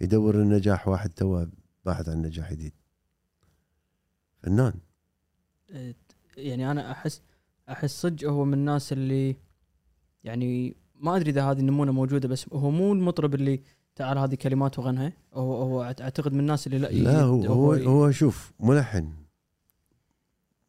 يدور 0.00 0.34
النجاح. 0.34 0.88
واحد 0.88 1.10
تو 1.10 1.46
باحث 1.84 2.08
عن 2.08 2.22
نجاح 2.22 2.52
جديد. 2.52 2.72
فنان. 4.42 4.74
يعني 6.36 6.70
أنا 6.70 6.90
احس 6.92 7.22
أحس 7.68 8.02
صدق 8.02 8.28
هو 8.28 8.44
من 8.44 8.54
الناس 8.54 8.92
اللي 8.92 9.36
يعني 10.24 10.76
ما 10.94 11.16
أدري 11.16 11.30
إذا 11.30 11.50
هذه 11.50 11.58
النمونة 11.60 11.92
موجودة 11.92 12.28
بس 12.28 12.46
هو 12.52 12.70
مو 12.70 12.92
المطرب 12.92 13.34
اللي 13.34 13.60
تعال 13.96 14.18
هذه 14.18 14.34
كلمات 14.34 14.78
وغنها. 14.78 15.12
هو 15.34 15.62
هو 15.62 15.82
أعتقد 15.82 16.32
من 16.32 16.40
الناس 16.40 16.66
اللي 16.66 16.78
لا 16.78 16.88
لا 16.88 17.22
هو 17.22 17.44
هو, 17.44 17.72
هو 17.72 18.10
شوف 18.10 18.52
ملحن 18.60 19.12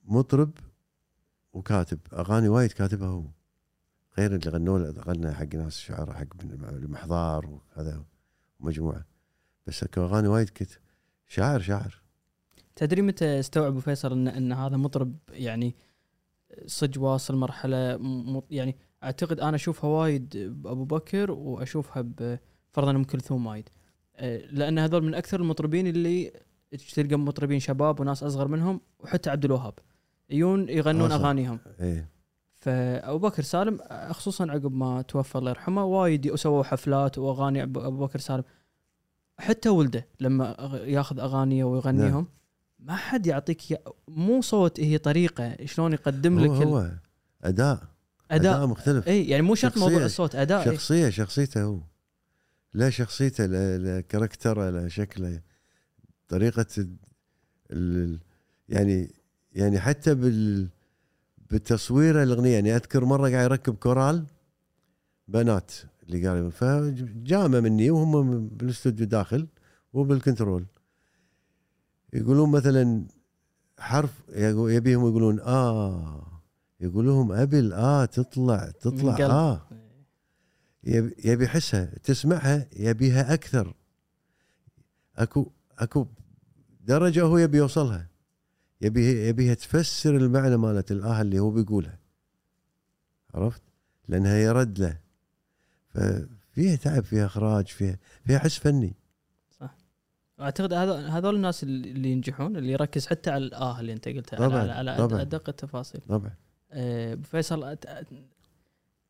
مطرب 0.05 0.51
وكاتب. 1.53 1.99
أغاني 2.13 2.49
وايد 2.49 2.71
كاتبها 2.71 3.07
هو. 3.07 3.23
غير 4.17 4.35
اللي 4.35 4.49
غنوا 4.49 4.79
له 4.79 5.01
غنى 5.01 5.33
حق 5.33 5.55
ناس 5.55 5.77
شعراء 5.77 6.15
حق 6.15 6.25
المحضار 6.43 7.45
وهذا 7.45 8.03
ومجموعة. 8.59 9.05
بس 9.67 9.85
أغاني 9.97 10.27
وايد 10.27 10.49
كتب 10.49 10.77
شاعر 11.27 11.59
شاعر. 11.59 12.01
تدري 12.77 13.01
متى 13.01 13.39
استوعب 13.39 13.67
ابو 13.67 13.79
فيصل 13.79 14.11
ان 14.11 14.27
إن 14.27 14.51
هذا 14.51 14.77
مطرب 14.77 15.15
يعني 15.29 15.75
صدق 16.65 17.01
واصل 17.01 17.35
مرحلة. 17.35 17.99
يعني 18.51 18.75
أعتقد 19.03 19.39
أنا 19.39 19.55
أشوفها 19.55 19.89
وايد 19.89 20.37
بأبو 20.37 20.85
بكر 20.85 21.31
وأشوفها 21.31 22.01
بفرضا 22.01 22.91
أم 22.91 23.03
كلثوم 23.03 23.45
وايد 23.45 23.69
أه، 24.15 24.37
لأن 24.37 24.79
هذول 24.79 25.03
من 25.03 25.13
أكثر 25.13 25.39
المطربين 25.39 25.87
اللي 25.87 26.31
تلقى 26.93 27.15
مطربين 27.15 27.59
شباب 27.59 27.99
وناس 27.99 28.23
أصغر 28.23 28.47
منهم 28.47 28.81
وحتى 28.99 29.29
عبد 29.29 29.45
الوهاب 29.45 29.73
يجون 30.29 30.69
يغنون 30.69 31.11
آه. 31.11 31.15
أغانيهم 31.15 31.59
إيه 31.79 32.09
فأبو 32.55 33.17
بكر 33.17 33.43
سالم 33.43 33.79
خصوصا 34.11 34.51
عقب 34.51 34.73
ما 34.73 35.01
توفى 35.01 35.37
الله 35.37 35.49
يرحمه 35.49 35.85
وايد 35.85 36.35
سووا 36.35 36.63
حفلات 36.63 37.17
وأغاني 37.17 37.63
أبو 37.63 38.05
بكر 38.05 38.19
سالم 38.19 38.43
حتى 39.37 39.69
ولده 39.69 40.07
لما 40.19 40.55
ياخذ 40.85 41.19
أغانيه 41.19 41.63
ويغنيهم 41.63 42.11
نعم. 42.11 42.27
ما 42.79 42.95
حد 42.95 43.27
يعطيك 43.27 43.61
مو 44.07 44.41
صوت 44.41 44.79
هي 44.79 44.97
طريقة 44.97 45.65
شلون 45.65 45.93
يقدم 45.93 46.39
هو, 46.39 46.45
لك 46.55 46.61
ال- 46.61 46.67
هو 46.67 46.77
أداء. 47.43 47.87
أداء. 48.31 48.55
أداء 48.55 48.67
مختلف. 48.67 49.07
إي 49.07 49.27
يعني 49.29 49.41
مو 49.41 49.55
شرط. 49.55 49.77
موضوع 49.77 50.05
الصوت 50.05 50.35
أداء. 50.35 50.73
شخصية 50.75 51.09
شخصيته 51.09 51.63
هو. 51.63 51.79
لا 52.73 52.89
شخصيته 52.89 53.45
لا, 53.45 53.77
لا 53.77 54.01
كاركتره 54.01 54.69
لا 54.69 54.87
شكله. 54.87 55.41
طريقة 56.27 56.65
ال- 56.77 56.95
ال 57.71 58.19
يعني 58.69 59.11
يعني 59.51 59.79
حتى 59.79 60.15
بال 60.15 60.67
بالتصوير 61.51 62.23
الأغنية 62.23 62.53
يعني 62.53 62.75
أذكر 62.75 63.05
مرة 63.05 63.29
قاعد 63.29 63.43
يركب 63.43 63.75
كورال 63.75 64.25
بنات 65.27 65.71
اللي 66.03 66.27
قال 66.27 66.51
فجامة 66.51 67.59
مني 67.59 67.91
وهم 67.91 68.47
بالأستوديو 68.47 69.05
داخل 69.07 69.47
وبالكنترول. 69.93 70.65
يقولون 72.13 72.51
مثلا 72.51 73.05
حرف 73.79 74.11
يبيهم 74.29 75.07
يقولون 75.07 75.39
آه 75.39 76.41
يقولون 76.79 77.31
ابي 77.31 77.59
الاه 77.59 78.05
تطلع 78.05 78.71
تطلع 78.71 79.15
قلب. 79.15 79.31
آه. 79.31 79.67
يبي 80.83 81.15
يبي 81.25 81.43
يحسها 81.45 81.85
تسمعها 81.85 82.67
يبيها 82.75 83.33
أكثر. 83.33 83.73
اكو 85.15 85.51
أكو 85.79 86.07
درجة 86.81 87.23
هو 87.23 87.37
يبي 87.37 87.57
يوصلها. 87.57 88.07
يبي 88.81 89.27
يبيها 89.27 89.53
تفسر 89.53 90.15
المعنى 90.15 90.57
مالت 90.57 90.91
الاه 90.91 91.21
اللي 91.21 91.39
هو 91.39 91.51
بيقولها. 91.51 91.99
عرفت؟ 93.33 93.61
لأنها 94.07 94.37
يرد 94.37 94.79
له. 94.79 94.99
ففيها 95.89 96.75
تعب 96.75 97.03
فيها 97.03 97.25
إخراج 97.25 97.67
فيها 97.67 97.97
فيها 98.25 98.39
حس 98.39 98.57
فني. 98.57 98.95
أعتقد 100.41 100.73
هذول 100.73 101.05
هذول 101.09 101.35
الناس 101.35 101.63
اللي 101.63 102.09
ينجحون 102.11 102.57
اللي 102.57 102.71
يركز 102.71 103.07
حتى 103.07 103.29
على 103.31 103.45
الاه 103.45 103.79
اللي 103.79 103.93
أنت 103.93 104.07
قلتها 104.07 104.37
طبعاً، 104.37 104.59
على, 104.59 104.71
على 104.71 104.97
طبعاً. 105.07 105.21
أدق 105.21 105.49
التفاصيل. 105.49 106.01
طبعا. 106.09 106.31
آه، 106.71 107.13
ابو 107.13 107.23
فيصل 107.23 107.75
أت- 107.75 107.87
أت- 107.89 108.13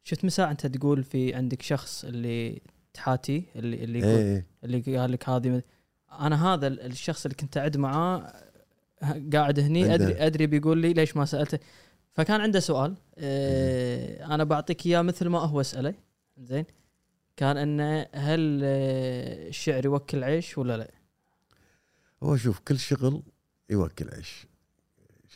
شفت 0.04 0.26
مساء 0.26 0.52
أنت 0.52 0.66
تقول 0.68 1.04
في 1.04 1.34
عندك 1.34 1.62
شخص 1.62 2.06
اللي 2.06 2.62
تحاتي 2.94 3.44
اللي 3.56 3.84
اللي 3.84 4.00
يقول 4.00 4.12
إيه. 4.12 4.46
اللي 4.64 4.98
قال 4.98 5.12
لك 5.12 5.30
هذه 5.30 5.62
أنا 6.20 6.54
هذا 6.54 6.68
ال- 6.68 6.82
الشخص 6.82 7.26
اللي 7.26 7.36
كنت 7.36 7.58
أعد 7.58 7.78
معاه 7.78 8.34
قاعد 9.34 9.60
هني. 9.60 9.94
ادري 9.96 10.26
أدري 10.26 10.48
بيقول 10.48 10.78
لي 10.78 10.94
ليش 10.94 11.18
ما 11.18 11.26
سألته. 11.26 11.60
فكان 12.14 12.42
عنده 12.42 12.60
سؤال 12.60 12.96
آه 13.18 14.26
أنا 14.26 14.44
بعطيك 14.44 14.86
إياه 14.86 15.02
مثل 15.02 15.28
ما 15.28 15.40
هو 15.40 15.62
اساله 15.62 15.94
زين؟ 16.38 16.66
كان 17.38 17.58
إنه 17.58 18.08
هل 18.14 18.62
آه، 18.64 19.48
الشعر 19.48 19.86
يوكل 19.86 20.24
عيش 20.24 20.58
ولا 20.58 20.78
لا؟ 20.78 20.92
هو 22.24 22.38
شوف 22.38 22.60
كل 22.60 22.80
شغل 22.80 23.24
يوكل 23.70 24.10
عيش. 24.10 24.48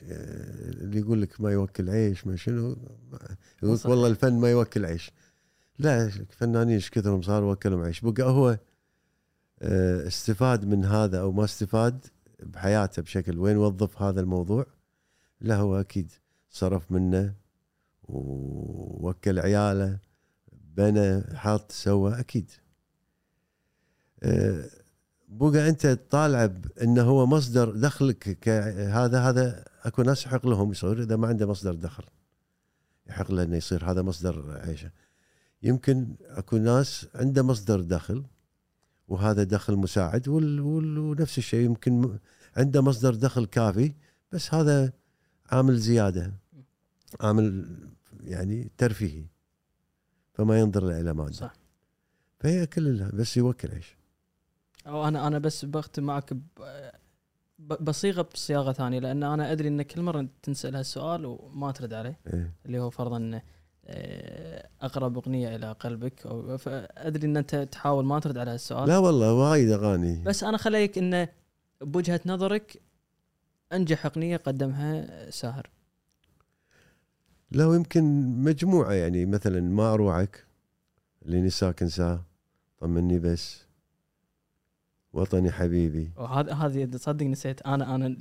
اللي 0.01 0.99
يقول 0.99 1.21
لك 1.21 1.41
ما 1.41 1.51
يوكل 1.51 1.89
عيش 1.89 2.27
ما 2.27 2.35
شنو؟ 2.35 2.77
يقول 3.63 3.75
لك. 3.75 3.85
والله 3.85 4.07
الفن 4.07 4.33
ما 4.33 4.51
يوكل 4.51 4.85
عيش. 4.85 5.11
لا 5.79 6.09
فنانين 6.29 6.73
إيش 6.75 6.89
كثرهم 6.89 7.21
صار 7.21 7.43
وكلهم 7.43 7.81
عيش. 7.83 8.01
بقى 8.01 8.23
هو 8.23 8.57
آه، 9.61 10.07
استفاد 10.07 10.65
من 10.65 10.85
هذا 10.85 11.19
أو 11.21 11.31
ما 11.31 11.43
استفاد 11.43 12.05
بحياته 12.43 13.01
بشكل 13.01 13.39
وين 13.39 13.57
وظف 13.57 14.01
هذا 14.01 14.21
الموضوع؟ 14.21 14.65
لا 15.41 15.55
هو 15.55 15.79
أكيد 15.79 16.11
صرف 16.49 16.91
منه 16.91 17.33
ووكل 18.03 19.39
عياله 19.39 19.99
بنى 20.53 21.23
حط 21.37 21.71
سوى 21.71 22.19
أكيد. 22.19 22.51
آه، 24.23 24.69
بقى 25.31 25.69
انت 25.69 25.87
طالع 25.87 26.51
إنه 26.81 27.01
هو 27.01 27.25
مصدر 27.25 27.69
دخلك 27.71 28.47
هذا 28.77 29.19
هذا 29.21 29.65
اكو 29.83 30.01
ناس 30.01 30.25
يحق 30.25 30.47
لهم 30.47 30.71
يصير 30.71 31.03
إذا 31.03 31.15
ما 31.15 31.27
عنده 31.27 31.47
مصدر 31.47 31.73
دخل 31.73 32.03
يحق 33.07 33.31
له 33.31 33.43
إنه 33.43 33.55
يصير 33.55 33.91
هذا 33.91 34.01
مصدر 34.01 34.61
عيشه. 34.65 34.91
يمكن 35.63 36.15
اكو 36.21 36.57
ناس 36.57 37.07
عنده 37.15 37.43
مصدر 37.43 37.81
دخل 37.81 38.23
وهذا 39.07 39.43
دخل 39.43 39.75
مساعد 39.75 40.27
وال 40.27 40.59
وال 40.59 40.97
ونفس 40.97 41.37
الشيء 41.37 41.65
يمكن 41.65 42.17
عنده 42.57 42.81
مصدر 42.81 43.15
دخل 43.15 43.45
كافي 43.45 43.93
بس 44.31 44.53
هذا 44.53 44.93
عامل 45.51 45.77
زيادة 45.77 46.33
عامل 47.21 47.77
يعني 48.23 48.71
ترفيهي 48.77 49.25
فما 50.33 50.59
ينظر 50.59 50.83
له 50.83 50.99
إلى 50.99 51.13
ماده. 51.13 51.31
صح. 51.31 51.53
فهي 52.39 52.65
كل 52.67 53.03
بس 53.13 53.37
يوكل 53.37 53.71
عيش 53.71 54.00
أو 54.87 55.07
أنا 55.07 55.27
أنا 55.27 55.39
بس 55.39 55.65
بختم 55.65 56.03
معك 56.03 56.33
بصيغة 57.59 58.21
بصياغه 58.33 58.71
ثانية 58.71 58.99
لأن 58.99 59.23
أنا 59.23 59.51
أدري 59.51 59.67
إن 59.67 59.81
كل 59.81 60.01
مرة 60.01 60.27
تنسأل 60.43 60.75
هالسؤال 60.75 61.25
وما 61.25 61.71
ترد 61.71 61.93
عليه. 61.93 62.19
إيه. 62.33 62.53
اللي 62.65 62.79
هو 62.79 62.89
فرضا 62.89 63.41
آه، 63.85 64.67
أقرب 64.81 65.17
أغنية 65.17 65.55
إلى 65.55 65.71
قلبك 65.71 66.25
أو 66.25 66.57
فأدري 66.57 67.27
إن 67.27 67.37
أنت 67.37 67.55
تحاول 67.55 68.05
ما 68.05 68.19
ترد 68.19 68.37
على 68.37 68.51
هالسؤال. 68.51 68.87
لا 68.87 68.97
والله 68.97 69.33
وايد 69.33 69.71
أغاني. 69.71 70.23
بس 70.23 70.43
أنا 70.43 70.57
خليك 70.57 70.97
انه 70.97 71.27
بوجهة 71.81 72.21
نظرك 72.25 72.81
أنجح 73.73 74.05
أغنية 74.05 74.37
قدمها 74.37 75.29
ساهر. 75.29 75.69
لو 77.51 77.73
يمكن 77.73 78.03
مجموعة 78.43 78.91
يعني 78.93 79.25
مثلا 79.25 79.61
ما 79.61 79.93
أروعك 79.93 80.45
اللي 81.25 81.41
نساك 81.41 81.81
انساه 81.81 82.25
طمني 82.79 83.19
بس. 83.19 83.70
وطني 85.13 85.51
حبيبي. 85.51 86.11
وهذا 86.17 86.53
هذه 86.53 86.85
تصدق 86.85 87.25
نسيت 87.25 87.61
أنا 87.61 87.95
أنا 87.95 88.15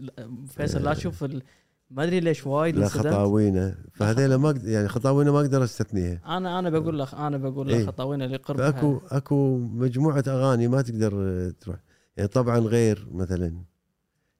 فيصل 0.46 0.82
لا 0.82 0.92
أشوف 0.92 1.24
ال- 1.24 1.42
ما 1.90 2.02
أدري 2.04 2.20
ليش 2.20 2.46
وايد 2.46 2.76
لا. 2.76 2.88
خطاوينه. 2.88 3.74
فهذيلا 3.94 4.36
ما 4.36 4.54
يعني 4.64 4.88
خطاوينه 4.88 5.32
ما 5.32 5.40
أقدر 5.40 5.64
استثنيها 5.64 6.20
أنا 6.36 6.58
أنا 6.58 6.70
بقول 6.70 6.98
لك 6.98 7.14
أنا 7.14 7.36
بقول 7.36 7.68
لك 7.68 7.74
إيه. 7.74 7.86
خطاوين 7.86 8.22
اللي 8.22 8.36
قربها 8.36 8.70
فاكو 8.70 9.00
أكو 9.10 9.58
مجموعة 9.58 10.24
أغاني 10.28 10.68
ما 10.68 10.82
تقدر 10.82 11.50
تروح. 11.60 11.76
يعني 12.16 12.28
طبعا 12.28 12.58
غير 12.58 13.08
مثلا. 13.12 13.62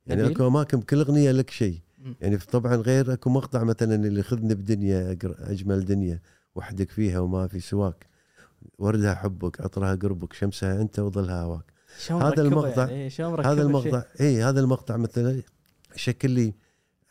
يعني؟ 0.07 0.27
أكو 0.27 0.47
اماكن 0.47 0.81
بكل 0.81 0.99
أغنية 1.01 1.31
لك 1.33 1.51
شيء. 1.51 1.79
يعني 2.21 2.37
طبعا 2.37 2.77
غير 2.77 3.13
أكو 3.13 3.31
مقطع 3.31 3.65
مثلا 3.65 3.95
اللي 3.95 4.23
خذني 4.23 4.55
بدنيا 4.55 5.17
أجمل 5.25 5.85
دنيا. 5.85 6.21
وحدك 6.55 6.91
فيها 6.91 7.19
وما 7.19 7.47
في 7.47 7.61
سواك. 7.61 8.07
وردها 8.79 9.15
حبك 9.15 9.61
عطرها 9.61 9.95
قربك 9.95 10.33
شمسها 10.33 10.81
أنت 10.83 10.99
وظلها 10.99 11.43
هواك. 11.43 11.73
هذا 12.11 12.43
المقطع- 12.43 12.79
يعني 12.79 12.93
إيه، 12.93 13.09
شلون 13.09 13.33
مركبه 13.33 13.53
هذا 13.53 13.63
الشيء؟ 13.63 13.67
المقطع 13.93 14.05
اي 14.21 14.43
هذا 14.43 14.61
المقطع 14.61 14.97
مثلا 14.97 15.43
شكل 15.97 16.31
لي 16.31 16.55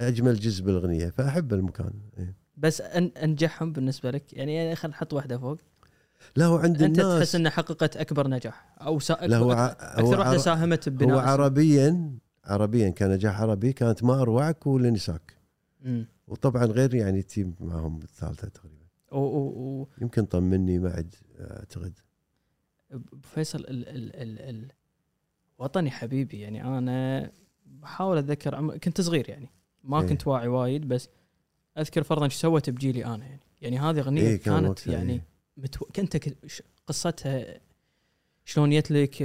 أجمل 0.02 0.40
جزء 0.40 0.64
بالأغنية 0.64 1.10
فأحب 1.10 1.54
المكان 1.54 1.94
إيه. 2.18 2.36
بس 2.58 2.82
أن 2.82 3.12
أنجحهم 3.24 3.74
بالنسبة 3.74 4.12
لك 4.12 4.34
يعني 4.34 4.76
خلينا 4.76 4.96
نحط 4.96 5.14
واحدة 5.14 5.38
فوق 5.38 5.58
لا 6.36 6.46
هو 6.46 6.58
عند 6.58 6.84
أنت 6.84 7.00
الناس 7.00 7.20
تحس 7.20 7.36
إنها 7.36 7.52
حققت 7.52 7.98
أكبر 7.98 8.28
نجاح 8.28 8.76
أو 8.82 9.00
سا... 9.00 9.18
لا 9.22 9.38
هو 9.38 9.52
ع- 9.52 9.66
أكثر 9.80 10.04
واحدة 10.20 10.24
عر- 10.32 10.38
ساهمت 10.38 10.90
ببناء 10.90 11.16
هو. 11.16 11.20
عربيا 11.20 12.12
عربيا 12.46 12.90
كنجاح 12.90 13.42
عربي 13.42 13.74
كانت 13.74 14.04
ما 14.04 14.22
أروعك 14.22 14.68
ولنساك. 14.68 15.34
وطبعا 16.28 16.66
غير 16.66 16.94
يعني 16.96 17.22
تيم 17.22 17.56
معهم 17.60 18.00
الثالثة 18.04 18.48
تقريبا 18.48 18.86
و... 19.12 19.18
و... 19.18 19.82
و... 19.82 19.88
يمكن 20.02 20.26
طمني 20.26 20.80
معد 20.80 21.16
أعتقد 21.40 21.94
فيصل 23.22 23.60
ال... 23.60 23.88
ال... 23.90 24.16
ال... 24.16 24.40
ال... 24.40 24.72
وطني 25.60 25.92
حبيبي 25.92 26.40
يعني 26.40 26.64
أنا 26.64 27.32
بحاول 27.66 28.18
أتذكر 28.18 28.56
عم... 28.56 28.78
كنت 28.78 29.02
صغير 29.02 29.30
يعني 29.30 29.50
ما 29.84 30.02
إيه. 30.02 30.08
كنت 30.08 30.28
واعي 30.28 30.48
وايد 30.48 30.88
بس 30.88 31.10
أذكر 31.78 32.04
فرضا 32.04 32.26
إيش 32.26 32.34
سوت 32.34 32.70
بجيلي 32.70 33.06
أنا 33.06 33.26
يعني 33.26 33.40
يعني 33.62 33.80
هذه 33.80 34.00
أغنية 34.00 34.22
إيه، 34.22 34.38
كان 34.38 34.54
كانت 34.54 34.70
وقتها، 34.70 34.94
يعني 34.94 35.14
إيه. 35.14 35.26
متو... 35.58 35.86
كنت 35.86 36.18
قصتها 36.88 37.60
شلون 38.46 38.70
جت 38.70 38.92
لك 38.92 39.16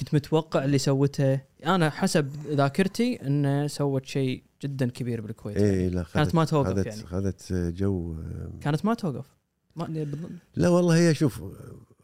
كنت 0.00 0.14
متوقع 0.14 0.64
اللي 0.64 0.78
سوته 0.78 1.40
أنا 1.66 1.90
حسب 1.90 2.30
ذاكرتي 2.48 3.26
إنه 3.26 3.66
سوت 3.66 4.06
شيء 4.06 4.42
جدا 4.62 4.90
كبير 4.90 5.20
بالكويت 5.20 5.56
يعني. 5.56 5.70
اي 5.70 5.88
لا 5.88 6.04
كانت 6.14 6.34
ما 6.34 6.44
توقف 6.44 6.68
خذت 6.68 6.86
يعني. 6.86 7.02
خذت 7.02 7.52
جو 7.52 8.16
كانت 8.60 8.84
ما 8.84 8.94
توقف 8.94 9.26
ما 9.76 10.06
لا 10.56 10.68
والله 10.68 10.96
هي 10.96 11.14
شوف 11.14 11.42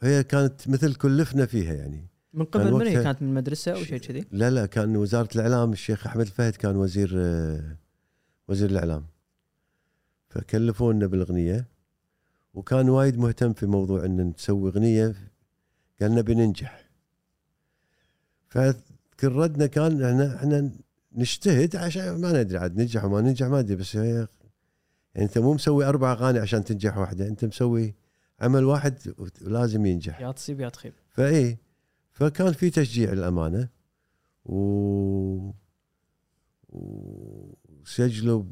هي 0.02 0.24
كانت 0.24 0.68
مثل 0.68 0.94
كلفنا 0.94 1.46
فيها 1.46 1.74
يعني 1.74 2.09
من 2.32 2.44
قبل 2.44 2.72
من 2.72 2.86
هي 2.86 3.02
كانت 3.02 3.22
من 3.22 3.28
المدرسة 3.28 3.72
أو 3.72 3.84
شيء 3.84 3.98
كذي؟ 3.98 4.24
لا 4.32 4.50
لا 4.50 4.66
كان 4.66 4.96
وزارة 4.96 5.28
الإعلام 5.34 5.72
الشيخ 5.72 6.06
أحمد 6.06 6.26
الفهد 6.26 6.56
كان 6.56 6.76
وزير 6.76 7.12
آه، 7.16 7.76
وزير 8.48 8.70
الإعلام. 8.70 9.06
فكلفونا 10.28 11.06
بالأغنية 11.06 11.66
وكان 12.54 12.88
وايد 12.88 13.18
مهتم 13.18 13.52
في 13.52 13.66
موضوع 13.66 14.04
إن 14.04 14.20
نسوي 14.36 14.70
أغنية. 14.70 15.14
قال 16.00 16.14
نبي 16.14 16.34
ننجح. 16.34 16.84
فأذكر 18.48 19.32
ردنا 19.32 19.66
كان 19.66 20.02
إحنا 20.02 20.36
إحنا 20.36 20.70
نجتهد 21.12 21.76
عشان 21.76 22.20
ما 22.20 22.42
ندري 22.42 22.58
عاد 22.58 22.76
ننجح 22.76 23.04
وما 23.04 23.20
ننجح 23.20 23.46
ما 23.46 23.58
أدري 23.58 23.76
بس 23.76 23.96
هي 23.96 24.26
يعني 25.14 25.26
أنت 25.26 25.38
مو 25.38 25.54
مسوي 25.54 25.84
أربع 25.84 26.12
أغاني 26.12 26.38
عشان 26.38 26.64
تنجح 26.64 26.98
واحدة 26.98 27.26
أنت 27.26 27.44
مسوي 27.44 27.94
عمل 28.40 28.64
واحد 28.64 29.14
ولازم 29.46 29.86
ينجح. 29.86 30.20
يا 30.20 30.32
تصيب 30.32 30.60
يا 30.60 30.68
تخيب. 30.68 30.92
فإيه 31.08 31.58
فكان 32.20 32.52
في 32.52 32.70
تشجيع 32.70 33.12
الامانه 33.12 33.68
و 34.44 35.50
وسجلوا 36.68 38.44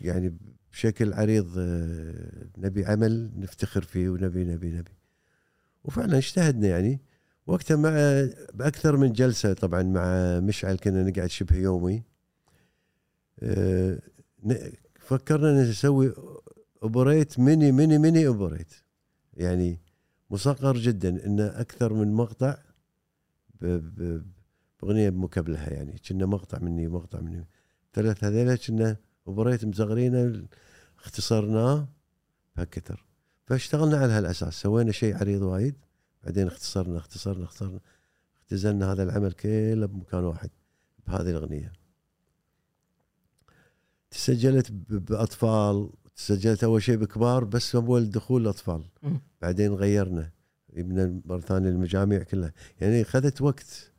يعني 0.00 0.38
بشكل 0.72 1.12
عريض 1.12 1.54
آه، 1.58 2.46
نبي 2.58 2.84
عمل 2.84 3.30
نفتخر 3.36 3.82
فيه 3.82 4.08
ونبي 4.08 4.44
نبي 4.44 4.70
نبي. 4.70 4.90
وفعلا 5.84 6.18
اجتهدنا 6.18 6.68
يعني. 6.68 7.00
وقتها 7.46 7.76
مع 7.76 7.90
بأكثر 8.54 8.96
من 8.96 9.12
جلسة 9.12 9.52
طبعا 9.52 9.82
مع 9.82 10.40
مشعل 10.40 10.76
كنا 10.76 11.02
نقعد 11.02 11.30
شبه 11.30 11.56
يومي. 11.56 12.02
آه، 13.42 13.98
فكرنا 14.98 15.62
نسوي 15.62 16.14
اوبريت 16.82 17.38
mini 17.40 17.72
mini 17.72 17.98
mini 17.98 18.26
اوبريت 18.26 18.72
يعني 19.34 19.80
مصغر 20.30 20.76
جدا 20.76 21.26
انه 21.26 21.46
أكثر 21.46 21.92
من 21.92 22.12
مقطع 22.12 22.67
بأغنية 23.60 25.10
بمكبلها 25.10 25.70
يعني. 25.70 25.98
كنا 26.08 26.26
مقطع 26.26 26.58
مني 26.58 26.88
مقطع 26.88 27.20
مني. 27.20 27.46
ثلاث 27.92 28.24
هذيلا 28.24 28.56
كنا 28.56 28.96
اوبريت 29.26 29.64
مصغرينه 29.64 30.46
اختصرناه 30.98 31.88
بهالكثر 32.56 33.04
فاشتغلنا 33.46 33.96
على 33.96 34.12
هالأساس. 34.12 34.60
سوينا 34.60 34.92
شيء 34.92 35.16
عريض 35.16 35.42
وايد. 35.42 35.74
بعدين 36.24 36.46
اختصرنا 36.46 36.96
اختصرنا 36.98 37.44
اختصرنا. 37.44 37.80
اختزلنا 38.36 38.92
هذا 38.92 39.02
العمل 39.02 39.32
كله 39.32 39.86
بمكان 39.86 40.24
واحد 40.24 40.50
بهذه 41.06 41.30
الأغنية. 41.30 41.72
تسجلت 44.10 44.72
بأطفال. 44.90 45.90
تسجلت 46.16 46.64
أول 46.64 46.82
شيء 46.82 46.96
بكبار 46.96 47.44
بس 47.44 47.74
اول 47.74 48.10
دخول 48.10 48.42
الاطفال. 48.42 48.84
بعدين 49.42 49.74
غيرنا. 49.74 50.30
جبنا 50.76 51.20
مرة 51.24 51.40
ثانية 51.40 51.68
المجاميع 51.68 52.22
كلها. 52.22 52.52
يعني 52.80 53.02
اخذت 53.02 53.42
وقت. 53.42 53.92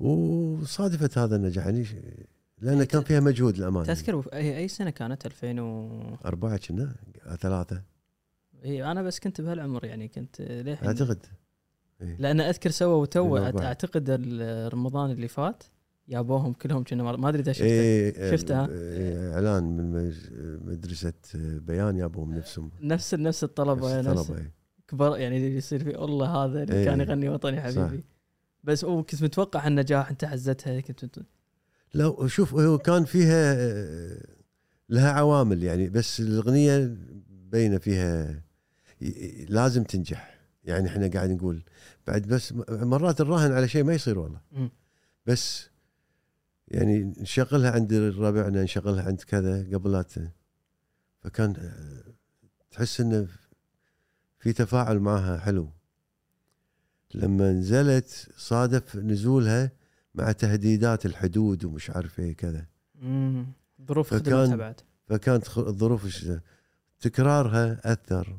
وصادفت 0.00 1.18
هذا 1.18 1.36
النجاح. 1.36 1.64
يعني 1.66 1.86
لأن 2.60 2.84
كان 2.84 3.02
فيها 3.02 3.20
مجهود 3.20 3.56
الامانه 3.56 3.86
تذكر 3.86 4.28
اي 4.32 4.58
أي 4.58 4.68
سنة 4.68 4.90
كانت؟ 4.90 5.26
2000 5.26 5.60
و 5.60 6.02
أربعة 6.24 6.56
كنا 6.56 6.94
ثلاثة. 7.40 7.82
إي 8.64 8.84
أنا 8.84 9.02
بس 9.02 9.18
كنت 9.18 9.40
بهالعمر 9.40 9.84
يعني 9.84 10.08
كنت 10.08 10.40
للحين 10.40 10.88
أعتقد. 10.88 11.26
لأن 12.00 12.40
أذكر 12.40 12.70
سووا 12.70 13.06
تو 13.06 13.36
أربعة. 13.36 13.64
أعتقد 13.64 14.10
رمضان 14.72 15.10
اللي 15.10 15.28
فات 15.28 15.62
جابوهم 16.08 16.52
كلهم 16.52 16.84
كنا 16.84 17.02
ما 17.02 17.28
أدري 17.28 17.42
إذا 17.42 17.52
شفته. 17.52 17.64
إيه 17.64 18.36
شفتها؟ 18.36 18.68
إيه 18.70 19.34
إعلان 19.34 19.64
من 19.64 20.12
مدرسة 20.64 21.12
بيان 21.34 21.96
يابوهم 21.96 22.34
نفسهم. 22.34 22.70
نفس 22.80 23.14
نفس 23.14 23.44
الطلبة 23.44 23.98
نفس 23.98 24.08
نفس 24.08 24.20
الطلبة 24.20 24.40
إيه. 24.40 24.57
كبر 24.88 25.18
يعني 25.18 25.56
يصير 25.56 25.84
في 25.84 25.96
والله 25.96 26.44
هذا 26.44 26.62
اللي 26.62 26.74
إيه. 26.74 26.84
كان 26.84 27.00
يغني 27.00 27.28
وطني 27.28 27.72
صح. 27.72 27.82
حبيبي 27.82 28.04
بس 28.64 28.84
هو 28.84 29.02
كنت 29.02 29.22
متوقع 29.22 29.66
النجاح 29.66 30.10
أنت 30.10 30.24
حزتها 30.24 30.80
كنت. 30.80 31.18
لا 31.94 32.26
شوف 32.26 32.54
هو 32.54 32.78
كان 32.78 33.04
فيها 33.04 33.56
لها 34.88 35.10
عوامل 35.12 35.62
يعني 35.62 35.88
بس 35.88 36.20
الأغنية 36.20 36.96
بينه 37.28 37.78
فيها 37.78 38.42
لازم 39.48 39.82
تنجح 39.84 40.38
يعني 40.64 40.88
إحنا 40.88 41.08
قاعد 41.08 41.30
نقول 41.30 41.64
بعد 42.06 42.22
بس 42.22 42.54
مرات 42.68 43.20
نراهن 43.22 43.52
على 43.52 43.68
شيء 43.68 43.84
ما 43.84 43.94
يصير 43.94 44.18
والله. 44.18 44.40
بس 45.26 45.70
يعني 46.68 47.14
نشغلها 47.18 47.70
عند 47.70 47.94
ربعنا 47.94 48.62
نشغلها 48.62 49.02
عند 49.02 49.20
كذا 49.20 49.62
قبلاتنا 49.62 50.32
فكان 51.20 51.54
آه، 51.58 52.12
تحس 52.70 53.00
إنه 53.00 53.28
في 54.38 54.52
تفاعل 54.52 54.98
معها 54.98 55.38
حلو. 55.38 55.68
لما 57.14 57.52
نزلت 57.52 58.28
صادف 58.36 58.96
نزولها 58.96 59.70
مع 60.14 60.32
تهديدات 60.32 61.06
الحدود 61.06 61.64
ومش 61.64 61.90
عارف 61.90 62.20
إيه 62.20 62.36
كذا. 62.36 62.66
ظروف 63.88 64.14
فكان- 64.14 64.20
خدمتها 64.46 64.56
بعد. 64.56 64.80
فكانت 65.08 65.58
الظروف 65.58 66.28
تكرارها 67.00 67.92
أثر. 67.92 68.38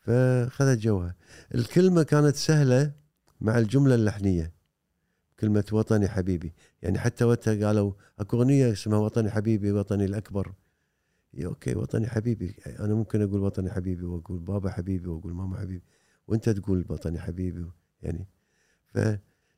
فخذت 0.00 0.78
جوها. 0.78 1.14
الكلمة 1.54 2.02
كانت 2.02 2.36
سهلة 2.36 2.92
مع 3.40 3.58
الجملة 3.58 3.94
اللحنية. 3.94 4.52
كلمة 5.40 5.64
وطني 5.72 6.08
حبيبي. 6.08 6.52
يعني 6.82 6.98
حتى 6.98 7.24
وقتها 7.24 7.66
قالوا 7.66 7.92
أكو 8.18 8.36
أغنية 8.36 8.72
اسمها 8.72 8.98
وطني 8.98 9.30
حبيبي 9.30 9.72
وطني 9.72 10.04
الأكبر. 10.04 10.52
أوكي 11.46 11.74
وطني 11.74 12.06
حبيبي 12.06 12.54
أنا 12.80 12.94
ممكن 12.94 13.22
أقول 13.22 13.40
وطني 13.40 13.70
حبيبي 13.70 14.04
وأقول 14.04 14.38
بابا 14.38 14.70
حبيبي 14.70 15.08
وأقول 15.08 15.32
ماما 15.34 15.56
حبيبي 15.60 15.84
وأنت 16.28 16.48
تقول 16.48 16.84
وطني 16.88 17.18
حبيبي 17.18 17.66
يعني. 18.02 18.26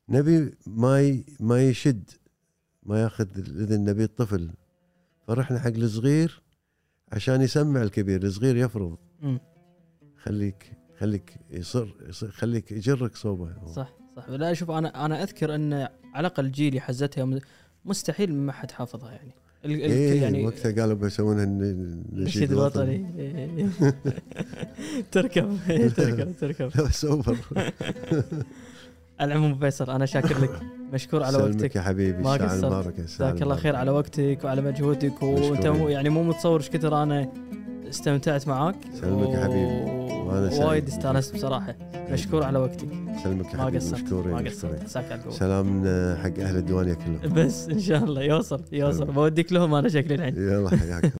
فنبي 0.09 0.55
ما 0.67 1.01
ي- 1.03 1.25
ما 1.41 1.69
يشد 1.69 2.11
ما 2.83 3.03
ياخذ 3.03 3.39
الإذن 3.39 3.85
نبي 3.85 4.05
الطفل. 4.05 4.51
فرحنا 5.27 5.59
حق 5.59 5.71
الصغير 5.71 6.43
عشان 7.13 7.41
يسمع 7.43 7.83
الكبير 7.83 8.23
الصغير 8.23 8.57
يفرض. 8.57 8.99
خليك 10.17 10.73
خليك 10.99 11.37
يصر, 11.51 11.95
يصر 12.09 12.31
خليك 12.31 12.73
يجرك 12.73 13.17
صوبة. 13.17 13.67
صح 13.67 13.93
صح. 14.17 14.29
لا 14.29 14.55
شوف 14.55 14.71
أنا 14.71 15.05
أنا 15.07 15.23
أذكر 15.23 15.55
أن 15.55 15.73
على 15.73 15.91
الأقل 16.27 16.51
جيلي 16.51 16.81
حزتها 16.81 17.41
مستحيل 17.85 18.35
ما 18.35 18.53
حد 18.53 18.71
حافظها 18.71 19.13
يعني. 19.13 19.35
ال- 19.65 19.71
ال- 19.73 19.81
إيه 19.81 20.23
يعني 20.23 20.47
وقتها 20.47 20.81
قالوا 20.81 20.95
بيسوونها 20.97 21.45
الن- 21.45 22.03
النشيد 22.13 22.53
الوطني. 22.53 23.07
إيه. 23.19 23.69
تركب 25.13 25.59
تركب 25.97 26.33
تركب. 26.41 26.71
لا 26.81 26.89
سوبر 26.91 27.37
على 29.21 29.33
العموم 29.33 29.59
فيصل 29.59 29.91
أنا 29.91 30.07
شاكر 30.07 30.39
لك. 30.43 30.61
مشكور 30.93 31.23
على 31.23 31.37
وقتك. 31.37 31.77
يا 31.77 31.81
حبيبي 31.81 32.23
ما 32.23 32.33
قصرت. 32.33 33.01
جزاك 33.01 33.43
الله 33.43 33.57
خير 33.57 33.77
على 33.77 33.91
وقتك 33.91 34.39
وعلى 34.45 34.63
مجهودك 34.63 35.23
وانت 35.23 35.65
يعني 35.65 36.09
مو 36.09 36.23
متصور 36.23 36.61
إيش 36.61 36.71
كثر 36.71 37.03
أنا 37.03 37.33
استمتعت 37.91 38.49
معاك. 38.49 38.77
سلمك 39.01 39.29
يا 39.29 39.45
حبيبي. 39.45 40.01
سعيد. 40.51 40.65
وايد 40.65 40.87
استانست 40.89 41.35
بصراحة. 41.35 41.75
مشكور 42.11 42.45
على 42.45 42.59
وقتك 42.59 42.89
سلمك 43.25 43.53
يا 43.53 43.57
ما 43.57 43.65
حبيبي 43.65 43.85
مشكورين 43.93 44.35
ما 44.35 44.43
مشكورين. 44.43 44.47
قصرت. 44.47 44.83
عساك 44.83 45.05
على 45.05 45.15
القوه 45.15 45.33
سلام 45.33 45.85
حق 46.17 46.39
أهل 46.39 46.57
الديوانية 46.57 46.95
كلهم. 46.95 47.35
بس 47.35 47.69
إن 47.69 47.81
شاء 47.81 48.05
الله. 48.05 48.23
يوصل 48.23 48.61
يوصل. 48.73 49.05
بوديك 49.05 49.53
لهم 49.53 49.75
أنا 49.75 49.89
شكلي 49.89 50.15
الحين. 50.15 50.37
يلا 50.37 50.71
حياك 50.71 51.05